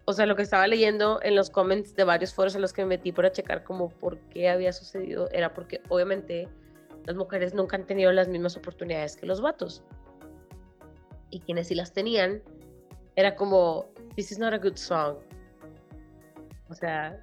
O 0.07 0.13
sea, 0.13 0.27
lo 0.27 0.35
que 0.35 0.43
estaba 0.43 0.67
leyendo 0.67 1.21
en 1.23 1.37
los 1.37 1.51
comments 1.51 1.95
de 1.95 2.03
varios 2.03 2.35
foros 2.35 2.57
en 2.57 2.63
los 2.63 2.73
que 2.73 2.83
me 2.83 2.97
metí 2.97 3.13
para 3.13 3.31
checar 3.31 3.63
como 3.63 3.91
por 3.91 4.19
qué 4.31 4.49
había 4.49 4.73
sucedido, 4.73 5.29
era 5.31 5.55
porque 5.55 5.83
obviamente 5.89 6.49
las 7.09 7.17
mujeres 7.17 7.55
nunca 7.55 7.75
han 7.75 7.87
tenido 7.87 8.13
las 8.13 8.29
mismas 8.29 8.55
oportunidades 8.59 9.17
que 9.17 9.25
los 9.25 9.41
vatos. 9.41 9.83
Y 11.31 11.41
quienes 11.41 11.69
sí 11.69 11.75
las 11.75 11.95
tenían, 11.95 12.43
era 13.17 13.35
como, 13.35 13.89
this 14.15 14.31
is 14.31 14.39
not 14.39 14.53
a 14.53 14.59
good 14.59 14.77
song. 14.77 15.17
O 16.69 16.75
sea, 16.75 17.19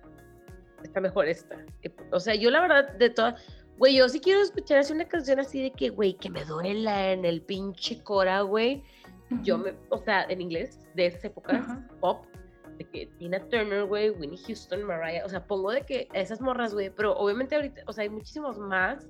está 0.84 1.00
mejor 1.00 1.28
esta. 1.28 1.64
O 2.12 2.20
sea, 2.20 2.34
yo 2.34 2.50
la 2.50 2.62
verdad, 2.62 2.94
de 2.94 3.12
todas, 3.12 3.40
güey, 3.78 3.96
yo 3.98 4.10
sí 4.10 4.20
quiero 4.20 4.42
escuchar 4.42 4.80
así 4.80 4.92
una 4.92 5.08
canción 5.08 5.40
así 5.40 5.62
de 5.62 5.72
que, 5.72 5.90
güey, 5.90 6.16
que 6.16 6.32
me 6.32 6.44
duela 6.46 7.12
en 7.12 7.24
el 7.24 7.44
pinche 7.44 8.02
cora, 8.02 8.42
güey. 8.42 8.84
Yo 9.44 9.60
me, 9.60 9.76
o 9.90 10.00
sea, 10.00 10.24
en 10.24 10.42
inglés, 10.42 10.80
de 10.96 11.06
esa 11.06 11.28
época, 11.28 11.86
pop, 12.00 12.26
de 12.80 12.86
que 12.86 13.06
Tina 13.20 13.40
Turner, 13.50 13.86
güey, 13.86 14.10
Winnie 14.10 14.40
Houston, 14.48 14.82
Mariah, 14.82 15.24
o 15.24 15.30
sea, 15.30 15.46
pongo 15.46 15.70
de 15.70 15.84
que 15.84 16.08
esas 16.14 16.42
morras, 16.42 16.74
güey, 16.74 16.90
pero 16.90 17.16
obviamente 17.16 17.54
ahorita, 17.54 17.84
o 17.86 17.94
sea, 17.94 18.02
hay 18.02 18.10
muchísimos 18.10 18.58
más 18.58 19.06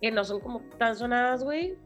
que 0.00 0.10
no 0.10 0.24
son 0.24 0.40
como 0.40 0.60
tan 0.78 0.96
sonadas, 0.96 1.42
güey, 1.44 1.76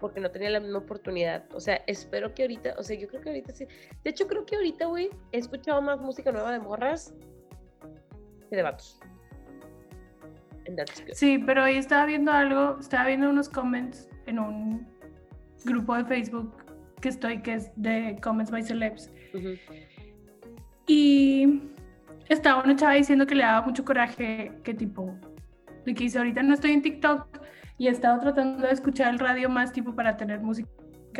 porque 0.00 0.20
no 0.20 0.30
tenía 0.30 0.50
la 0.50 0.60
misma 0.60 0.78
oportunidad. 0.78 1.44
O 1.54 1.60
sea, 1.60 1.82
espero 1.86 2.34
que 2.34 2.42
ahorita, 2.42 2.74
o 2.78 2.82
sea, 2.82 2.98
yo 2.98 3.08
creo 3.08 3.20
que 3.20 3.28
ahorita 3.30 3.52
sí. 3.52 3.66
De 4.02 4.10
hecho, 4.10 4.26
creo 4.26 4.44
que 4.46 4.56
ahorita, 4.56 4.86
güey, 4.86 5.10
he 5.32 5.38
escuchado 5.38 5.80
más 5.82 6.00
música 6.00 6.32
nueva 6.32 6.52
de 6.52 6.60
morras 6.60 7.14
que 8.48 8.56
de 8.56 8.62
vatos. 8.62 9.00
Sí, 11.12 11.38
pero 11.38 11.64
hoy 11.64 11.76
estaba 11.76 12.06
viendo 12.06 12.32
algo, 12.32 12.78
estaba 12.78 13.06
viendo 13.06 13.28
unos 13.28 13.48
comments 13.48 14.08
en 14.26 14.38
un 14.38 14.86
grupo 15.64 15.96
de 15.96 16.04
Facebook 16.04 16.64
que 17.00 17.08
estoy, 17.08 17.42
que 17.42 17.54
es 17.54 17.70
de 17.76 18.16
Comments 18.22 18.50
by 18.50 18.62
Celebs. 18.62 19.10
Ujú. 19.34 19.54
Y 20.86 21.62
estaba 22.28 22.62
una 22.62 22.76
chava 22.76 22.94
diciendo 22.94 23.26
que 23.26 23.34
le 23.34 23.42
daba 23.42 23.66
mucho 23.66 23.84
coraje, 23.84 24.52
que 24.62 24.74
tipo, 24.74 25.14
de 25.84 25.94
que 25.94 26.04
dice, 26.04 26.18
ahorita 26.18 26.42
no 26.42 26.54
estoy 26.54 26.72
en 26.72 26.82
TikTok 26.82 27.26
y 27.78 27.88
he 27.88 27.90
estado 27.90 28.20
tratando 28.20 28.66
de 28.66 28.72
escuchar 28.72 29.12
el 29.12 29.18
radio 29.18 29.48
más 29.48 29.72
tipo 29.72 29.94
para 29.94 30.16
tener 30.16 30.40
música 30.40 30.68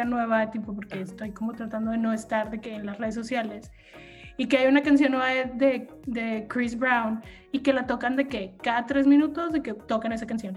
nueva, 0.05 0.51
tipo 0.51 0.75
porque 0.75 1.01
estoy 1.01 1.33
como 1.33 1.53
tratando 1.53 1.91
de 1.91 1.99
no 1.99 2.13
estar 2.13 2.51
de 2.51 2.61
que 2.61 2.75
en 2.75 2.87
las 2.87 2.99
redes 2.99 3.15
sociales. 3.15 3.71
Y 4.37 4.47
que 4.47 4.59
hay 4.59 4.67
una 4.69 4.83
canción 4.83 5.13
nueva 5.13 5.29
de, 5.29 5.45
de, 5.55 5.89
de 6.07 6.47
Chris 6.49 6.79
Brown 6.79 7.23
y 7.53 7.61
que 7.61 7.73
la 7.73 7.87
tocan 7.87 8.17
de 8.17 8.27
que 8.27 8.55
cada 8.63 8.87
tres 8.87 9.07
minutos 9.07 9.53
de 9.53 9.63
que 9.63 9.75
tocan 9.75 10.13
esa 10.13 10.27
canción. 10.27 10.57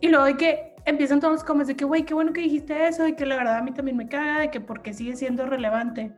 Y 0.00 0.08
luego 0.08 0.26
de 0.26 0.36
que 0.36 0.74
empiezan 0.84 1.20
todos 1.20 1.34
los 1.34 1.44
comments 1.44 1.68
de 1.68 1.76
que, 1.76 1.84
güey, 1.84 2.04
qué 2.04 2.14
bueno 2.14 2.32
que 2.32 2.40
dijiste 2.40 2.86
eso, 2.86 3.06
y 3.06 3.14
que 3.14 3.26
la 3.26 3.36
verdad 3.36 3.56
a 3.58 3.62
mí 3.62 3.72
también 3.72 3.96
me 3.96 4.08
caga, 4.08 4.40
de 4.40 4.50
que 4.50 4.60
porque 4.60 4.92
sigue 4.92 5.16
siendo 5.16 5.46
relevante. 5.46 6.12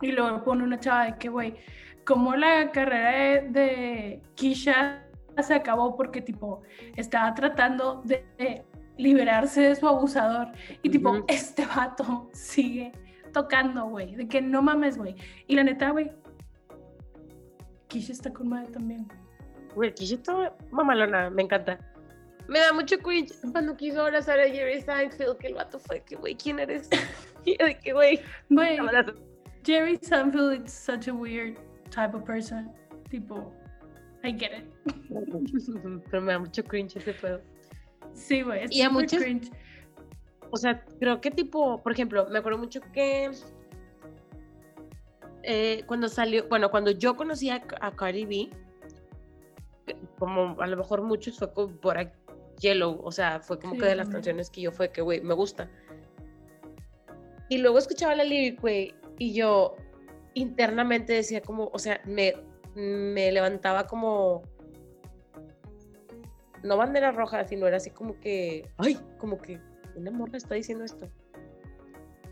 Y 0.00 0.12
luego 0.12 0.44
pone 0.44 0.62
una 0.62 0.78
chava 0.78 1.06
de 1.06 1.16
que, 1.16 1.28
güey, 1.28 1.54
como 2.04 2.36
la 2.36 2.70
carrera 2.70 3.10
de, 3.12 3.48
de 3.48 4.22
Kisha 4.34 5.02
se 5.42 5.54
acabó 5.54 5.96
porque, 5.96 6.20
tipo, 6.20 6.62
estaba 6.96 7.34
tratando 7.34 8.02
de, 8.04 8.24
de 8.38 8.64
liberarse 8.96 9.60
de 9.62 9.76
su 9.76 9.86
abusador. 9.86 10.48
Y, 10.82 10.90
tipo, 10.90 11.24
este 11.28 11.66
vato 11.66 12.28
sigue 12.32 12.92
tocando, 13.32 13.86
güey, 13.86 14.14
de 14.16 14.28
que 14.28 14.40
no 14.40 14.62
mames, 14.62 14.96
güey. 14.98 15.14
Y 15.46 15.56
la 15.56 15.64
neta, 15.64 15.90
güey, 15.90 16.10
Kisha 17.88 18.12
está 18.12 18.32
con 18.32 18.48
madre 18.48 18.70
también. 18.70 19.06
Güey, 19.74 19.94
yo 19.94 20.16
estaba 20.16 20.54
mamalona, 20.70 21.30
me 21.30 21.42
encanta. 21.42 21.78
Me 22.46 22.60
da 22.60 22.72
mucho 22.72 22.98
cringe 22.98 23.32
cuando 23.52 23.76
quiso 23.76 24.00
abrazar 24.02 24.38
a 24.40 24.48
Jerry 24.48 24.80
Seinfeld, 24.80 25.36
que 25.38 25.48
el 25.48 25.54
vato 25.54 25.78
fue 25.78 26.00
que, 26.00 26.16
güey, 26.16 26.34
¿quién 26.34 26.58
eres? 26.58 26.88
De 27.44 27.78
que, 27.82 27.92
güey. 27.92 28.20
Jerry 29.64 29.98
Seinfeld 30.00 30.64
is 30.64 30.72
such 30.72 31.08
a 31.08 31.12
weird 31.12 31.58
type 31.90 32.14
of 32.14 32.24
person. 32.24 32.70
Tipo, 33.10 33.52
I 34.24 34.32
get 34.32 34.50
it. 34.58 34.64
Pero 36.10 36.22
me 36.22 36.32
da 36.32 36.38
mucho 36.38 36.64
cringe 36.64 36.96
ese 36.96 37.12
pedo. 37.14 37.40
Sí, 38.12 38.42
güey, 38.42 38.64
es 38.64 38.72
Y 38.72 38.82
a 38.82 38.90
muchos- 38.90 39.22
cringe. 39.22 39.50
O 40.50 40.56
sea, 40.56 40.82
creo 40.98 41.20
que 41.20 41.30
tipo, 41.30 41.82
por 41.82 41.92
ejemplo, 41.92 42.26
me 42.30 42.38
acuerdo 42.38 42.58
mucho 42.58 42.80
que 42.92 43.30
eh, 45.42 45.82
cuando 45.86 46.08
salió, 46.08 46.48
bueno, 46.48 46.70
cuando 46.70 46.90
yo 46.90 47.16
conocí 47.16 47.50
a, 47.50 47.62
a 47.80 47.94
Cardi 47.94 48.24
B, 48.24 48.50
como 50.18 50.60
a 50.60 50.66
lo 50.66 50.76
mejor 50.76 51.02
muchos 51.02 51.38
fue 51.38 51.52
como 51.52 51.76
por 51.76 51.98
a- 51.98 52.12
Yellow, 52.60 52.98
o 53.04 53.12
sea, 53.12 53.38
fue 53.40 53.58
como 53.60 53.74
Sí, 53.74 53.80
que 53.80 53.86
de 53.86 53.94
las 53.94 54.08
canciones 54.08 54.50
que 54.50 54.62
yo 54.62 54.72
fue 54.72 54.90
que, 54.90 55.00
güey, 55.00 55.20
me 55.20 55.32
gusta. 55.34 55.70
Y 57.48 57.58
luego 57.58 57.78
escuchaba 57.78 58.16
la 58.16 58.24
lyric, 58.24 58.60
güey, 58.60 58.94
y 59.18 59.32
yo 59.32 59.76
internamente 60.34 61.12
decía 61.12 61.40
como, 61.40 61.70
o 61.72 61.78
sea, 61.78 62.00
me, 62.04 62.34
me 62.78 63.32
levantaba 63.32 63.86
como, 63.86 64.42
no 66.62 66.76
bandera 66.76 67.10
roja, 67.10 67.44
sino 67.44 67.66
era 67.66 67.78
así 67.78 67.90
como 67.90 68.18
que, 68.20 68.68
ay, 68.76 68.98
como 69.18 69.38
que 69.38 69.60
una 69.96 70.10
morra 70.10 70.36
está 70.36 70.54
diciendo 70.54 70.84
esto. 70.84 71.08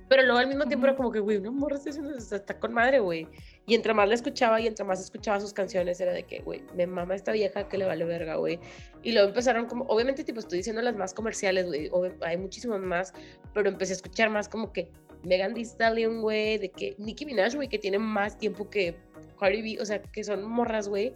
Pero 0.08 0.22
luego 0.22 0.38
al 0.38 0.46
mismo 0.46 0.66
tiempo 0.66 0.86
era 0.86 0.94
como 0.94 1.10
que, 1.10 1.18
güey, 1.18 1.38
una 1.38 1.50
morra 1.50 1.74
está 1.74 1.90
diciendo 1.90 2.16
esto, 2.16 2.36
está 2.36 2.60
con 2.60 2.72
madre, 2.72 3.00
güey. 3.00 3.26
Y 3.66 3.74
entre 3.74 3.92
más 3.92 4.08
la 4.08 4.14
escuchaba 4.14 4.60
y 4.60 4.68
entre 4.68 4.84
más 4.84 5.00
escuchaba 5.00 5.40
sus 5.40 5.52
canciones, 5.52 6.00
era 6.00 6.12
de 6.12 6.22
que, 6.22 6.42
güey, 6.42 6.62
me 6.76 6.86
mama 6.86 7.16
esta 7.16 7.32
vieja 7.32 7.68
que 7.68 7.76
le 7.76 7.86
vale 7.86 8.04
verga, 8.04 8.36
güey. 8.36 8.60
Y 9.02 9.10
luego 9.10 9.28
empezaron 9.28 9.66
como, 9.66 9.84
obviamente, 9.86 10.22
tipo, 10.22 10.38
estoy 10.38 10.58
diciendo 10.58 10.80
las 10.80 10.94
más 10.94 11.12
comerciales, 11.12 11.66
güey, 11.66 11.90
hay 12.20 12.36
muchísimas 12.36 12.80
más, 12.80 13.12
pero 13.52 13.68
empecé 13.68 13.94
a 13.94 13.96
escuchar 13.96 14.30
más 14.30 14.48
como 14.48 14.72
que 14.72 14.92
Megan 15.24 15.54
Thee 15.54 15.64
Stallion, 15.64 16.22
güey, 16.22 16.58
de 16.58 16.70
que 16.70 16.94
Nicki 16.98 17.26
Minaj, 17.26 17.56
güey, 17.56 17.68
que 17.68 17.80
tiene 17.80 17.98
más 17.98 18.38
tiempo 18.38 18.70
que 18.70 18.96
Cardi 19.36 19.62
B, 19.62 19.80
o 19.80 19.84
sea, 19.84 20.00
que 20.02 20.24
son 20.24 20.44
morras, 20.44 20.88
güey, 20.88 21.14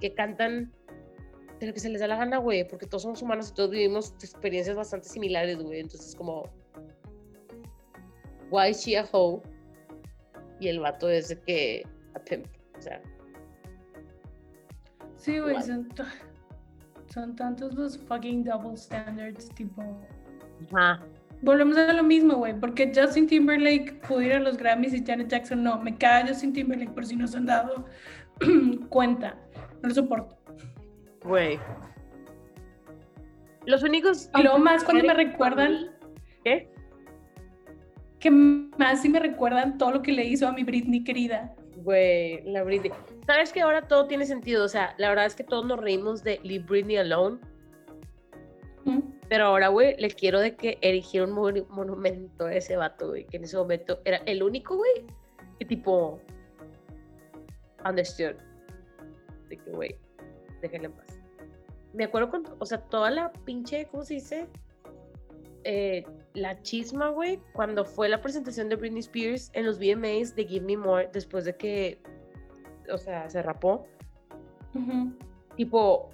que 0.00 0.14
cantan 0.14 0.72
de 1.58 1.66
lo 1.66 1.74
que 1.74 1.80
se 1.80 1.90
les 1.90 2.00
da 2.00 2.08
la 2.08 2.16
gana, 2.16 2.38
güey, 2.38 2.66
porque 2.66 2.86
todos 2.86 3.02
somos 3.02 3.20
humanos 3.22 3.50
y 3.50 3.54
todos 3.54 3.70
vivimos 3.70 4.14
experiencias 4.22 4.76
bastante 4.76 5.08
similares, 5.08 5.62
güey, 5.62 5.80
entonces 5.80 6.14
como, 6.14 6.44
why 8.50 8.70
is 8.70 8.78
she 8.78 8.96
a 8.96 9.06
hoe? 9.12 9.42
Y 10.58 10.68
el 10.68 10.80
vato 10.80 11.08
es 11.08 11.28
de 11.28 11.40
que, 11.40 11.86
a 12.14 12.18
pimp, 12.20 12.46
o 12.78 12.82
sea, 12.82 13.00
Sí, 15.16 15.38
güey, 15.38 15.56
son 15.62 17.36
tantos 17.36 17.74
los 17.74 17.98
fucking 17.98 18.42
double 18.42 18.74
standards, 18.74 19.50
tipo... 19.50 19.82
ajá, 20.72 21.04
Volvemos 21.42 21.76
a 21.78 21.92
lo 21.92 22.02
mismo, 22.02 22.34
güey, 22.34 22.58
porque 22.58 22.92
Justin 22.94 23.26
Timberlake 23.26 24.00
pudo 24.06 24.20
ir 24.22 24.34
a 24.34 24.40
los 24.40 24.56
Grammys 24.58 24.92
y 24.92 25.04
Janet 25.04 25.28
Jackson 25.28 25.62
no. 25.62 25.80
Me 25.80 25.96
caga 25.96 26.28
Justin 26.28 26.52
Timberlake 26.52 26.92
por 26.92 27.06
si 27.06 27.16
no 27.16 27.26
se 27.26 27.38
han 27.38 27.46
dado 27.46 27.86
cuenta. 28.90 29.38
No 29.82 29.88
lo 29.88 29.94
soporto. 29.94 30.38
güey. 31.24 31.58
Los 33.66 33.82
únicos... 33.82 34.30
Y 34.36 34.42
luego 34.42 34.58
más 34.58 34.84
cuando 34.84 35.04
me 35.04 35.14
recuerdan... 35.14 35.90
¿Qué? 36.44 36.70
que 38.20 38.30
más 38.30 39.00
sí 39.00 39.08
me 39.08 39.18
recuerdan 39.18 39.78
todo 39.78 39.92
lo 39.92 40.02
que 40.02 40.12
le 40.12 40.24
hizo 40.24 40.46
a 40.46 40.52
mi 40.52 40.62
Britney 40.62 41.02
querida. 41.02 41.54
Güey, 41.78 42.42
la 42.44 42.62
Britney. 42.62 42.92
¿Sabes 43.26 43.52
que 43.52 43.62
ahora 43.62 43.88
todo 43.88 44.06
tiene 44.06 44.26
sentido? 44.26 44.64
O 44.64 44.68
sea, 44.68 44.94
la 44.98 45.08
verdad 45.08 45.24
es 45.24 45.34
que 45.34 45.42
todos 45.42 45.64
nos 45.64 45.80
reímos 45.80 46.22
de 46.22 46.38
Leave 46.42 46.64
Britney 46.66 46.98
Alone. 46.98 47.38
¿Mm? 48.84 49.00
Pero 49.30 49.44
ahora, 49.46 49.68
güey, 49.68 49.96
le 49.96 50.10
quiero 50.10 50.40
de 50.40 50.56
que 50.56 50.76
erigiera 50.82 51.24
un 51.24 51.32
monu- 51.32 51.66
monumento 51.68 52.44
a 52.46 52.54
ese 52.54 52.76
vato, 52.76 53.08
güey. 53.10 53.24
Que 53.26 53.38
en 53.38 53.44
ese 53.44 53.56
momento 53.56 54.00
era 54.04 54.18
el 54.26 54.42
único, 54.42 54.76
güey, 54.76 55.06
que 55.58 55.64
tipo. 55.64 56.20
Understood. 57.88 58.34
De 59.48 59.56
que, 59.56 59.70
güey, 59.70 59.96
déjenle 60.60 60.86
en 60.88 60.92
paz. 60.92 61.18
Me 61.94 62.04
acuerdo 62.04 62.28
con. 62.30 62.44
O 62.58 62.66
sea, 62.66 62.78
toda 62.82 63.10
la 63.10 63.32
pinche. 63.44 63.86
¿Cómo 63.90 64.02
se 64.04 64.14
dice? 64.14 64.48
Eh, 65.64 66.04
la 66.34 66.60
chisma, 66.62 67.10
güey, 67.10 67.38
cuando 67.52 67.84
fue 67.84 68.08
la 68.08 68.20
presentación 68.20 68.68
de 68.68 68.76
Britney 68.76 69.00
Spears 69.00 69.50
en 69.54 69.66
los 69.66 69.78
VMAs 69.78 70.34
de 70.34 70.44
Give 70.46 70.64
Me 70.66 70.76
More, 70.76 71.08
después 71.12 71.44
de 71.44 71.54
que. 71.56 72.00
O 72.92 72.98
sea, 72.98 73.30
se 73.30 73.40
rapó 73.42 73.86
Ujú. 74.74 75.12
tipo, 75.56 76.10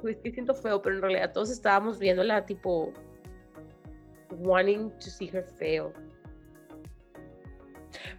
pues 0.00 0.16
que 0.18 0.30
siento 0.32 0.54
feo, 0.54 0.80
pero 0.82 0.96
en 0.96 1.02
realidad 1.02 1.32
todos 1.32 1.50
estábamos 1.50 1.98
viéndola 1.98 2.44
tipo 2.44 2.92
wanting 4.30 4.90
to 4.98 5.06
see 5.06 5.28
her 5.32 5.44
fail. 5.58 5.88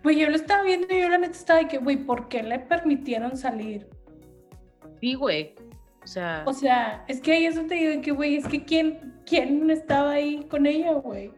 Pues 0.02 0.18
yo 0.18 0.30
lo 0.30 0.36
estaba 0.36 0.64
viendo 0.64 0.88
y 0.90 1.02
yo 1.02 1.10
la 1.10 1.18
neta 1.18 1.34
estaba 1.34 1.60
de 1.60 1.68
que, 1.68 1.78
güey, 1.78 1.98
¿por 1.98 2.28
qué 2.30 2.42
le 2.44 2.60
permitieron 2.60 3.36
salir? 3.36 3.88
Sí, 5.00 5.16
güey. 5.16 5.56
O 6.04 6.08
sea, 6.08 6.44
O 6.46 6.54
sea, 6.54 7.04
es 7.08 7.20
que 7.20 7.34
ahí 7.34 7.46
eso 7.46 7.64
te 7.66 7.76
digo 7.76 8.02
que, 8.02 8.12
güey, 8.12 8.36
es 8.38 8.48
que 8.48 8.64
¿quién, 8.64 9.20
quién 9.26 9.70
estaba 9.72 10.12
ahí 10.12 10.46
con 10.50 10.66
ella, 10.66 10.94
güey? 10.94 11.32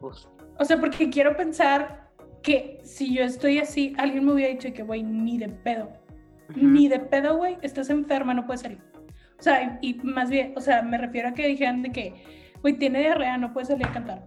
pues, 0.00 0.28
O 0.58 0.64
sea, 0.64 0.78
porque 0.78 1.08
quiero 1.10 1.36
pensar 1.36 2.10
que 2.42 2.78
si 2.84 3.14
yo 3.14 3.24
estoy 3.24 3.58
así, 3.58 3.94
alguien 3.98 4.24
me 4.24 4.34
hubiera 4.34 4.52
dicho 4.52 4.72
que, 4.72 4.82
güey, 4.82 5.02
ni 5.02 5.38
de 5.38 5.48
pedo. 5.48 5.90
Ujú. 6.50 6.60
Ni 6.60 6.88
de 6.88 6.98
pedo, 7.00 7.36
güey, 7.36 7.56
estás 7.62 7.90
enferma, 7.90 8.34
no 8.34 8.46
puedes 8.46 8.62
salir. 8.62 8.78
O 9.38 9.42
sea, 9.42 9.78
y, 9.82 9.90
y 9.90 9.94
más 10.02 10.30
bien, 10.30 10.52
o 10.56 10.60
sea, 10.60 10.82
me 10.82 10.96
refiero 10.98 11.28
a 11.28 11.34
que 11.34 11.46
dijeran 11.46 11.82
de 11.82 11.90
que, 11.92 12.14
güey, 12.62 12.74
tiene 12.74 13.00
diarrea, 13.00 13.36
no 13.38 13.52
puede 13.52 13.66
salir 13.66 13.86
a 13.86 13.92
cantar. 13.92 14.24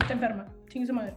Está 0.00 0.12
enferma, 0.14 0.46
chingue 0.68 0.86
su 0.86 0.94
madre. 0.94 1.14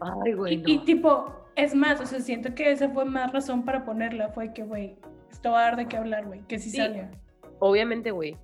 Ay, 0.00 0.32
güey. 0.32 0.62
Y, 0.66 0.72
y 0.72 0.76
no. 0.78 0.84
tipo, 0.84 1.34
es 1.56 1.74
más, 1.74 2.00
o 2.00 2.06
sea, 2.06 2.20
siento 2.20 2.54
que 2.54 2.70
esa 2.70 2.88
fue 2.88 3.04
más 3.04 3.32
razón 3.32 3.64
para 3.64 3.84
ponerla, 3.84 4.28
fue 4.30 4.52
que, 4.52 4.62
güey, 4.62 4.96
esto 5.30 5.50
va 5.52 5.60
a 5.60 5.62
dar 5.64 5.76
de 5.76 5.86
qué 5.86 5.96
hablar, 5.96 6.26
güey, 6.26 6.40
que 6.46 6.58
si 6.58 6.70
Sí. 6.70 6.76
salga. 6.78 7.10
Obviamente, 7.58 8.10
güey. 8.12 8.36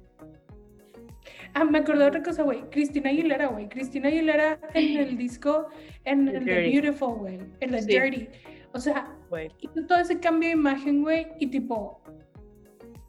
Ah, 1.55 1.65
me 1.65 1.79
acordé 1.79 2.01
de 2.01 2.07
otra 2.09 2.23
cosa, 2.23 2.43
güey. 2.43 2.63
Cristina 2.71 3.11
Aguilera, 3.11 3.47
güey. 3.47 3.69
Cristina 3.69 4.09
Aguilera 4.09 4.59
en 4.75 4.97
el 4.99 5.17
disco, 5.17 5.69
en 6.05 6.27
el 6.29 6.45
de. 6.45 6.55
Beautiful, 6.73 7.15
güey. 7.15 7.39
En 7.61 7.75
el 7.75 7.81
Sí. 7.83 7.93
Dirty. 7.93 8.29
O 8.75 8.81
sea, 8.81 9.17
hizo 9.61 9.87
todo 9.87 9.99
ese 9.99 10.19
cambio 10.19 10.49
de 10.49 10.55
imagen, 10.55 11.03
güey, 11.03 11.29
y 11.39 11.47
tipo, 11.47 12.03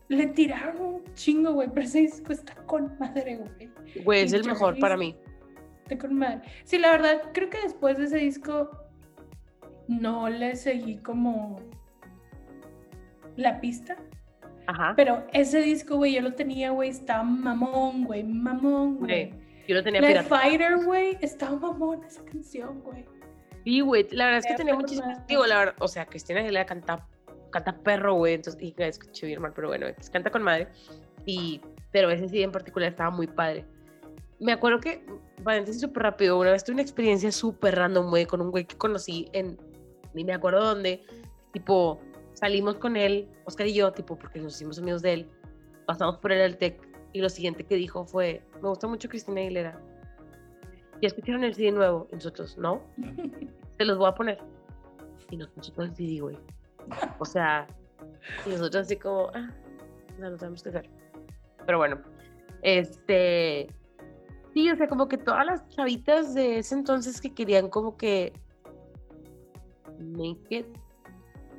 le 0.09 0.27
tiraron 0.27 0.79
un 0.79 1.13
chingo, 1.15 1.53
güey, 1.53 1.67
pero 1.73 1.87
ese 1.87 2.01
disco 2.01 2.31
está 2.33 2.53
con 2.67 2.95
madre, 2.99 3.37
güey. 3.37 4.03
Güey, 4.03 4.23
es 4.23 4.33
el 4.33 4.45
mejor 4.45 4.77
para 4.79 4.95
mí. 4.95 5.17
Está 5.83 5.97
con 5.97 6.13
madre. 6.13 6.41
Sí, 6.63 6.77
la 6.77 6.91
verdad, 6.91 7.31
creo 7.33 7.49
que 7.49 7.59
después 7.61 7.97
de 7.97 8.05
ese 8.05 8.17
disco 8.17 8.69
no 9.87 10.29
le 10.29 10.55
seguí 10.55 10.97
como 10.97 11.57
la 13.35 13.59
pista, 13.59 13.97
Ajá. 14.67 14.93
pero 14.95 15.25
ese 15.33 15.61
disco, 15.61 15.97
güey, 15.97 16.13
yo 16.13 16.21
lo 16.21 16.33
tenía, 16.33 16.69
güey, 16.69 16.89
estaba 16.89 17.23
mamón, 17.23 18.05
güey, 18.05 18.23
mamón, 18.23 18.97
güey. 18.97 19.33
Yo 19.67 19.73
lo 19.73 19.83
tenía 19.83 19.99
pirata. 19.99 20.29
Fighter, 20.29 20.77
güey, 20.85 21.17
estaba 21.21 21.55
mamón 21.57 22.03
esa 22.03 22.23
canción, 22.23 22.81
güey. 22.81 23.03
Sí, 23.65 23.81
güey. 23.81 24.07
La 24.11 24.25
verdad 24.25 24.39
es 24.39 24.45
que 24.45 24.53
tenía 24.53 24.75
muchísimo. 24.75 25.11
Digo, 25.27 25.45
la 25.45 25.57
verdad, 25.57 25.75
o 25.79 25.87
sea, 25.87 26.05
Cristina 26.05 26.39
Aguilera 26.39 26.65
canta, 26.65 27.05
canta 27.51 27.75
perro, 27.79 28.13
güey. 28.13 28.35
Entonces, 28.35 28.61
y 28.61 28.71
que 28.71 28.87
escuché 28.87 29.25
bien 29.25 29.41
mal, 29.41 29.51
pero 29.53 29.67
bueno, 29.67 29.87
canta 30.13 30.29
con 30.29 30.43
madre. 30.43 30.67
Y, 31.25 31.59
pero 31.91 32.11
ese 32.11 32.29
sí 32.29 32.43
en 32.43 32.51
particular 32.51 32.91
estaba 32.91 33.09
muy 33.09 33.25
padre. 33.25 33.65
Me 34.39 34.51
acuerdo 34.51 34.79
que, 34.79 35.03
paréntesis 35.43 35.81
súper 35.81 36.03
rápido, 36.03 36.37
una 36.37 36.51
vez 36.51 36.63
tuve 36.63 36.75
una 36.75 36.83
experiencia 36.83 37.31
súper 37.31 37.75
random, 37.75 38.09
güey, 38.09 38.25
con 38.25 38.41
un 38.41 38.51
güey 38.51 38.65
que 38.65 38.77
conocí 38.77 39.29
en, 39.31 39.57
ni 40.13 40.23
me 40.25 40.33
acuerdo 40.33 40.63
dónde, 40.63 41.03
tipo, 41.53 42.01
salimos 42.33 42.75
con 42.75 42.97
él, 42.97 43.29
Oscar 43.45 43.65
y 43.65 43.73
yo, 43.73 43.93
tipo, 43.93 44.17
porque 44.17 44.39
nos 44.39 44.55
hicimos 44.55 44.77
amigos 44.77 45.01
de 45.01 45.13
él, 45.13 45.29
pasamos 45.85 46.17
por 46.17 46.33
el 46.33 46.41
Altec, 46.41 46.77
y 47.13 47.21
lo 47.21 47.29
siguiente 47.29 47.63
que 47.63 47.75
dijo 47.75 48.03
fue, 48.03 48.41
me 48.61 48.67
gusta 48.67 48.87
mucho 48.87 49.07
Cristina 49.07 49.39
Aguilera. 49.39 49.79
¿Ya 51.01 51.07
escucharon 51.07 51.43
el 51.43 51.53
CD 51.53 51.71
nuevo? 51.71 52.07
Y 52.11 52.15
nosotros, 52.15 52.57
no, 52.57 52.81
te 53.77 53.85
los 53.85 53.97
voy 53.97 54.07
a 54.07 54.15
poner. 54.15 54.39
Y 55.29 55.37
nos 55.37 55.49
puso 55.49 55.71
todo 55.73 55.85
el 55.85 55.95
CD, 55.95 56.19
güey. 56.21 56.37
O 57.19 57.25
sea, 57.25 57.67
y 58.45 58.49
nosotros 58.49 58.85
así 58.85 58.95
como, 58.95 59.29
ah, 59.33 59.49
no 60.19 60.29
lo 60.29 60.37
tenemos 60.37 60.63
que 60.63 60.69
hacer. 60.69 60.89
Pero 61.65 61.77
bueno, 61.79 61.99
este, 62.61 63.67
sí, 64.53 64.69
o 64.69 64.75
sea, 64.75 64.87
como 64.87 65.07
que 65.07 65.17
todas 65.17 65.45
las 65.45 65.67
chavitas 65.69 66.33
de 66.33 66.59
ese 66.59 66.75
entonces 66.75 67.19
que 67.19 67.33
querían 67.33 67.69
como 67.69 67.97
que 67.97 68.33
make 69.99 70.45
it. 70.49 70.67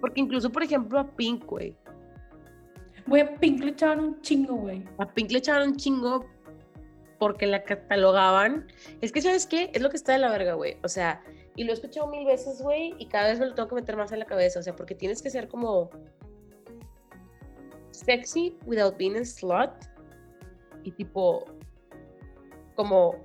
Porque 0.00 0.20
incluso, 0.20 0.50
por 0.50 0.62
ejemplo, 0.62 0.98
a 0.98 1.16
Pink, 1.16 1.44
güey. 1.44 1.76
Güey, 3.06 3.22
a 3.22 3.34
Pink 3.36 3.62
le 3.62 3.70
echaban 3.70 4.00
un 4.00 4.20
chingo, 4.20 4.54
güey. 4.56 4.84
A 4.98 5.06
Pink 5.06 5.30
le 5.30 5.38
echaron 5.38 5.70
un 5.70 5.76
chingo 5.76 6.26
porque 7.18 7.46
la 7.46 7.62
catalogaban. 7.64 8.66
Es 9.00 9.12
que, 9.12 9.22
¿sabes 9.22 9.46
qué? 9.46 9.70
Es 9.74 9.82
lo 9.82 9.90
que 9.90 9.96
está 9.96 10.12
de 10.12 10.18
la 10.18 10.30
verga, 10.30 10.54
güey. 10.54 10.76
O 10.82 10.88
sea, 10.88 11.22
y 11.56 11.64
lo 11.64 11.70
he 11.70 11.74
escuchado 11.74 12.06
mil 12.08 12.26
veces, 12.26 12.60
güey, 12.62 12.94
y 12.98 13.06
cada 13.06 13.28
vez 13.28 13.40
me 13.40 13.46
lo 13.46 13.54
tengo 13.54 13.68
que 13.68 13.74
meter 13.76 13.96
más 13.96 14.12
en 14.12 14.18
la 14.18 14.26
cabeza. 14.26 14.60
O 14.60 14.62
sea, 14.62 14.76
porque 14.76 14.94
tienes 14.94 15.22
que 15.22 15.30
ser 15.30 15.48
como 15.48 15.90
sexy 17.90 18.56
without 18.66 18.96
being 18.96 19.16
a 19.16 19.24
slut. 19.24 19.70
Y 20.84 20.92
tipo, 20.92 21.44
como 22.76 23.16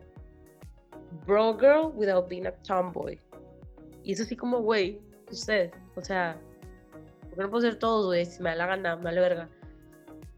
bro 1.26 1.58
girl 1.58 1.92
without 1.96 2.28
being 2.28 2.48
a 2.48 2.52
tomboy. 2.64 3.20
Y 4.04 4.14
eso 4.14 4.24
así 4.24 4.36
como, 4.36 4.62
güey, 4.62 5.00
usted, 5.30 5.72
o 5.96 6.02
sea, 6.02 6.40
¿por 7.22 7.36
qué 7.36 7.42
no 7.44 7.50
puedo 7.50 7.62
ser 7.62 7.78
todos, 7.78 8.08
güey? 8.08 8.26
Si 8.26 8.42
me 8.42 8.50
da 8.50 8.56
la 8.56 8.66
gana, 8.68 8.96
me 8.96 9.04
vale 9.04 9.22
verga. 9.22 9.50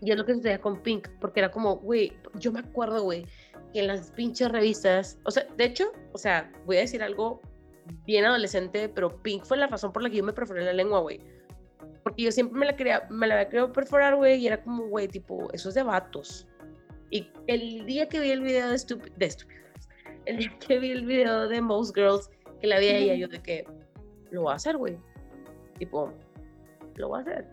Y 0.02 0.12
es 0.12 0.18
lo 0.18 0.26
que 0.26 0.34
sucedía 0.34 0.60
con 0.60 0.82
Pink, 0.82 1.08
porque 1.22 1.40
era 1.40 1.50
como, 1.50 1.78
güey, 1.78 2.12
yo 2.36 2.52
me 2.52 2.60
acuerdo, 2.60 3.04
güey, 3.04 3.26
que 3.74 3.80
en 3.82 3.88
las 3.88 4.12
pinches 4.12 4.50
revistas, 4.52 5.20
o 5.26 5.32
sea, 5.32 5.46
de 5.58 5.66
hecho, 5.66 5.92
o 6.14 6.18
sea, 6.18 6.52
voy 6.66 6.78
a 6.78 6.82
decir 6.82 7.02
algo 7.04 7.42
bien 8.06 8.24
adolescente, 8.26 8.88
pero 8.88 9.22
Pink 9.22 9.44
fue 9.44 9.58
la 9.58 9.68
razón 9.68 9.92
por 9.92 10.04
la 10.04 10.10
que 10.10 10.18
yo 10.18 10.24
me 10.24 10.32
perforé 10.34 10.64
la 10.64 10.74
lengua, 10.74 11.00
güey. 11.00 11.20
Porque 12.04 12.24
yo 12.24 12.32
siempre 12.32 12.60
me 12.60 12.66
la 12.66 12.76
quería, 12.76 13.08
me 13.10 13.28
la 13.28 13.36
había 13.36 13.50
querido 13.50 13.74
perforar, 13.74 14.16
güey, 14.16 14.40
y 14.42 14.48
era 14.48 14.62
como, 14.62 14.88
güey, 14.88 15.08
tipo, 15.08 15.52
eso 15.54 15.70
es 15.70 15.76
de 15.76 15.84
vatos. 15.84 16.48
Y 17.10 17.30
el 17.48 17.86
día 17.86 18.08
que 18.08 18.20
vi 18.20 18.32
el 18.32 18.42
video 18.42 18.70
de, 18.70 18.76
Stupi- 18.76 19.14
de 19.16 19.30
Stupid 19.32 19.56
Girls, 19.56 19.90
el 20.26 20.38
día 20.38 20.58
que 20.60 20.80
vi 20.80 20.92
el 20.92 21.06
video 21.06 21.48
de 21.48 21.62
Most 21.62 21.96
Girls, 21.96 22.30
que 22.62 22.68
la 22.68 22.80
vi 22.80 22.88
a 22.88 22.98
ella, 22.98 23.16
yo 23.16 23.28
de 23.28 23.42
que, 23.42 23.66
lo 24.32 24.44
voy 24.44 24.54
a 24.54 24.56
hacer, 24.56 24.78
güey. 24.78 24.98
Tipo, 25.78 26.12
lo 26.96 27.10
voy 27.10 27.20
a 27.20 27.22
hacer. 27.22 27.48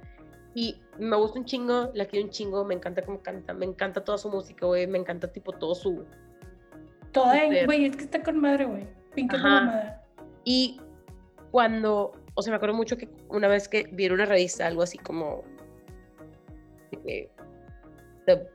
Y 0.54 0.80
me 0.98 1.16
gusta 1.16 1.38
un 1.38 1.44
chingo, 1.44 1.90
la 1.94 2.06
quiero 2.06 2.26
un 2.26 2.30
chingo, 2.32 2.64
me 2.64 2.74
encanta 2.74 3.02
cómo 3.02 3.22
canta, 3.22 3.54
me 3.54 3.66
encanta 3.66 4.02
toda 4.02 4.18
su 4.18 4.28
música, 4.28 4.66
güey, 4.66 4.86
me 4.86 4.98
encanta 4.98 5.32
tipo 5.32 5.52
todo 5.52 5.74
su... 5.74 6.04
Toda, 7.12 7.40
Súper. 7.40 7.66
güey, 7.66 7.86
es 7.86 7.96
que 7.96 8.04
está 8.04 8.22
con 8.22 8.38
madre, 8.38 8.64
güey. 8.64 8.86
Una 9.16 9.38
mamada. 9.38 10.04
Y 10.44 10.80
cuando, 11.50 12.12
o 12.34 12.42
sea, 12.42 12.52
me 12.52 12.56
acuerdo 12.56 12.74
mucho 12.74 12.96
que 12.96 13.08
una 13.28 13.48
vez 13.48 13.68
que 13.68 13.88
vi 13.92 14.06
en 14.06 14.12
una 14.12 14.24
revista 14.26 14.66
algo 14.66 14.82
así 14.82 14.98
como 14.98 15.42
que, 17.04 17.30
the, 18.26 18.46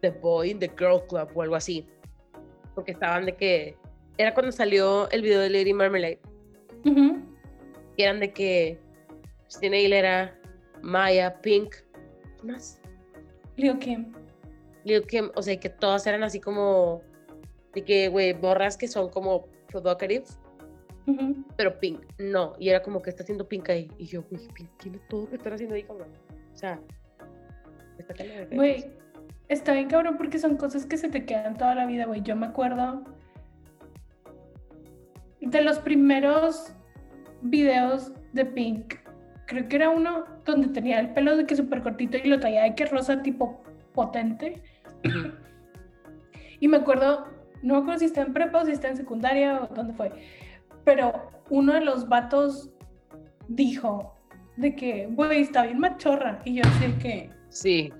the 0.00 0.10
Boy 0.10 0.50
in 0.50 0.58
the 0.58 0.70
Girl 0.78 1.00
Club 1.08 1.28
o 1.34 1.42
algo 1.42 1.54
así, 1.54 1.86
porque 2.74 2.92
estaban 2.92 3.26
de 3.26 3.36
que, 3.36 3.76
era 4.18 4.34
cuando 4.34 4.52
salió 4.52 5.10
el 5.10 5.22
video 5.22 5.40
de 5.40 5.50
Lady 5.50 5.72
Marmalade, 5.72 6.20
Ujú. 6.84 7.20
que 7.96 8.04
eran 8.04 8.20
de 8.20 8.32
que 8.32 8.78
Christina 9.44 9.76
Aguilera, 9.76 10.38
Maya, 10.82 11.40
Pink, 11.40 11.74
¿qué 12.40 12.46
más? 12.46 12.80
Lil 13.56 13.78
Kim. 13.78 14.12
Lil 14.84 15.06
Kim, 15.06 15.30
o 15.34 15.42
sea, 15.42 15.58
que 15.58 15.68
todas 15.68 16.06
eran 16.06 16.22
así 16.22 16.40
como, 16.40 17.02
de 17.74 17.84
que, 17.84 18.08
güey, 18.08 18.32
borras 18.32 18.76
que 18.76 18.88
son 18.88 19.10
como 19.10 19.46
provocative, 19.68 20.24
pero 21.56 21.78
Pink 21.80 22.00
no. 22.18 22.54
Y 22.58 22.68
era 22.68 22.82
como 22.82 23.02
que 23.02 23.10
está 23.10 23.22
haciendo 23.22 23.48
Pink 23.48 23.68
ahí. 23.68 23.90
Y 23.98 24.06
yo, 24.06 24.22
güey, 24.30 24.46
Pink 24.48 24.68
tiene 24.78 24.98
todo 25.08 25.28
que 25.28 25.36
estar 25.36 25.52
haciendo 25.52 25.74
ahí, 25.74 25.82
cabrón. 25.82 26.08
O 26.54 26.56
sea, 26.56 26.80
está 27.98 28.14
Güey, 28.52 28.86
está 29.48 29.72
bien 29.72 29.88
cabrón 29.88 30.16
porque 30.16 30.38
son 30.38 30.56
cosas 30.56 30.86
que 30.86 30.96
se 30.96 31.08
te 31.08 31.24
quedan 31.24 31.56
toda 31.56 31.74
la 31.74 31.86
vida, 31.86 32.06
güey. 32.06 32.22
Yo 32.22 32.36
me 32.36 32.46
acuerdo 32.46 33.02
de 35.40 35.62
los 35.62 35.78
primeros 35.78 36.72
videos 37.42 38.12
de 38.32 38.44
Pink. 38.44 38.94
Creo 39.50 39.68
que 39.68 39.76
era 39.76 39.90
uno 39.90 40.24
donde 40.46 40.68
tenía 40.68 41.00
el 41.00 41.12
pelo 41.12 41.36
de 41.36 41.44
que 41.44 41.56
súper 41.56 41.82
cortito 41.82 42.16
y 42.16 42.28
lo 42.28 42.38
traía 42.38 42.62
de 42.62 42.74
que 42.76 42.86
rosa 42.86 43.20
tipo 43.20 43.60
potente. 43.94 44.62
Y 46.60 46.68
me 46.68 46.76
acuerdo 46.76 47.26
no 47.62 47.74
me 47.74 47.80
acuerdo 47.80 47.98
si 48.00 48.04
está 48.06 48.22
en 48.22 48.32
prepa 48.32 48.62
o 48.62 48.64
si 48.64 48.72
está 48.72 48.88
en 48.88 48.96
secundaria 48.96 49.62
o 49.62 49.74
dónde 49.74 49.92
fue, 49.94 50.10
pero 50.84 51.30
uno 51.50 51.74
de 51.74 51.80
los 51.80 52.08
vatos 52.08 52.70
dijo 53.48 54.14
de 54.56 54.74
que, 54.74 55.06
güey, 55.06 55.42
está 55.42 55.64
bien 55.64 55.78
machorra. 55.78 56.40
Y 56.44 56.54
yo 56.56 56.62
sé 56.78 56.94
que, 57.00 57.30
Sí. 57.48 57.92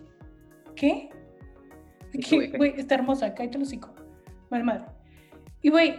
¿qué? 0.76 1.08
Que, 2.12 2.36
güey. 2.36 2.50
güey, 2.52 2.74
está 2.76 2.94
hermosa, 2.94 3.34
cállate 3.34 3.56
el 3.56 3.62
hocico. 3.64 3.94
Mal 4.50 4.64
madre. 4.64 4.86
Y, 5.62 5.70
güey, 5.70 5.96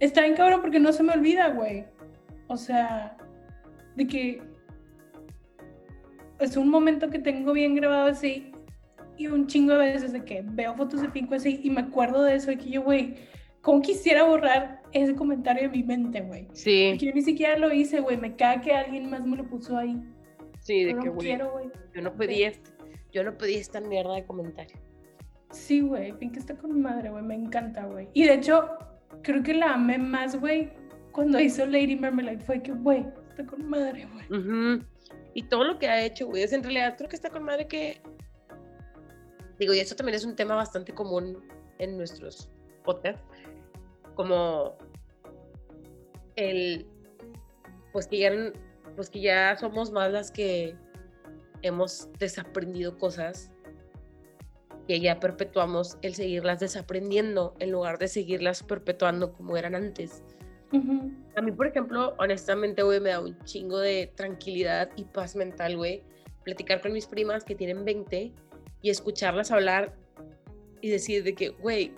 está 0.00 0.22
bien 0.22 0.34
cabrón 0.34 0.60
porque 0.60 0.80
no 0.80 0.92
se 0.92 1.02
me 1.02 1.12
olvida, 1.12 1.48
güey. 1.48 1.86
O 2.48 2.56
sea, 2.56 3.16
de 3.96 4.06
que 4.06 4.42
es 6.40 6.56
un 6.56 6.68
momento 6.68 7.08
que 7.10 7.18
tengo 7.18 7.52
bien 7.52 7.74
grabado 7.74 8.06
así 8.08 8.50
y 9.16 9.26
un 9.28 9.46
chingo 9.46 9.72
de 9.74 9.92
veces 9.92 10.12
de 10.12 10.24
que 10.24 10.42
veo 10.44 10.74
fotos 10.74 11.02
de 11.02 11.08
Pinko 11.08 11.34
así 11.34 11.60
y 11.62 11.70
me 11.70 11.82
acuerdo 11.82 12.22
de 12.24 12.34
eso 12.36 12.50
y 12.50 12.56
que 12.56 12.70
yo, 12.70 12.82
güey, 12.82 13.14
¿cómo 13.60 13.80
quisiera 13.82 14.24
borrar 14.24 14.82
ese 14.92 15.14
comentario 15.14 15.62
de 15.64 15.68
mi 15.76 15.82
mente, 15.84 16.20
güey? 16.22 16.48
Sí, 16.52 16.88
Porque 16.92 17.06
yo 17.06 17.12
ni 17.14 17.22
siquiera 17.22 17.56
lo 17.58 17.72
hice, 17.72 18.00
güey. 18.00 18.16
Me 18.16 18.34
caga 18.34 18.60
que 18.60 18.72
alguien 18.72 19.08
más 19.10 19.24
me 19.24 19.36
lo 19.36 19.44
puso 19.44 19.76
ahí. 19.76 19.96
sí, 20.60 20.84
de 20.84 20.92
Yo 20.92 20.98
que, 21.00 21.06
no 21.06 21.12
güey, 21.14 21.26
quiero, 21.28 21.52
güey. 21.52 21.66
yo 21.94 22.02
no 22.02 22.12
pedí 22.14 22.42
este, 22.42 22.70
yo 23.12 23.22
no 23.22 23.36
pedí 23.36 23.54
esta 23.54 23.80
mierda 23.80 24.14
de 24.14 24.24
comentario. 24.24 24.76
Sí, 25.50 25.80
güey, 25.82 26.12
Pink 26.18 26.38
está 26.38 26.56
con 26.56 26.80
madre, 26.80 27.10
güey, 27.10 27.22
me 27.22 27.34
encanta, 27.34 27.84
güey. 27.84 28.08
Y 28.14 28.24
de 28.24 28.34
hecho, 28.34 28.70
creo 29.22 29.42
que 29.42 29.52
la 29.54 29.74
amé 29.74 29.98
más, 29.98 30.40
güey, 30.40 30.70
cuando 31.12 31.38
hizo 31.38 31.66
Lady 31.66 31.94
Marmalade. 31.94 32.38
Fue 32.40 32.62
que, 32.62 32.72
güey, 32.72 33.04
está 33.42 33.56
con 33.56 33.68
madre, 33.68 34.06
güey. 34.06 34.40
Ujú. 34.40 34.84
Y 35.34 35.42
todo 35.44 35.64
lo 35.64 35.78
que 35.78 35.88
ha 35.88 36.04
hecho, 36.04 36.26
güey, 36.26 36.42
es 36.42 36.52
en 36.52 36.62
realidad 36.62 36.96
creo 36.96 37.08
que 37.08 37.16
está 37.16 37.30
con 37.30 37.42
madre 37.42 37.66
que. 37.66 38.00
Digo, 39.58 39.74
y 39.74 39.80
esto 39.80 39.94
también 39.94 40.16
es 40.16 40.24
un 40.24 40.34
tema 40.34 40.54
bastante 40.54 40.92
común 40.92 41.42
en 41.78 41.96
nuestros 41.96 42.50
podcasts, 42.84 43.22
como 44.14 44.76
el. 46.36 46.86
Pues 47.92 48.06
que 48.06 48.18
ya, 48.18 48.32
pues 48.96 49.10
que 49.10 49.20
ya 49.20 49.56
somos 49.58 49.90
más 49.90 50.10
las 50.10 50.30
que 50.30 50.74
hemos 51.62 52.08
desaprendido 52.18 52.96
cosas 52.98 53.50
que 54.88 54.98
ya 55.00 55.20
perpetuamos 55.20 55.96
el 56.02 56.14
seguirlas 56.14 56.58
desaprendiendo 56.58 57.54
en 57.60 57.70
lugar 57.70 57.98
de 57.98 58.08
seguirlas 58.08 58.62
perpetuando 58.62 59.32
como 59.32 59.56
eran 59.56 59.74
antes. 59.74 60.22
Ujú. 60.72 61.12
A 61.36 61.42
mí, 61.42 61.52
por 61.52 61.66
ejemplo, 61.66 62.14
honestamente, 62.18 62.82
güey, 62.82 63.00
me 63.00 63.10
da 63.10 63.20
un 63.20 63.38
chingo 63.44 63.78
de 63.78 64.12
tranquilidad 64.14 64.90
y 64.96 65.04
paz 65.04 65.36
mental, 65.36 65.76
güey, 65.76 66.02
platicar 66.44 66.80
con 66.80 66.92
mis 66.92 67.06
primas 67.06 67.44
que 67.44 67.54
tienen 67.54 67.84
20 67.84 68.32
y 68.82 68.90
escucharlas 68.90 69.50
hablar 69.50 69.94
y 70.80 70.90
decir 70.90 71.22
de 71.24 71.34
que, 71.34 71.50
güey, 71.50 71.92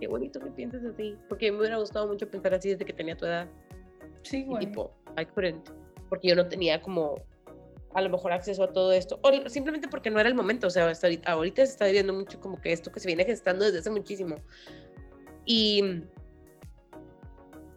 qué 0.00 0.08
bonito 0.08 0.40
que 0.40 0.50
pienses 0.50 0.84
así. 0.84 1.16
Porque 1.28 1.50
me 1.52 1.58
hubiera 1.58 1.76
gustado 1.78 2.06
mucho 2.06 2.28
pensar 2.28 2.54
así 2.54 2.70
desde 2.70 2.84
que 2.84 2.92
tenía 2.92 3.16
tu 3.16 3.24
edad. 3.26 3.48
Sí, 4.22 4.38
Y 4.38 4.44
güey. 4.44 4.66
tipo, 4.66 4.92
I 5.18 5.24
couldn't. 5.24 5.68
Porque 6.08 6.28
yo 6.28 6.34
no 6.36 6.46
tenía 6.48 6.80
como 6.80 7.14
a 7.94 8.02
lo 8.02 8.10
mejor 8.10 8.32
acceso 8.32 8.62
a 8.64 8.72
todo 8.72 8.92
esto. 8.92 9.18
O 9.22 9.48
simplemente 9.48 9.88
porque 9.88 10.10
no 10.10 10.20
era 10.20 10.28
el 10.28 10.34
momento. 10.34 10.66
O 10.66 10.70
sea, 10.70 10.88
hasta 10.88 11.06
ahorita, 11.06 11.32
ahorita 11.32 11.64
se 11.64 11.72
está 11.72 11.86
viviendo 11.86 12.12
mucho 12.12 12.40
como 12.40 12.60
que 12.60 12.72
esto 12.72 12.92
que 12.92 13.00
se 13.00 13.06
viene 13.06 13.24
gestando 13.24 13.64
desde 13.64 13.78
hace 13.78 13.90
muchísimo. 13.90 14.36
Y 15.44 16.02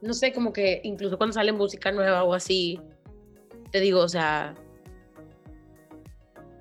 no 0.02 0.14
sé, 0.14 0.34
como 0.34 0.54
que 0.54 0.82
incluso 0.84 1.18
cuando 1.18 1.34
sale 1.34 1.52
música 1.52 1.92
nueva 1.92 2.24
o 2.24 2.34
así, 2.34 2.80
te 3.72 3.80
digo, 3.80 4.00
o 4.00 4.10
sea, 4.10 4.56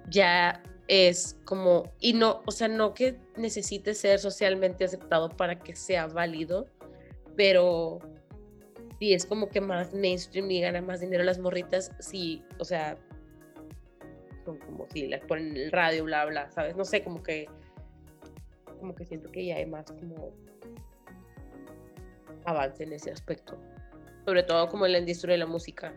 ya 0.09 0.63
es 0.89 1.39
como, 1.45 1.93
y 2.01 2.15
no, 2.15 2.43
o 2.47 2.51
sea, 2.51 2.69
no 2.69 2.95
que 2.95 3.17
necesite 3.37 3.95
ser 3.95 4.19
socialmente 4.19 4.85
aceptado 4.85 5.29
para 5.29 5.59
que 5.59 5.77
sea 5.77 6.07
válido, 6.07 6.67
pero 7.37 7.99
sí 8.99 9.13
es 9.13 9.27
como 9.27 9.49
que 9.49 9.61
más 9.61 9.95
mainstream 9.95 10.51
y 10.51 10.61
gana 10.61 10.81
más 10.81 11.01
dinero 11.01 11.23
las 11.25 11.39
morritas, 11.39 11.93
sí, 12.01 12.43
o 12.59 12.65
sea, 12.65 12.99
son 14.45 14.59
como 14.59 14.87
si 14.89 15.07
las 15.07 15.21
ponen 15.21 15.49
en 15.49 15.57
el 15.59 15.73
radio, 15.73 16.05
bla, 16.05 16.25
bla, 16.25 16.51
¿sabes? 16.51 16.75
No 16.75 16.85
sé, 16.85 17.05
como 17.05 17.23
que, 17.23 17.47
como 18.81 18.95
que 18.95 19.05
siento 19.05 19.31
que 19.31 19.45
ya 19.45 19.57
hay 19.57 19.67
más 19.67 19.87
como 19.93 20.33
avance 22.49 22.85
en 22.85 22.93
ese 22.93 23.11
aspecto, 23.11 23.59
sobre 24.25 24.43
todo 24.43 24.69
como 24.69 24.87
en 24.87 24.93
la 24.93 24.99
industria 24.99 25.33
de 25.33 25.39
la 25.39 25.47
música, 25.47 25.93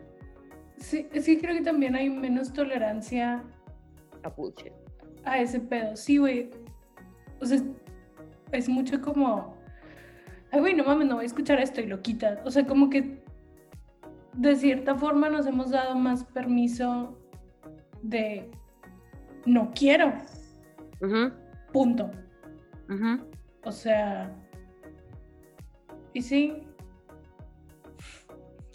Sí, 0.82 1.08
sí, 1.20 1.38
creo 1.38 1.54
que 1.54 1.62
también 1.62 1.94
hay 1.94 2.10
menos 2.10 2.52
tolerancia 2.52 3.44
a 5.24 5.38
ese 5.38 5.60
pedo. 5.60 5.96
Sí, 5.96 6.18
güey. 6.18 6.50
O 7.40 7.46
sea, 7.46 7.62
es 8.50 8.68
mucho 8.68 9.00
como, 9.00 9.56
ay, 10.50 10.58
güey, 10.58 10.74
no 10.74 10.84
mames, 10.84 11.06
no 11.06 11.16
voy 11.16 11.24
a 11.24 11.26
escuchar 11.26 11.60
esto 11.60 11.80
y 11.80 11.86
lo 11.86 12.02
quitas. 12.02 12.40
O 12.44 12.50
sea, 12.50 12.66
como 12.66 12.90
que 12.90 13.22
de 14.34 14.56
cierta 14.56 14.96
forma 14.96 15.28
nos 15.28 15.46
hemos 15.46 15.70
dado 15.70 15.94
más 15.94 16.24
permiso 16.24 17.16
de 18.02 18.50
no 19.46 19.70
quiero, 19.74 20.12
punto. 21.72 22.10
O 23.64 23.70
sea, 23.70 24.34
y 26.14 26.22
sí, 26.22 26.54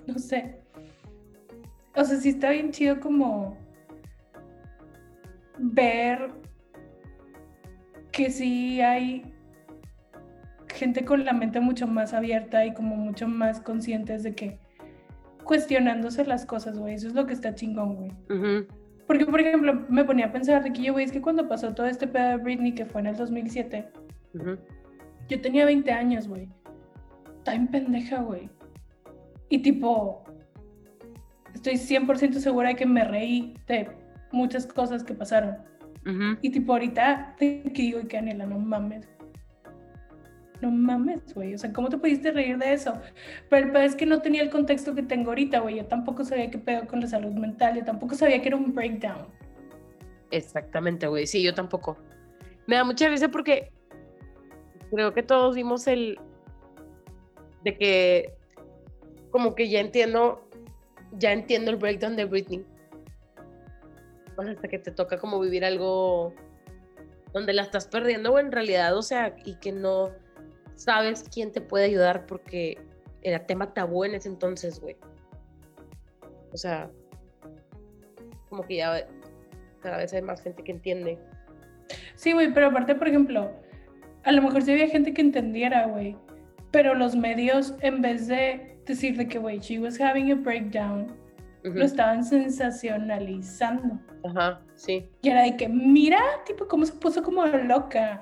no 0.06 0.18
sé. 0.20 0.60
O 1.96 2.04
sea, 2.04 2.18
sí 2.18 2.30
está 2.30 2.52
bien 2.52 2.72
chido 2.72 3.00
como 3.00 3.58
ver 5.58 6.30
que 8.12 8.30
sí 8.30 8.82
hay 8.82 9.34
gente 10.68 11.06
con 11.06 11.26
la 11.26 11.34
mente 11.34 11.60
mucho 11.60 11.88
más 11.88 12.14
abierta 12.14 12.66
y 12.66 12.74
como 12.74 12.96
mucho 12.96 13.28
más 13.28 13.60
conscientes 13.62 14.24
de 14.24 14.36
que 14.36 14.60
cuestionándose 15.44 16.26
las 16.26 16.46
cosas, 16.46 16.78
güey. 16.78 16.94
Eso 16.96 17.08
es 17.08 17.14
lo 17.14 17.26
que 17.26 17.34
está 17.34 17.56
chingón, 17.56 17.96
güey. 17.96 18.68
Porque, 19.08 19.26
por 19.26 19.40
ejemplo, 19.40 19.86
me 19.90 20.04
ponía 20.04 20.28
a 20.28 20.32
pensar 20.32 20.64
de 20.64 20.74
que 20.74 20.84
yo, 20.84 20.94
güey, 20.94 21.06
es 21.06 21.12
que 21.12 21.22
cuando 21.22 21.48
pasó 21.48 21.74
todo 21.74 21.88
este 21.88 22.08
pedo 22.08 22.30
de 22.30 22.38
Britney, 22.38 22.74
que 22.74 22.86
fue 22.86 23.02
en 23.02 23.08
el 23.08 23.16
2007, 23.16 23.88
ujú. 24.34 24.58
yo 25.30 25.42
tenía 25.42 25.66
20 25.66 25.92
años, 25.92 26.28
güey. 26.28 26.50
Está 27.48 27.56
en 27.56 27.68
pendeja, 27.68 28.20
güey. 28.24 28.50
Y 29.48 29.60
tipo, 29.60 30.22
estoy 31.54 31.76
100% 31.76 32.34
segura 32.40 32.68
de 32.68 32.76
que 32.76 32.86
me 32.86 33.06
reí 33.06 33.54
de 33.68 33.90
muchas 34.34 34.68
cosas 34.68 35.02
que 35.02 35.14
pasaron. 35.14 35.56
Ujú. 36.06 36.38
Y 36.42 36.50
tipo, 36.50 36.74
ahorita 36.74 37.38
que 37.40 37.72
digo, 37.74 38.06
que 38.06 38.18
Anela, 38.18 38.46
no 38.46 38.60
mames. 38.60 39.08
No 40.60 40.72
mames, 40.72 41.34
güey. 41.34 41.54
O 41.54 41.58
sea, 41.58 41.72
¿cómo 41.72 41.88
te 41.88 41.98
pudiste 41.98 42.32
reír 42.32 42.58
de 42.58 42.74
eso? 42.74 43.00
Pero 43.50 43.68
el 43.68 43.72
pedo 43.72 43.84
es 43.84 43.96
que 43.96 44.06
no 44.06 44.20
tenía 44.20 44.42
el 44.42 44.50
contexto 44.50 44.94
que 44.94 45.04
tengo 45.04 45.30
ahorita, 45.30 45.60
güey. 45.62 45.78
Yo 45.78 45.86
tampoco 45.86 46.26
sabía 46.26 46.52
qué 46.52 46.58
pedo 46.58 46.86
con 46.86 47.00
la 47.00 47.08
salud 47.08 47.32
mental. 47.32 47.78
Yo 47.78 47.86
tampoco 47.86 48.16
sabía 48.16 48.42
que 48.42 48.50
era 48.50 48.58
un 48.58 48.76
breakdown. 48.76 49.26
Exactamente, 50.32 51.08
güey. 51.08 51.26
Sí, 51.26 51.42
yo 51.42 51.54
tampoco. 51.54 51.98
Me 52.66 52.76
da 52.76 52.84
mucha 52.84 53.08
risa 53.08 53.30
porque 53.30 53.72
creo 54.92 55.14
que 55.14 55.24
todos 55.24 55.56
vimos 55.56 55.88
el 55.88 56.20
de 57.68 57.78
que 57.78 58.34
como 59.30 59.54
que 59.54 59.68
ya 59.68 59.82
entiendo, 59.82 60.48
ya 61.12 61.34
entiendo 61.34 61.70
el 61.70 61.76
breakdown 61.76 62.16
de 62.16 62.24
Britney. 62.24 62.66
Hasta 64.38 64.68
que 64.70 64.80
te 64.80 64.92
toca 64.92 65.18
como 65.18 65.40
vivir 65.40 65.66
algo 65.66 66.34
donde 67.34 67.52
la 67.52 67.64
estás 67.64 67.88
perdiendo 67.88 68.32
o 68.32 68.40
en 68.40 68.54
realidad, 68.54 68.96
o 68.96 69.02
sea, 69.02 69.36
y 69.44 69.56
que 69.56 69.74
no 69.74 70.12
sabes 70.76 71.26
quién 71.34 71.52
te 71.52 71.60
puede 71.60 71.86
ayudar 71.86 72.26
porque 72.26 72.78
era 73.22 73.46
tema 73.46 73.74
tabú 73.74 74.06
en 74.06 74.16
ese 74.16 74.30
entonces, 74.30 74.80
güey. 74.80 74.96
O 76.54 76.58
sea, 76.58 76.90
como 78.48 78.64
que 78.64 78.78
ya 78.78 79.08
cada 79.82 79.98
vez 79.98 80.14
hay 80.14 80.22
más 80.22 80.42
gente 80.42 80.64
que 80.64 80.72
entiende. 80.72 81.20
Sí, 82.16 82.32
güey, 82.32 82.54
pero 82.54 82.68
aparte, 82.68 82.96
por 82.96 83.10
ejemplo, 83.10 83.52
a 84.24 84.32
lo 84.32 84.42
mejor 84.42 84.62
sí 84.62 84.72
había 84.72 84.88
gente 84.88 85.14
que 85.14 85.22
entendiera, 85.22 85.88
güey. 85.88 86.16
Pero 86.72 86.94
los 86.96 87.16
medios, 87.16 87.76
en 87.82 88.02
vez 88.02 88.28
de 88.28 88.78
decir 88.86 89.18
de 89.18 89.28
que, 89.28 89.40
güey, 89.40 89.60
she 89.60 89.80
was 89.80 90.00
having 90.00 90.32
a 90.32 90.36
breakdown, 90.36 91.08
lo 91.64 91.84
estaban 91.84 92.24
sensacionalizando. 92.24 94.00
Ajá, 94.24 94.62
sí. 94.76 95.10
Y 95.22 95.30
era 95.30 95.44
de 95.44 95.58
que, 95.58 95.68
mira, 95.68 96.20
tipo, 96.46 96.68
cómo 96.68 96.86
se 96.86 96.94
puso 96.94 97.22
como 97.24 97.46
loca. 97.46 98.22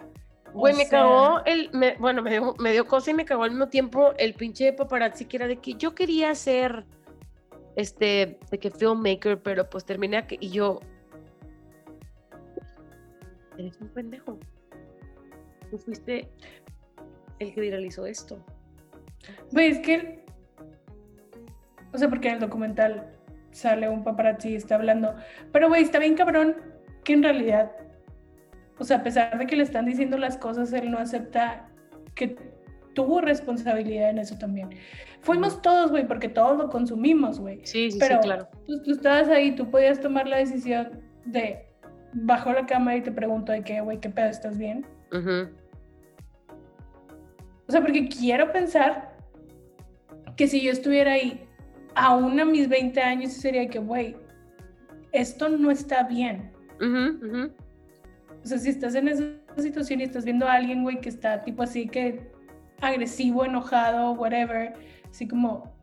O 0.53 0.59
Güey, 0.59 0.73
me 0.73 0.85
sea, 0.85 0.99
cagó 1.01 1.41
el. 1.45 1.69
me- 1.73 1.95
bueno, 1.97 2.21
me 2.21 2.31
dio, 2.31 2.55
me 2.59 2.71
dio 2.71 2.85
cosa 2.87 3.11
y 3.11 3.13
me 3.13 3.25
cagó 3.25 3.43
al 3.43 3.51
mismo 3.51 3.67
tiempo 3.67 4.13
el 4.17 4.33
pinche 4.35 4.71
paparazzi 4.73 5.25
que 5.25 5.37
era 5.37 5.47
de 5.47 5.57
que 5.57 5.73
yo 5.73 5.93
quería 5.93 6.33
ser. 6.33 6.85
Este, 7.75 8.39
de 8.49 8.57
que 8.57 8.71
filmmaker, 8.71 9.41
pero 9.41 9.69
pues 9.69 9.83
terminé 9.83 10.15
aquí 10.17 10.37
y 10.39 10.49
yo. 10.49 10.79
Eres 13.57 13.79
un 13.81 13.89
pendejo. 13.89 14.39
Tú 15.69 15.77
fuiste 15.77 16.29
el 17.39 17.53
que 17.53 17.61
viralizó 17.61 18.05
esto. 18.05 18.43
Güey, 19.51 19.71
es 19.71 19.79
que. 19.79 20.23
O 21.93 21.97
sea, 21.97 22.09
porque 22.09 22.27
en 22.27 22.35
el 22.35 22.39
documental 22.41 23.11
sale 23.51 23.87
un 23.87 24.03
paparazzi 24.03 24.49
y 24.49 24.55
está 24.55 24.75
hablando. 24.75 25.15
Pero, 25.51 25.69
güey, 25.69 25.83
está 25.83 25.99
bien 25.99 26.15
cabrón 26.15 26.55
que 27.03 27.13
en 27.13 27.23
realidad 27.23 27.71
o 28.77 28.83
sea, 28.83 28.97
a 28.97 29.03
pesar 29.03 29.37
de 29.37 29.47
que 29.47 29.55
le 29.55 29.63
están 29.63 29.85
diciendo 29.85 30.17
las 30.17 30.37
cosas, 30.37 30.73
él 30.73 30.91
no 30.91 30.97
acepta 30.97 31.67
que 32.13 32.35
tuvo 32.93 33.21
responsabilidad 33.21 34.09
en 34.09 34.19
eso 34.19 34.37
también. 34.37 34.69
Fuimos 35.21 35.61
todos, 35.61 35.91
güey, 35.91 36.07
porque 36.07 36.29
todos 36.29 36.57
lo 36.57 36.69
consumimos, 36.69 37.39
güey. 37.39 37.59
Sí, 37.63 37.91
sí, 37.91 37.97
Pero 37.99 38.15
sí, 38.15 38.21
claro. 38.23 38.47
tú, 38.65 38.81
tú 38.83 38.91
estabas 38.91 39.29
ahí, 39.29 39.55
tú 39.55 39.69
podías 39.69 39.99
tomar 39.99 40.27
la 40.27 40.37
decisión 40.37 41.01
de 41.25 41.65
bajo 42.13 42.51
la 42.53 42.65
cama 42.65 42.95
y 42.95 43.01
te 43.01 43.11
pregunto 43.11 43.51
de 43.51 43.63
qué, 43.63 43.81
güey, 43.81 43.99
qué 43.99 44.09
pedo, 44.09 44.27
¿estás 44.27 44.57
bien? 44.57 44.85
O 47.67 47.71
sea, 47.71 47.81
porque 47.81 48.07
quiero 48.07 48.51
pensar 48.51 49.15
que 50.35 50.47
si 50.47 50.61
yo 50.61 50.71
estuviera 50.71 51.13
ahí, 51.13 51.47
aún 51.95 52.39
a 52.39 52.45
mis 52.45 52.67
20 52.69 53.01
años, 53.01 53.33
sería 53.33 53.67
que, 53.67 53.79
güey, 53.79 54.15
esto 55.11 55.49
no 55.49 55.71
está 55.71 56.03
bien. 56.03 56.51
Ujú, 56.79 57.25
ujú. 57.25 57.51
O 58.43 58.47
sea, 58.47 58.57
si 58.57 58.69
estás 58.69 58.95
en 58.95 59.07
esa 59.07 59.23
situación 59.57 60.01
y 60.01 60.03
estás 60.03 60.25
viendo 60.25 60.45
a 60.45 60.53
alguien, 60.53 60.83
güey, 60.83 60.99
que 61.01 61.09
está 61.09 61.41
tipo 61.43 61.63
así 61.63 61.87
que 61.87 62.31
agresivo, 62.81 63.45
enojado, 63.45 64.11
whatever, 64.11 64.73
así 65.09 65.27
como, 65.27 65.73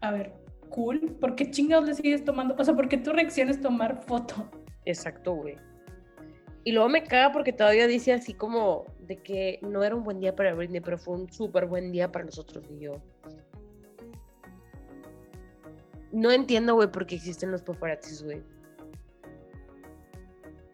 a 0.00 0.12
ver, 0.12 0.32
cool, 0.70 1.00
¿por 1.20 1.34
qué 1.34 1.50
chingados 1.50 1.86
le 1.86 1.94
sigues 1.94 2.24
tomando? 2.24 2.54
O 2.56 2.64
sea, 2.64 2.74
¿por 2.74 2.88
qué 2.88 2.96
tu 2.96 3.12
reacción 3.12 3.48
es 3.48 3.60
tomar 3.60 4.02
foto? 4.04 4.48
Exacto, 4.84 5.34
güey. 5.34 5.56
Y 6.68 6.72
luego 6.72 6.90
me 6.90 7.02
caga 7.02 7.32
porque 7.32 7.54
todavía 7.54 7.86
dice 7.86 8.12
así 8.12 8.34
como 8.34 8.84
de 9.06 9.16
que 9.16 9.58
no 9.62 9.82
era 9.84 9.96
un 9.96 10.04
buen 10.04 10.20
día 10.20 10.36
para 10.36 10.52
Britney, 10.52 10.82
pero 10.82 10.98
fue 10.98 11.14
un 11.14 11.32
súper 11.32 11.64
buen 11.64 11.92
día 11.92 12.12
para 12.12 12.26
nosotros 12.26 12.62
y 12.70 12.80
yo. 12.80 12.92
No 16.12 16.30
entiendo, 16.30 16.74
güey, 16.74 16.92
por 16.92 17.06
qué 17.06 17.14
existen 17.14 17.52
los 17.52 17.62
paparazzis, 17.62 18.22
güey. 18.22 18.42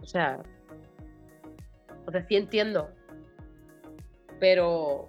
O 0.03 0.05
sea, 0.05 0.43
o 2.09 2.11
sea, 2.11 2.27
sí 2.27 2.35
entiendo. 2.35 2.91
Pero, 4.41 5.09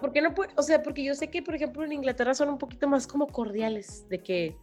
¿por 0.00 0.10
qué 0.10 0.20
no 0.20 0.34
puede? 0.34 0.52
O 0.56 0.62
sea, 0.62 0.82
porque 0.82 1.04
yo 1.04 1.14
sé 1.14 1.30
que, 1.30 1.42
por 1.42 1.54
ejemplo, 1.54 1.84
en 1.84 1.92
Inglaterra 1.92 2.34
son 2.34 2.48
un 2.48 2.58
poquito 2.58 2.88
más 2.88 3.06
como 3.06 3.28
cordiales, 3.28 4.04
de 4.08 4.18
que, 4.18 4.56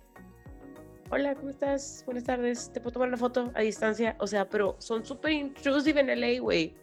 hola, 1.16 1.34
¿cómo 1.34 1.50
estás? 1.50 2.04
Buenas 2.06 2.26
tardes, 2.26 2.70
¿te 2.74 2.82
puedo 2.82 2.92
tomar 2.92 3.08
una 3.08 3.16
foto 3.16 3.50
a 3.56 3.62
distancia? 3.62 4.18
O 4.20 4.28
sea, 4.28 4.50
pero 4.50 4.76
son 4.80 5.06
súper 5.06 5.32
intrusive 5.32 6.02
en 6.02 6.20
LA, 6.20 6.42
güey. 6.42 6.76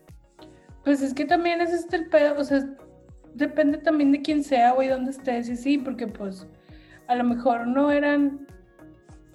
Pues 0.85 1.03
es 1.03 1.13
que 1.13 1.27
también 1.27 1.61
es 1.61 1.87
el 1.93 2.09
pedo, 2.09 2.41
o 2.41 2.43
sea, 2.43 2.65
depende 3.35 3.77
también 3.77 4.11
de 4.11 4.23
quién 4.23 4.43
sea, 4.43 4.73
güey, 4.73 4.89
dónde 4.89 5.11
estés 5.11 5.51
y 5.51 5.57
sí, 5.57 5.77
porque 5.77 6.07
pues 6.07 6.47
a 7.09 7.15
lo 7.15 7.25
mejor 7.25 7.67
no 7.67 7.91
eran, 7.93 8.47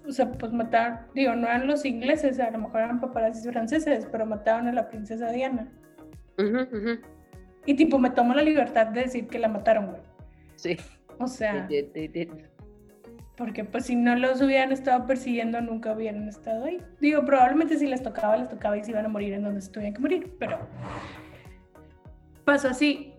o 0.08 0.12
sea, 0.12 0.32
pues 0.32 0.52
matar, 0.52 1.08
digo, 1.14 1.36
no 1.36 1.46
eran 1.46 1.68
los 1.68 1.86
ingleses, 1.86 2.40
a 2.40 2.50
lo 2.50 2.58
mejor 2.58 2.82
eran 2.82 3.00
paparazzis 3.00 3.52
franceses, 3.52 4.08
pero 4.12 4.26
mataron 4.26 4.68
a 4.68 4.74
la 4.74 4.90
princesa 4.90 5.32
Diana. 5.32 5.72
Ujú. 6.40 7.00
Y 7.68 7.76
tipo, 7.76 8.00
me 8.00 8.10
tomo 8.10 8.34
la 8.34 8.42
libertad 8.42 8.88
de 8.88 9.02
decir 9.02 9.28
que 9.28 9.38
la 9.38 9.48
mataron, 9.48 9.92
güey. 9.92 10.02
Sí. 10.56 10.76
O 11.20 11.28
sea, 11.28 11.68
porque 13.38 13.64
pues 13.64 13.86
si 13.86 13.96
no 13.96 14.16
los 14.16 14.42
hubieran 14.42 14.72
estado 14.72 15.06
persiguiendo, 15.06 15.62
nunca 15.62 15.94
hubieran 15.94 16.28
estado 16.28 16.66
ahí. 16.66 16.82
Digo, 17.00 17.24
probablemente 17.24 17.78
si 17.78 17.86
les 17.86 18.02
tocaba, 18.02 18.36
les 18.36 18.50
tocaba 18.50 18.78
y 18.78 18.84
se 18.84 18.92
iban 18.92 19.06
a 19.06 19.10
morir 19.10 19.34
en 19.34 19.44
donde 19.44 19.62
se 19.62 19.72
tuvieran 19.72 19.94
que 19.94 20.02
morir, 20.02 20.36
pero 20.40 20.58
pasó 22.44 22.70
así. 22.70 23.14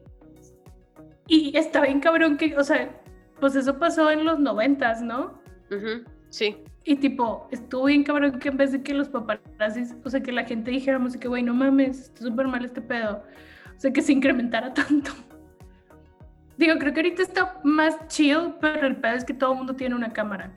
Y 1.28 1.56
está 1.56 1.82
bien 1.82 2.00
cabrón 2.00 2.36
que, 2.36 2.56
o 2.56 2.64
sea, 2.64 2.90
pues 3.38 3.54
eso 3.54 3.78
pasó 3.78 4.10
en 4.10 4.24
los 4.24 4.40
noventas, 4.40 5.00
¿no? 5.02 5.40
ujú, 5.70 6.04
Sí. 6.30 6.56
Y 6.84 6.96
tipo, 6.96 7.46
estuvo 7.52 7.84
bien 7.84 8.02
cabrón 8.02 8.38
que 8.38 8.48
en 8.48 8.56
vez 8.56 8.72
de 8.72 8.82
que 8.82 8.94
los 8.94 9.08
paparazzis, 9.10 9.94
o 10.04 10.10
sea, 10.10 10.20
que 10.20 10.32
la 10.32 10.44
gente 10.44 10.70
dijéramos 10.70 11.16
que, 11.16 11.28
güey, 11.28 11.42
no 11.42 11.54
mames, 11.54 12.00
está 12.00 12.22
súper 12.22 12.48
mal 12.48 12.64
este 12.64 12.80
pedo. 12.80 13.22
O 13.76 13.80
sea, 13.80 13.92
que 13.92 14.02
se 14.02 14.12
incrementara 14.12 14.72
tanto. 14.74 15.12
Digo, 16.58 16.76
creo 16.78 16.92
que 16.92 17.00
ahorita 17.00 17.22
está 17.22 17.60
más 17.62 17.96
chill, 18.08 18.54
pero 18.60 18.86
el 18.86 18.96
pedo 18.96 19.14
es 19.14 19.24
que 19.24 19.32
todo 19.32 19.52
el 19.52 19.58
mundo 19.58 19.74
tiene 19.74 19.94
una 19.94 20.12
cámara. 20.12 20.52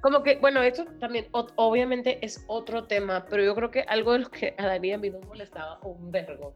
Como 0.00 0.22
que, 0.22 0.36
bueno, 0.38 0.60
esto 0.60 0.84
también 0.98 1.28
obviamente 1.32 2.18
es 2.20 2.44
otro 2.48 2.84
tema, 2.84 3.24
pero 3.30 3.44
yo 3.44 3.54
creo 3.54 3.70
que 3.70 3.82
algo 3.82 4.12
de 4.12 4.18
lo 4.18 4.30
que 4.30 4.54
a 4.58 4.66
Dani 4.66 4.92
a 4.92 4.98
mí 4.98 5.08
nos 5.08 5.24
molestaba 5.26 5.78
un 5.82 6.10
vergo, 6.10 6.52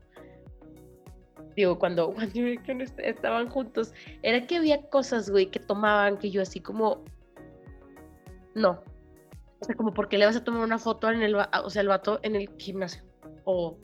digo, 1.54 1.78
cuando 1.78 2.08
One 2.10 2.58
estaban 2.98 3.48
juntos, 3.48 3.94
era 4.22 4.46
que 4.46 4.56
había 4.56 4.82
cosas, 4.90 5.30
güey, 5.30 5.46
que 5.46 5.60
tomaban 5.60 6.18
que 6.18 6.30
yo 6.30 6.42
así 6.42 6.60
como, 6.60 7.04
no. 8.54 8.82
O 9.60 9.64
sea, 9.64 9.76
como, 9.76 9.94
¿por 9.94 10.08
qué 10.08 10.18
le 10.18 10.26
vas 10.26 10.36
a 10.36 10.44
tomar 10.44 10.62
una 10.62 10.78
foto 10.78 11.10
en 11.10 11.22
el, 11.22 11.34
o 11.36 11.70
sea, 11.70 11.82
el 11.82 11.88
vato 11.88 12.18
en 12.22 12.34
el 12.34 12.50
gimnasio? 12.58 13.02
O, 13.44 13.78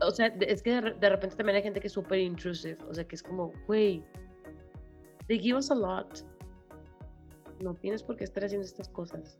o 0.00 0.10
sea, 0.10 0.26
es 0.26 0.62
que 0.62 0.70
de, 0.74 0.80
re- 0.80 0.94
de 0.94 1.08
repente 1.10 1.36
también 1.36 1.56
hay 1.56 1.62
gente 1.62 1.80
que 1.80 1.86
es 1.88 1.92
súper 1.92 2.18
intrusive, 2.18 2.78
o 2.88 2.94
sea, 2.94 3.04
que 3.06 3.16
es 3.16 3.22
como, 3.22 3.52
güey, 3.66 4.02
they 5.26 5.38
give 5.38 5.56
us 5.58 5.70
a 5.70 5.74
lot 5.74 6.24
no 7.60 7.74
tienes 7.74 8.02
por 8.02 8.16
qué 8.16 8.24
estar 8.24 8.42
haciendo 8.42 8.66
estas 8.66 8.88
cosas. 8.88 9.36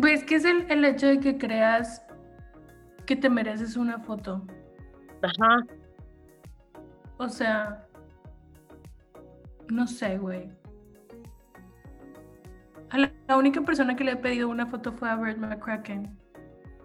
Pues 0.00 0.24
que 0.24 0.34
es 0.34 0.44
el, 0.44 0.68
el 0.68 0.84
hecho 0.84 1.06
de 1.06 1.20
que 1.20 1.38
creas 1.38 2.04
que 3.06 3.14
te 3.14 3.30
mereces 3.30 3.76
una 3.76 4.00
foto. 4.00 4.44
Ajá. 5.22 5.64
O 7.18 7.28
sea, 7.28 7.86
no 9.68 9.86
sé, 9.86 10.18
güey. 10.18 10.50
A 12.90 12.98
la, 12.98 13.12
la 13.28 13.36
única 13.36 13.60
persona 13.60 13.94
que 13.94 14.02
le 14.02 14.12
he 14.12 14.16
pedido 14.16 14.48
una 14.48 14.66
foto 14.66 14.92
fue 14.92 15.08
a 15.08 15.14
Bert 15.14 15.38
McCracken. 15.38 16.18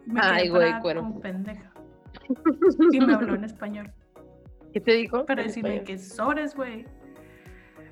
Me 0.06 0.20
Ay, 0.22 0.50
güey, 0.50 0.80
cuero. 0.80 1.02
como 1.02 1.20
pendeja. 1.22 1.73
Y 2.92 3.00
me 3.00 3.14
habló 3.14 3.36
en 3.36 3.44
español. 3.44 3.92
¿Qué 4.74 4.80
te 4.80 4.94
digo? 4.94 5.26
Para 5.26 5.44
decirme 5.44 5.70
español. 5.78 5.86
que 5.86 5.98
sobres, 5.98 6.56
güey. 6.56 6.86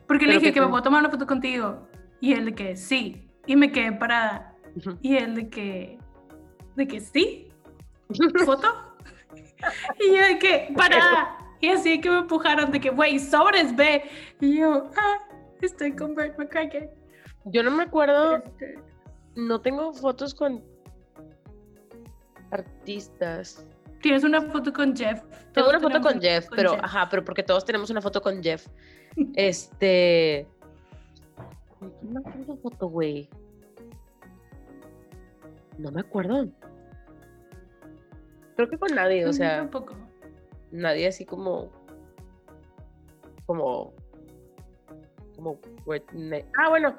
Porque 0.08 0.26
le 0.26 0.34
dije 0.36 0.52
que 0.54 0.60
me 0.60 0.66
te- 0.66 0.70
puedo 0.72 0.84
tomar 0.84 1.02
una 1.02 1.10
foto 1.10 1.26
contigo. 1.28 1.88
Y 2.20 2.34
él 2.34 2.46
de 2.46 2.56
que 2.56 2.76
sí. 2.76 3.30
Y 3.46 3.56
me 3.56 3.72
quedé 3.72 3.92
parada. 3.94 4.56
Y 5.02 5.16
él 5.18 5.36
de 5.36 5.50
que. 5.50 5.98
De 6.76 6.88
que 6.88 7.00
sí. 7.00 7.50
¿Foto? 8.46 8.68
y 10.00 10.08
yo 10.16 10.26
de 10.26 10.40
que, 10.40 10.74
parada. 10.76 11.38
Y 11.60 11.70
así 11.70 12.02
que 12.02 12.10
me 12.10 12.20
empujaron 12.20 12.72
de 12.72 12.80
que, 12.80 12.90
güey, 12.90 13.20
sobres, 13.20 13.76
ve. 13.76 14.04
Y 14.40 14.60
yo, 14.60 14.90
ah, 14.98 15.18
estoy 15.62 15.96
con 15.96 16.16
Bert 16.16 16.38
McCracken. 16.38 16.90
Yo 17.46 17.62
no 17.64 17.72
me 17.72 17.84
acuerdo, 17.84 18.38
Este, 18.38 18.80
no 19.36 19.62
tengo 19.62 19.94
fotos 19.94 20.34
con 20.34 20.64
artistas. 22.52 23.66
Tienes 24.02 24.24
una 24.24 24.42
foto 24.42 24.74
con 24.74 24.96
Jeff. 24.96 25.22
Tengo 25.54 25.70
una 25.70 25.80
foto 25.80 26.02
con 26.02 26.20
Jeff, 26.20 26.48
pero 26.56 26.72
Jeff. 26.72 26.84
ajá, 26.84 27.08
pero 27.10 27.24
porque 27.24 27.44
todos 27.44 27.66
tenemos 27.66 27.90
una 27.90 28.02
foto 28.02 28.22
con 28.22 28.42
Jeff. 28.42 28.68
Este. 29.36 30.48
¿Con 31.80 31.92
quién 32.00 32.14
más 32.14 32.24
tengo 32.24 32.56
foto, 32.58 32.88
güey? 32.88 33.30
No 35.78 35.92
me 35.92 36.02
acuerdo. 36.02 36.48
Creo 38.56 38.70
que 38.70 38.78
con 38.78 38.94
nadie, 38.96 39.24
o 39.24 39.28
Yo 39.28 39.34
sea, 39.34 39.58
tampoco. 39.58 39.96
nadie 40.72 41.08
así 41.08 41.26
como. 41.26 41.70
Como. 43.46 43.94
Como. 45.36 45.60
Ah, 46.58 46.70
bueno. 46.70 46.96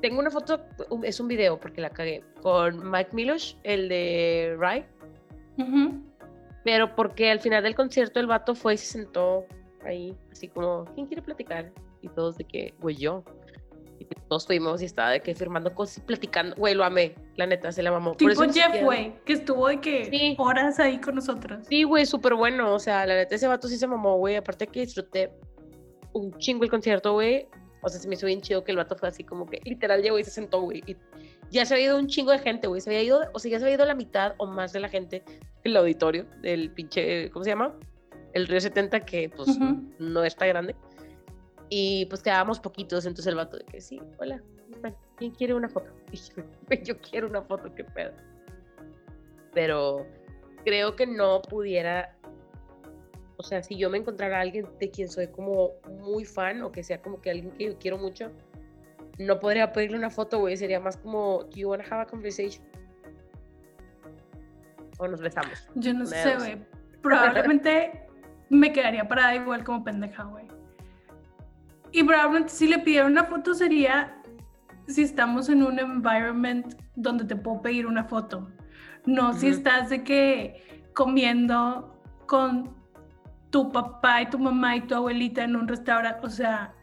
Tengo 0.00 0.20
una 0.20 0.30
foto, 0.30 0.60
es 1.02 1.18
un 1.18 1.28
video 1.28 1.58
porque 1.58 1.80
la 1.80 1.88
cagué, 1.88 2.22
con 2.42 2.90
Mike 2.90 3.10
Milosh, 3.14 3.54
el 3.62 3.88
de 3.88 4.54
Rai, 5.56 5.66
Ujú. 5.68 6.02
pero 6.64 6.94
porque 6.94 7.30
al 7.30 7.40
final 7.40 7.62
del 7.62 7.74
concierto 7.74 8.20
el 8.20 8.26
vato 8.26 8.54
fue 8.54 8.74
y 8.74 8.76
se 8.78 8.86
sentó 8.86 9.44
ahí, 9.84 10.16
así 10.32 10.48
como, 10.48 10.84
¿quién 10.94 11.06
quiere 11.06 11.22
platicar? 11.22 11.72
Y 12.02 12.08
todos 12.08 12.36
de 12.36 12.44
que, 12.44 12.74
güey, 12.80 12.96
yo. 12.96 13.22
Y 13.98 14.06
todos 14.28 14.46
fuimos 14.46 14.82
y 14.82 14.86
estaba 14.86 15.10
de 15.10 15.20
que 15.20 15.34
firmando 15.34 15.72
cosas 15.74 15.98
y 15.98 16.00
platicando, 16.00 16.56
güey, 16.56 16.74
lo 16.74 16.84
amé, 16.84 17.14
la 17.36 17.46
neta, 17.46 17.70
se 17.72 17.82
la 17.82 17.90
mamó. 17.92 18.14
Tipo 18.16 18.32
Jeff, 18.52 18.82
güey, 18.82 19.14
que 19.24 19.34
estuvo 19.34 19.68
de 19.68 19.80
que 19.80 20.06
Sí. 20.06 20.34
horas 20.38 20.80
ahí 20.80 20.98
con 20.98 21.14
nosotros. 21.14 21.64
Sí, 21.68 21.84
güey, 21.84 22.04
súper 22.04 22.34
bueno. 22.34 22.74
O 22.74 22.78
sea, 22.78 23.06
la 23.06 23.14
neta, 23.14 23.34
ese 23.36 23.46
vato 23.46 23.68
sí 23.68 23.76
se 23.78 23.86
mamó, 23.86 24.16
güey. 24.18 24.36
Aparte 24.36 24.66
que 24.66 24.80
disfruté 24.80 25.30
un 26.12 26.36
chingo 26.38 26.64
el 26.64 26.70
concierto, 26.70 27.12
güey. 27.12 27.46
O 27.82 27.88
sea, 27.88 28.00
se 28.00 28.08
me 28.08 28.14
hizo 28.14 28.26
bien 28.26 28.40
chido 28.40 28.64
que 28.64 28.72
el 28.72 28.78
vato 28.78 28.96
fue 28.96 29.08
así 29.08 29.22
como 29.24 29.46
que 29.46 29.60
literal 29.64 30.02
llegó 30.02 30.18
y 30.18 30.24
se 30.24 30.30
sentó, 30.30 30.60
güey. 30.62 30.82
Y 30.86 30.96
ya 31.54 31.64
se 31.64 31.74
había 31.74 31.86
ido 31.86 31.98
un 31.98 32.08
chingo 32.08 32.32
de 32.32 32.38
gente, 32.40 32.66
güey. 32.66 32.80
Se 32.80 32.90
había 32.90 33.02
ido, 33.02 33.20
o 33.32 33.38
sea, 33.38 33.50
ya 33.50 33.58
se 33.58 33.64
había 33.64 33.76
ido 33.76 33.86
la 33.86 33.94
mitad 33.94 34.34
o 34.38 34.46
más 34.46 34.72
de 34.72 34.80
la 34.80 34.88
gente 34.88 35.22
del 35.62 35.76
auditorio 35.76 36.26
del 36.42 36.70
pinche, 36.72 37.30
¿cómo 37.30 37.44
se 37.44 37.50
llama? 37.50 37.74
El 38.32 38.46
Río 38.48 38.60
70, 38.60 39.00
que 39.00 39.28
pues 39.30 39.48
Ujú. 39.50 39.82
no 39.98 40.24
está 40.24 40.46
grande. 40.46 40.74
Y 41.70 42.06
pues 42.06 42.22
quedábamos 42.22 42.60
poquitos, 42.60 43.06
entonces 43.06 43.26
el 43.28 43.36
vato 43.36 43.56
de 43.56 43.64
que 43.64 43.80
sí, 43.80 44.00
hola. 44.18 44.42
¿quién 45.16 45.30
quiere 45.30 45.54
una 45.54 45.68
foto? 45.68 45.90
Y 46.12 46.16
yo, 46.16 46.42
"Güey, 46.66 46.84
yo 46.84 46.98
quiero 46.98 47.28
una 47.28 47.42
foto, 47.42 47.72
qué 47.74 47.84
pedo. 47.84 48.12
Pero 49.52 50.04
creo 50.64 50.96
que 50.96 51.06
no 51.06 51.40
pudiera, 51.42 52.16
o 53.36 53.42
sea, 53.42 53.62
si 53.62 53.76
yo 53.76 53.88
me 53.90 53.98
encontrara 53.98 54.38
a 54.38 54.40
alguien 54.40 54.66
de 54.80 54.90
quien 54.90 55.08
soy 55.08 55.28
como 55.28 55.70
muy 56.02 56.24
fan 56.24 56.62
o 56.62 56.72
que 56.72 56.82
sea 56.82 57.00
como 57.00 57.20
que 57.20 57.30
alguien 57.30 57.52
que 57.52 57.66
yo 57.66 57.78
quiero 57.78 57.98
mucho, 57.98 58.30
no 59.18 59.38
podría 59.38 59.72
pedirle 59.72 59.98
una 59.98 60.10
foto, 60.10 60.40
güey, 60.40 60.56
sería 60.56 60.80
más 60.80 60.96
como, 60.96 61.44
do 61.44 61.56
you 61.56 61.68
wanna 61.68 61.84
have 61.84 62.02
a 62.02 62.06
conversation? 62.06 62.64
O 64.98 65.08
nos 65.08 65.20
besamos. 65.20 65.68
Yo 65.74 65.92
no 65.92 66.00
Me 66.00 66.06
sé, 66.06 66.36
güey. 66.36 66.58
Probablemente 67.02 68.06
me 68.48 68.72
quedaría 68.72 69.06
parada 69.06 69.34
igual 69.34 69.64
como 69.64 69.84
pendeja, 69.84 70.24
güey. 70.24 70.46
Y 71.92 72.02
probablemente 72.02 72.52
si 72.52 72.66
le 72.66 72.78
pidiera 72.78 73.06
una 73.06 73.24
foto 73.24 73.54
sería 73.54 74.20
si 74.86 75.02
estamos 75.02 75.48
en 75.48 75.62
un 75.62 75.78
environment 75.78 76.74
donde 76.96 77.24
te 77.24 77.36
puedo 77.36 77.62
pedir 77.62 77.86
una 77.86 78.04
foto. 78.04 78.48
No 79.06 79.32
si 79.32 79.48
estás 79.48 79.90
de 79.90 80.02
que 80.02 80.90
comiendo 80.94 82.00
con 82.26 82.74
tu 83.50 83.70
papá 83.70 84.22
y 84.22 84.30
tu 84.30 84.38
mamá 84.38 84.76
y 84.76 84.80
tu 84.80 84.94
abuelita 84.94 85.44
en 85.44 85.56
un 85.56 85.68
restaurante. 85.68 86.26
O 86.26 86.30
sea, 86.30 86.74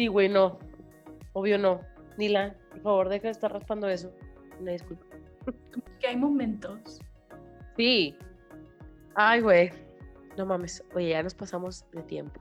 Sí, 0.00 0.06
güey, 0.06 0.28
no. 0.28 0.58
Obvio 1.40 1.56
no. 1.56 1.80
Nila, 2.18 2.54
por 2.68 2.82
favor, 2.82 3.08
deja 3.08 3.28
de 3.28 3.30
estar 3.30 3.50
raspando 3.50 3.88
eso. 3.88 4.12
Una 4.60 4.72
disculpa. 4.72 5.06
que 5.98 6.06
hay 6.06 6.16
momentos. 6.16 7.00
Sí. 7.78 8.14
Ay, 9.14 9.40
güey. 9.40 9.70
No 10.36 10.44
mames. 10.44 10.84
Oye, 10.94 11.08
ya 11.08 11.22
nos 11.22 11.32
pasamos 11.32 11.86
de 11.92 12.02
tiempo. 12.02 12.38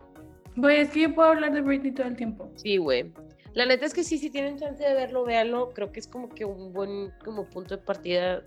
Güey, 0.57 0.81
es 0.81 0.89
que 0.89 1.03
yo 1.03 1.15
puedo 1.15 1.29
hablar 1.29 1.53
de 1.53 1.61
Britney 1.61 1.93
todo 1.93 2.07
el 2.07 2.17
tiempo. 2.17 2.51
Sí, 2.55 2.75
güey. 2.75 3.13
La 3.53 3.65
neta 3.65 3.85
es 3.85 3.93
que 3.93 4.03
sí, 4.03 4.17
si 4.17 4.29
tienen 4.29 4.57
chance 4.57 4.83
de 4.83 4.93
verlo, 4.93 5.23
véanlo. 5.23 5.69
Creo 5.69 5.93
que 5.93 6.01
es 6.01 6.07
como 6.09 6.27
que 6.27 6.43
un 6.43 6.73
buen 6.73 7.13
como 7.23 7.49
punto 7.49 7.77
de 7.77 7.81
partida 7.81 8.43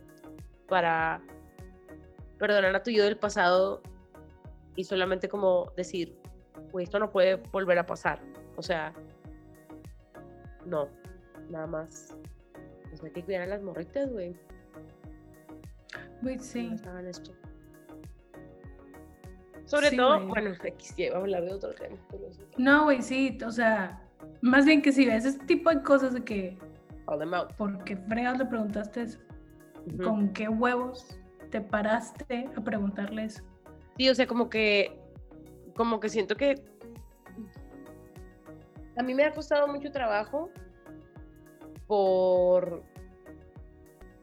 para 0.69 1.23
perdonar 2.39 2.77
a 2.77 2.83
tu 2.83 2.91
yo 2.91 3.05
del 3.05 3.17
pasado 3.17 3.81
y 4.77 4.85
solamente 4.85 5.31
como 5.31 5.73
decir, 5.79 6.15
güey, 6.73 6.85
esto 6.85 6.99
no 6.99 7.11
puede 7.11 7.37
volver 7.37 7.79
a 7.79 7.87
pasar. 7.87 8.21
O 8.57 8.63
sea, 8.63 8.93
no, 10.67 10.89
nada 11.51 11.67
más. 11.67 12.17
Pues 12.89 13.03
hay 13.05 13.11
que 13.13 13.23
cuidar 13.25 13.43
a 13.43 13.47
las 13.47 13.63
morritas, 13.63 14.11
güey. 14.13 14.37
Güey, 16.21 16.37
que 16.37 16.43
sí. 16.43 16.71
no 16.85 16.91
hagan 16.91 17.07
esto. 17.07 17.33
Sobre 19.65 19.91
Sí, 19.91 19.97
todo, 19.97 20.27
bueno, 20.27 20.53
X 20.63 20.95
lleva 20.97 21.17
a 21.17 21.21
hablar 21.21 21.45
de 21.45 21.55
otro 21.55 21.73
tema. 21.75 21.97
sí. 22.31 22.43
No, 22.59 22.85
güey, 22.85 23.03
sí. 23.03 23.39
O 23.47 23.51
sea, 23.51 24.03
más 24.41 24.65
bien 24.67 24.83
que 24.83 24.93
si 24.93 25.07
ves 25.07 25.25
ese 25.25 25.39
tipo 25.41 25.71
de 25.71 25.83
cosas 25.83 26.13
de 26.15 26.23
que, 26.25 26.59
Call 27.07 27.19
them 27.19 27.35
out. 27.35 27.53
¿por 27.55 27.83
qué 27.85 27.97
fregas 27.97 28.39
le 28.39 28.47
preguntaste 28.47 29.03
eso? 29.03 29.19
¿Con 30.05 30.33
qué 30.33 30.49
huevos 30.49 31.19
te 31.51 31.61
paraste 31.61 32.49
a 32.57 32.61
preguntarle 32.63 33.25
eso? 33.25 33.43
Sí, 33.97 34.09
o 34.09 34.15
sea, 34.15 34.27
como 34.27 34.49
que, 34.49 34.97
como 35.75 35.99
que 36.01 36.09
siento 36.09 36.37
que 36.37 36.55
a 38.97 39.03
mí 39.03 39.15
me 39.15 39.25
ha 39.25 39.33
costado 39.33 39.69
mucho 39.69 39.91
trabajo 39.91 40.51
por 41.87 42.83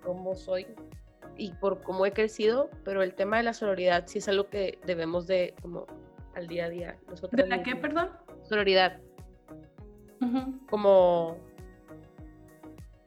cómo 0.04 0.36
soy 0.36 0.68
y 1.38 1.54
por 1.54 1.82
cómo 1.82 2.06
he 2.06 2.12
crecido, 2.12 2.70
pero 2.84 3.02
el 3.02 3.14
tema 3.14 3.38
de 3.38 3.44
la 3.44 3.54
sororidad 3.54 4.06
sí 4.08 4.20
es 4.20 4.28
algo 4.28 4.50
que 4.50 4.80
debemos 4.86 5.26
de, 5.26 5.56
como, 5.62 5.86
al 6.36 6.48
día 6.48 6.66
a 6.66 6.70
día. 6.70 6.91
¿De 6.91 7.12
Nosotras 7.12 7.48
la 7.48 7.64
qué, 7.64 7.76
perdón? 7.76 8.10
Sororidad, 8.44 9.00
como... 10.70 11.38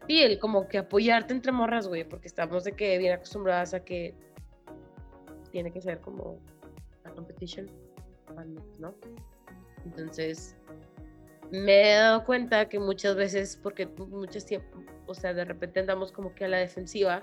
Sí, 0.08 0.20
el 0.20 0.38
como 0.38 0.66
que 0.66 0.78
apoyarte 0.78 1.32
entre 1.32 1.52
morras, 1.52 1.86
güey, 1.86 2.04
porque 2.04 2.26
estamos 2.26 2.64
de 2.64 2.72
que 2.72 2.98
bien 2.98 3.12
acostumbradas 3.12 3.72
a 3.72 3.84
que 3.84 4.14
tiene 5.52 5.70
que 5.70 5.80
ser 5.80 6.00
como 6.00 6.38
la 7.04 7.12
competition, 7.12 7.70
¿no? 8.78 8.94
Entonces, 9.84 10.56
me 11.52 11.92
he 11.92 11.94
dado 11.96 12.24
cuenta 12.24 12.68
que 12.68 12.78
muchas 12.78 13.14
veces, 13.14 13.60
porque 13.62 13.86
muchos 13.86 14.46
tiempos, 14.46 14.84
o 15.06 15.14
sea, 15.14 15.34
de 15.34 15.44
repente 15.44 15.80
andamos 15.80 16.10
como 16.10 16.34
que 16.34 16.46
a 16.46 16.48
la 16.48 16.56
defensiva, 16.56 17.22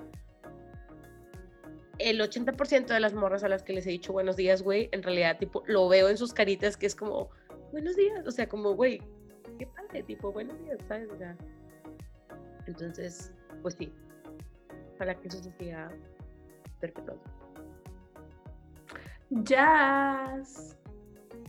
el 1.98 2.22
80% 2.22 2.86
de 2.86 3.00
las 3.00 3.14
morras 3.14 3.44
a 3.44 3.50
las 3.50 3.64
que 3.64 3.74
les 3.74 3.88
he 3.88 3.90
dicho 3.90 4.14
buenos 4.14 4.38
días, 4.38 4.62
güey, 4.62 4.88
en 4.92 5.02
realidad, 5.02 5.40
tipo, 5.40 5.64
lo 5.66 5.90
veo 5.90 6.10
en 6.10 6.18
sus 6.18 6.32
caritas 6.32 6.78
que 6.78 6.86
es 6.86 6.96
como, 6.96 7.32
buenos 7.72 7.96
días, 7.96 8.26
o 8.28 8.32
sea, 8.32 8.48
como, 8.48 8.76
güey, 8.76 9.02
qué 9.58 9.66
padre, 9.66 10.04
tipo, 10.04 10.32
buenos 10.32 10.58
días, 10.64 10.78
¿sabes? 10.88 11.10
O 11.10 11.18
sea, 11.18 11.36
entonces, 12.68 13.34
pues 13.64 13.76
sí, 13.80 13.92
para 15.00 15.16
que 15.16 15.28
eso 15.28 15.42
se 15.42 15.52
siga 15.54 15.92
perpetuando. 16.80 17.24
Jazz. 19.32 20.78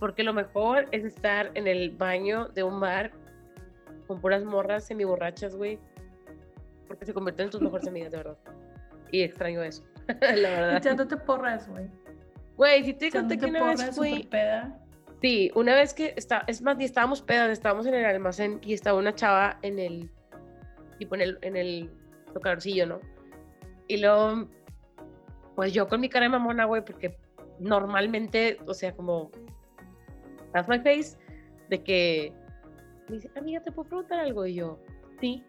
Porque 0.00 0.24
lo 0.24 0.32
mejor 0.32 0.88
es 0.90 1.04
estar 1.04 1.52
en 1.54 1.68
el 1.68 1.90
baño 1.90 2.48
de 2.48 2.64
un 2.64 2.80
bar 2.80 3.12
con 4.08 4.20
puras 4.20 4.42
morras 4.44 4.84
semi-borrachas, 4.84 5.54
güey. 5.54 5.78
Porque 6.88 7.06
se 7.06 7.14
convierten 7.14 7.44
en 7.44 7.50
tus 7.50 7.60
mejores 7.60 7.86
amigas, 7.88 8.10
de 8.10 8.16
verdad. 8.16 8.38
Y 9.12 9.22
extraño 9.22 9.62
eso, 9.62 9.84
la 10.20 10.50
verdad. 10.50 10.76
Echándote 10.78 11.16
porras, 11.18 11.68
güey. 11.68 11.86
Güey, 12.56 12.84
si 12.84 12.94
te 12.94 13.10
conté 13.12 13.38
que 13.38 13.46
una 13.46 13.60
porras 13.60 13.86
vez 13.86 13.96
fui... 13.96 14.24
peda. 14.24 14.76
Sí, 15.20 15.50
una 15.54 15.74
vez 15.74 15.92
que 15.92 16.14
está, 16.16 16.44
es 16.46 16.62
más, 16.62 16.78
ni 16.78 16.84
estábamos 16.84 17.20
pedas, 17.20 17.50
estábamos 17.50 17.84
en 17.86 17.94
el 17.94 18.04
almacén 18.06 18.58
y 18.62 18.72
estaba 18.72 18.98
una 18.98 19.14
chava 19.14 19.58
en 19.60 19.78
el, 19.78 20.10
tipo 20.98 21.14
en 21.14 21.20
el, 21.20 21.38
en 21.42 21.56
el 21.56 21.90
tocadorcillo, 22.32 22.86
¿no? 22.86 23.00
Y 23.86 23.98
luego, 23.98 24.48
pues 25.56 25.74
yo 25.74 25.88
con 25.88 26.00
mi 26.00 26.08
cara 26.08 26.24
de 26.24 26.30
mamona, 26.30 26.64
güey, 26.64 26.82
porque 26.82 27.18
normalmente, 27.58 28.58
o 28.66 28.72
sea, 28.72 28.94
como, 28.94 29.30
that's 30.52 30.68
my 30.68 30.78
face, 30.78 31.16
de 31.68 31.82
que 31.82 32.32
me 33.08 33.16
dice, 33.16 33.30
amiga, 33.36 33.60
¿te 33.60 33.72
puedo 33.72 33.88
preguntar 33.88 34.20
algo? 34.20 34.46
Y 34.46 34.54
yo, 34.54 34.78
sí, 35.20 35.42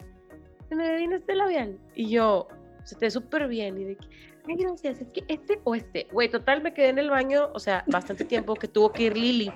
se 0.68 0.74
me 0.74 0.88
ve 0.88 0.96
bien 0.98 1.12
este 1.12 1.34
labial. 1.34 1.78
Y 1.94 2.10
yo, 2.10 2.48
se 2.84 2.96
te 2.96 3.06
ve 3.06 3.10
súper 3.10 3.48
bien. 3.48 3.78
Y 3.78 3.84
de 3.84 3.96
que, 3.96 4.06
ay, 4.48 4.56
gracias, 4.56 5.00
es 5.00 5.12
que 5.12 5.24
este 5.28 5.60
o 5.64 5.74
este. 5.74 6.08
Güey, 6.12 6.28
total, 6.28 6.62
me 6.62 6.74
quedé 6.74 6.88
en 6.88 6.98
el 6.98 7.10
baño, 7.10 7.50
o 7.54 7.58
sea, 7.58 7.84
bastante 7.86 8.24
tiempo 8.24 8.54
que 8.54 8.68
tuvo 8.68 8.92
que 8.92 9.04
ir 9.04 9.16
Lili. 9.16 9.52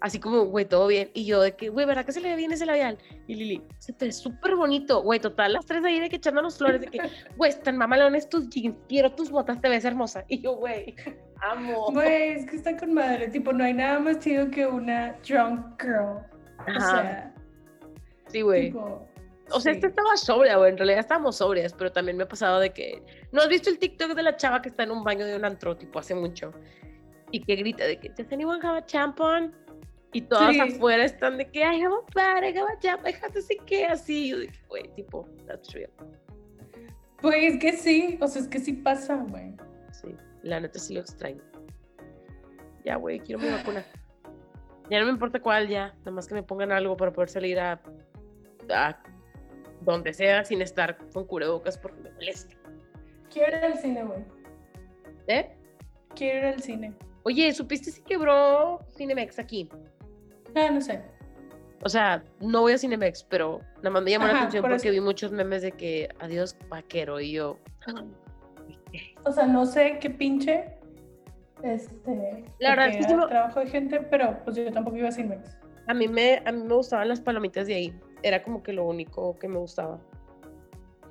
Así 0.00 0.20
como, 0.20 0.44
güey, 0.44 0.64
todo 0.64 0.86
bien. 0.86 1.10
Y 1.12 1.24
yo 1.24 1.40
de 1.40 1.56
que, 1.56 1.70
güey, 1.70 1.86
¿verdad 1.86 2.04
que 2.04 2.12
se 2.12 2.20
le 2.20 2.28
ve 2.28 2.36
bien 2.36 2.52
ese 2.52 2.66
labial? 2.66 2.98
Y 3.26 3.34
Lili, 3.34 3.62
se 3.78 3.92
te 3.92 4.06
ve 4.06 4.12
súper 4.12 4.54
bonito. 4.54 5.02
Güey, 5.02 5.18
total, 5.18 5.54
las 5.54 5.66
tres 5.66 5.84
ahí 5.84 5.98
de 5.98 6.08
que 6.08 6.16
echándonos 6.16 6.58
flores, 6.58 6.80
de 6.80 6.86
que, 6.86 6.98
güey, 7.36 7.50
están 7.50 7.76
mamalones 7.76 8.28
tus 8.28 8.48
jeans, 8.48 8.76
quiero 8.88 9.10
tus 9.12 9.30
botas, 9.30 9.60
te 9.60 9.68
ves 9.68 9.84
hermosa. 9.84 10.24
Y 10.28 10.40
yo, 10.40 10.56
güey, 10.56 10.94
amo. 11.40 11.86
Güey, 11.92 12.32
es 12.32 12.46
que 12.46 12.56
está 12.56 12.76
con 12.76 12.94
madre. 12.94 13.28
Tipo, 13.28 13.52
no 13.52 13.64
hay 13.64 13.74
nada 13.74 13.98
más 13.98 14.20
chido 14.20 14.50
que 14.50 14.66
una 14.66 15.16
drunk 15.26 15.82
girl. 15.82 16.18
O 16.58 16.70
Ajá, 16.70 16.80
sea, 16.80 17.34
sí, 18.28 18.42
güey. 18.42 18.72
O 19.50 19.60
sea, 19.60 19.72
sí. 19.72 19.78
esta 19.78 19.88
estaba 19.88 20.16
sobria, 20.16 20.58
güey. 20.58 20.70
En 20.70 20.76
realidad 20.76 21.00
estábamos 21.00 21.36
sobrias, 21.36 21.74
pero 21.76 21.90
también 21.90 22.16
me 22.16 22.24
ha 22.24 22.28
pasado 22.28 22.60
de 22.60 22.70
que. 22.70 23.02
¿No 23.32 23.40
has 23.40 23.48
visto 23.48 23.68
el 23.68 23.78
TikTok 23.78 24.14
de 24.14 24.22
la 24.22 24.36
chava 24.36 24.62
que 24.62 24.68
está 24.68 24.84
en 24.84 24.92
un 24.92 25.02
baño 25.02 25.26
de 25.26 25.34
un 25.34 25.44
antro, 25.44 25.76
tipo, 25.76 25.98
hace 25.98 26.14
mucho? 26.14 26.52
Y 27.30 27.42
que 27.42 27.56
grita 27.56 27.84
de 27.84 27.98
que, 27.98 28.10
¿Does 28.10 28.32
anyone 28.32 28.60
have 28.62 28.78
a 28.78 28.86
tampon? 28.86 29.54
Y 30.12 30.22
todas 30.22 30.54
Sí. 30.54 30.60
afuera 30.60 31.04
están 31.04 31.36
de 31.36 31.50
que, 31.50 31.60
I 31.60 31.82
have 31.82 31.94
a 31.94 32.06
pad, 32.14 32.42
I 32.42 32.56
have 32.56 32.72
a 32.72 32.78
tampon, 32.80 33.10
I 33.10 33.14
have 33.22 33.32
to 33.32 33.42
see 33.42 33.58
qué, 33.66 33.84
así. 33.86 34.28
Yo 34.30 34.38
que, 34.38 34.50
güey, 34.68 34.82
tipo, 34.94 35.28
that's 35.46 35.72
real. 35.72 35.90
Güey, 37.22 37.46
es 37.46 37.58
que 37.60 37.72
sí. 37.72 38.18
O 38.20 38.26
sea, 38.26 38.42
es 38.42 38.48
que 38.48 38.58
sí 38.58 38.72
pasa, 38.72 39.16
güey. 39.16 39.54
Sí, 39.92 40.14
la 40.42 40.60
neta 40.60 40.78
sí 40.78 40.94
lo 40.94 41.00
extraño. 41.00 41.42
Ya, 42.84 42.96
güey, 42.96 43.20
quiero 43.20 43.40
mi 43.42 43.50
vacuna. 43.50 43.84
Ya 44.88 45.00
no 45.00 45.06
me 45.06 45.12
importa 45.12 45.40
cuál, 45.40 45.68
ya. 45.68 45.94
Nada 45.98 46.12
más 46.12 46.26
que 46.26 46.34
me 46.34 46.42
pongan 46.42 46.72
algo 46.72 46.96
para 46.96 47.12
poder 47.12 47.28
salir 47.28 47.60
a, 47.60 47.78
a 48.70 49.02
donde 49.82 50.14
sea 50.14 50.44
sin 50.44 50.62
estar 50.62 50.96
con 51.12 51.26
cubrebocas 51.26 51.76
porque 51.76 52.00
me 52.00 52.10
molesta. 52.12 52.56
Quiero 53.30 53.58
ir 53.58 53.64
al 53.64 53.78
cine, 53.78 54.04
güey. 54.04 54.24
¿Eh? 55.26 55.54
Quiero 56.14 56.38
ir 56.38 56.44
al 56.54 56.62
cine. 56.62 56.94
Oye, 57.24 57.52
¿supiste 57.52 57.90
si 57.90 58.00
quebró 58.02 58.78
Cinemex 58.96 59.38
aquí? 59.38 59.68
Ah, 60.54 60.70
no 60.72 60.80
sé. 60.80 61.00
O 61.84 61.88
sea, 61.88 62.24
no 62.40 62.62
voy 62.62 62.72
a 62.72 62.78
Cinemex, 62.78 63.22
pero 63.24 63.60
nada 63.78 63.90
más 63.90 64.02
me 64.02 64.10
llamó 64.10 64.26
la 64.26 64.36
atención 64.38 64.62
por 64.62 64.70
porque 64.72 64.88
eso. 64.88 64.94
vi 64.94 65.00
muchos 65.00 65.30
memes 65.30 65.62
de 65.62 65.72
que 65.72 66.08
adiós 66.18 66.56
vaquero 66.68 67.20
y 67.20 67.32
yo. 67.32 67.56
O 69.24 69.30
sea, 69.32 69.46
no 69.46 69.64
sé 69.64 69.98
qué 70.00 70.10
pinche. 70.10 70.74
Este. 71.62 72.44
La 72.58 72.70
verdad 72.70 72.88
es 72.88 73.06
que 73.06 73.14
me- 73.14 73.26
trabajo 73.26 73.60
de 73.60 73.66
gente, 73.66 74.00
pero 74.00 74.38
pues 74.44 74.56
yo 74.56 74.70
tampoco 74.72 74.96
iba 74.96 75.08
a 75.08 75.12
Cinemex. 75.12 75.56
A 75.86 75.94
mí 75.94 76.08
me, 76.08 76.42
a 76.44 76.52
mí 76.52 76.62
me 76.64 76.74
gustaban 76.74 77.08
las 77.08 77.20
palomitas 77.20 77.66
de 77.66 77.74
ahí. 77.74 78.00
Era 78.22 78.42
como 78.42 78.62
que 78.62 78.72
lo 78.72 78.84
único 78.84 79.38
que 79.38 79.46
me 79.48 79.58
gustaba. 79.58 80.00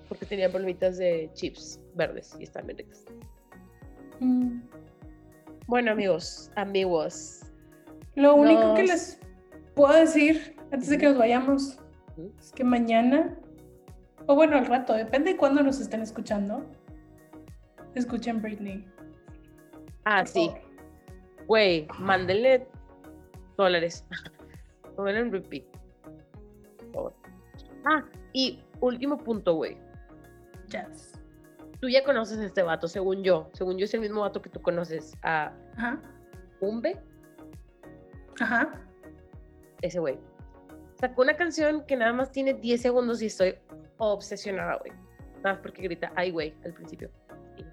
Porque 0.09 0.25
tenían 0.25 0.51
palomitas 0.51 0.97
de 0.97 1.29
chips 1.33 1.79
verdes 1.95 2.35
y 2.39 2.43
están 2.43 2.65
bien 2.67 2.77
ricas. 2.79 3.05
Mm. 4.19 4.59
Bueno, 5.67 5.91
amigos, 5.91 6.51
amigos. 6.55 7.41
Lo 8.15 8.35
único 8.35 8.73
que 8.75 8.83
les 8.83 9.19
puedo 9.77 9.93
decir 9.93 10.55
antes 10.71 10.89
de 10.89 10.97
que 10.97 11.05
nos 11.05 11.17
vayamos 11.17 11.77
es 12.39 12.51
que 12.51 12.63
mañana, 12.63 13.37
o 14.25 14.33
bueno, 14.33 14.57
al 14.57 14.65
rato, 14.65 14.93
depende 14.93 15.33
de 15.33 15.37
cuándo 15.37 15.61
nos 15.61 15.79
estén 15.79 16.01
escuchando, 16.01 16.65
escuchen 17.93 18.41
Britney. 18.41 18.85
Ah, 20.03 20.25
sí. 20.25 20.51
Güey, 21.45 21.87
mándenle 21.99 22.67
dólares. 23.55 24.03
Pónganle 24.95 25.19
en 25.19 25.31
repeat. 25.31 25.63
Por 26.77 26.93
favor. 26.93 27.13
Ah, 27.85 28.03
y 28.33 28.63
último 28.81 29.17
punto, 29.17 29.53
güey. 29.53 29.77
Jazz. 30.69 31.13
tú 31.79 31.87
ya 31.87 32.03
conoces 32.03 32.39
a 32.39 32.45
este 32.45 32.63
vato, 32.63 32.87
según 32.87 33.23
yo. 33.23 33.49
Según 33.53 33.77
yo 33.77 33.85
es 33.85 33.93
el 33.93 34.01
mismo 34.01 34.21
vato 34.21 34.41
que 34.41 34.49
tú 34.49 34.59
conoces 34.59 35.15
a 35.21 35.53
Ajá. 35.77 36.01
Umbe, 36.59 36.99
Ajá. 38.39 38.86
Ese 39.81 39.99
güey. 39.99 40.17
Sacó 40.99 41.21
una 41.21 41.35
canción 41.35 41.85
que 41.85 41.95
nada 41.95 42.13
más 42.13 42.31
tiene 42.31 42.53
10 42.55 42.81
segundos 42.81 43.21
y 43.21 43.27
estoy 43.27 43.55
obsesionada, 43.97 44.77
güey. 44.77 44.91
Nada 45.37 45.53
más 45.53 45.57
porque 45.59 45.81
grita, 45.83 46.11
ay, 46.15 46.31
güey, 46.31 46.53
al 46.65 46.73
principio. 46.73 47.11
Y- 47.57 47.63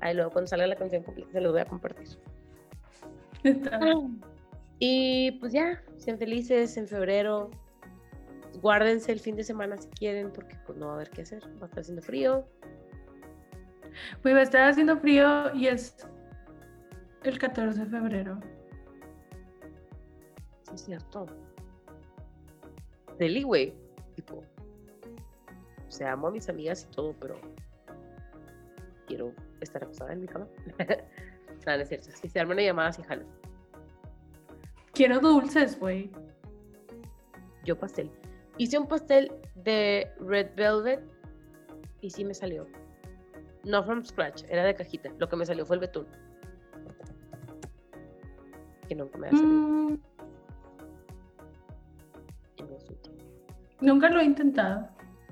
Ahí 0.00 0.14
luego 0.14 0.30
cuando 0.30 0.48
salga 0.48 0.66
la 0.66 0.76
canción 0.76 1.02
completa 1.02 1.32
se 1.32 1.40
los 1.40 1.52
voy 1.52 1.62
a 1.62 1.64
compartir. 1.64 2.06
Está- 3.42 3.80
Y 4.78 5.32
pues 5.40 5.52
ya, 5.52 5.82
sean 5.96 6.18
felices 6.18 6.76
en 6.76 6.86
febrero. 6.86 7.50
Guárdense 8.60 9.12
el 9.12 9.20
fin 9.20 9.34
de 9.36 9.44
semana 9.44 9.76
si 9.78 9.88
quieren, 9.88 10.30
porque 10.32 10.56
pues 10.66 10.78
no 10.78 10.86
va 10.86 10.92
a 10.92 10.94
haber 10.96 11.10
qué 11.10 11.22
hacer. 11.22 11.42
Va 11.60 11.62
a 11.62 11.66
estar 11.66 11.80
haciendo 11.80 12.02
frío. 12.02 12.46
Güey, 14.22 14.34
va 14.34 14.40
a 14.40 14.44
estar 14.44 14.68
haciendo 14.68 14.96
frío 14.98 15.54
y 15.54 15.68
es 15.68 15.96
el 17.22 17.38
14 17.38 17.80
de 17.80 17.86
febrero. 17.86 18.40
Sí, 20.64 20.74
es 20.74 20.84
cierto. 20.84 21.26
Deli, 23.18 23.42
güey. 23.42 23.74
Tipo. 24.14 24.42
O 25.86 25.90
sea, 25.90 26.12
amo 26.12 26.28
a 26.28 26.30
mis 26.30 26.48
amigas 26.48 26.88
y 26.90 26.94
todo, 26.94 27.14
pero 27.20 27.36
quiero 29.06 29.32
estar 29.60 29.82
acostada 29.82 30.12
en 30.12 30.22
mi 30.22 30.26
cama. 30.26 30.48
no, 31.66 31.76
no 31.76 31.82
es 31.82 31.88
cierto. 31.88 32.10
Si 32.10 32.28
se 32.28 32.40
arma 32.40 32.54
una 32.54 32.62
llamada, 32.62 32.92
sí 32.92 33.02
jalo. 33.02 33.24
Quiero 34.92 35.20
dulces, 35.20 35.78
güey. 35.78 36.10
Yo 37.64 37.78
pastel. 37.78 38.10
Hice 38.58 38.78
un 38.78 38.86
pastel 38.86 39.32
de 39.56 40.12
Red 40.20 40.54
Velvet 40.54 41.00
y 42.00 42.10
sí 42.10 42.24
me 42.24 42.34
salió. 42.34 42.66
No 43.64 43.82
from 43.82 44.04
scratch, 44.04 44.44
era 44.48 44.62
de 44.64 44.74
cajita. 44.74 45.10
Lo 45.18 45.28
que 45.28 45.36
me 45.36 45.46
salió 45.46 45.64
fue 45.64 45.76
el 45.76 45.80
betún. 45.80 46.06
Que 48.88 48.94
nunca 48.94 49.18
me 49.18 49.28
ha 49.28 49.30
salido. 49.30 49.48
Mm, 49.48 49.98
Nunca 53.80 54.08
lo 54.08 54.20
he 54.20 54.24
intentado, 54.24 54.88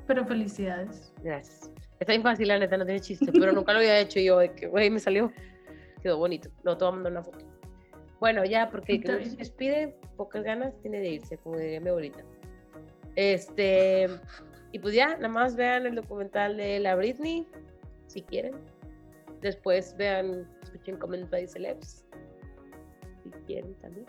pero 0.07 0.27
felicidades. 0.27 1.13
Gracias. 1.23 1.71
Está 2.01 2.13
bien 2.13 2.23
fácil, 2.23 2.49
la 2.49 2.59
neta, 2.59 2.77
no 2.77 2.85
tiene 2.85 3.01
chiste, 3.01 3.31
pero 3.33 3.53
nunca 3.53 3.73
lo 3.73 3.79
había 3.79 3.99
hecho 4.01 4.19
y 4.19 4.25
yo 4.25 4.39
de 4.39 4.53
que, 4.53 4.67
güey, 4.67 4.91
me 4.91 4.99
salió. 4.99 5.33
Quedó 6.03 6.19
bonito. 6.19 6.51
No 6.65 6.77
te 6.77 6.85
voy 6.85 6.93
a 6.93 6.95
mandar 6.97 7.13
una 7.13 7.23
foto. 7.23 7.47
Bueno, 8.19 8.45
ya, 8.45 8.69
porque 8.71 9.01
que 9.01 9.13
no 9.13 9.25
se 9.25 9.37
despide, 9.37 9.97
pocas 10.17 10.43
ganas 10.43 10.75
tiene 10.83 11.01
de 11.01 11.11
irse, 11.11 11.39
como 11.39 11.59
diría 11.59 11.81
mi 11.81 11.89
abuelita. 11.91 12.25
Este, 13.17 14.09
y 14.73 14.79
pues 14.79 14.95
ya, 14.95 15.17
nada 15.17 15.29
más 15.29 15.57
vean 15.57 15.87
el 15.87 15.95
documental 15.95 16.57
de 16.57 16.81
la 16.81 16.95
Britney, 16.97 17.47
si 18.07 18.23
quieren. 18.23 18.55
Después 19.41 19.97
vean, 19.97 20.49
escuchen 20.63 20.97
Comment 20.99 21.29
by 21.31 21.47
Celebs, 21.47 22.05
si 23.23 23.31
quieren 23.47 23.75
también. 23.81 24.07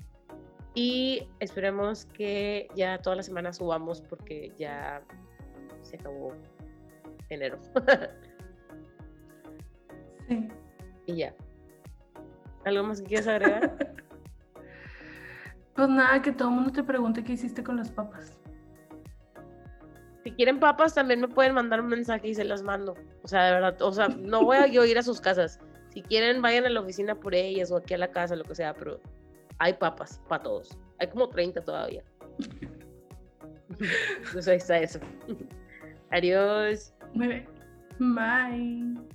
Y 0.75 1.27
esperemos 1.39 2.05
que 2.05 2.67
ya 2.75 2.97
todas 2.97 3.17
las 3.17 3.25
semanas 3.27 3.57
subamos 3.57 4.01
porque 4.01 4.51
ya 4.57 5.03
se 5.81 5.97
acabó 5.97 6.33
enero. 7.29 7.59
Sí. 10.29 10.47
y 11.05 11.17
ya. 11.17 11.35
¿Algo 12.63 12.83
más 12.83 13.01
que 13.01 13.07
quieras 13.07 13.27
agregar? 13.27 13.77
Pues 15.75 15.89
nada, 15.89 16.21
que 16.21 16.31
todo 16.31 16.49
el 16.49 16.55
mundo 16.55 16.71
te 16.71 16.83
pregunte 16.83 17.23
qué 17.23 17.33
hiciste 17.33 17.63
con 17.63 17.77
las 17.77 17.91
papas. 17.91 18.39
si 20.23 20.31
quieren 20.31 20.59
papas, 20.59 20.93
también 20.93 21.19
me 21.19 21.27
pueden 21.27 21.55
mandar 21.55 21.81
un 21.81 21.87
mensaje 21.87 22.27
y 22.27 22.35
se 22.35 22.43
las 22.43 22.61
mando. 22.61 22.93
O 23.23 23.27
sea, 23.27 23.45
de 23.45 23.51
verdad, 23.53 23.81
o 23.81 23.91
sea, 23.91 24.07
no 24.07 24.45
voy 24.45 24.57
a 24.57 24.67
yo 24.67 24.85
ir 24.85 24.97
a 24.99 25.03
sus 25.03 25.19
casas. 25.19 25.59
Si 25.89 26.03
quieren, 26.03 26.41
vayan 26.41 26.65
a 26.65 26.69
la 26.69 26.79
oficina 26.79 27.15
por 27.15 27.33
ellas 27.33 27.71
o 27.71 27.77
aquí 27.77 27.95
a 27.95 27.97
la 27.97 28.11
casa, 28.11 28.35
lo 28.35 28.43
que 28.43 28.55
sea, 28.55 28.73
pero 28.75 28.99
hay 29.59 29.73
papas 29.73 30.21
para 30.27 30.43
todos. 30.43 30.77
Hay 30.99 31.07
como 31.07 31.29
30 31.29 31.61
todavía. 31.61 32.03
Pues 34.31 34.47
ahí 34.47 34.57
está 34.57 34.77
eso. 34.79 34.99
Adiós. 36.11 36.93
Muy 37.13 37.27
bien. 37.27 37.47
Bye. 37.99 39.13